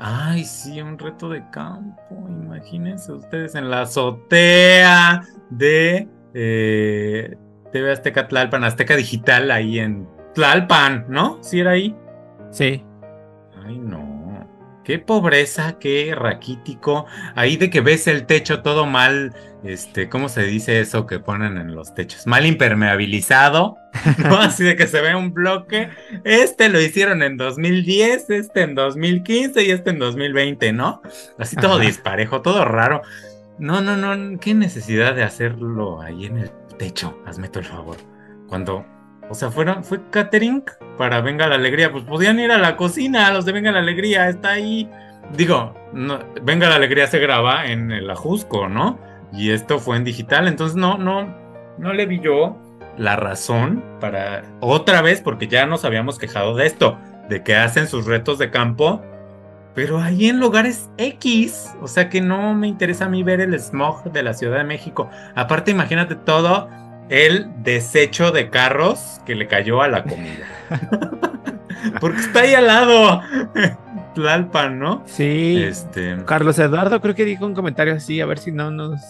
Ay, 0.00 0.44
sí, 0.44 0.80
un 0.82 0.98
reto 0.98 1.28
de 1.28 1.48
campo. 1.50 2.26
Imagínense 2.28 3.12
ustedes 3.12 3.54
en 3.54 3.70
la 3.70 3.82
azotea 3.82 5.22
de 5.50 6.08
eh, 6.34 7.36
TV 7.72 7.92
Azteca 7.92 8.26
Tlalpan, 8.26 8.64
Azteca 8.64 8.96
Digital, 8.96 9.52
ahí 9.52 9.78
en 9.78 10.08
Tlalpan, 10.34 11.06
¿no? 11.08 11.38
¿Sí 11.42 11.60
era 11.60 11.72
ahí? 11.72 11.96
Sí. 12.50 12.84
Ay, 13.64 13.78
no. 13.78 14.07
Qué 14.88 14.98
pobreza, 14.98 15.78
qué 15.78 16.14
raquítico. 16.16 17.04
Ahí 17.34 17.58
de 17.58 17.68
que 17.68 17.82
ves 17.82 18.06
el 18.06 18.24
techo 18.24 18.62
todo 18.62 18.86
mal, 18.86 19.34
este, 19.62 20.08
¿cómo 20.08 20.30
se 20.30 20.44
dice 20.44 20.80
eso 20.80 21.06
que 21.06 21.18
ponen 21.18 21.58
en 21.58 21.74
los 21.74 21.92
techos? 21.92 22.26
Mal 22.26 22.46
impermeabilizado, 22.46 23.76
¿no? 24.16 24.36
Así 24.40 24.64
de 24.64 24.76
que 24.76 24.86
se 24.86 25.02
ve 25.02 25.14
un 25.14 25.34
bloque. 25.34 25.90
Este 26.24 26.70
lo 26.70 26.80
hicieron 26.80 27.22
en 27.22 27.36
2010, 27.36 28.30
este 28.30 28.62
en 28.62 28.74
2015 28.74 29.62
y 29.62 29.72
este 29.72 29.90
en 29.90 29.98
2020, 29.98 30.72
¿no? 30.72 31.02
Así 31.36 31.54
todo 31.56 31.74
Ajá. 31.74 31.84
disparejo, 31.84 32.40
todo 32.40 32.64
raro. 32.64 33.02
No, 33.58 33.82
no, 33.82 33.94
no, 33.94 34.40
qué 34.40 34.54
necesidad 34.54 35.14
de 35.14 35.22
hacerlo 35.22 36.00
ahí 36.00 36.24
en 36.24 36.38
el 36.38 36.50
techo, 36.78 37.22
hazme 37.26 37.48
todo 37.48 37.60
el 37.60 37.66
favor. 37.66 37.96
Cuando, 38.46 38.86
o 39.30 39.34
sea, 39.34 39.50
fueron, 39.50 39.84
fue 39.84 40.00
catering 40.10 40.64
para 40.96 41.20
Venga 41.20 41.46
la 41.46 41.56
Alegría, 41.56 41.92
pues 41.92 42.04
podían 42.04 42.38
ir 42.40 42.50
a 42.50 42.58
la 42.58 42.76
cocina, 42.76 43.32
los 43.32 43.44
de 43.44 43.52
Venga 43.52 43.72
la 43.72 43.80
Alegría, 43.80 44.28
está 44.28 44.50
ahí 44.50 44.88
digo, 45.32 45.74
no, 45.92 46.18
Venga 46.42 46.68
la 46.68 46.76
Alegría 46.76 47.06
se 47.06 47.18
graba 47.18 47.66
en 47.66 47.90
el 47.90 48.10
Ajusco, 48.10 48.68
¿no? 48.68 48.98
Y 49.32 49.50
esto 49.50 49.78
fue 49.78 49.96
en 49.96 50.04
digital, 50.04 50.48
entonces 50.48 50.76
no, 50.76 50.96
no, 50.96 51.34
no 51.78 51.92
le 51.92 52.06
vi 52.06 52.20
yo 52.20 52.56
la 52.96 53.16
razón 53.16 53.84
para 54.00 54.42
otra 54.60 55.02
vez, 55.02 55.20
porque 55.20 55.48
ya 55.48 55.66
nos 55.66 55.84
habíamos 55.84 56.18
quejado 56.18 56.54
de 56.56 56.66
esto, 56.66 56.98
de 57.28 57.42
que 57.42 57.54
hacen 57.54 57.86
sus 57.86 58.06
retos 58.06 58.38
de 58.38 58.50
campo, 58.50 59.02
pero 59.74 60.00
ahí 60.00 60.28
en 60.28 60.40
lugares 60.40 60.90
X, 60.96 61.74
o 61.80 61.86
sea 61.86 62.08
que 62.08 62.20
no 62.20 62.54
me 62.54 62.66
interesa 62.66 63.04
a 63.04 63.08
mí 63.08 63.22
ver 63.22 63.40
el 63.40 63.54
smog 63.60 64.10
de 64.10 64.22
la 64.22 64.32
Ciudad 64.32 64.58
de 64.58 64.64
México. 64.64 65.08
Aparte, 65.36 65.70
imagínate 65.70 66.16
todo 66.16 66.68
el 67.08 67.50
desecho 67.62 68.30
de 68.30 68.50
carros 68.50 69.20
que 69.24 69.34
le 69.34 69.46
cayó 69.46 69.82
a 69.82 69.88
la 69.88 70.04
comida. 70.04 70.46
porque 72.00 72.18
está 72.18 72.40
ahí 72.40 72.54
al 72.54 72.66
lado. 72.66 73.22
Tlalpan, 74.14 74.78
¿no? 74.78 75.02
Sí. 75.06 75.62
Este, 75.62 76.16
Carlos 76.26 76.58
Eduardo 76.58 77.00
creo 77.00 77.14
que 77.14 77.24
dijo 77.24 77.46
un 77.46 77.54
comentario 77.54 77.94
así, 77.94 78.20
a 78.20 78.26
ver 78.26 78.38
si 78.38 78.52
no 78.52 78.70
nos 78.70 79.00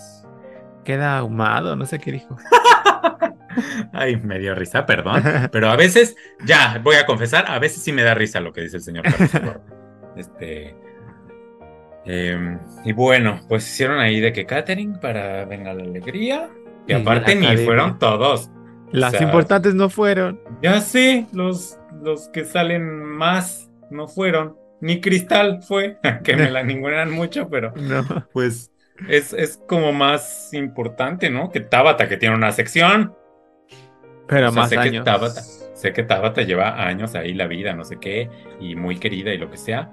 queda 0.84 1.18
ahumado, 1.18 1.76
no 1.76 1.86
sé 1.86 1.98
qué 1.98 2.12
dijo. 2.12 2.36
Ay, 3.92 4.16
me 4.16 4.38
dio 4.38 4.54
risa, 4.54 4.86
perdón. 4.86 5.22
Pero 5.50 5.68
a 5.68 5.76
veces, 5.76 6.16
ya, 6.44 6.80
voy 6.82 6.96
a 6.96 7.06
confesar, 7.06 7.44
a 7.48 7.58
veces 7.58 7.82
sí 7.82 7.92
me 7.92 8.02
da 8.02 8.14
risa 8.14 8.40
lo 8.40 8.52
que 8.52 8.62
dice 8.62 8.76
el 8.76 8.82
señor 8.82 9.04
Carlos 9.04 9.34
Eduardo. 9.34 9.64
Este. 10.16 10.74
em, 12.04 12.58
y 12.84 12.92
bueno, 12.92 13.40
pues 13.48 13.70
hicieron 13.70 14.00
ahí 14.00 14.18
de 14.18 14.32
que 14.32 14.46
catering 14.46 14.98
para 14.98 15.44
Venga 15.44 15.72
la 15.72 15.84
Alegría. 15.84 16.48
Y 16.88 16.92
aparte 16.94 17.34
ni 17.36 17.56
fueron 17.58 17.98
todos. 17.98 18.50
Las 18.90 19.12
sea- 19.12 19.22
importantes 19.22 19.74
no 19.74 19.90
fueron. 19.90 20.40
Ya 20.62 20.80
sé, 20.80 21.26
los, 21.32 21.78
los 22.02 22.28
que 22.30 22.44
salen 22.44 22.88
más 23.04 23.70
no 23.90 24.08
fueron. 24.08 24.56
Ni 24.80 25.00
Cristal 25.00 25.60
fue, 25.62 25.98
que 26.24 26.36
me 26.36 26.50
la 26.50 26.62
ningunean 26.64 27.10
mucho, 27.10 27.48
pero 27.48 27.72
No. 27.76 28.04
pues 28.32 28.72
es, 29.08 29.32
es 29.32 29.60
como 29.68 29.92
más 29.92 30.52
importante, 30.54 31.30
¿no? 31.30 31.50
Que 31.50 31.60
Tabata, 31.60 32.08
que 32.08 32.16
tiene 32.16 32.34
una 32.34 32.52
sección. 32.52 33.14
Pero 34.26 34.48
O 34.48 34.52
sea, 34.52 34.62
más 34.62 34.70
sé 34.70 34.76
que. 34.90 35.00
Tabata, 35.00 35.40
sé 35.42 35.92
que 35.92 36.02
Tabata 36.02 36.42
lleva 36.42 36.82
años 36.86 37.14
ahí 37.14 37.34
la 37.34 37.46
vida, 37.46 37.74
no 37.74 37.84
sé 37.84 37.98
qué, 38.00 38.28
y 38.60 38.74
muy 38.74 38.98
querida 38.98 39.32
y 39.32 39.38
lo 39.38 39.50
que 39.50 39.56
sea. 39.56 39.90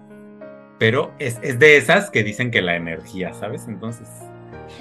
Pero 0.80 1.14
es, 1.20 1.40
es 1.42 1.58
de 1.60 1.78
esas 1.78 2.10
que 2.12 2.24
dicen 2.24 2.52
que 2.52 2.62
la 2.62 2.76
energía, 2.76 3.34
¿sabes? 3.34 3.68
Entonces, 3.68 4.10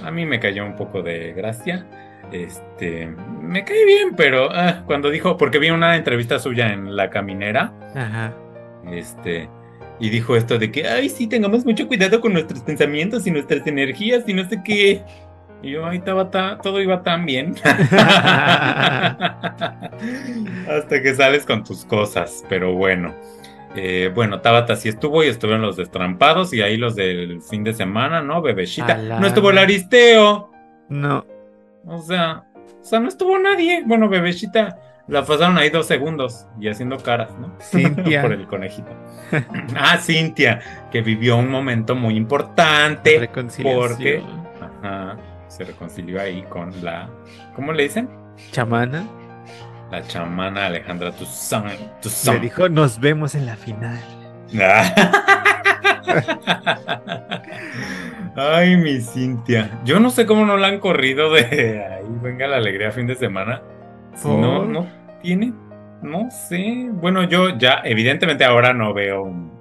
a 0.02 0.10
mí 0.10 0.26
me 0.26 0.40
cayó 0.40 0.64
un 0.64 0.74
poco 0.76 1.02
de 1.02 1.32
gracia. 1.34 1.86
Este, 2.34 3.06
me 3.40 3.64
cae 3.64 3.84
bien, 3.84 4.16
pero 4.16 4.48
ah, 4.50 4.82
cuando 4.86 5.08
dijo, 5.08 5.36
porque 5.36 5.60
vi 5.60 5.70
una 5.70 5.94
entrevista 5.94 6.40
suya 6.40 6.72
en 6.72 6.96
La 6.96 7.08
Caminera, 7.08 7.72
Ajá. 7.94 8.34
este, 8.90 9.48
y 10.00 10.10
dijo 10.10 10.34
esto 10.34 10.58
de 10.58 10.72
que, 10.72 10.88
ay, 10.88 11.10
sí, 11.10 11.28
tengamos 11.28 11.64
mucho 11.64 11.86
cuidado 11.86 12.20
con 12.20 12.32
nuestros 12.32 12.62
pensamientos 12.62 13.24
y 13.28 13.30
nuestras 13.30 13.64
energías 13.68 14.24
y 14.26 14.34
no 14.34 14.48
sé 14.48 14.60
qué. 14.64 15.04
Y 15.62 15.70
yo, 15.70 15.86
ay, 15.86 16.00
Tabata, 16.00 16.58
todo 16.60 16.82
iba 16.82 17.04
tan 17.04 17.24
bien. 17.24 17.54
Hasta 17.62 17.86
que 21.02 21.14
sales 21.14 21.46
con 21.46 21.62
tus 21.62 21.84
cosas, 21.84 22.44
pero 22.48 22.74
bueno. 22.74 23.14
Eh, 23.76 24.10
bueno, 24.12 24.40
Tabata 24.40 24.74
sí 24.74 24.88
estuvo 24.88 25.22
y 25.22 25.28
estuvieron 25.28 25.62
los 25.62 25.76
destrampados 25.76 26.52
y 26.52 26.62
ahí 26.62 26.76
los 26.76 26.96
del 26.96 27.40
fin 27.42 27.62
de 27.62 27.74
semana, 27.74 28.22
¿no? 28.22 28.42
Bebecita. 28.42 28.96
No 28.96 29.24
estuvo 29.24 29.50
el 29.50 29.58
Aristeo. 29.58 30.50
No. 30.88 31.24
O 31.86 32.00
sea, 32.02 32.44
o 32.80 32.84
sea, 32.84 33.00
no 33.00 33.08
estuvo 33.08 33.38
nadie. 33.38 33.82
Bueno, 33.86 34.08
Bebecita 34.08 34.78
la 35.06 35.24
pasaron 35.24 35.58
ahí 35.58 35.70
dos 35.70 35.86
segundos 35.86 36.46
y 36.58 36.68
haciendo 36.68 36.96
caras, 36.98 37.30
¿no? 37.38 37.54
Cintia. 37.60 38.22
Por 38.22 38.32
el 38.32 38.46
conejito. 38.46 38.90
ah, 39.76 39.98
Cintia, 39.98 40.60
que 40.90 41.02
vivió 41.02 41.36
un 41.36 41.50
momento 41.50 41.94
muy 41.94 42.16
importante. 42.16 43.18
Reconciliación. 43.18 43.88
porque- 43.88 44.22
Ajá, 44.82 45.16
se 45.48 45.64
reconcilió 45.64 46.20
ahí 46.20 46.42
con 46.44 46.72
la. 46.84 47.08
¿Cómo 47.54 47.72
le 47.72 47.84
dicen? 47.84 48.08
Chamana 48.50 49.04
La 49.90 50.02
chamana 50.06 50.66
Alejandra 50.66 51.12
Toussaint. 51.12 51.80
le 51.80 51.86
Toussaint. 52.00 52.42
dijo, 52.42 52.68
nos 52.68 52.98
vemos 52.98 53.34
en 53.34 53.46
la 53.46 53.56
final. 53.56 54.00
Ay, 58.36 58.76
mi 58.76 59.00
Cintia. 59.00 59.80
Yo 59.84 60.00
no 60.00 60.10
sé 60.10 60.26
cómo 60.26 60.44
no 60.44 60.56
la 60.56 60.68
han 60.68 60.80
corrido 60.80 61.32
de 61.32 61.84
ahí. 61.84 62.04
Venga 62.22 62.46
la 62.48 62.56
alegría 62.56 62.90
fin 62.90 63.06
de 63.06 63.14
semana. 63.14 63.62
Si 64.16 64.28
no, 64.28 64.64
no 64.64 64.88
tiene. 65.22 65.52
No 66.02 66.30
sé. 66.30 66.88
Bueno, 66.90 67.24
yo 67.24 67.56
ya, 67.56 67.80
evidentemente 67.84 68.44
ahora 68.44 68.72
no 68.72 68.92
veo 68.92 69.22
un, 69.22 69.52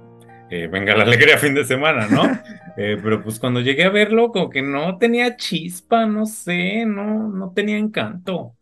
eh, 0.50 0.68
Venga 0.68 0.94
la 0.96 1.04
alegría 1.04 1.38
fin 1.38 1.54
de 1.54 1.64
semana, 1.64 2.06
¿no? 2.08 2.22
Eh, 2.76 2.98
pero 3.00 3.22
pues 3.22 3.38
cuando 3.38 3.60
llegué 3.60 3.84
a 3.84 3.88
verlo, 3.88 4.32
como 4.32 4.50
que 4.50 4.60
no 4.60 4.98
tenía 4.98 5.36
chispa, 5.36 6.06
no 6.06 6.26
sé, 6.26 6.84
no, 6.84 7.28
no 7.28 7.52
tenía 7.52 7.78
encanto. 7.78 8.56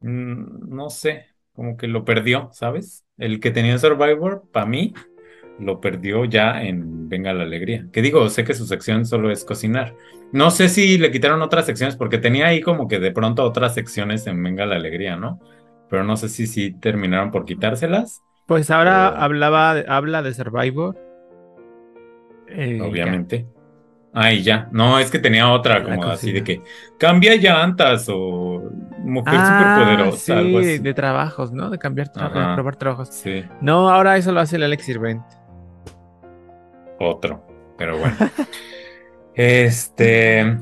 Mm, 0.00 0.74
no 0.76 0.90
sé, 0.90 1.28
como 1.54 1.78
que 1.78 1.86
lo 1.86 2.04
perdió, 2.04 2.50
¿sabes? 2.52 3.06
El 3.16 3.40
que 3.40 3.50
tenía 3.50 3.78
Survivor, 3.78 4.44
para 4.52 4.66
mí, 4.66 4.92
lo 5.58 5.80
perdió 5.80 6.24
ya 6.24 6.62
en 6.62 7.08
Venga 7.08 7.32
la 7.32 7.44
Alegría. 7.44 7.86
Que 7.92 8.02
digo, 8.02 8.28
sé 8.28 8.44
que 8.44 8.54
su 8.54 8.66
sección 8.66 9.06
solo 9.06 9.30
es 9.30 9.44
cocinar. 9.44 9.94
No 10.32 10.50
sé 10.50 10.68
si 10.68 10.98
le 10.98 11.10
quitaron 11.10 11.40
otras 11.42 11.66
secciones, 11.66 11.96
porque 11.96 12.18
tenía 12.18 12.48
ahí 12.48 12.60
como 12.60 12.88
que 12.88 12.98
de 12.98 13.12
pronto 13.12 13.44
otras 13.44 13.74
secciones 13.74 14.26
en 14.26 14.42
Venga 14.42 14.66
la 14.66 14.76
Alegría, 14.76 15.16
¿no? 15.16 15.40
Pero 15.88 16.02
no 16.04 16.16
sé 16.16 16.28
si 16.28 16.46
sí 16.46 16.72
terminaron 16.72 17.30
por 17.30 17.44
quitárselas. 17.44 18.22
Pues 18.46 18.70
ahora 18.70 19.08
hablaba, 19.08 19.70
habla 19.88 20.22
de 20.22 20.34
Survivor. 20.34 20.96
Eh, 22.48 22.80
obviamente. 22.80 23.46
Ah, 24.12 24.32
y 24.32 24.42
ya. 24.42 24.68
No, 24.72 24.98
es 24.98 25.10
que 25.10 25.18
tenía 25.18 25.50
otra 25.50 25.82
como 25.82 26.04
así 26.04 26.32
de 26.32 26.42
que 26.42 26.62
cambia 26.98 27.36
llantas 27.36 28.06
o 28.08 28.62
mujer 29.00 29.34
Ah, 29.36 29.76
superpoderosa, 29.76 30.38
algo 30.38 30.62
sí, 30.62 30.68
así. 30.70 30.78
de 30.78 30.94
trabajos, 30.94 31.52
¿no? 31.52 31.68
De 31.70 31.78
cambiar, 31.78 32.08
tra- 32.12 32.26
Ajá. 32.26 32.48
de 32.50 32.54
probar 32.54 32.76
trabajos. 32.76 33.08
Sí, 33.10 33.44
No, 33.60 33.90
ahora 33.90 34.16
eso 34.16 34.32
lo 34.32 34.40
hace 34.40 34.56
el 34.56 34.62
Alex 34.62 34.84
Sirvent. 34.84 35.22
Otro. 36.98 37.42
Pero 37.78 37.98
bueno. 37.98 38.16
este. 39.34 40.56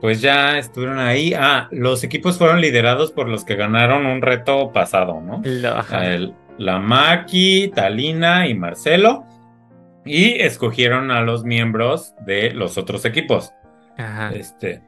Pues 0.00 0.20
ya 0.20 0.58
estuvieron 0.58 0.98
ahí. 0.98 1.34
Ah, 1.34 1.68
los 1.70 2.04
equipos 2.04 2.38
fueron 2.38 2.60
liderados 2.60 3.12
por 3.12 3.28
los 3.28 3.44
que 3.44 3.56
ganaron 3.56 4.06
un 4.06 4.22
reto 4.22 4.72
pasado, 4.72 5.20
¿no? 5.20 5.42
Ajá. 5.68 6.06
El- 6.06 6.34
la 6.58 6.78
Maki, 6.78 7.70
Talina 7.74 8.46
y 8.46 8.54
Marcelo. 8.54 9.24
Y 10.04 10.40
escogieron 10.40 11.10
a 11.10 11.22
los 11.22 11.44
miembros 11.44 12.14
de 12.24 12.52
los 12.52 12.78
otros 12.78 13.04
equipos. 13.04 13.52
Ajá. 13.98 14.30
Este, 14.34 14.82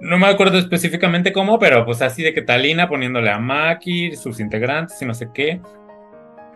no 0.00 0.16
me 0.18 0.26
acuerdo 0.26 0.58
específicamente 0.58 1.32
cómo, 1.32 1.58
pero 1.58 1.84
pues 1.84 2.00
así 2.00 2.22
de 2.22 2.32
que 2.32 2.42
Talina 2.42 2.88
poniéndole 2.88 3.30
a 3.30 3.38
Maki, 3.38 4.16
sus 4.16 4.40
integrantes 4.40 5.00
y 5.02 5.04
no 5.06 5.14
sé 5.14 5.28
qué. 5.34 5.60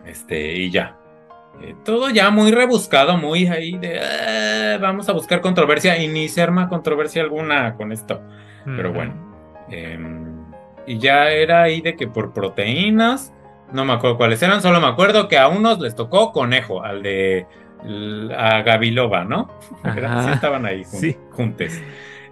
Este, 0.05 0.53
y 0.53 0.71
ya. 0.71 0.97
Eh, 1.61 1.75
todo 1.83 2.09
ya 2.09 2.29
muy 2.29 2.51
rebuscado, 2.51 3.17
muy 3.17 3.47
ahí 3.47 3.77
de 3.77 3.99
"Ah, 3.99 4.77
vamos 4.79 5.09
a 5.09 5.13
buscar 5.13 5.41
controversia 5.41 6.01
y 6.01 6.07
ni 6.07 6.29
se 6.29 6.41
arma 6.41 6.69
controversia 6.69 7.21
alguna 7.21 7.75
con 7.75 7.91
esto. 7.91 8.21
Pero 8.65 8.93
bueno. 8.93 9.13
Em, 9.69 10.43
y 10.87 10.97
ya 10.99 11.29
era 11.29 11.63
ahí 11.63 11.81
de 11.81 11.95
que 11.95 12.07
por 12.07 12.33
proteínas, 12.33 13.33
no 13.71 13.85
me 13.85 13.93
acuerdo 13.93 14.17
cuáles 14.17 14.41
eran, 14.41 14.61
solo 14.61 14.79
me 14.81 14.87
acuerdo 14.87 15.27
que 15.27 15.37
a 15.37 15.47
unos 15.47 15.79
les 15.79 15.95
tocó 15.95 16.31
conejo, 16.31 16.83
al 16.83 17.03
de 17.03 17.45
a 18.37 18.61
Gavilova, 18.61 19.23
¿no? 19.23 19.49
Sí 20.25 20.31
estaban 20.33 20.65
ahí 20.65 20.83
jun- 20.83 20.99
Sí. 20.99 21.17
juntes. 21.31 21.81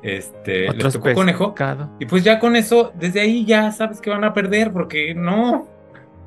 Este, 0.03 0.67
les 0.73 0.93
tocó 0.93 1.13
conejo. 1.15 1.53
Y 1.99 2.05
pues 2.05 2.23
ya 2.23 2.39
con 2.39 2.55
eso, 2.55 2.91
desde 2.95 3.21
ahí 3.21 3.45
ya 3.45 3.71
sabes 3.71 3.99
que 4.01 4.09
van 4.09 4.23
a 4.23 4.33
perder, 4.33 4.71
porque 4.71 5.13
no. 5.15 5.67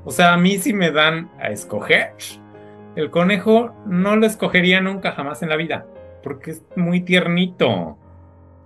O 0.05 0.11
sea, 0.11 0.33
a 0.33 0.37
mí 0.37 0.59
si 0.59 0.73
me 0.73 0.91
dan 0.91 1.31
a 1.39 1.49
escoger, 1.51 2.15
el 2.97 3.11
conejo 3.11 3.75
no 3.87 4.17
lo 4.17 4.27
escogería 4.27 4.81
nunca 4.81 5.13
jamás 5.13 5.43
en 5.43 5.49
la 5.49 5.57
vida, 5.57 5.87
porque 6.23 6.53
es 6.53 6.63
muy 6.77 7.01
tiernito. 7.01 7.99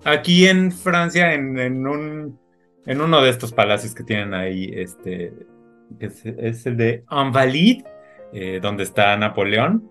Aquí 0.04 0.46
en 0.46 0.70
Francia, 0.72 1.32
en, 1.34 1.58
en 1.58 1.86
un, 1.86 2.38
en 2.86 3.00
uno 3.00 3.22
de 3.22 3.30
estos 3.30 3.52
palacios 3.52 3.94
que 3.94 4.04
tienen 4.04 4.34
ahí, 4.34 4.70
este, 4.74 5.32
que 5.98 6.06
es, 6.06 6.24
es 6.26 6.66
el 6.66 6.76
de 6.76 7.04
Invalides, 7.10 7.84
eh, 8.32 8.58
donde 8.60 8.82
está 8.82 9.16
Napoleón, 9.16 9.90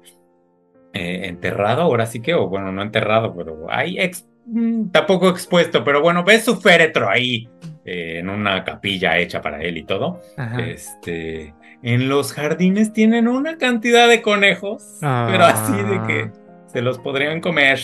eh, 0.94 1.28
enterrado, 1.28 1.82
ahora 1.82 2.06
sí 2.06 2.20
que, 2.20 2.34
o 2.36 2.48
bueno, 2.48 2.72
no 2.72 2.82
enterrado, 2.84 3.36
pero 3.36 3.66
ahí 3.70 3.98
ex- 3.98 4.28
mm, 4.46 4.90
tampoco 4.92 5.30
expuesto, 5.30 5.84
pero 5.84 6.02
bueno, 6.02 6.24
ves 6.24 6.46
su 6.46 6.58
féretro 6.58 7.10
ahí 7.10 7.50
eh, 7.86 8.20
en 8.20 8.30
una 8.30 8.64
capilla 8.64 9.18
hecha 9.18 9.42
para 9.42 9.62
él 9.64 9.78
y 9.78 9.84
todo. 9.86 10.20
Ajá. 10.38 10.62
Este, 10.62 11.56
en 11.84 12.10
los 12.10 12.34
jardines 12.34 12.94
tienen 12.94 13.28
una 13.28 13.58
cantidad 13.58 14.08
de 14.08 14.22
conejos, 14.22 14.98
Ah. 15.04 15.28
pero 15.30 15.46
así 15.46 15.74
de 15.74 16.02
que 16.08 16.32
se 16.72 16.82
los 16.82 16.98
podrían 16.98 17.40
comer. 17.42 17.80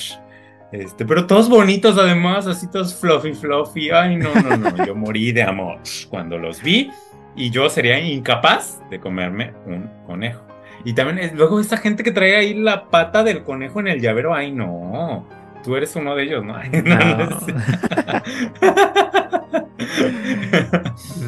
Este, 0.71 1.05
pero 1.05 1.25
todos 1.27 1.49
bonitos 1.49 1.97
además, 1.97 2.47
así 2.47 2.69
todos 2.69 2.95
fluffy 2.95 3.33
fluffy. 3.33 3.89
Ay, 3.91 4.15
no, 4.15 4.29
no, 4.35 4.57
no, 4.57 4.85
yo 4.85 4.95
morí 4.95 5.31
de 5.31 5.43
amor 5.43 5.79
cuando 6.09 6.37
los 6.37 6.61
vi 6.63 6.89
y 7.35 7.49
yo 7.49 7.69
sería 7.69 7.99
incapaz 7.99 8.79
de 8.89 8.99
comerme 8.99 9.53
un 9.65 9.89
conejo. 10.05 10.41
Y 10.85 10.93
también 10.93 11.19
es, 11.19 11.33
luego 11.33 11.59
esa 11.59 11.75
gente 11.77 12.03
que 12.03 12.11
trae 12.11 12.35
ahí 12.37 12.53
la 12.53 12.89
pata 12.89 13.23
del 13.23 13.43
conejo 13.43 13.79
en 13.81 13.87
el 13.89 13.99
llavero, 13.99 14.33
ay 14.33 14.51
no, 14.51 15.27
tú 15.63 15.75
eres 15.75 15.95
uno 15.95 16.15
de 16.15 16.23
ellos, 16.23 16.43
¿no? 16.43 16.55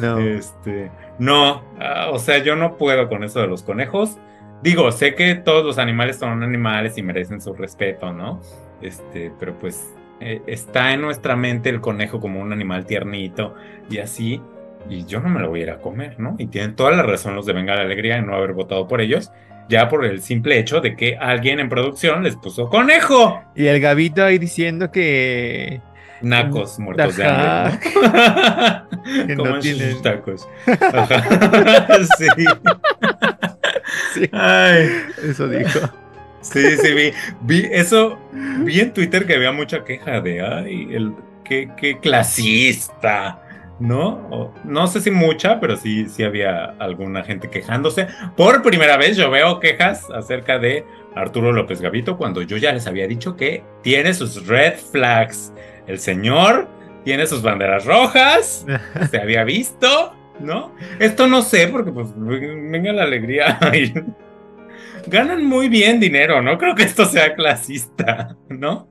no. 0.00 0.18
Este, 0.18 0.90
no, 1.18 1.62
ah, 1.80 2.10
o 2.12 2.18
sea, 2.18 2.38
yo 2.38 2.56
no 2.56 2.76
puedo 2.76 3.08
con 3.08 3.24
eso 3.24 3.40
de 3.40 3.46
los 3.46 3.62
conejos. 3.62 4.18
Digo, 4.62 4.90
sé 4.92 5.14
que 5.14 5.34
todos 5.34 5.64
los 5.64 5.78
animales 5.78 6.18
son 6.18 6.42
animales 6.42 6.98
y 6.98 7.02
merecen 7.02 7.40
su 7.40 7.54
respeto, 7.54 8.12
¿no? 8.12 8.40
Este, 8.80 9.32
pero 9.38 9.58
pues 9.58 9.92
eh, 10.20 10.42
está 10.46 10.92
en 10.92 11.00
nuestra 11.00 11.34
mente 11.34 11.68
el 11.68 11.80
conejo 11.80 12.20
como 12.20 12.40
un 12.40 12.52
animal 12.52 12.86
tiernito 12.86 13.54
y 13.90 13.98
así, 13.98 14.40
y 14.88 15.04
yo 15.04 15.20
no 15.20 15.28
me 15.28 15.40
lo 15.40 15.48
voy 15.48 15.60
a 15.60 15.62
ir 15.64 15.70
a 15.70 15.80
comer, 15.80 16.18
¿no? 16.20 16.36
Y 16.38 16.46
tienen 16.46 16.76
toda 16.76 16.92
la 16.92 17.02
razón 17.02 17.34
los 17.34 17.46
de 17.46 17.52
Venga 17.52 17.74
la 17.74 17.82
Alegría 17.82 18.18
en 18.18 18.26
no 18.26 18.36
haber 18.36 18.52
votado 18.52 18.86
por 18.86 19.00
ellos, 19.00 19.32
ya 19.68 19.88
por 19.88 20.04
el 20.04 20.22
simple 20.22 20.58
hecho 20.58 20.80
de 20.80 20.96
que 20.96 21.16
alguien 21.16 21.60
en 21.60 21.68
producción 21.68 22.22
les 22.22 22.36
puso 22.36 22.68
conejo. 22.68 23.42
Y 23.54 23.66
el 23.66 23.80
Gabito 23.80 24.24
ahí 24.24 24.38
diciendo 24.38 24.90
que. 24.90 25.80
Nacos 26.20 26.78
muertos 26.78 27.16
de 27.16 27.24
hambre. 27.26 27.78
¿no? 27.94 28.92
Que 29.26 29.34
no 29.34 29.58
tienen- 29.58 29.92
sus 29.92 30.02
tacos. 30.02 30.48
Sí. 32.18 32.26
Sí, 34.14 34.28
Ay. 34.32 34.88
eso 35.28 35.48
dijo. 35.48 35.80
Sí, 36.40 36.60
sí, 36.76 36.92
vi, 36.94 37.12
vi 37.42 37.68
eso, 37.72 38.18
vi 38.64 38.80
en 38.80 38.92
Twitter 38.92 39.26
que 39.26 39.34
había 39.34 39.52
mucha 39.52 39.84
queja 39.84 40.20
de, 40.20 40.40
ay, 40.40 40.88
el, 40.92 41.12
qué, 41.44 41.68
qué 41.76 41.98
clasista, 42.00 43.41
¿no? 43.82 44.28
O- 44.30 44.54
no 44.64 44.86
sé 44.86 45.00
si 45.00 45.10
mucha, 45.10 45.58
pero 45.60 45.76
sí, 45.76 46.08
sí 46.08 46.22
había 46.22 46.64
alguna 46.78 47.24
gente 47.24 47.50
quejándose. 47.50 48.06
Por 48.36 48.62
primera 48.62 48.96
vez 48.96 49.16
yo 49.16 49.30
veo 49.30 49.58
quejas 49.60 50.08
acerca 50.10 50.58
de 50.58 50.84
Arturo 51.14 51.52
López 51.52 51.80
Gavito 51.80 52.16
cuando 52.16 52.42
yo 52.42 52.56
ya 52.56 52.72
les 52.72 52.86
había 52.86 53.06
dicho 53.06 53.36
que 53.36 53.64
tiene 53.82 54.14
sus 54.14 54.46
red 54.46 54.74
flags. 54.74 55.52
El 55.86 55.98
señor 55.98 56.68
tiene 57.04 57.26
sus 57.26 57.42
banderas 57.42 57.84
rojas, 57.84 58.64
se 59.10 59.20
había 59.20 59.42
visto, 59.44 60.14
¿no? 60.38 60.72
Esto 61.00 61.26
no 61.26 61.42
sé, 61.42 61.66
porque 61.68 61.90
pues 61.92 62.08
venga 62.16 62.92
la 62.92 63.02
alegría. 63.02 63.58
Ganan 65.06 65.44
muy 65.44 65.68
bien 65.68 65.98
dinero, 65.98 66.40
no 66.42 66.56
creo 66.58 66.76
que 66.76 66.84
esto 66.84 67.04
sea 67.06 67.34
clasista, 67.34 68.36
¿no? 68.48 68.88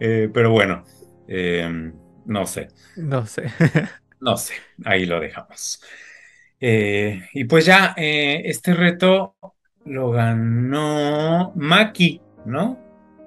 Eh, 0.00 0.30
pero 0.32 0.50
bueno, 0.50 0.82
eh, 1.28 1.92
no 2.24 2.46
sé, 2.46 2.68
No 2.96 3.26
sé. 3.26 3.44
no 4.22 4.36
sé, 4.36 4.54
ahí 4.84 5.04
lo 5.04 5.20
dejamos. 5.20 5.82
Eh, 6.60 7.22
y 7.34 7.44
pues 7.44 7.66
ya, 7.66 7.92
eh, 7.96 8.42
este 8.44 8.72
reto 8.72 9.34
lo 9.84 10.12
ganó 10.12 11.52
Maki, 11.56 12.20
¿no? 12.46 12.78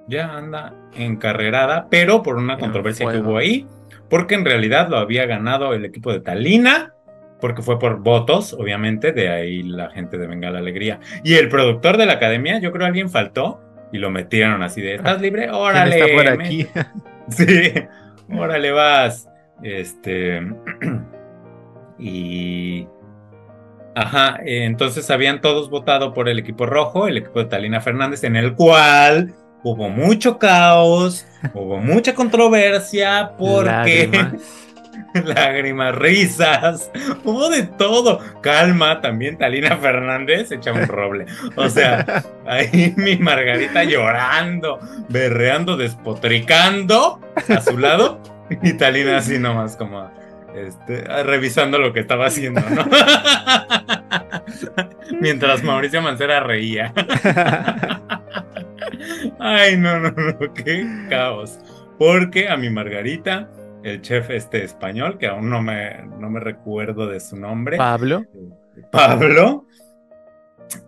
Ya 0.08 0.32
anda 0.32 0.74
encarrerada, 0.94 1.88
pero 1.90 2.22
por 2.22 2.36
una 2.36 2.56
controversia 2.56 3.10
que 3.10 3.18
hubo 3.18 3.36
ahí, 3.36 3.66
porque 4.08 4.36
en 4.36 4.46
realidad 4.46 4.88
lo 4.88 4.96
había 4.96 5.26
ganado 5.26 5.74
el 5.74 5.84
equipo 5.84 6.12
de 6.12 6.20
Talina, 6.20 6.94
porque 7.42 7.60
fue 7.60 7.78
por 7.78 7.98
votos, 8.00 8.54
obviamente, 8.54 9.12
de 9.12 9.28
ahí 9.28 9.62
la 9.62 9.90
gente 9.90 10.16
de 10.16 10.26
Venga 10.26 10.50
la 10.50 10.60
Alegría. 10.60 11.00
Y 11.22 11.34
el 11.34 11.50
productor 11.50 11.98
de 11.98 12.06
la 12.06 12.14
academia, 12.14 12.58
yo 12.58 12.72
creo 12.72 12.86
alguien 12.86 13.10
faltó 13.10 13.60
y 13.92 13.98
lo 13.98 14.10
metieron 14.10 14.62
así 14.62 14.80
de, 14.80 14.94
¿estás 14.94 15.20
libre? 15.20 15.42
¿Quién 15.42 15.54
Órale. 15.54 16.00
está 16.00 16.14
por 16.14 16.28
aquí? 16.28 16.66
Sí, 17.28 17.72
órale 18.30 18.70
vas. 18.70 19.28
Este. 19.62 20.40
Y. 21.98 22.86
Ajá, 23.94 24.38
entonces 24.44 25.10
habían 25.10 25.40
todos 25.40 25.70
votado 25.70 26.12
por 26.12 26.28
el 26.28 26.38
equipo 26.38 26.66
rojo, 26.66 27.08
el 27.08 27.16
equipo 27.16 27.38
de 27.38 27.46
Talina 27.46 27.80
Fernández, 27.80 28.24
en 28.24 28.36
el 28.36 28.54
cual 28.54 29.34
hubo 29.62 29.88
mucho 29.88 30.38
caos, 30.38 31.26
hubo 31.54 31.78
mucha 31.78 32.14
controversia, 32.14 33.32
porque 33.38 34.06
Lágrimas. 34.06 34.66
lágrimas, 35.24 35.94
risas, 35.96 36.90
hubo 37.24 37.48
de 37.48 37.64
todo. 37.64 38.20
Calma, 38.42 39.00
también 39.00 39.38
Talina 39.38 39.76
Fernández 39.76 40.52
echa 40.52 40.72
un 40.72 40.86
roble. 40.86 41.26
O 41.56 41.68
sea, 41.68 42.24
ahí 42.46 42.94
mi 42.96 43.16
Margarita 43.16 43.84
llorando, 43.84 44.78
berreando, 45.08 45.76
despotricando 45.76 47.20
a 47.48 47.60
su 47.60 47.78
lado, 47.78 48.20
y 48.62 48.72
Talina 48.74 49.18
así 49.18 49.38
nomás 49.38 49.76
como 49.76 50.10
este, 50.56 51.02
revisando 51.24 51.78
lo 51.78 51.92
que 51.92 52.00
estaba 52.00 52.26
haciendo, 52.26 52.62
¿no? 52.70 52.84
Mientras 55.20 55.62
Mauricio 55.62 56.00
Mancera 56.00 56.40
reía. 56.40 56.94
Ay, 59.38 59.76
no, 59.76 60.00
no, 60.00 60.10
no, 60.10 60.54
qué 60.54 60.86
caos. 61.10 61.60
Porque 61.98 62.48
a 62.48 62.56
mi 62.56 62.70
Margarita, 62.70 63.50
el 63.82 64.00
chef 64.00 64.30
este 64.30 64.64
español, 64.64 65.18
que 65.18 65.26
aún 65.26 65.50
no 65.50 65.60
me, 65.60 66.02
no 66.18 66.30
me 66.30 66.40
recuerdo 66.40 67.06
de 67.06 67.20
su 67.20 67.36
nombre, 67.36 67.76
Pablo. 67.76 68.24
Pablo, 68.90 69.66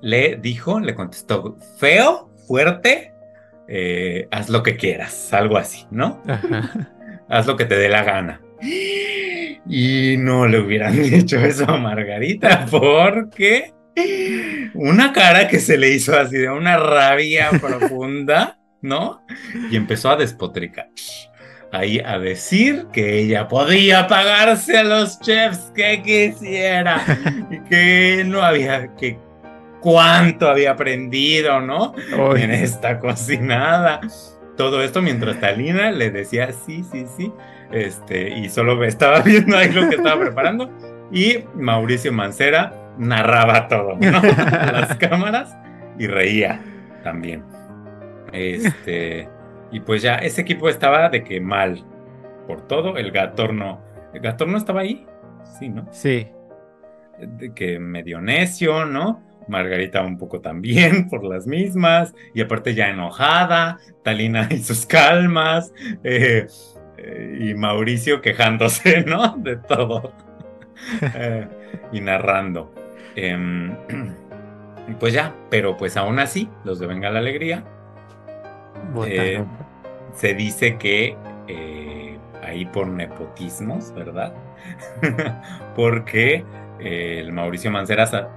le 0.00 0.36
dijo, 0.36 0.80
le 0.80 0.94
contestó, 0.94 1.58
feo, 1.78 2.30
fuerte, 2.46 3.12
eh, 3.68 4.28
haz 4.30 4.48
lo 4.48 4.62
que 4.62 4.76
quieras, 4.76 5.32
algo 5.32 5.58
así, 5.58 5.86
¿no? 5.90 6.22
Ajá. 6.26 6.94
Haz 7.28 7.46
lo 7.46 7.56
que 7.56 7.64
te 7.64 7.76
dé 7.76 7.88
la 7.88 8.04
gana. 8.04 8.40
Y 9.66 10.16
no 10.18 10.46
le 10.46 10.60
hubieran 10.60 11.00
dicho 11.10 11.38
eso 11.38 11.68
a 11.68 11.76
Margarita 11.76 12.66
porque 12.70 13.72
una 14.74 15.12
cara 15.12 15.48
que 15.48 15.58
se 15.58 15.76
le 15.76 15.90
hizo 15.90 16.16
así 16.18 16.36
de 16.36 16.50
una 16.50 16.78
rabia 16.78 17.50
profunda, 17.60 18.58
¿no? 18.80 19.22
Y 19.70 19.76
empezó 19.76 20.10
a 20.10 20.16
despotricar. 20.16 20.88
Ahí 21.70 22.00
a 22.02 22.18
decir 22.18 22.86
que 22.94 23.18
ella 23.18 23.46
podía 23.46 24.06
pagarse 24.06 24.78
a 24.78 24.84
los 24.84 25.20
chefs 25.20 25.70
que 25.74 26.02
quisiera 26.02 27.04
y 27.50 27.60
que 27.68 28.24
no 28.24 28.42
había 28.42 28.94
que 28.96 29.18
cuánto 29.80 30.48
había 30.48 30.70
aprendido, 30.70 31.60
¿no? 31.60 31.94
Uy, 32.16 32.42
en 32.42 32.52
esta 32.52 32.98
cocinada. 32.98 34.00
Todo 34.58 34.82
esto 34.82 35.00
mientras 35.00 35.38
Talina 35.38 35.92
le 35.92 36.10
decía 36.10 36.50
sí, 36.52 36.82
sí, 36.82 37.06
sí. 37.16 37.32
Este, 37.70 38.28
y 38.28 38.48
solo 38.48 38.82
estaba 38.82 39.20
viendo 39.24 39.56
ahí 39.56 39.72
lo 39.72 39.88
que 39.88 39.94
estaba 39.94 40.20
preparando. 40.20 40.68
Y 41.12 41.44
Mauricio 41.54 42.12
Mancera 42.12 42.74
narraba 42.98 43.68
todo, 43.68 43.96
¿no? 43.96 44.18
A 44.18 44.72
las 44.72 44.96
cámaras 44.96 45.56
y 45.96 46.08
reía 46.08 46.60
también. 47.04 47.44
Este, 48.32 49.28
y 49.70 49.78
pues 49.78 50.02
ya, 50.02 50.16
ese 50.16 50.40
equipo 50.40 50.68
estaba 50.68 51.08
de 51.08 51.22
que 51.22 51.40
mal 51.40 51.84
por 52.48 52.66
todo. 52.66 52.96
El 52.96 53.12
Gatorno, 53.12 53.80
¿el 54.12 54.20
Gatorno 54.20 54.58
estaba 54.58 54.80
ahí? 54.80 55.06
Sí, 55.56 55.68
¿no? 55.68 55.86
Sí. 55.92 56.26
de 57.20 57.54
que 57.54 57.78
medio 57.78 58.20
necio, 58.20 58.84
¿no? 58.84 59.22
Margarita 59.48 60.02
un 60.02 60.18
poco 60.18 60.40
también 60.40 61.08
por 61.10 61.24
las 61.24 61.46
mismas, 61.46 62.14
y 62.34 62.40
aparte 62.40 62.74
ya 62.74 62.88
enojada, 62.88 63.78
Talina 64.02 64.48
y 64.50 64.58
sus 64.58 64.86
calmas, 64.86 65.72
eh, 66.04 66.46
eh, 66.96 67.38
y 67.40 67.54
Mauricio 67.54 68.20
quejándose, 68.20 69.02
¿no? 69.06 69.36
De 69.36 69.56
todo, 69.56 70.12
Eh, 71.02 71.48
y 71.90 72.00
narrando. 72.00 72.72
Em, 73.16 73.76
pues 75.00 75.12
ya, 75.12 75.34
pero 75.50 75.76
pues 75.76 75.96
aún 75.96 76.20
así, 76.20 76.48
los 76.64 76.78
de 76.78 76.86
Venga 76.86 77.10
la 77.10 77.18
Alegría, 77.18 77.64
se 80.14 80.34
dice 80.34 80.78
que 80.78 81.16
ahí 82.44 82.64
por 82.66 82.86
nepotismos, 82.86 83.92
¿verdad? 83.92 84.32
Porque 85.74 86.44
el 86.80 87.32
Mauricio 87.32 87.70
Mancera 87.70 88.06
sa- 88.06 88.28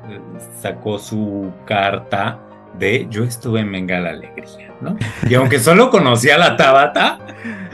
sacó 0.59 0.97
su 0.99 1.51
carta 1.65 2.39
de 2.77 3.05
yo 3.09 3.23
estuve 3.25 3.59
en 3.59 3.71
Venga 3.71 3.99
la 3.99 4.11
Alegría, 4.11 4.73
¿no? 4.79 4.97
Y 5.29 5.33
aunque 5.35 5.59
solo 5.59 5.89
conocía 5.89 6.35
a 6.35 6.37
la 6.37 6.55
Tabata 6.57 7.19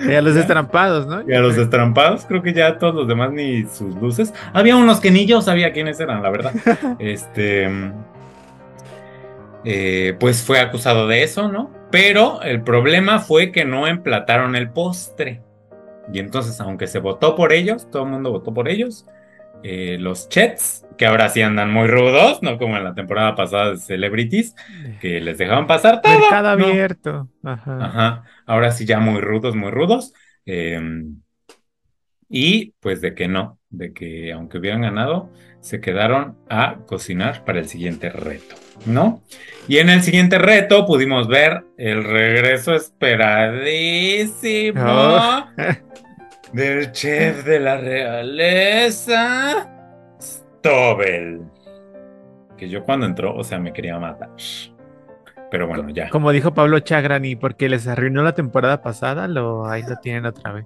Y 0.08 0.14
a 0.14 0.22
los 0.24 0.34
destrampados, 0.34 1.06
¿no? 1.06 1.22
y 1.30 1.34
a 1.36 1.40
los 1.40 1.56
destrampados, 1.56 2.26
creo 2.26 2.42
que 2.42 2.52
ya 2.54 2.80
todos 2.80 2.96
los 2.96 3.08
demás 3.08 3.32
ni 3.32 3.64
sus 3.66 3.96
luces. 3.96 4.34
Había 4.54 4.76
unos 4.76 5.00
que 5.00 5.12
ni 5.12 5.26
yo 5.28 5.42
sabía 5.42 5.72
quiénes 5.72 6.00
eran, 6.00 6.24
la 6.24 6.30
verdad. 6.32 6.52
Este. 7.00 7.70
eh, 9.64 10.16
pues 10.20 10.42
fue 10.44 10.60
acusado 10.60 11.08
de 11.08 11.24
eso, 11.24 11.48
¿no? 11.48 11.72
Pero 11.92 12.42
el 12.42 12.62
problema 12.62 13.20
fue 13.20 13.52
que 13.52 13.66
no 13.66 13.88
emplataron 13.88 14.56
el 14.56 14.70
postre. 14.70 15.42
Y 16.12 16.20
entonces, 16.20 16.60
aunque 16.62 16.88
se 16.88 17.00
votó 17.00 17.36
por 17.36 17.52
ellos, 17.54 17.90
todo 17.92 18.04
el 18.04 18.10
mundo 18.10 18.32
votó 18.32 18.54
por 18.54 18.70
ellos, 18.70 19.06
eh, 19.64 19.98
los 20.00 20.30
Chets, 20.30 20.86
que 20.98 21.06
ahora 21.06 21.30
sí 21.30 21.42
andan 21.42 21.72
muy 21.72 21.88
rudos, 21.88 22.42
no 22.42 22.58
como 22.58 22.78
en 22.78 22.84
la 22.84 22.96
temporada 22.96 23.36
pasada 23.36 23.72
de 23.72 23.78
Celebrities, 23.78 24.56
que 25.00 25.22
les 25.22 25.38
dejaban 25.38 25.68
pasar 25.68 26.02
todo. 26.02 26.20
Mercado 26.20 26.58
¿no? 26.58 26.66
abierto. 26.68 27.30
Ajá. 27.44 27.86
Ajá, 27.86 28.24
ahora 28.46 28.72
sí 28.72 28.86
ya 28.86 29.00
muy 29.00 29.22
rudos, 29.22 29.56
muy 29.56 29.72
rudos. 29.72 30.14
eh, 30.46 30.80
y 32.30 32.74
pues 32.82 33.02
de 33.02 33.16
que 33.16 33.28
no, 33.28 33.60
de 33.70 33.94
que 33.94 34.34
aunque 34.34 34.58
hubieran 34.58 34.82
ganado, 34.82 35.32
se 35.62 35.80
quedaron 35.80 36.38
a 36.50 36.78
cocinar 36.86 37.46
para 37.46 37.60
el 37.60 37.68
siguiente 37.70 38.10
reto. 38.10 38.56
¿no? 38.86 39.24
Y 39.68 39.78
en 39.78 39.90
el 39.90 40.04
siguiente 40.04 40.38
reto 40.38 40.86
pudimos 40.86 41.28
ver 41.28 41.64
el 41.78 42.04
regreso 42.04 42.76
esperadísimo 42.76 44.82
Oh. 44.86 45.46
del 46.54 46.92
chef 46.92 47.44
de 47.46 47.60
la 47.60 47.78
realeza, 47.78 49.70
Stobel. 50.22 51.42
Que 52.58 52.70
yo 52.70 52.84
cuando 52.84 53.06
entró, 53.06 53.36
o 53.36 53.44
sea, 53.44 53.60
me 53.60 53.74
quería 53.74 54.00
matar. 54.00 54.30
Pero 55.52 55.68
bueno, 55.68 55.90
ya. 55.90 56.10
Como 56.10 56.32
dijo 56.32 56.54
Pablo 56.54 56.80
Chagrani, 56.80 57.36
porque 57.36 57.70
les 57.70 57.88
arruinó 57.88 58.24
la 58.24 58.34
temporada 58.34 58.82
pasada, 58.82 59.28
lo 59.28 59.68
ahí 59.68 59.84
lo 59.88 59.98
tienen 59.98 60.26
otra 60.26 60.54
vez. 60.54 60.66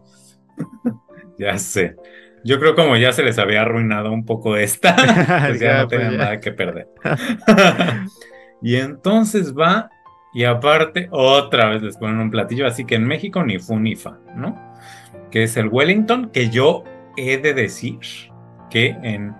Ya 1.38 1.58
sé. 1.58 1.96
Yo 2.44 2.60
creo 2.60 2.76
como 2.76 2.98
ya 2.98 3.12
se 3.14 3.24
les 3.24 3.40
había 3.40 3.62
arruinado 3.62 4.12
un 4.12 4.26
poco 4.26 4.58
esta, 4.58 4.96
pues 5.48 5.60
ya, 5.60 5.68
Ya, 5.68 5.82
no 5.82 5.88
tenían 5.88 6.18
nada 6.18 6.40
que 6.40 6.52
perder. 6.52 6.88
y 8.62 8.76
entonces 8.76 9.58
va, 9.58 9.90
y 10.36 10.44
aparte, 10.44 11.08
otra 11.10 11.70
vez 11.70 11.82
les 11.82 11.98
ponen 11.98 12.20
un 12.20 12.30
platillo, 12.30 12.68
así 12.68 12.86
que 12.86 12.96
en 12.96 13.08
México 13.08 13.44
ni 13.44 13.58
fu 13.58 13.80
ni 13.80 13.96
fa, 13.96 14.20
¿no? 14.36 14.71
Que 15.32 15.44
es 15.44 15.58
el 15.58 15.70
Wellington, 15.70 16.30
que 16.32 16.50
yo 16.50 16.84
he 17.18 17.38
de 17.38 17.54
decir 17.54 18.00
que 18.70 18.96
en, 19.02 19.34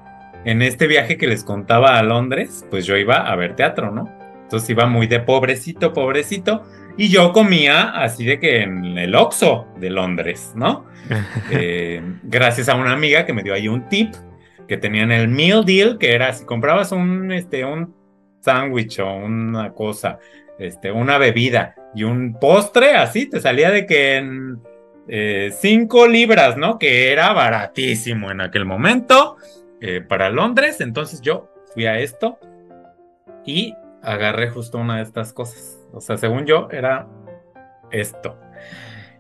en 0.46 0.62
este 0.62 0.88
viaje 0.88 1.18
que 1.18 1.28
les 1.28 1.44
contaba 1.44 1.98
a 1.98 2.04
Londres, 2.04 2.66
pues 2.70 2.86
yo 2.86 2.98
iba 2.98 3.18
a 3.18 3.36
ver 3.36 3.56
teatro, 3.56 3.92
¿no? 3.92 4.10
Entonces 4.44 4.70
iba 4.70 4.86
muy 4.86 5.08
de 5.08 5.20
pobrecito, 5.20 5.94
pobrecito, 5.94 6.64
y 6.98 7.10
yo 7.10 7.32
comía 7.32 7.90
así 8.02 8.26
de 8.26 8.40
que 8.40 8.64
en 8.64 8.98
el 8.98 9.16
Oxxo 9.16 9.68
de 9.78 9.90
Londres, 9.90 10.54
¿no? 10.56 10.86
Eh, 11.52 12.02
gracias 12.24 12.70
a 12.70 12.76
una 12.76 12.94
amiga 12.94 13.26
que 13.26 13.34
me 13.34 13.44
dio 13.44 13.54
ahí 13.54 13.68
un 13.68 13.90
tip 13.90 14.14
que 14.68 14.78
tenían 14.78 15.12
el 15.12 15.28
meal 15.28 15.66
deal, 15.66 15.98
que 15.98 16.14
era 16.14 16.32
si 16.32 16.46
comprabas 16.46 16.92
un, 16.92 17.32
este, 17.32 17.66
un 17.66 17.94
sándwich 18.40 19.00
o 19.00 19.14
una 19.14 19.74
cosa, 19.74 20.20
este, 20.60 20.92
una 20.92 21.18
bebida 21.18 21.76
y 21.94 22.04
un 22.04 22.40
postre, 22.40 22.96
así 22.96 23.30
te 23.30 23.40
salía 23.40 23.72
de 23.72 23.86
que 23.86 24.16
en 24.16 24.62
5 25.08 26.08
libras, 26.08 26.58
¿no? 26.58 26.80
Que 26.80 27.12
era 27.12 27.34
baratísimo 27.34 28.32
en 28.32 28.42
aquel 28.42 28.66
momento 28.66 29.38
eh, 29.82 30.02
para 30.02 30.30
Londres. 30.30 30.80
Entonces 30.80 31.22
yo 31.22 31.50
fui 31.74 31.86
a 31.86 32.00
esto 32.00 32.40
y 33.46 33.76
agarré 34.04 34.50
justo 34.50 34.78
una 34.78 34.98
de 34.98 35.04
estas 35.04 35.34
cosas. 35.34 35.80
O 35.92 36.02
sea, 36.02 36.18
según 36.18 36.46
yo, 36.46 36.70
era 36.72 37.08
esto. 37.92 38.38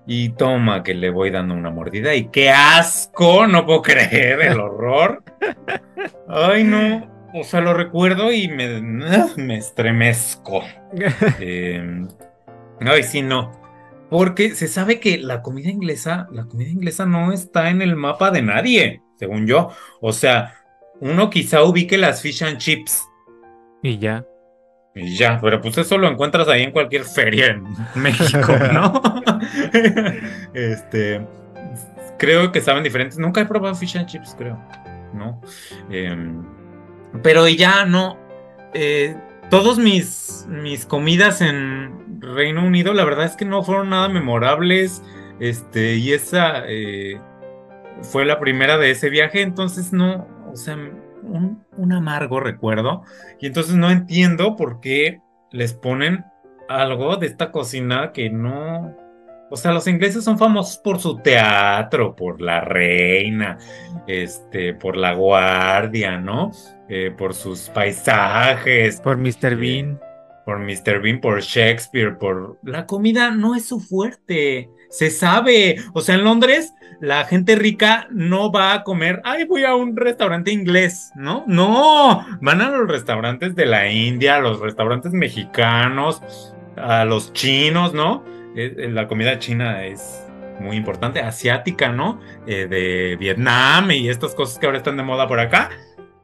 Y 0.08 0.30
toma 0.30 0.84
que 0.84 0.94
le 0.94 1.10
voy 1.10 1.30
dando 1.30 1.53
una 1.53 1.70
mordida. 1.70 2.14
Y 2.16 2.30
qué 2.30 2.49
asco, 2.49 3.48
no 3.48 3.66
puedo 3.66 3.82
creer 3.82 4.41
el 4.41 4.60
horror. 4.60 5.24
Ay, 6.28 6.64
no. 6.64 7.10
O 7.34 7.44
sea, 7.44 7.62
lo 7.62 7.74
recuerdo 7.74 8.32
y 8.32 8.48
me, 8.48 8.82
me 9.38 9.58
estremezco. 9.58 10.64
Eh, 11.40 12.06
ay, 12.82 13.03
sí, 13.03 13.22
no. 13.22 13.60
Porque 14.11 14.55
se 14.55 14.67
sabe 14.67 14.99
que 14.99 15.17
la 15.17 15.41
comida 15.41 15.69
inglesa, 15.69 16.27
la 16.33 16.43
comida 16.43 16.69
inglesa 16.69 17.05
no 17.05 17.31
está 17.31 17.69
en 17.69 17.81
el 17.81 17.95
mapa 17.95 18.29
de 18.29 18.41
nadie, 18.41 19.01
según 19.17 19.47
yo. 19.47 19.69
O 20.01 20.11
sea, 20.11 20.53
uno 20.99 21.29
quizá 21.29 21.63
ubique 21.63 21.97
las 21.97 22.21
fish 22.21 22.43
and 22.43 22.57
chips. 22.57 23.07
y 23.81 23.97
ya. 23.99 24.25
Y 24.93 25.15
ya, 25.15 25.39
pero 25.41 25.61
pues 25.61 25.77
eso 25.77 25.97
lo 25.97 26.09
encuentras 26.09 26.49
ahí 26.49 26.63
en 26.63 26.71
cualquier 26.71 27.05
feria 27.05 27.47
en 27.47 27.63
México, 27.95 28.53
¿no? 28.73 29.01
este, 30.53 31.25
creo 32.19 32.51
que 32.51 32.59
saben 32.59 32.83
diferentes. 32.83 33.17
Nunca 33.17 33.39
he 33.39 33.45
probado 33.45 33.75
fish 33.75 33.97
and 33.97 34.07
chips, 34.07 34.35
creo, 34.38 34.61
¿no? 35.13 35.39
Em, 35.89 36.45
pero 37.23 37.47
ya 37.47 37.85
no. 37.85 38.17
Eh, 38.73 39.15
todos 39.52 39.78
mis, 39.78 40.48
mis 40.49 40.86
comidas 40.86 41.41
en 41.41 42.22
Reino 42.22 42.65
Unido, 42.65 42.94
la 42.94 43.03
verdad 43.03 43.26
es 43.26 43.36
que 43.36 43.44
no 43.44 43.64
fueron 43.64 43.90
nada 43.90 44.07
memorables. 44.07 45.03
Este, 45.41 45.95
y 45.95 46.14
esa 46.14 46.64
eh, 46.68 47.19
fue 48.02 48.26
la 48.26 48.40
primera 48.40 48.78
de 48.78 48.91
ese 48.91 49.10
viaje, 49.10 49.41
entonces 49.41 49.91
no, 49.91 50.26
o 50.49 50.56
sea, 50.56 50.76
un, 50.76 51.64
un 51.78 51.91
amargo 51.91 52.40
recuerdo. 52.40 53.03
Y 53.41 53.48
entonces 53.48 53.76
no 53.76 53.91
entiendo 53.91 54.56
por 54.56 54.80
qué 54.80 55.19
les 55.52 55.73
ponen 55.73 56.23
algo 56.69 57.18
de 57.18 57.28
esta 57.28 57.52
cocina 57.52 58.14
que 58.14 58.30
no. 58.30 58.95
O 59.52 59.57
sea, 59.57 59.73
los 59.73 59.86
ingleses 59.86 60.23
son 60.23 60.38
famosos 60.40 60.78
por 60.78 60.99
su 60.99 61.18
teatro, 61.18 62.15
por 62.15 62.41
la 62.41 62.61
reina, 62.61 63.57
este, 64.07 64.73
por 64.73 64.95
la 64.95 65.14
guardia, 65.14 66.18
¿no? 66.18 66.52
Eh, 66.88 67.14
por 67.15 67.34
sus 67.34 67.69
paisajes, 67.69 68.99
Por 69.02 69.18
Mr. 69.18 69.57
Bean. 69.57 69.99
por 70.45 70.57
Mr. 70.60 71.02
Bean, 71.02 71.19
por 71.19 71.41
Shakespeare, 71.41 72.18
por... 72.18 72.57
La 72.64 72.86
comida 72.86 73.30
no 73.32 73.53
es 73.53 73.65
su 73.65 73.80
fuerte, 73.82 74.69
se 74.90 75.10
sabe. 75.11 75.76
O 75.94 76.02
sea, 76.02 76.15
en 76.15 76.23
Londres 76.23 76.73
la 77.02 77.26
gente 77.26 77.56
rica 77.56 78.07
no 78.10 78.52
va 78.52 78.73
a 78.73 78.84
comer, 78.84 79.22
ay, 79.26 79.44
voy 79.45 79.65
a 79.65 79.76
un 79.76 79.98
restaurante 79.98 80.52
inglés, 80.52 81.11
¿no? 81.15 81.44
No, 81.48 82.26
van 82.41 82.61
a 82.61 82.69
los 82.69 82.88
restaurantes 82.88 83.56
de 83.56 83.65
la 83.65 83.90
India, 83.91 84.36
a 84.38 84.40
los 84.40 84.60
restaurantes 84.60 85.11
mexicanos, 85.11 86.22
a 86.78 87.03
los 87.06 87.34
chinos, 87.34 87.94
¿no? 87.94 88.23
La 88.56 89.07
comida 89.07 89.40
china 89.40 89.86
es 89.86 90.28
muy 90.60 90.78
importante, 90.78 91.19
asiática, 91.19 91.90
¿no? 91.90 92.19
Eh, 92.45 92.68
de 92.68 93.18
Vietnam 93.18 93.91
y 93.91 94.10
estas 94.10 94.36
cosas 94.36 94.60
que 94.60 94.65
ahora 94.65 94.78
están 94.78 94.98
de 94.98 95.03
moda 95.03 95.28
por 95.28 95.40
acá. 95.40 95.69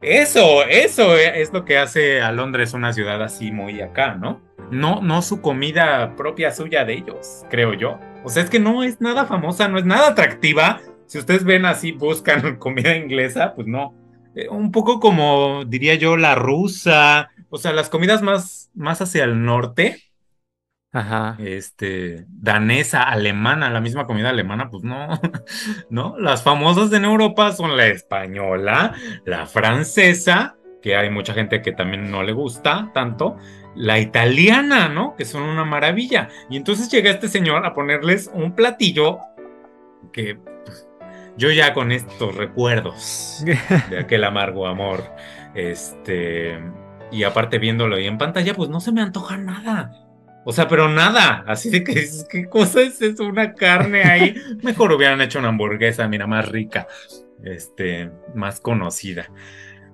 Eso, 0.02 0.64
eso 0.64 1.18
es 1.18 1.52
lo 1.52 1.66
que 1.66 1.78
hace 1.78 2.22
a 2.22 2.32
Londres 2.32 2.74
una 2.74 2.94
ciudad 2.94 3.22
así 3.24 3.52
muy 3.52 3.82
acá, 3.82 4.14
¿no? 4.14 4.42
No, 4.70 5.02
no 5.02 5.22
su 5.22 5.42
comida 5.42 6.16
propia 6.16 6.52
suya 6.52 6.86
de 6.86 6.94
ellos, 6.94 7.46
creo 7.50 7.74
yo. 7.74 8.00
O 8.24 8.30
sea, 8.30 8.44
es 8.44 8.50
que 8.50 8.60
no 8.60 8.84
es 8.84 9.02
nada 9.02 9.26
famosa, 9.26 9.68
no 9.68 9.80
es 9.80 9.86
nada 9.86 10.10
atractiva. 10.10 10.82
Si 11.08 11.18
ustedes 11.18 11.46
ven 11.46 11.66
así, 11.66 11.94
buscan 11.94 12.56
comida 12.60 12.96
inglesa, 12.96 13.54
pues 13.56 13.68
no. 13.68 13.96
Eh, 14.36 14.50
un 14.50 14.72
poco 14.72 15.00
como 15.00 15.64
diría 15.66 15.96
yo, 15.96 16.18
la 16.18 16.36
rusa. 16.36 17.30
O 17.50 17.58
sea, 17.58 17.74
las 17.74 17.90
comidas 17.90 18.22
más, 18.22 18.70
más 18.76 19.02
hacia 19.02 19.24
el 19.24 19.44
norte, 19.44 20.07
Ajá. 20.94 21.36
este, 21.40 22.26
danesa, 22.30 23.04
alemana, 23.04 23.70
la 23.70 23.82
misma 23.82 24.06
comida 24.06 24.30
alemana, 24.30 24.70
pues 24.70 24.84
no, 24.84 25.10
¿no? 25.90 26.18
Las 26.18 26.44
famosas 26.44 26.92
en 26.94 27.06
Europa 27.06 27.52
son 27.52 27.78
la 27.78 27.88
española, 27.88 28.94
la 29.26 29.46
francesa, 29.46 30.56
que 30.82 30.96
hay 30.96 31.10
mucha 31.10 31.34
gente 31.34 31.62
que 31.62 31.72
también 31.72 32.10
no 32.10 32.24
le 32.24 32.32
gusta 32.32 32.92
tanto, 32.94 33.38
la 33.76 34.00
italiana, 34.00 34.90
¿no? 34.90 35.16
Que 35.16 35.26
son 35.26 35.44
una 35.44 35.66
maravilla. 35.66 36.30
Y 36.50 36.58
entonces 36.58 36.90
llega 36.90 37.12
este 37.12 37.28
señor 37.28 37.66
a 37.66 37.74
ponerles 37.74 38.32
un 38.34 38.54
platillo 38.54 39.20
que 40.12 40.36
pues, 40.36 40.88
yo 41.38 41.52
ya 41.52 41.74
con 41.74 41.92
estos 41.92 42.36
recuerdos 42.36 43.44
de 43.90 44.00
aquel 44.00 44.24
amargo 44.24 44.68
amor, 44.68 45.04
este, 45.54 46.60
y 47.12 47.24
aparte 47.24 47.60
viéndolo 47.60 47.96
ahí 47.96 48.08
en 48.08 48.18
pantalla, 48.18 48.54
pues 48.54 48.70
no 48.70 48.80
se 48.80 48.92
me 48.92 49.02
antoja 49.02 49.38
nada. 49.38 50.07
O 50.50 50.54
sea, 50.54 50.70
pero 50.70 50.88
nada, 50.88 51.44
así 51.46 51.70
de 51.70 51.84
que 51.84 51.92
dices, 51.92 52.26
¿qué 52.30 52.46
cosa 52.46 52.80
es 52.80 53.02
eso? 53.02 53.26
Una 53.26 53.54
carne 53.54 54.04
ahí. 54.04 54.34
Mejor 54.64 54.94
hubieran 54.94 55.20
hecho 55.20 55.40
una 55.40 55.50
hamburguesa, 55.50 56.08
mira, 56.08 56.26
más 56.26 56.48
rica, 56.48 56.88
este, 57.44 58.10
más 58.34 58.62
conocida. 58.62 59.30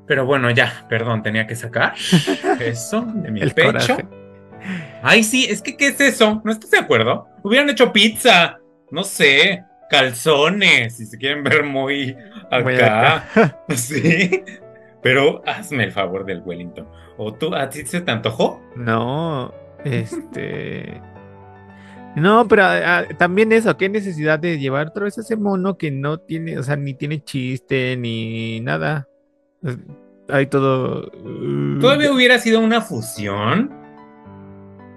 Pero 0.05 0.27
bueno, 0.27 0.51
ya, 0.51 0.85
perdón, 0.88 1.23
tenía 1.23 1.47
que 1.47 1.55
sacar 1.55 1.95
eso 2.59 3.01
de 3.01 3.31
mi 3.31 3.41
El 3.41 3.51
pecho. 3.55 3.95
coraje. 3.95 4.05
Ay, 5.01 5.23
sí, 5.23 5.47
es 5.49 5.63
que, 5.63 5.75
¿qué 5.75 5.88
es 5.88 5.99
eso? 5.99 6.39
¿No 6.45 6.51
estás 6.51 6.69
de 6.69 6.77
acuerdo? 6.77 7.27
Hubieran 7.41 7.71
hecho 7.71 7.91
pizza, 7.91 8.59
no 8.91 9.03
sé, 9.03 9.63
calzones, 9.89 10.97
si 10.97 11.07
se 11.07 11.17
quieren 11.17 11.43
ver 11.43 11.63
muy 11.63 12.15
Muy 12.63 12.75
acá. 12.75 13.57
Sí, 13.69 14.43
pero 15.01 15.41
hazme 15.47 15.85
el 15.85 15.91
favor 15.91 16.25
del 16.27 16.43
Wellington. 16.45 16.88
¿O 17.17 17.34
tú, 17.34 17.55
a 17.55 17.67
ti 17.71 17.84
se 17.88 18.01
te 18.01 18.11
antojó? 18.11 18.61
No, 18.75 19.51
este. 19.84 21.01
No, 22.15 22.47
pero 22.47 22.64
ah, 22.65 23.05
también 23.18 23.51
eso, 23.51 23.76
qué 23.76 23.89
necesidad 23.89 24.38
de 24.39 24.60
llevar 24.60 24.88
otra 24.88 25.05
vez 25.05 25.18
ese 25.18 25.35
mono 25.35 25.77
que 25.77 25.89
no 25.89 26.19
tiene, 26.19 26.60
o 26.60 26.64
sea, 26.64 26.76
ni 26.76 26.93
tiene 26.93 27.23
chiste 27.23 27.97
ni 27.97 28.60
nada. 28.61 29.07
Hay 30.30 30.45
todo. 30.47 31.07
uh, 31.07 31.80
Todavía 31.80 32.11
hubiera 32.14 32.38
sido 32.39 32.60
una 32.60 32.81
fusión. 32.81 33.82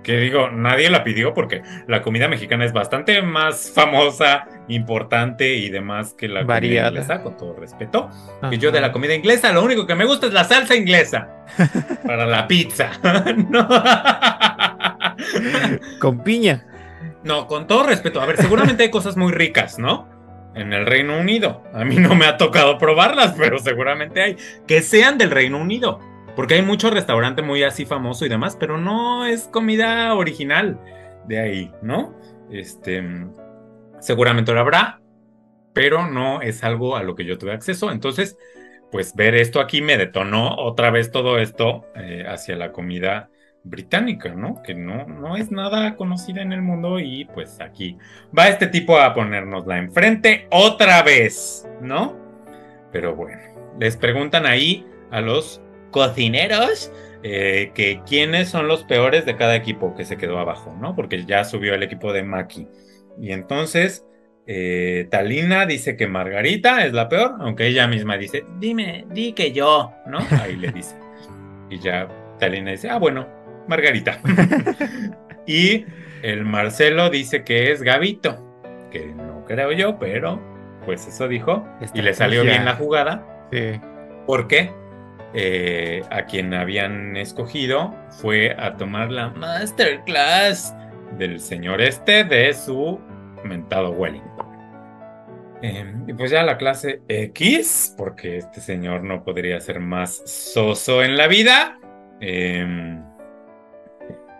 Que 0.07 0.19
digo, 0.19 0.51
nadie 0.51 0.89
la 0.89 1.03
pidió 1.03 1.35
porque 1.35 1.63
la 1.89 2.01
comida 2.01 2.29
mexicana 2.29 2.65
es 2.65 2.73
bastante 2.73 3.23
más 3.23 3.73
famosa, 3.75 4.47
importante 4.69 5.55
y 5.57 5.69
demás 5.69 6.15
que 6.15 6.29
la 6.29 6.45
Variada. 6.45 6.91
comida 6.91 7.03
inglesa, 7.03 7.23
con 7.25 7.37
todo 7.37 7.57
respeto. 7.57 8.09
ajá. 8.41 8.51
Que 8.51 8.59
yo 8.59 8.71
de 8.71 8.81
la 8.81 8.93
comida 8.93 9.15
inglesa, 9.17 9.53
lo 9.53 9.65
único 9.65 9.85
que 9.85 9.97
me 9.97 10.05
gusta 10.05 10.29
es 10.29 10.33
la 10.33 10.45
salsa 10.45 10.77
inglesa 10.77 11.45
para 12.07 12.25
la 12.25 12.47
pizza. 12.47 12.93
no. 13.51 13.69
Con 16.01 16.23
piña. 16.23 16.65
No, 17.25 17.49
con 17.49 17.67
todo 17.67 17.83
respeto. 17.83 18.21
A 18.21 18.27
ver, 18.27 18.37
seguramente 18.37 18.85
hay 18.85 18.91
cosas 18.91 19.17
muy 19.17 19.33
ricas, 19.33 19.77
¿no? 19.79 20.09
En 20.55 20.73
el 20.73 20.87
Reino 20.87 21.19
Unido. 21.19 21.65
A 21.75 21.85
mí 21.85 21.97
no 21.97 22.15
me 22.15 22.27
ha 22.27 22.37
tocado 22.37 22.79
probarlas, 22.79 23.35
pero 23.37 23.59
seguramente 23.59 24.23
hay. 24.23 24.37
Que 24.69 24.83
sean 24.83 25.19
del 25.19 25.33
Reino 25.33 25.59
Unido. 25.59 25.99
Porque 26.37 26.55
hay 26.55 26.63
mucho 26.63 26.91
restaurante 26.91 27.43
muy 27.43 27.63
así 27.63 27.87
famoso 27.87 28.27
y 28.27 28.29
demás, 28.29 28.57
pero 28.61 28.79
no 28.79 29.25
es 29.25 29.49
comida 29.49 30.15
original 30.15 30.79
de 31.27 31.41
ahí, 31.41 31.73
¿no? 31.83 32.15
Este, 32.51 33.03
seguramente 34.01 34.53
lo 34.53 34.61
habrá, 34.61 35.01
pero 35.73 36.07
no 36.07 36.43
es 36.43 36.63
algo 36.63 36.97
a 36.97 37.03
lo 37.03 37.15
que 37.15 37.25
yo 37.25 37.39
tuve 37.39 37.53
acceso. 37.53 37.91
Entonces, 37.91 38.37
pues 38.93 39.15
ver 39.15 39.35
esto 39.35 39.61
aquí 39.61 39.81
me 39.81 39.97
detonó 39.97 40.55
otra 40.57 40.91
vez 40.91 41.11
todo 41.11 41.39
esto 41.39 41.87
eh, 41.97 42.25
hacia 42.29 42.55
la 42.57 42.71
comida 42.71 43.31
británica, 43.65 44.35
¿no? 44.35 44.63
Que 44.63 44.75
no, 44.75 45.07
no 45.07 45.37
es 45.37 45.51
nada 45.51 45.97
conocida 45.97 46.43
en 46.43 46.53
el 46.53 46.63
mundo 46.63 47.01
y 47.01 47.25
pues 47.25 47.61
aquí 47.61 47.99
va 48.37 48.49
este 48.49 48.69
tipo 48.69 48.99
a 48.99 49.13
ponernosla 49.13 49.79
enfrente 49.79 50.47
otra 50.51 51.03
vez, 51.03 51.67
¿no? 51.81 52.17
Pero 52.93 53.17
bueno, 53.17 53.43
les 53.81 53.97
preguntan 53.97 54.47
ahí 54.47 54.87
a 55.11 55.21
los 55.21 55.61
cocineros 55.97 56.93
eh, 57.23 57.73
que 57.75 58.03
quiénes 58.07 58.51
son 58.51 58.69
los 58.69 58.85
peores 58.85 59.25
de 59.25 59.35
cada 59.35 59.57
equipo 59.57 59.95
que 59.95 60.05
se 60.05 60.19
quedó 60.19 60.39
abajo, 60.39 60.77
¿no? 60.79 60.95
Porque 60.95 61.25
ya 61.25 61.43
subió 61.43 61.73
el 61.73 61.83
equipo 61.83 62.13
de 62.13 62.23
Maki. 62.23 62.69
Y 63.19 63.33
entonces 63.33 64.05
eh, 64.47 65.09
Talina 65.11 65.65
dice 65.65 65.97
que 65.97 66.07
Margarita 66.07 66.85
es 66.85 66.93
la 66.93 67.09
peor, 67.09 67.37
aunque 67.41 67.67
ella 67.67 67.87
misma 67.87 68.19
dice, 68.19 68.45
dime, 68.59 69.07
di 69.11 69.33
que 69.33 69.53
yo, 69.53 69.95
¿no? 70.07 70.19
Ahí 70.43 70.57
le 70.57 70.71
dice. 70.71 70.97
Y 71.71 71.79
ya 71.79 72.09
Talina 72.39 72.73
dice, 72.73 72.91
ah, 72.91 72.99
bueno, 72.99 73.27
Margarita. 73.69 74.21
y 75.47 75.87
el 76.21 76.45
Marcelo 76.45 77.09
dice 77.09 77.43
que 77.43 77.73
es 77.73 77.83
Gavito, 77.83 78.37
que 78.91 79.15
no 79.15 79.47
creo 79.47 79.73
yo, 79.73 79.99
pero 79.99 80.43
pues 80.85 81.07
eso 81.09 81.27
dijo. 81.27 81.67
y 81.95 82.03
le 82.03 82.13
salió 82.13 82.43
bien 82.43 82.67
la 82.67 82.75
jugada. 82.75 83.49
Sí. 83.51 83.81
Porque 84.27 84.71
eh, 85.39 86.03
a 86.11 86.25
quien 86.25 86.55
habían 86.55 87.15
escogido 87.15 87.95
fue 88.09 88.57
a 88.59 88.75
tomar 88.79 89.11
la 89.11 89.29
masterclass 89.29 90.75
del 91.19 91.41
señor 91.41 91.83
este 91.83 92.25
de 92.25 92.55
su 92.55 92.99
mentado 93.45 93.91
Wellington. 93.91 94.47
Em, 95.61 96.09
y 96.09 96.15
pues 96.15 96.31
ya 96.31 96.43
la 96.43 96.57
clase 96.57 97.03
X, 97.07 97.95
porque 97.99 98.39
este 98.39 98.63
señor 98.63 99.03
no 99.03 99.25
podría 99.25 99.61
ser 99.61 99.79
más 99.79 100.23
soso 100.25 101.03
en 101.03 101.19
la 101.19 101.27
vida. 101.27 101.79
Em, 102.21 103.03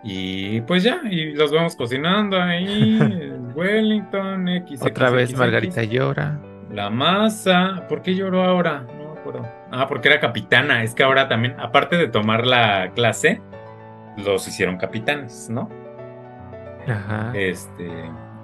y 0.03 0.61
pues 0.61 0.81
ya, 0.81 1.01
y 1.09 1.33
los 1.33 1.51
vemos 1.51 1.75
cocinando 1.75 2.41
ahí, 2.41 2.97
Wellington, 3.55 4.47
X. 4.49 4.81
Otra 4.81 5.11
vez 5.11 5.35
Margarita 5.35 5.83
llora. 5.83 6.39
La 6.71 6.89
masa, 6.89 7.85
¿por 7.87 8.01
qué 8.01 8.15
lloró 8.15 8.43
ahora? 8.43 8.85
No 8.97 9.13
me 9.13 9.19
acuerdo. 9.19 9.56
Ah, 9.71 9.87
porque 9.87 10.07
era 10.09 10.19
capitana. 10.19 10.83
Es 10.83 10.93
que 10.93 11.03
ahora 11.03 11.27
también, 11.27 11.59
aparte 11.59 11.97
de 11.97 12.07
tomar 12.07 12.45
la 12.45 12.91
clase, 12.95 13.41
los 14.17 14.47
hicieron 14.47 14.77
capitanes, 14.77 15.49
¿no? 15.49 15.69
Ajá. 16.87 17.31
Este. 17.35 17.89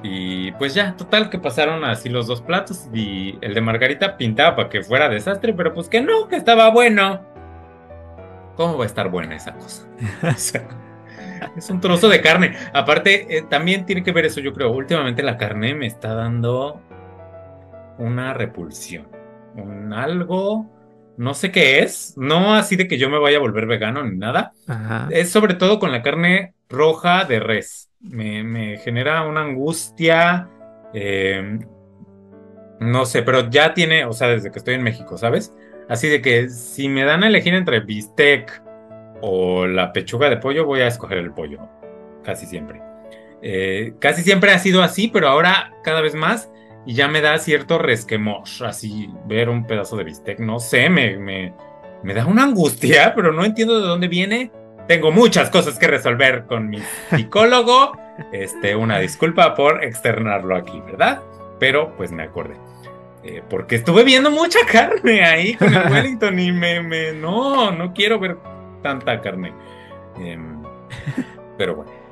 Y 0.04 0.52
pues 0.54 0.74
ya, 0.74 0.98
total 0.98 1.30
que 1.30 1.40
pasaron 1.40 1.86
así 1.86 2.10
los 2.10 2.28
dos 2.28 2.42
platos 2.42 2.90
y 2.94 3.38
el 3.40 3.54
de 3.54 3.62
Margarita 3.62 4.18
pintaba 4.18 4.56
para 4.56 4.70
que 4.70 4.84
fuera 4.84 5.08
desastre, 5.08 5.54
pero 5.54 5.74
pues 5.74 5.88
que 5.88 6.02
no, 6.02 6.28
que 6.28 6.36
estaba 6.36 6.70
bueno. 6.72 7.22
¿Cómo 8.58 8.78
va 8.78 8.84
a 8.84 8.88
estar 8.88 9.10
buena 9.10 9.36
esa 9.36 9.54
cosa? 9.54 9.88
es 11.58 11.70
un 11.70 11.80
trozo 11.80 12.10
de 12.10 12.22
carne. 12.22 12.56
Aparte, 12.74 13.38
eh, 13.38 13.44
también 13.50 13.86
tiene 13.86 14.04
que 14.04 14.12
ver 14.12 14.26
eso, 14.26 14.42
yo 14.42 14.54
creo. 14.54 14.72
Últimamente 14.72 15.24
la 15.24 15.38
carne 15.38 15.74
me 15.74 15.88
está 15.88 16.14
dando 16.14 16.82
una 17.98 18.34
repulsión. 18.34 19.08
Un 19.56 19.94
algo, 19.94 20.70
no 21.18 21.34
sé 21.34 21.52
qué 21.52 21.80
es. 21.80 22.14
No 22.18 22.56
así 22.56 22.76
de 22.76 22.88
que 22.88 22.98
yo 22.98 23.10
me 23.10 23.20
vaya 23.20 23.38
a 23.38 23.42
volver 23.42 23.66
vegano 23.66 24.04
ni 24.04 24.18
nada. 24.18 24.54
Ajá. 24.68 25.08
Es 25.12 25.30
sobre 25.32 25.56
todo 25.56 25.80
con 25.80 25.92
la 25.92 26.02
carne 26.02 26.54
roja 26.70 27.26
de 27.26 27.40
res. 27.40 27.90
Me, 28.00 28.44
me 28.44 28.78
genera 28.78 29.24
una 29.24 29.42
angustia. 29.42 30.50
eh, 30.94 31.60
no 32.80 33.06
sé, 33.06 33.24
pero 33.24 33.50
ya 33.50 33.74
tiene, 33.74 34.06
o 34.06 34.14
sea, 34.14 34.28
desde 34.28 34.52
que 34.52 34.60
estoy 34.60 34.74
en 34.76 34.84
México, 34.84 35.18
¿sabes? 35.18 35.54
Así 35.88 36.10
de 36.10 36.22
que 36.22 36.50
si 36.50 36.90
me 36.90 37.06
dan 37.06 37.24
a 37.24 37.28
elegir 37.28 37.54
entre 37.54 37.80
bistec 37.80 38.62
o 39.22 39.66
la 39.68 39.94
pechuga 39.94 40.30
de 40.30 40.38
pollo, 40.38 40.66
voy 40.66 40.82
a 40.82 40.88
escoger 40.88 41.18
el 41.20 41.32
pollo. 41.32 41.60
Casi 42.24 42.46
siempre. 42.46 42.82
Eh, 43.42 43.94
casi 44.00 44.22
siempre 44.24 44.52
ha 44.52 44.60
sido 44.60 44.82
así, 44.84 45.08
pero 45.08 45.28
ahora 45.28 45.74
cada 45.84 46.02
vez 46.02 46.16
más. 46.16 46.50
Y 46.86 46.96
ya 46.96 47.08
me 47.08 47.22
da 47.22 47.38
cierto 47.40 47.78
resquemor. 47.78 48.44
Así, 48.66 49.10
ver 49.26 49.50
un 49.50 49.66
pedazo 49.66 49.96
de 49.96 50.04
bistec. 50.04 50.40
No 50.40 50.60
sé, 50.60 50.90
me, 50.90 51.18
me, 51.18 51.54
me 52.04 52.14
da 52.14 52.26
una 52.26 52.44
angustia, 52.44 53.14
pero 53.16 53.32
no 53.32 53.46
entiendo 53.46 53.80
de 53.80 53.88
dónde 53.88 54.08
viene. 54.08 54.52
Tengo 54.88 55.12
muchas 55.12 55.50
cosas 55.50 55.80
que 55.80 55.88
resolver 55.88 56.46
con 56.46 56.70
mi 56.70 56.80
psicólogo. 57.10 57.98
Este, 58.32 58.76
una 58.76 59.00
disculpa 59.00 59.56
por 59.56 59.84
externarlo 59.84 60.56
aquí, 60.56 60.80
¿verdad? 60.86 61.24
Pero 61.60 61.96
pues 61.98 62.12
me 62.12 62.22
acordé. 62.22 62.54
Eh, 63.24 63.42
porque 63.50 63.78
estuve 63.78 64.04
viendo 64.04 64.30
mucha 64.30 64.60
carne 64.72 65.26
ahí 65.26 65.56
con 65.56 65.74
el 65.74 65.82
Wellington 65.92 66.40
y 66.40 66.52
me, 66.52 66.80
me 66.82 67.14
no, 67.14 67.72
no 67.72 67.92
quiero 67.92 68.20
ver 68.20 68.38
tanta 68.84 69.20
carne. 69.22 69.52
Em, 70.20 70.62
pero 71.58 71.76
bueno. 71.78 72.03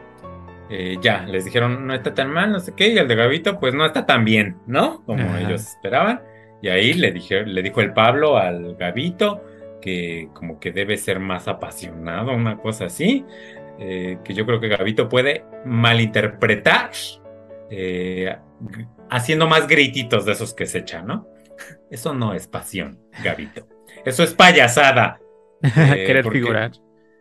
Eh, 0.71 0.97
ya, 1.01 1.23
les 1.25 1.43
dijeron, 1.45 1.85
no 1.85 1.93
está 1.93 2.13
tan 2.13 2.31
mal, 2.31 2.51
no 2.51 2.59
sé 2.61 2.73
qué, 2.75 2.87
y 2.89 2.97
el 2.97 3.07
de 3.07 3.15
Gavito, 3.15 3.59
pues 3.59 3.73
no 3.73 3.85
está 3.85 4.05
tan 4.05 4.23
bien, 4.23 4.57
¿no? 4.67 5.03
Como 5.05 5.21
Ajá. 5.23 5.41
ellos 5.41 5.61
esperaban. 5.67 6.21
Y 6.61 6.69
ahí 6.69 6.93
le, 6.93 7.11
dije, 7.11 7.45
le 7.45 7.61
dijo 7.61 7.81
el 7.81 7.91
Pablo 7.93 8.37
al 8.37 8.75
Gavito 8.75 9.43
que 9.81 10.29
como 10.33 10.59
que 10.59 10.71
debe 10.71 10.95
ser 10.95 11.19
más 11.19 11.47
apasionado, 11.47 12.31
una 12.33 12.57
cosa 12.57 12.85
así. 12.85 13.25
eh, 13.79 14.19
que 14.23 14.33
yo 14.35 14.45
creo 14.45 14.59
que 14.59 14.67
Gavito 14.67 15.09
puede 15.09 15.43
malinterpretar 15.65 16.91
eh, 17.71 18.35
haciendo 19.09 19.47
más 19.47 19.67
grititos 19.67 20.25
de 20.25 20.33
esos 20.33 20.53
que 20.53 20.65
se 20.67 20.79
echan, 20.79 21.07
¿no? 21.07 21.27
Eso 21.89 22.13
no 22.13 22.33
es 22.33 22.47
pasión, 22.47 22.99
Gavito. 23.23 23.67
Eso 24.05 24.23
es 24.23 24.33
payasada. 24.33 25.19
Querer 25.73 26.23
porque- 26.23 26.39
figurar. 26.39 26.71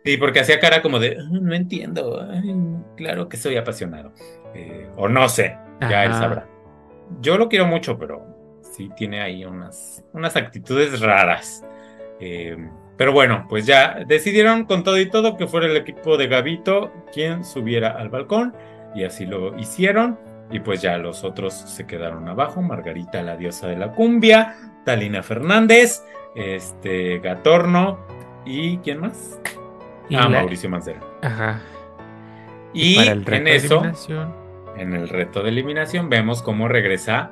Sí, 0.03 0.17
porque 0.17 0.39
hacía 0.39 0.59
cara 0.59 0.81
como 0.81 0.99
de, 0.99 1.17
"Ah, 1.19 1.27
no 1.29 1.53
entiendo, 1.53 2.25
ay, 2.29 2.55
claro 2.97 3.29
que 3.29 3.37
soy 3.37 3.55
apasionado. 3.57 4.11
Eh, 4.55 4.89
o 4.97 5.07
no 5.07 5.29
sé, 5.29 5.57
ya 5.89 6.05
él 6.05 6.13
sabrá. 6.13 6.47
Yo 7.21 7.37
lo 7.37 7.47
quiero 7.49 7.65
mucho, 7.67 7.97
pero 7.97 8.25
sí 8.61 8.89
tiene 8.95 9.21
ahí 9.21 9.45
unas, 9.45 10.03
unas 10.13 10.35
actitudes 10.35 10.99
raras. 11.01 11.63
Eh, 12.19 12.57
pero 12.97 13.13
bueno, 13.13 13.45
pues 13.49 13.65
ya 13.65 14.03
decidieron 14.07 14.65
con 14.65 14.83
todo 14.83 14.99
y 14.99 15.09
todo 15.09 15.37
que 15.37 15.47
fuera 15.47 15.67
el 15.67 15.77
equipo 15.77 16.17
de 16.17 16.27
Gavito 16.27 16.91
quien 17.13 17.43
subiera 17.43 17.89
al 17.91 18.09
balcón 18.09 18.53
y 18.95 19.03
así 19.03 19.25
lo 19.25 19.57
hicieron. 19.57 20.19
Y 20.51 20.59
pues 20.59 20.81
ya 20.81 20.97
los 20.97 21.23
otros 21.23 21.53
se 21.53 21.87
quedaron 21.87 22.27
abajo. 22.27 22.61
Margarita, 22.61 23.21
la 23.23 23.37
diosa 23.37 23.67
de 23.67 23.77
la 23.77 23.93
cumbia, 23.93 24.55
Talina 24.85 25.23
Fernández, 25.23 26.03
este 26.35 27.19
Gatorno 27.19 27.99
y 28.45 28.77
¿quién 28.79 28.99
más? 28.99 29.39
Y 30.11 30.15
ah, 30.17 30.23
la- 30.23 30.39
Mauricio 30.39 30.69
Mancera. 30.69 30.99
Ajá. 31.21 31.61
Y 32.73 32.97
en 32.99 33.47
eso, 33.47 33.81
en 34.77 34.93
el 34.93 35.09
reto 35.09 35.41
de 35.41 35.49
eliminación, 35.49 36.09
vemos 36.09 36.41
cómo 36.41 36.67
regresa, 36.67 37.31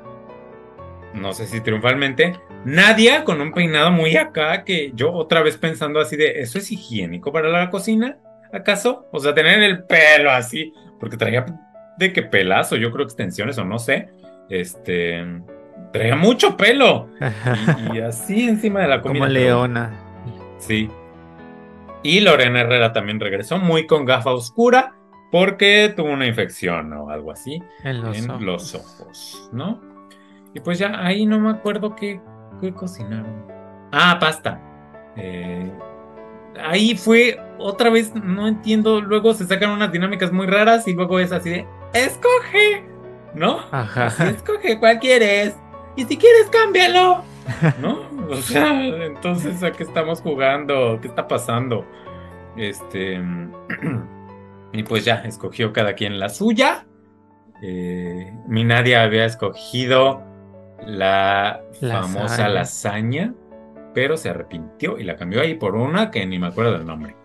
no 1.14 1.32
sé 1.32 1.46
si 1.46 1.60
triunfalmente, 1.60 2.38
Nadia 2.64 3.24
con 3.24 3.40
un 3.40 3.52
peinado 3.52 3.90
muy 3.90 4.16
acá, 4.16 4.64
que 4.64 4.92
yo 4.94 5.12
otra 5.12 5.42
vez 5.42 5.56
pensando 5.56 6.00
así 6.00 6.16
de, 6.16 6.40
¿eso 6.40 6.58
es 6.58 6.70
higiénico 6.70 7.32
para 7.32 7.48
la 7.48 7.70
cocina? 7.70 8.18
¿Acaso? 8.52 9.08
O 9.12 9.20
sea, 9.20 9.34
tener 9.34 9.62
el 9.62 9.84
pelo 9.84 10.30
así, 10.30 10.72
porque 10.98 11.16
traía 11.16 11.46
de 11.98 12.12
que 12.12 12.22
pelazo, 12.22 12.76
yo 12.76 12.90
creo 12.90 13.04
extensiones 13.04 13.56
o 13.58 13.64
no 13.64 13.78
sé, 13.78 14.08
este, 14.50 15.24
traía 15.92 16.16
mucho 16.16 16.56
pelo 16.56 17.08
y, 17.92 17.96
y 17.96 18.00
así 18.00 18.48
encima 18.48 18.80
de 18.80 18.88
la 18.88 19.00
comida. 19.00 19.20
Como 19.24 19.32
leona. 19.32 19.90
Sí. 20.58 20.90
Y 22.02 22.20
Lorena 22.20 22.60
Herrera 22.60 22.92
también 22.92 23.20
regresó 23.20 23.58
muy 23.58 23.86
con 23.86 24.04
gafa 24.04 24.32
oscura 24.32 24.94
porque 25.30 25.92
tuvo 25.94 26.10
una 26.10 26.26
infección 26.26 26.92
o 26.92 27.10
algo 27.10 27.30
así 27.30 27.62
En 27.84 28.02
los 28.02 28.18
en 28.18 28.30
ojos. 28.30 28.42
los 28.42 28.74
ojos, 28.74 29.50
¿no? 29.52 29.80
Y 30.54 30.60
pues 30.60 30.78
ya 30.78 31.04
ahí 31.04 31.26
no 31.26 31.38
me 31.38 31.50
acuerdo 31.50 31.94
qué, 31.94 32.20
qué 32.60 32.72
cocinaron. 32.72 33.46
Ah, 33.92 34.16
pasta. 34.20 34.60
Eh, 35.16 35.70
ahí 36.60 36.96
fue 36.96 37.38
otra 37.58 37.90
vez, 37.90 38.12
no 38.14 38.48
entiendo. 38.48 39.00
Luego 39.00 39.34
se 39.34 39.46
sacan 39.46 39.70
unas 39.70 39.92
dinámicas 39.92 40.32
muy 40.32 40.46
raras 40.46 40.88
y 40.88 40.94
luego 40.94 41.20
es 41.20 41.30
así 41.30 41.50
de, 41.50 41.66
escoge, 41.94 42.84
¿no? 43.34 43.60
Ajá. 43.70 44.06
Así, 44.06 44.22
escoge 44.24 44.78
cuál 44.80 44.98
quieres. 44.98 45.54
Y 45.96 46.04
si 46.04 46.16
quieres, 46.16 46.48
cámbialo. 46.50 47.22
¿No? 47.80 48.00
O 48.28 48.36
sea, 48.36 48.84
entonces, 49.04 49.62
¿a 49.62 49.72
qué 49.72 49.82
estamos 49.82 50.20
jugando? 50.20 50.98
¿Qué 51.00 51.08
está 51.08 51.26
pasando? 51.26 51.84
Este. 52.56 53.20
Y 54.72 54.84
pues 54.84 55.04
ya, 55.04 55.16
escogió 55.24 55.72
cada 55.72 55.94
quien 55.94 56.18
la 56.20 56.28
suya. 56.28 56.86
Eh, 57.62 58.32
mi 58.46 58.64
Nadia 58.64 59.02
había 59.02 59.24
escogido 59.24 60.22
la 60.86 61.60
famosa 61.80 62.48
Lasaña. 62.48 62.48
lasaña. 62.48 63.34
pero 63.94 64.16
se 64.16 64.30
arrepintió 64.30 64.98
y 64.98 65.04
la 65.04 65.16
cambió 65.16 65.42
ahí 65.42 65.54
por 65.54 65.74
una 65.74 66.10
que 66.10 66.24
ni 66.24 66.38
me 66.38 66.46
acuerdo 66.46 66.74
del 66.74 66.86
nombre. 66.86 67.16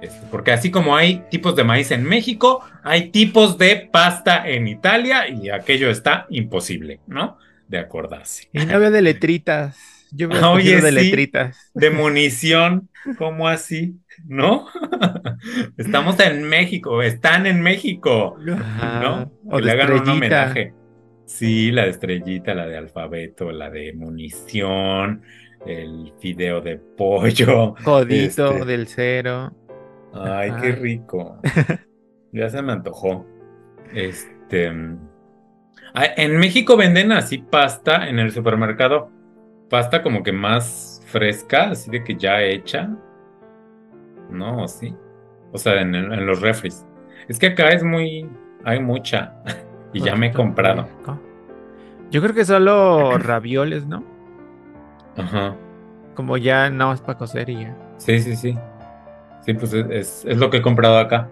Este, 0.00 0.26
porque 0.30 0.52
así 0.52 0.70
como 0.70 0.96
hay 0.96 1.24
tipos 1.30 1.56
de 1.56 1.64
maíz 1.64 1.90
en 1.90 2.04
México, 2.04 2.62
hay 2.82 3.10
tipos 3.10 3.58
de 3.58 3.88
pasta 3.90 4.48
en 4.48 4.68
Italia 4.68 5.28
y 5.28 5.50
aquello 5.50 5.90
está 5.90 6.26
imposible, 6.28 7.00
¿no? 7.06 7.38
De 7.70 7.78
acordarse. 7.78 8.48
Y 8.52 8.66
no 8.66 8.74
había 8.74 8.90
de 8.90 9.00
letritas. 9.00 9.78
Yo 10.12 10.28
veo 10.28 10.40
Ah, 10.42 10.50
oye, 10.54 10.80
de 10.80 10.88
sí. 10.88 10.90
letritas. 10.90 11.70
De 11.72 11.90
munición, 11.90 12.88
¿cómo 13.16 13.46
así? 13.46 14.00
¿No? 14.26 14.66
Estamos 15.76 16.18
en 16.20 16.42
México, 16.48 17.00
están 17.00 17.46
en 17.46 17.60
México, 17.62 18.36
Ajá. 18.54 19.00
¿no? 19.02 19.32
O 19.46 19.56
que 19.58 19.62
le 19.62 19.70
hagan 19.70 19.92
un 19.92 20.08
homenaje. 20.08 20.74
Sí, 21.26 21.70
la 21.70 21.84
de 21.84 21.90
estrellita, 21.90 22.54
la 22.54 22.66
de 22.66 22.76
alfabeto, 22.76 23.52
la 23.52 23.70
de 23.70 23.92
munición, 23.92 25.22
el 25.64 26.12
fideo 26.20 26.60
de 26.60 26.76
pollo. 26.78 27.76
Codito 27.84 28.50
Este. 28.54 28.64
del 28.64 28.88
cero. 28.88 29.52
Ay, 30.12 30.50
Ajá. 30.50 30.60
qué 30.60 30.72
rico. 30.72 31.40
Ya 32.32 32.48
se 32.48 32.62
me 32.62 32.72
antojó. 32.72 33.26
Este. 33.92 34.72
Ah, 35.94 36.04
En 36.16 36.38
México 36.38 36.76
venden 36.76 37.12
así 37.12 37.38
pasta 37.38 38.08
en 38.08 38.18
el 38.18 38.32
supermercado. 38.32 39.10
Pasta 39.68 40.02
como 40.02 40.22
que 40.22 40.32
más 40.32 41.02
fresca, 41.06 41.70
así 41.70 41.90
de 41.90 42.02
que 42.04 42.16
ya 42.16 42.42
hecha. 42.42 42.88
No, 44.30 44.66
sí. 44.68 44.94
O 45.52 45.58
sea, 45.58 45.80
en, 45.80 45.94
el- 45.94 46.12
en 46.12 46.26
los 46.26 46.40
refris. 46.40 46.84
Es 47.28 47.38
que 47.38 47.48
acá 47.48 47.68
es 47.70 47.82
muy. 47.82 48.28
Hay 48.64 48.80
mucha. 48.80 49.34
Y 49.92 50.02
ya 50.02 50.14
me 50.14 50.28
he 50.28 50.32
comprado. 50.32 50.86
Yo 52.12 52.22
creo 52.22 52.32
que 52.32 52.44
solo 52.44 53.18
ravioles, 53.18 53.86
¿no? 53.86 54.04
Ajá. 55.16 55.56
Como 56.14 56.36
ya 56.36 56.70
nada 56.70 56.92
más 56.92 57.00
para 57.00 57.18
cocer 57.18 57.50
y 57.50 57.62
ya. 57.62 57.76
Sí, 57.96 58.20
sí, 58.20 58.36
sí. 58.36 58.56
Sí, 59.40 59.54
pues 59.54 59.72
es, 59.72 59.86
es- 59.90 60.24
es 60.28 60.38
lo 60.38 60.48
que 60.48 60.58
he 60.58 60.62
comprado 60.62 60.96
acá. 60.98 61.28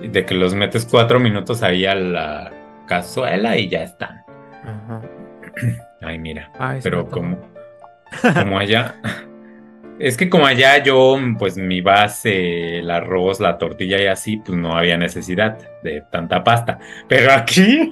De 0.00 0.24
que 0.24 0.34
los 0.36 0.54
metes 0.54 0.86
cuatro 0.88 1.18
minutos 1.18 1.64
ahí 1.64 1.84
a 1.84 1.96
la 1.96 2.52
cazuela 2.86 3.56
y 3.56 3.68
ya 3.68 3.82
están. 3.82 4.22
Ajá. 4.62 5.02
Ay, 6.00 6.18
mira. 6.18 6.50
Ay, 6.58 6.76
me 6.76 6.82
Pero 6.82 7.08
como, 7.08 7.38
como 8.34 8.58
allá. 8.58 8.94
Es 9.98 10.18
que 10.18 10.28
como 10.28 10.44
allá 10.44 10.82
yo, 10.82 11.18
pues 11.38 11.56
mi 11.56 11.80
base, 11.80 12.80
el 12.80 12.90
arroz, 12.90 13.40
la 13.40 13.56
tortilla 13.56 13.98
y 13.98 14.06
así, 14.06 14.36
pues 14.36 14.58
no 14.58 14.76
había 14.76 14.98
necesidad 14.98 15.56
de 15.82 16.02
tanta 16.10 16.44
pasta. 16.44 16.78
Pero 17.08 17.32
aquí, 17.32 17.90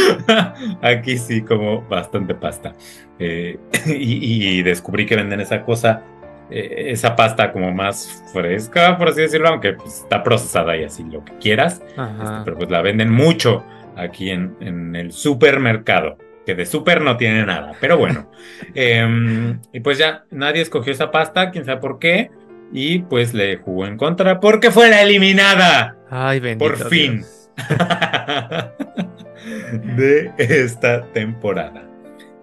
aquí 0.80 1.18
sí 1.18 1.42
como 1.42 1.82
bastante 1.82 2.34
pasta. 2.34 2.72
Eh, 3.18 3.58
y, 3.86 4.58
y 4.58 4.62
descubrí 4.62 5.04
que 5.04 5.14
venden 5.14 5.40
esa 5.40 5.62
cosa, 5.62 6.02
eh, 6.50 6.90
esa 6.90 7.14
pasta 7.14 7.52
como 7.52 7.70
más 7.70 8.24
fresca, 8.32 8.98
por 8.98 9.08
así 9.08 9.20
decirlo, 9.20 9.48
aunque 9.48 9.74
pues, 9.74 9.98
está 9.98 10.22
procesada 10.22 10.76
y 10.76 10.84
así 10.84 11.04
lo 11.04 11.24
que 11.24 11.34
quieras. 11.34 11.82
Este, 11.86 12.36
pero 12.44 12.56
pues 12.56 12.70
la 12.70 12.82
venden 12.82 13.10
mucho 13.10 13.64
aquí 13.96 14.30
en, 14.30 14.56
en 14.60 14.96
el 14.96 15.12
supermercado, 15.12 16.18
que 16.46 16.54
de 16.54 16.66
super 16.66 17.00
no 17.00 17.16
tiene 17.16 17.44
nada, 17.44 17.72
pero 17.80 17.98
bueno. 17.98 18.30
Em, 18.74 19.58
y 19.72 19.80
pues 19.80 19.98
ya 19.98 20.24
nadie 20.30 20.62
escogió 20.62 20.92
esa 20.92 21.10
pasta, 21.10 21.50
quién 21.50 21.64
sabe 21.64 21.80
por 21.80 21.98
qué, 21.98 22.30
y 22.72 23.00
pues 23.00 23.34
le 23.34 23.56
jugó 23.56 23.86
en 23.86 23.96
contra 23.96 24.38
porque 24.38 24.70
fue 24.70 24.90
la 24.90 25.02
eliminada 25.02 25.96
Ay, 26.10 26.40
bendito. 26.40 26.72
Por 26.72 26.88
fin. 26.88 27.18
Dios. 27.18 27.50
de 29.96 30.32
esta 30.38 31.02
temporada. 31.12 31.84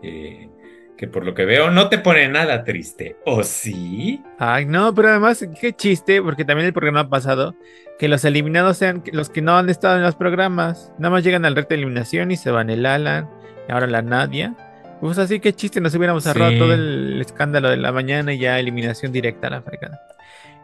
Eh, 0.02 0.47
que 0.98 1.07
por 1.07 1.24
lo 1.26 1.34
que 1.34 1.45
veo 1.45 1.69
no 1.72 1.90
te 1.90 1.98
pone 1.99 2.28
nada 2.28 2.64
triste, 2.64 3.18
¿o 3.26 3.44
sí? 3.44 4.24
Ay, 4.40 4.65
no, 4.65 4.94
pero 4.94 5.10
además, 5.10 5.48
qué 5.61 5.74
chiste, 5.74 6.22
porque 6.22 6.44
también 6.44 6.65
el 6.68 6.74
programa 6.74 7.07
pasado, 7.10 7.56
que 7.99 8.07
los 8.07 8.26
eliminados 8.26 8.78
sean 8.78 9.03
los 9.11 9.30
que 9.30 9.41
no 9.41 9.57
han 9.57 9.69
estado 9.69 9.98
en 9.98 10.03
los 10.03 10.15
programas. 10.15 10.91
Nada 10.98 11.11
más 11.11 11.24
llegan 11.24 11.45
al 11.45 11.56
reto 11.56 11.69
de 11.69 11.76
eliminación 11.76 12.32
y 12.32 12.36
se 12.38 12.52
van 12.52 12.69
el 12.69 12.86
Alan, 12.86 13.30
y 13.68 13.72
ahora 13.72 13.88
la 13.88 14.02
Nadia. 14.02 14.56
Pues 14.99 15.19
así 15.19 15.40
que 15.40 15.53
chiste, 15.53 15.80
nos 15.80 15.94
hubiéramos 15.94 16.26
ahorrado 16.26 16.52
Sí. 16.52 16.57
todo 16.57 16.74
el 16.74 17.22
escándalo 17.22 17.69
de 17.69 17.78
la 17.78 17.91
mañana 17.91 18.34
y 18.34 18.40
ya 18.40 18.60
eliminación 18.60 19.11
directa 19.11 19.48
a 19.48 19.52
la 19.52 19.61
fregada. 19.61 20.02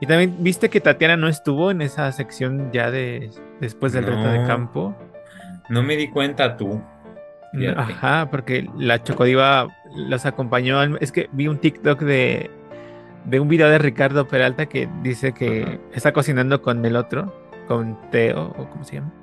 Y 0.01 0.07
también 0.07 0.35
viste 0.39 0.69
que 0.69 0.81
Tatiana 0.81 1.15
no 1.15 1.27
estuvo 1.27 1.69
en 1.69 1.81
esa 1.83 2.11
sección 2.11 2.71
ya 2.73 2.89
de 2.89 3.29
después 3.61 3.93
del 3.93 4.05
reto 4.05 4.27
de 4.31 4.43
campo. 4.47 4.95
No 5.69 5.83
me 5.83 5.95
di 5.95 6.09
cuenta 6.09 6.57
tú. 6.57 6.81
Fíjate. 7.53 7.79
Ajá, 7.79 8.29
porque 8.31 8.67
la 8.79 9.03
Chocodiva 9.03 9.67
los 9.95 10.25
acompañó. 10.25 10.79
al- 10.79 10.97
Es 11.01 11.11
que 11.11 11.29
vi 11.31 11.47
un 11.47 11.57
TikTok 11.57 12.01
de, 12.01 12.49
de 13.25 13.39
un 13.39 13.47
video 13.47 13.69
de 13.69 13.77
Ricardo 13.77 14.27
Peralta 14.27 14.65
que 14.67 14.89
dice 15.01 15.33
que 15.33 15.79
está 15.93 16.11
cocinando 16.13 16.61
con 16.61 16.83
el 16.85 16.95
otro, 16.95 17.33
con 17.67 17.97
Teo, 18.11 18.53
o 18.57 18.69
como 18.69 18.83
se 18.83 18.95
llama. 18.95 19.13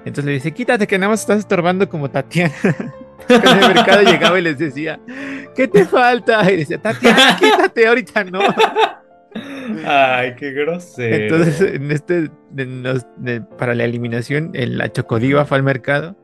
Entonces 0.00 0.24
le 0.26 0.32
dice, 0.32 0.52
quítate 0.52 0.86
que 0.86 0.98
nada 0.98 1.10
más 1.10 1.20
estás 1.22 1.38
estorbando 1.40 1.88
como 1.88 2.10
Tatiana. 2.10 2.52
Con 3.26 3.42
el 3.58 3.74
mercado 3.74 4.02
llegaba 4.02 4.38
y 4.38 4.42
les 4.42 4.56
decía, 4.58 5.00
¿qué 5.56 5.66
te 5.66 5.84
falta? 5.86 6.48
Y 6.52 6.58
decía, 6.58 6.78
Tatiana, 6.78 7.36
quítate, 7.40 7.88
ahorita 7.88 8.22
no. 8.24 8.38
Ay, 9.84 10.34
qué 10.36 10.52
grosero. 10.52 11.16
Entonces, 11.16 11.60
en 11.74 11.90
este, 11.90 12.30
en 12.56 12.82
los- 12.82 13.06
de- 13.16 13.40
para 13.40 13.74
la 13.74 13.84
eliminación, 13.84 14.50
el- 14.54 14.78
la 14.78 14.92
Chocodiva 14.92 15.44
fue 15.44 15.56
al 15.58 15.62
mercado 15.64 16.16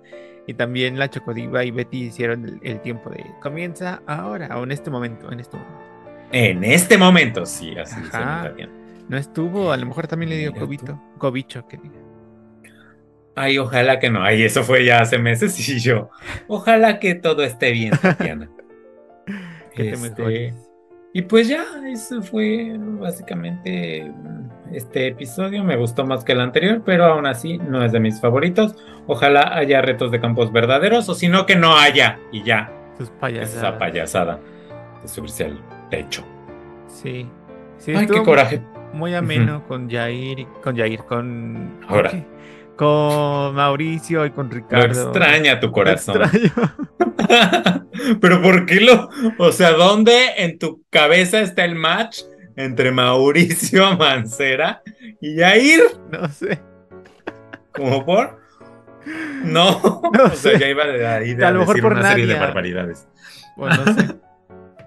y 0.47 0.55
también 0.55 0.99
la 0.99 1.09
Chocodiva 1.09 1.65
y 1.65 1.71
Betty 1.71 2.05
hicieron 2.05 2.45
el, 2.47 2.61
el 2.63 2.81
tiempo 2.81 3.11
de 3.11 3.25
comienza 3.41 4.03
ahora 4.07 4.59
o 4.59 4.65
en 4.65 4.73
este 4.73 4.91
momento, 4.91 5.31
en 5.33 5.41
este 5.41 5.57
momento. 5.57 5.79
En 6.33 6.65
este 6.65 6.99
momento, 6.99 7.47
sí, 7.47 7.77
así 7.79 8.01
Tatiana. 8.11 8.73
No 9.09 9.17
estuvo, 9.19 9.73
a 9.73 9.77
lo 9.77 9.87
mejor 9.87 10.07
también 10.07 10.31
le 10.31 10.39
dio 10.39 10.55
cobito, 10.55 11.01
cobicho, 11.19 11.67
que 11.69 11.77
diga. 11.77 12.01
Ay, 13.35 13.59
ojalá 13.59 13.99
que 13.99 14.11
no. 14.11 14.23
Ay, 14.23 14.43
eso 14.43 14.63
fue 14.63 14.85
ya 14.85 15.01
hace 15.01 15.19
meses 15.19 15.59
y 15.69 15.79
yo. 15.81 16.11
Ojalá 16.49 16.99
que 17.01 17.15
todo 17.15 17.43
esté 17.45 17.73
bien, 17.73 17.93
Tatiana. 18.01 18.51
Que 19.75 19.85
te 19.85 19.97
Este, 19.97 19.97
mejores. 19.97 20.55
y 21.15 21.23
pues 21.23 21.49
ya, 21.49 21.65
eso 21.91 22.23
fue 22.23 22.77
básicamente 22.79 24.05
mm, 24.05 24.62
este 24.75 25.09
episodio. 25.09 25.65
Me 25.65 25.77
gustó 25.77 26.05
más 26.07 26.25
que 26.25 26.33
el 26.33 26.41
anterior, 26.41 26.83
pero 26.85 27.05
aún 27.07 27.27
así 27.27 27.59
no 27.59 27.85
es 27.85 27.93
de 27.93 28.01
mis 28.01 28.21
favoritos. 28.21 28.75
Ojalá 29.07 29.57
haya 29.57 29.83
retos 29.83 30.11
de 30.11 30.21
campos 30.21 30.53
verdaderos, 30.53 31.09
o 31.09 31.15
si 31.15 31.29
no, 31.29 31.47
que 31.47 31.57
no 31.57 31.77
haya. 31.77 32.19
Y 32.33 32.43
ya, 32.43 32.71
Sus 32.99 33.09
esa 33.09 33.19
payasadas. 33.21 33.73
payasada 33.79 34.41
de 35.03 35.09
subirse 35.09 35.45
al 35.47 35.61
techo. 35.91 36.25
Sí. 36.87 37.29
Sí, 37.79 37.93
Ay, 37.97 38.07
qué 38.07 38.23
coraje. 38.23 38.63
Muy 38.93 39.15
ameno 39.15 39.67
con 39.67 39.91
Jair, 39.91 40.39
y- 40.41 40.47
con 40.63 40.77
Jair, 40.77 41.01
con. 41.05 41.79
Ahora. 41.89 42.11
Con 42.77 43.55
Mauricio 43.55 44.25
y 44.27 44.31
con 44.31 44.49
Lo 44.49 44.55
Ricardo. 44.55 44.87
extraña 45.11 45.59
tu 45.61 45.67
Lo 45.69 45.73
corazón. 45.73 46.23
extraño. 46.23 46.75
Pero 48.21 48.43
¿por 48.43 48.67
qué 48.67 48.81
lo? 48.81 49.09
O 49.39 49.53
sea, 49.53 49.73
¿dónde 49.73 50.13
en 50.39 50.59
tu 50.59 50.83
cabeza 50.91 51.41
está 51.41 51.65
el 51.65 51.75
match 51.75 52.21
entre 52.57 52.91
Mauricio 52.93 53.97
Mancera 53.99 54.83
y 55.21 55.39
Jair? 55.39 55.83
No 56.11 56.29
sé. 56.29 56.61
¿Como 57.73 58.05
por? 58.05 58.41
No, 59.45 59.81
No 60.13 60.25
o 60.25 60.31
sea, 60.31 60.53
sé. 60.53 60.59
ya 60.59 60.69
iba 60.69 60.87
de 60.87 61.07
ahí 61.07 61.35
de 61.35 61.45
A 61.45 61.51
lo 61.51 61.61
mejor 61.61 61.77
decir 61.77 61.83
por 61.89 61.93
una 61.99 62.11
serie 62.11 62.27
de 62.27 62.35
barbaridades. 62.39 63.09
Bueno, 63.57 63.85
no 63.85 63.95
sé. 63.95 64.15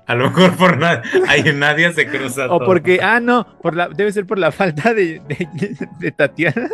A 0.07 0.13
lo 0.15 0.25
mejor 0.29 0.55
por 0.55 0.77
nada. 0.77 1.01
Ahí 1.27 1.43
nadie 1.55 1.91
se 1.93 2.07
cruza 2.07 2.45
O 2.45 2.59
todo. 2.59 2.65
porque, 2.67 2.99
ah, 3.01 3.19
no, 3.19 3.57
por 3.61 3.75
la, 3.75 3.89
debe 3.89 4.11
ser 4.11 4.25
por 4.27 4.37
la 4.37 4.51
falta 4.51 4.93
de, 4.93 5.19
de, 5.27 5.47
de 5.99 6.11
Tatiana, 6.11 6.69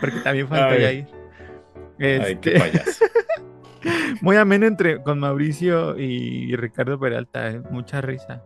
porque 0.00 0.16
también 0.24 0.48
falta 0.48 0.68
Ay. 0.70 0.82
Jair. 0.82 1.06
Ay, 1.98 2.36
qué 2.40 2.56
Este, 2.56 2.58
payaso. 2.58 3.04
muy 4.20 4.36
ameno 4.36 4.66
entre 4.66 5.00
con 5.02 5.20
Mauricio 5.20 5.96
y 5.96 6.54
Ricardo 6.56 6.98
Peralta, 6.98 7.48
eh, 7.50 7.62
mucha 7.70 8.00
risa. 8.00 8.42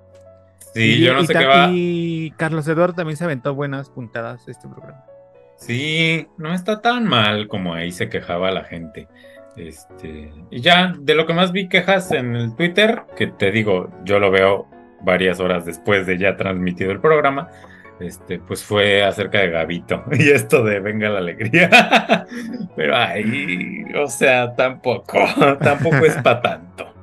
Sí, 0.75 0.83
y, 0.83 1.05
yo 1.05 1.15
no 1.15 1.23
y 1.23 1.27
sé 1.27 1.35
qué 1.35 1.47
va. 1.47 1.69
Y 1.73 2.33
Carlos 2.37 2.67
Eduardo 2.69 2.95
también 2.95 3.17
se 3.17 3.25
aventó 3.25 3.55
buenas 3.55 3.91
puntadas 3.91 4.47
este 4.49 4.69
programa. 4.69 5.05
Sí, 5.57 6.27
no 6.39 6.55
está 6.55 6.81
tan 6.81 7.07
mal 7.07 7.49
como 7.49 7.75
ahí 7.75 7.93
se 7.93 8.09
quejaba 8.09 8.51
la 8.51 8.65
gente. 8.65 9.09
Este, 9.57 10.33
y 10.51 10.61
ya, 10.61 10.95
de 10.99 11.15
lo 11.15 11.27
que 11.27 11.35
más 11.35 11.53
vi 11.53 11.69
quejas 11.69 12.13
en 12.13 12.35
el 12.35 12.55
Twitter, 12.57 13.03
que 13.17 13.27
te 13.27 13.51
digo, 13.51 13.91
yo 14.05 14.19
lo 14.19 14.31
veo 14.31 14.67
varias 15.03 15.41
horas 15.41 15.65
después 15.65 16.07
de 16.07 16.19
ya 16.19 16.37
transmitido 16.37 16.93
el 16.93 17.01
programa, 17.01 17.49
este, 18.01 18.39
pues 18.39 18.65
fue 18.65 19.05
acerca 19.05 19.41
de 19.41 19.51
Gavito 19.51 20.05
y 20.13 20.31
esto 20.31 20.65
de 20.65 20.81
Venga 20.81 21.11
la 21.11 21.19
Alegría. 21.19 22.27
Pero 22.77 22.97
ahí, 22.97 23.85
o 23.95 24.09
sea, 24.09 24.55
tampoco, 24.55 25.19
tampoco 25.61 25.97
es 25.97 26.17
para 26.23 26.41
tanto, 26.41 26.95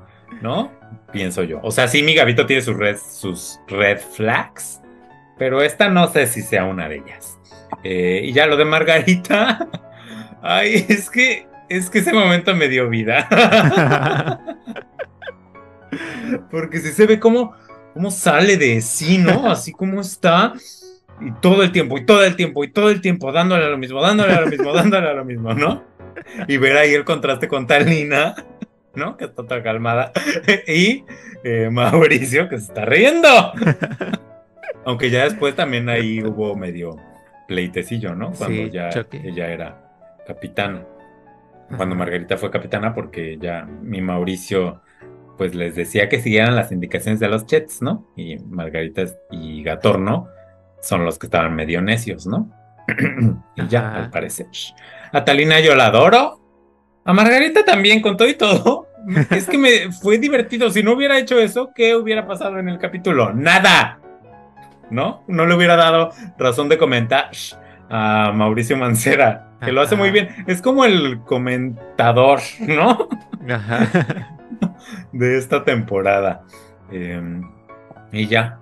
¿no? 0.41 0.72
Pienso 1.11 1.43
yo. 1.43 1.59
O 1.63 1.71
sea, 1.71 1.88
sí, 1.88 2.03
mi 2.03 2.13
Gavito 2.13 2.45
tiene 2.45 2.61
sus 2.61 2.75
red, 2.75 2.97
sus 2.97 3.59
red 3.67 3.99
flags, 3.99 4.81
pero 5.38 5.61
esta 5.61 5.89
no 5.89 6.07
sé 6.11 6.27
si 6.27 6.41
sea 6.41 6.65
una 6.65 6.89
de 6.89 6.97
ellas. 6.97 7.39
Eh, 7.84 8.21
y 8.25 8.34
ya 8.34 8.45
lo 8.45 8.57
de 8.57 8.65
Margarita. 8.65 9.67
Ay, 10.41 10.85
es 10.88 11.09
que 11.09 11.47
es 11.69 11.89
que 11.89 11.99
ese 11.99 12.13
momento 12.13 12.55
me 12.55 12.67
dio 12.67 12.89
vida. 12.89 13.27
Porque 16.51 16.79
si 16.79 16.91
se 16.91 17.05
ve 17.05 17.19
cómo, 17.19 17.53
cómo 17.93 18.11
sale 18.11 18.57
de 18.57 18.81
sí, 18.81 19.17
¿no? 19.17 19.49
Así 19.49 19.71
como 19.71 20.01
está. 20.01 20.53
Y 21.19 21.31
todo 21.41 21.63
el 21.63 21.71
tiempo, 21.71 21.97
y 21.97 22.05
todo 22.05 22.23
el 22.23 22.35
tiempo, 22.35 22.63
y 22.63 22.71
todo 22.71 22.89
el 22.89 23.01
tiempo, 23.01 23.31
dándole 23.31 23.65
a 23.65 23.69
lo 23.69 23.77
mismo, 23.77 24.01
dándole 24.01 24.34
a 24.34 24.41
lo 24.41 24.47
mismo, 24.47 24.71
dándole 24.73 25.09
a 25.09 25.13
lo 25.13 25.25
mismo, 25.25 25.53
¿no? 25.53 25.84
Y 26.47 26.57
ver 26.57 26.77
ahí 26.77 26.93
el 26.93 27.05
contraste 27.05 27.47
con 27.47 27.65
Talina, 27.65 28.35
¿no? 28.98 29.15
Que 29.18 29.26
está 29.26 29.44
toda 29.45 29.64
calmada. 29.64 30.11
Y 30.68 31.06
eh, 31.44 31.69
Mauricio, 31.72 32.49
que 32.49 32.57
se 32.57 32.65
está 32.65 32.84
riendo. 32.86 33.28
Aunque 34.86 35.10
ya 35.10 35.24
después 35.26 35.56
también 35.56 35.90
ahí 35.90 36.24
hubo 36.24 36.56
medio 36.56 36.98
pleitecillo, 37.48 38.15
¿no? 38.15 38.32
Cuando 38.32 38.56
Sí, 38.64 38.69
ya 38.72 38.90
choque. 38.90 39.22
ella 39.24 39.48
era 39.48 39.82
capitana. 40.26 40.84
Cuando. 41.76 41.95
Margarita 41.95 42.38
fue 42.38 42.49
capitana, 42.52 42.94
porque 42.94 43.38
ya 43.40 43.65
mi 43.65 44.02
Mauricio, 44.02 44.82
pues 45.38 45.53
les 45.56 45.76
decía 45.76 46.07
que 46.07 46.22
siguieran 46.22 46.56
las 46.56 46.72
indicaciones 46.72 47.19
de 47.19 47.28
los 47.28 47.45
chets, 47.45 47.82
¿no? 47.82 48.07
Y 48.15 48.38
Margarita 48.40 49.03
y 49.32 49.64
Gatorno 49.64 50.28
son 50.82 51.03
los 51.03 51.19
que 51.19 51.28
estaban 51.28 51.53
medio 51.56 51.82
necios, 51.82 52.26
¿no? 52.26 52.49
y 53.57 53.68
ya, 53.68 53.90
Ajá. 53.90 53.98
al 54.06 54.10
parecer. 54.10 54.48
A 55.11 55.26
Talina 55.26 55.60
yo 55.60 55.76
la 55.76 55.88
adoro. 55.88 56.40
A 57.07 57.13
Margarita 57.13 57.63
también, 57.63 58.01
con 58.01 58.17
todo 58.17 58.27
y 58.27 58.34
todo. 58.34 58.88
Es 59.31 59.47
que 59.47 59.57
me 59.57 59.93
fue 59.93 60.17
divertido. 60.17 60.69
Si 60.69 60.84
no 60.84 60.91
hubiera 60.91 61.17
hecho 61.17 61.39
eso, 61.39 61.71
¿qué 61.73 61.95
hubiera 61.95 62.27
pasado 62.27 62.59
en 62.59 62.67
el 62.67 62.77
capítulo? 62.77 63.34
Nada. 63.34 64.01
¿No? 64.89 65.23
No 65.27 65.45
le 65.45 65.55
hubiera 65.55 65.77
dado 65.77 66.11
razón 66.38 66.67
de 66.67 66.77
comentar 66.77 67.31
a 67.89 68.34
Mauricio 68.35 68.75
Mancera, 68.75 69.51
que 69.63 69.71
lo 69.71 69.79
hace 69.79 69.95
muy 69.95 70.11
bien. 70.11 70.27
Es 70.47 70.61
como 70.61 70.84
el 70.84 71.21
comentador, 71.21 72.41
¿no? 72.59 73.07
Ajá. 73.49 74.35
De 75.13 75.38
esta 75.38 75.63
temporada. 75.63 76.43
Eh, 76.91 77.41
y 78.11 78.27
ya. 78.27 78.59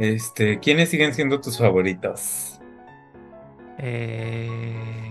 Este, 0.00 0.58
¿quiénes 0.58 0.88
siguen 0.88 1.14
siendo 1.14 1.40
tus 1.40 1.56
favoritos? 1.56 2.60
Eh, 3.78 5.09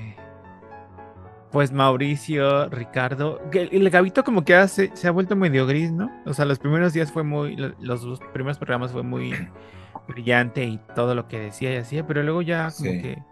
pues 1.51 1.71
Mauricio, 1.71 2.69
Ricardo. 2.69 3.41
El, 3.51 3.89
Gabito 3.89 4.23
como 4.23 4.45
que 4.45 4.55
hace, 4.55 4.91
se 4.93 5.07
ha 5.07 5.11
vuelto 5.11 5.35
medio 5.35 5.65
gris, 5.65 5.91
¿no? 5.91 6.11
O 6.25 6.33
sea, 6.33 6.45
los 6.45 6.59
primeros 6.59 6.93
días 6.93 7.11
fue 7.11 7.23
muy, 7.23 7.55
lo- 7.55 7.73
los 7.79 8.01
dos 8.03 8.19
primeros 8.33 8.57
programas 8.57 8.91
fue 8.91 9.03
muy 9.03 9.33
brillante 10.07 10.63
y 10.63 10.79
todo 10.95 11.15
lo 11.15 11.27
que 11.27 11.39
decía 11.39 11.73
y 11.73 11.77
hacía, 11.77 12.05
pero 12.05 12.21
luego 12.23 12.41
ya 12.41 12.69
como 12.75 12.91
Sí. 12.91 13.01
que... 13.01 13.23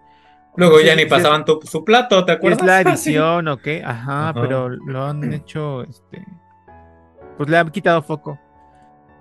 Luego 0.55 0.81
ya 0.81 0.95
ni 0.95 1.05
pasaban 1.05 1.45
tu- 1.45 1.59
su 1.63 1.85
plato, 1.85 2.25
¿te 2.25 2.31
¿Es 2.31 2.37
acuerdas? 2.39 2.65
la 2.65 2.77
Ah, 2.79 2.81
sí. 2.97 3.09
edición 3.11 3.47
o 3.47 3.57
qué? 3.57 3.83
Ajá, 3.85 4.33
pero 4.33 4.69
lo 4.69 5.05
han 5.05 5.31
hecho, 5.33 5.83
este... 5.83 6.25
Pues 7.37 7.49
le 7.49 7.57
han 7.59 7.69
quitado 7.69 8.01
foco. 8.01 8.39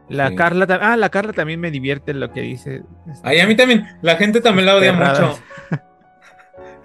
La 0.09 0.29
Sí. 0.29 0.37
Carla, 0.37 0.67
ah, 0.81 0.97
la 0.97 1.11
Carla 1.11 1.33
también 1.35 1.61
me 1.61 1.71
divierte 1.71 2.15
lo 2.15 2.31
que 2.33 2.41
dice. 2.41 2.85
este, 3.11 3.29
Ay, 3.29 3.41
a 3.41 3.47
mí 3.47 3.55
también. 3.57 3.87
La 4.01 4.17
gente 4.17 4.41
también 4.41 4.65
la 4.67 4.77
odia 4.77 4.93
mucho. 4.95 5.39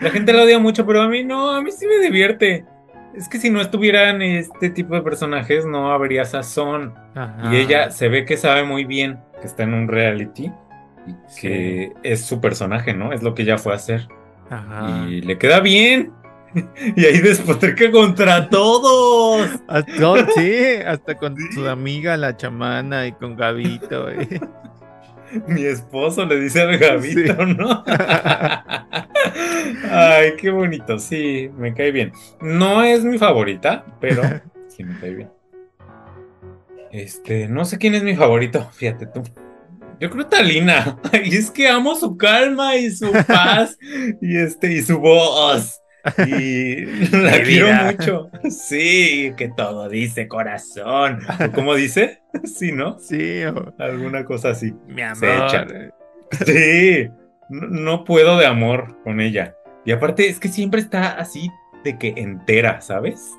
La 0.02 0.10
gente 0.10 0.34
la 0.34 0.44
odia 0.44 0.60
mucho, 0.60 0.86
pero 0.86 1.02
a 1.02 1.08
mí 1.08 1.24
no, 1.24 1.52
a 1.52 1.62
mí 1.62 1.72
sí 1.72 1.86
me 1.88 2.00
divierte. 2.00 2.66
Es 3.16 3.28
que 3.30 3.38
si 3.40 3.50
no 3.50 3.62
estuvieran 3.62 4.22
este 4.22 4.70
tipo 4.70 4.96
de 4.96 5.02
personajes, 5.02 5.66
no 5.66 5.92
habría 5.92 6.26
sazón. 6.26 6.94
Ajá. 7.16 7.54
Y 7.54 7.58
ella 7.58 7.92
se 7.92 8.08
ve 8.10 8.26
que 8.26 8.38
sabe 8.38 8.64
muy 8.64 8.86
bien 8.86 9.20
que 9.42 9.48
está 9.48 9.64
en 9.64 9.74
un 9.74 9.88
reality 9.88 10.52
y 11.08 11.40
que 11.40 11.94
es 12.04 12.26
su 12.26 12.40
personaje, 12.40 12.94
¿no? 12.94 13.12
Es 13.14 13.22
lo 13.24 13.34
que 13.36 13.42
ella 13.44 13.58
fue 13.58 13.74
a 13.74 13.76
hacer. 13.76 14.08
Ajá. 14.50 15.06
Y 15.10 15.22
le 15.22 15.38
queda 15.38 15.60
bien. 15.60 16.12
Y 16.98 17.06
ahí 17.06 17.20
despotrica 17.20 17.90
contra 17.92 18.50
todos. 18.50 19.48
Hasta, 19.70 20.28
sí, 20.36 20.54
hasta 20.86 21.16
con 21.18 21.36
su 21.54 21.66
amiga 21.70 22.18
la 22.18 22.36
chamana 22.36 23.08
y 23.08 23.14
con 23.14 23.38
Gabito. 23.38 24.12
y- 24.12 24.40
Mi 25.48 25.66
esposo 25.66 26.26
le 26.26 26.40
dice 26.40 26.62
al 26.62 26.78
Gavito, 26.78 27.46
Sí. 27.46 27.56
¿no? 27.58 27.84
Ay, 29.92 30.34
qué 30.38 30.50
bonito, 30.50 31.00
sí, 31.00 31.50
me 31.58 31.74
cae 31.74 31.92
bien. 31.92 32.12
No 32.40 32.84
es 32.84 33.04
mi 33.04 33.18
favorita, 33.18 33.86
pero 34.00 34.22
sí 34.68 34.84
me 34.84 34.98
cae 35.00 35.14
bien. 35.14 35.30
Este, 36.92 37.48
no 37.48 37.66
sé 37.66 37.78
quién 37.78 37.96
es 37.96 38.04
mi 38.04 38.16
favorito, 38.16 38.70
fíjate 38.74 39.06
tú. 39.08 39.24
Yo 40.00 40.10
creo 40.10 40.26
Talina. 40.26 40.98
Y 41.24 41.36
es 41.36 41.52
que 41.52 41.68
amo 41.68 41.96
su 41.96 42.18
calma 42.18 42.76
y 42.76 42.90
su 42.92 43.12
paz 43.28 43.78
y 44.20 44.38
este 44.38 44.74
y 44.74 44.82
su 44.82 45.00
voz. 45.00 45.80
Y 46.26 46.86
la 47.12 47.32
Mi 47.38 47.44
quiero 47.44 47.68
vida. 47.68 47.92
mucho. 47.98 48.30
Sí, 48.50 49.34
que 49.38 49.50
todo 49.56 49.88
dice 49.90 50.28
corazón. 50.28 51.20
¿O 51.48 51.52
¿Cómo 51.52 51.76
dice? 51.76 52.22
Sí, 52.46 52.72
¿no? 52.72 52.98
Sí, 53.00 53.44
o- 53.44 53.74
Alguna 53.78 54.24
cosa 54.26 54.50
así. 54.52 54.74
mi 54.88 55.02
amor. 55.02 55.18
Se 55.20 55.36
echa. 55.36 55.68
Sí, 56.46 57.10
no, 57.50 57.68
no 57.68 58.04
puedo 58.06 58.38
de 58.38 58.46
amor 58.46 58.98
con 59.04 59.20
ella. 59.20 59.56
Y 59.86 59.92
aparte 59.92 60.30
es 60.30 60.40
que 60.40 60.48
siempre 60.48 60.80
está 60.80 61.12
así 61.18 61.50
de 61.84 61.98
que 61.98 62.14
entera, 62.16 62.80
¿sabes? 62.82 63.32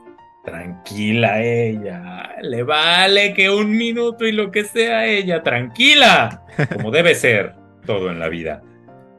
Tranquila 0.44 1.40
ella. 1.40 2.34
Le 2.42 2.62
vale 2.64 3.32
que 3.32 3.48
un 3.48 3.70
minuto 3.70 4.26
y 4.26 4.32
lo 4.32 4.50
que 4.50 4.64
sea 4.64 5.06
ella, 5.06 5.42
tranquila. 5.42 6.42
Como 6.74 6.90
debe 6.90 7.14
ser 7.14 7.54
todo 7.86 8.10
en 8.10 8.18
la 8.18 8.28
vida. 8.28 8.60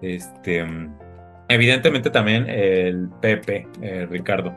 Este, 0.01 0.63
mm, 0.63 0.93
evidentemente 1.53 2.09
también 2.09 2.49
el 2.49 3.09
Pepe, 3.21 3.67
eh, 3.81 4.07
Ricardo. 4.09 4.53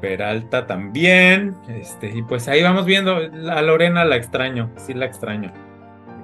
Peralta 0.00 0.66
también. 0.66 1.54
Este, 1.68 2.08
y 2.08 2.22
pues 2.22 2.48
ahí 2.48 2.62
vamos 2.62 2.84
viendo. 2.86 3.16
A 3.50 3.62
Lorena 3.62 4.04
la 4.04 4.16
extraño, 4.16 4.70
sí 4.76 4.94
la 4.94 5.06
extraño. 5.06 5.52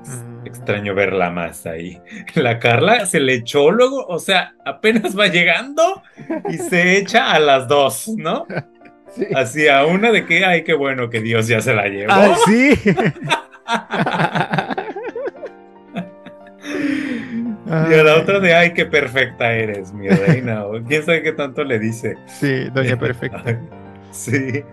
Ex- 0.01 0.25
Mm. 0.25 0.47
Extraño 0.47 0.95
verla 0.95 1.31
más 1.31 1.67
ahí. 1.67 2.01
La 2.35 2.59
Carla 2.59 3.05
se 3.07 3.21
le 3.21 3.35
echó 3.35 3.71
luego, 3.71 4.07
o 4.07 4.19
sea, 4.19 4.55
apenas 4.65 5.19
va 5.19 5.27
llegando 5.27 6.03
y 6.49 6.55
se 6.57 6.97
echa 6.97 7.33
a 7.33 7.39
las 7.41 7.69
dos, 7.69 8.09
¿no? 8.17 8.47
Sí. 9.11 9.27
Así 9.35 9.69
a 9.69 9.87
una 9.87 10.11
de 10.13 10.27
que, 10.27 10.45
ay, 10.45 10.65
qué 10.65 10.75
bueno 10.75 11.09
que 11.09 11.21
Dios 11.23 11.49
ya 11.49 11.63
se 11.63 11.73
la 11.75 11.89
llevó. 11.89 12.13
Ah, 12.13 12.37
sí. 12.47 12.75
Y 17.69 17.95
a 17.95 18.03
la 18.03 18.17
otra 18.17 18.41
de, 18.41 18.55
ay, 18.55 18.73
qué 18.73 18.87
perfecta 18.87 19.53
eres, 19.53 19.93
mi 19.93 20.09
reina. 20.09 20.65
O 20.65 20.83
quién 20.83 21.03
sabe 21.05 21.23
qué 21.23 21.33
tanto 21.33 21.65
le 21.65 21.79
dice. 21.79 22.17
Sí, 22.27 22.69
Doña 22.71 22.99
Perfecta. 22.99 23.43
Sí. 24.11 24.65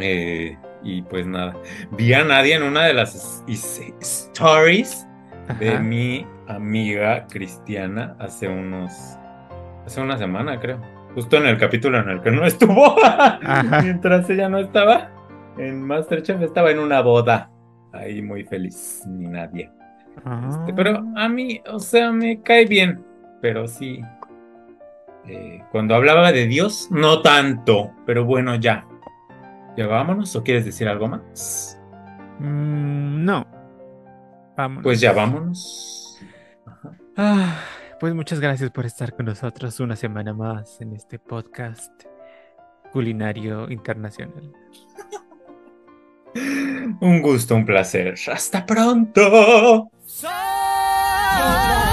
Eh, 0.00 0.56
y 0.84 1.02
pues 1.02 1.26
nada. 1.26 1.56
Vi 1.90 2.12
a 2.12 2.22
Nadia 2.22 2.56
en 2.56 2.62
una 2.62 2.84
de 2.84 2.94
las 2.94 3.42
stories 3.48 5.06
de 5.58 5.78
mi 5.80 6.24
amiga 6.46 7.26
Cristiana 7.26 8.14
hace 8.20 8.46
unos. 8.46 8.92
Hace 9.84 10.00
una 10.00 10.16
semana, 10.16 10.60
creo. 10.60 10.80
Justo 11.14 11.36
en 11.36 11.46
el 11.46 11.58
capítulo 11.58 11.98
en 11.98 12.08
el 12.08 12.22
que 12.22 12.30
no 12.30 12.46
estuvo. 12.46 12.96
Mientras 13.82 14.30
ella 14.30 14.48
no 14.48 14.58
estaba 14.58 15.10
en 15.58 15.82
Masterchef, 15.82 16.40
estaba 16.40 16.70
en 16.70 16.78
una 16.78 17.00
boda. 17.00 17.50
Ahí 17.92 18.22
muy 18.22 18.44
feliz, 18.44 19.02
ni 19.06 19.26
nadie. 19.26 19.70
Ah. 20.24 20.48
Este, 20.50 20.72
pero 20.72 21.02
a 21.16 21.28
mí, 21.28 21.60
o 21.70 21.78
sea, 21.78 22.12
me 22.12 22.40
cae 22.42 22.66
bien. 22.66 23.04
Pero 23.40 23.66
sí. 23.68 24.00
eh, 25.26 25.62
cuando 25.70 25.94
hablaba 25.94 26.32
de 26.32 26.46
Dios, 26.46 26.88
no 26.90 27.20
tanto. 27.22 27.90
Pero 28.06 28.24
bueno, 28.24 28.54
ya. 28.56 28.86
¿Ya 29.76 29.86
vámonos? 29.86 30.34
¿O 30.36 30.42
quieres 30.44 30.64
decir 30.64 30.88
algo 30.88 31.08
más? 31.08 31.78
Mm, 32.38 33.24
no. 33.24 33.46
Vámonos. 34.56 34.82
Pues 34.84 35.00
ya 35.00 35.12
vámonos. 35.12 36.20
Ah, 37.16 37.58
pues 38.00 38.14
muchas 38.14 38.40
gracias 38.40 38.70
por 38.70 38.86
estar 38.86 39.14
con 39.14 39.26
nosotros 39.26 39.78
una 39.80 39.96
semana 39.96 40.32
más 40.32 40.80
en 40.80 40.94
este 40.94 41.18
podcast 41.18 41.92
culinario 42.92 43.68
internacional. 43.70 44.52
Un 47.00 47.22
gusto, 47.22 47.54
un 47.54 47.64
placer. 47.64 48.14
Hasta 48.32 48.66
pronto. 48.66 49.90
So 50.24 51.83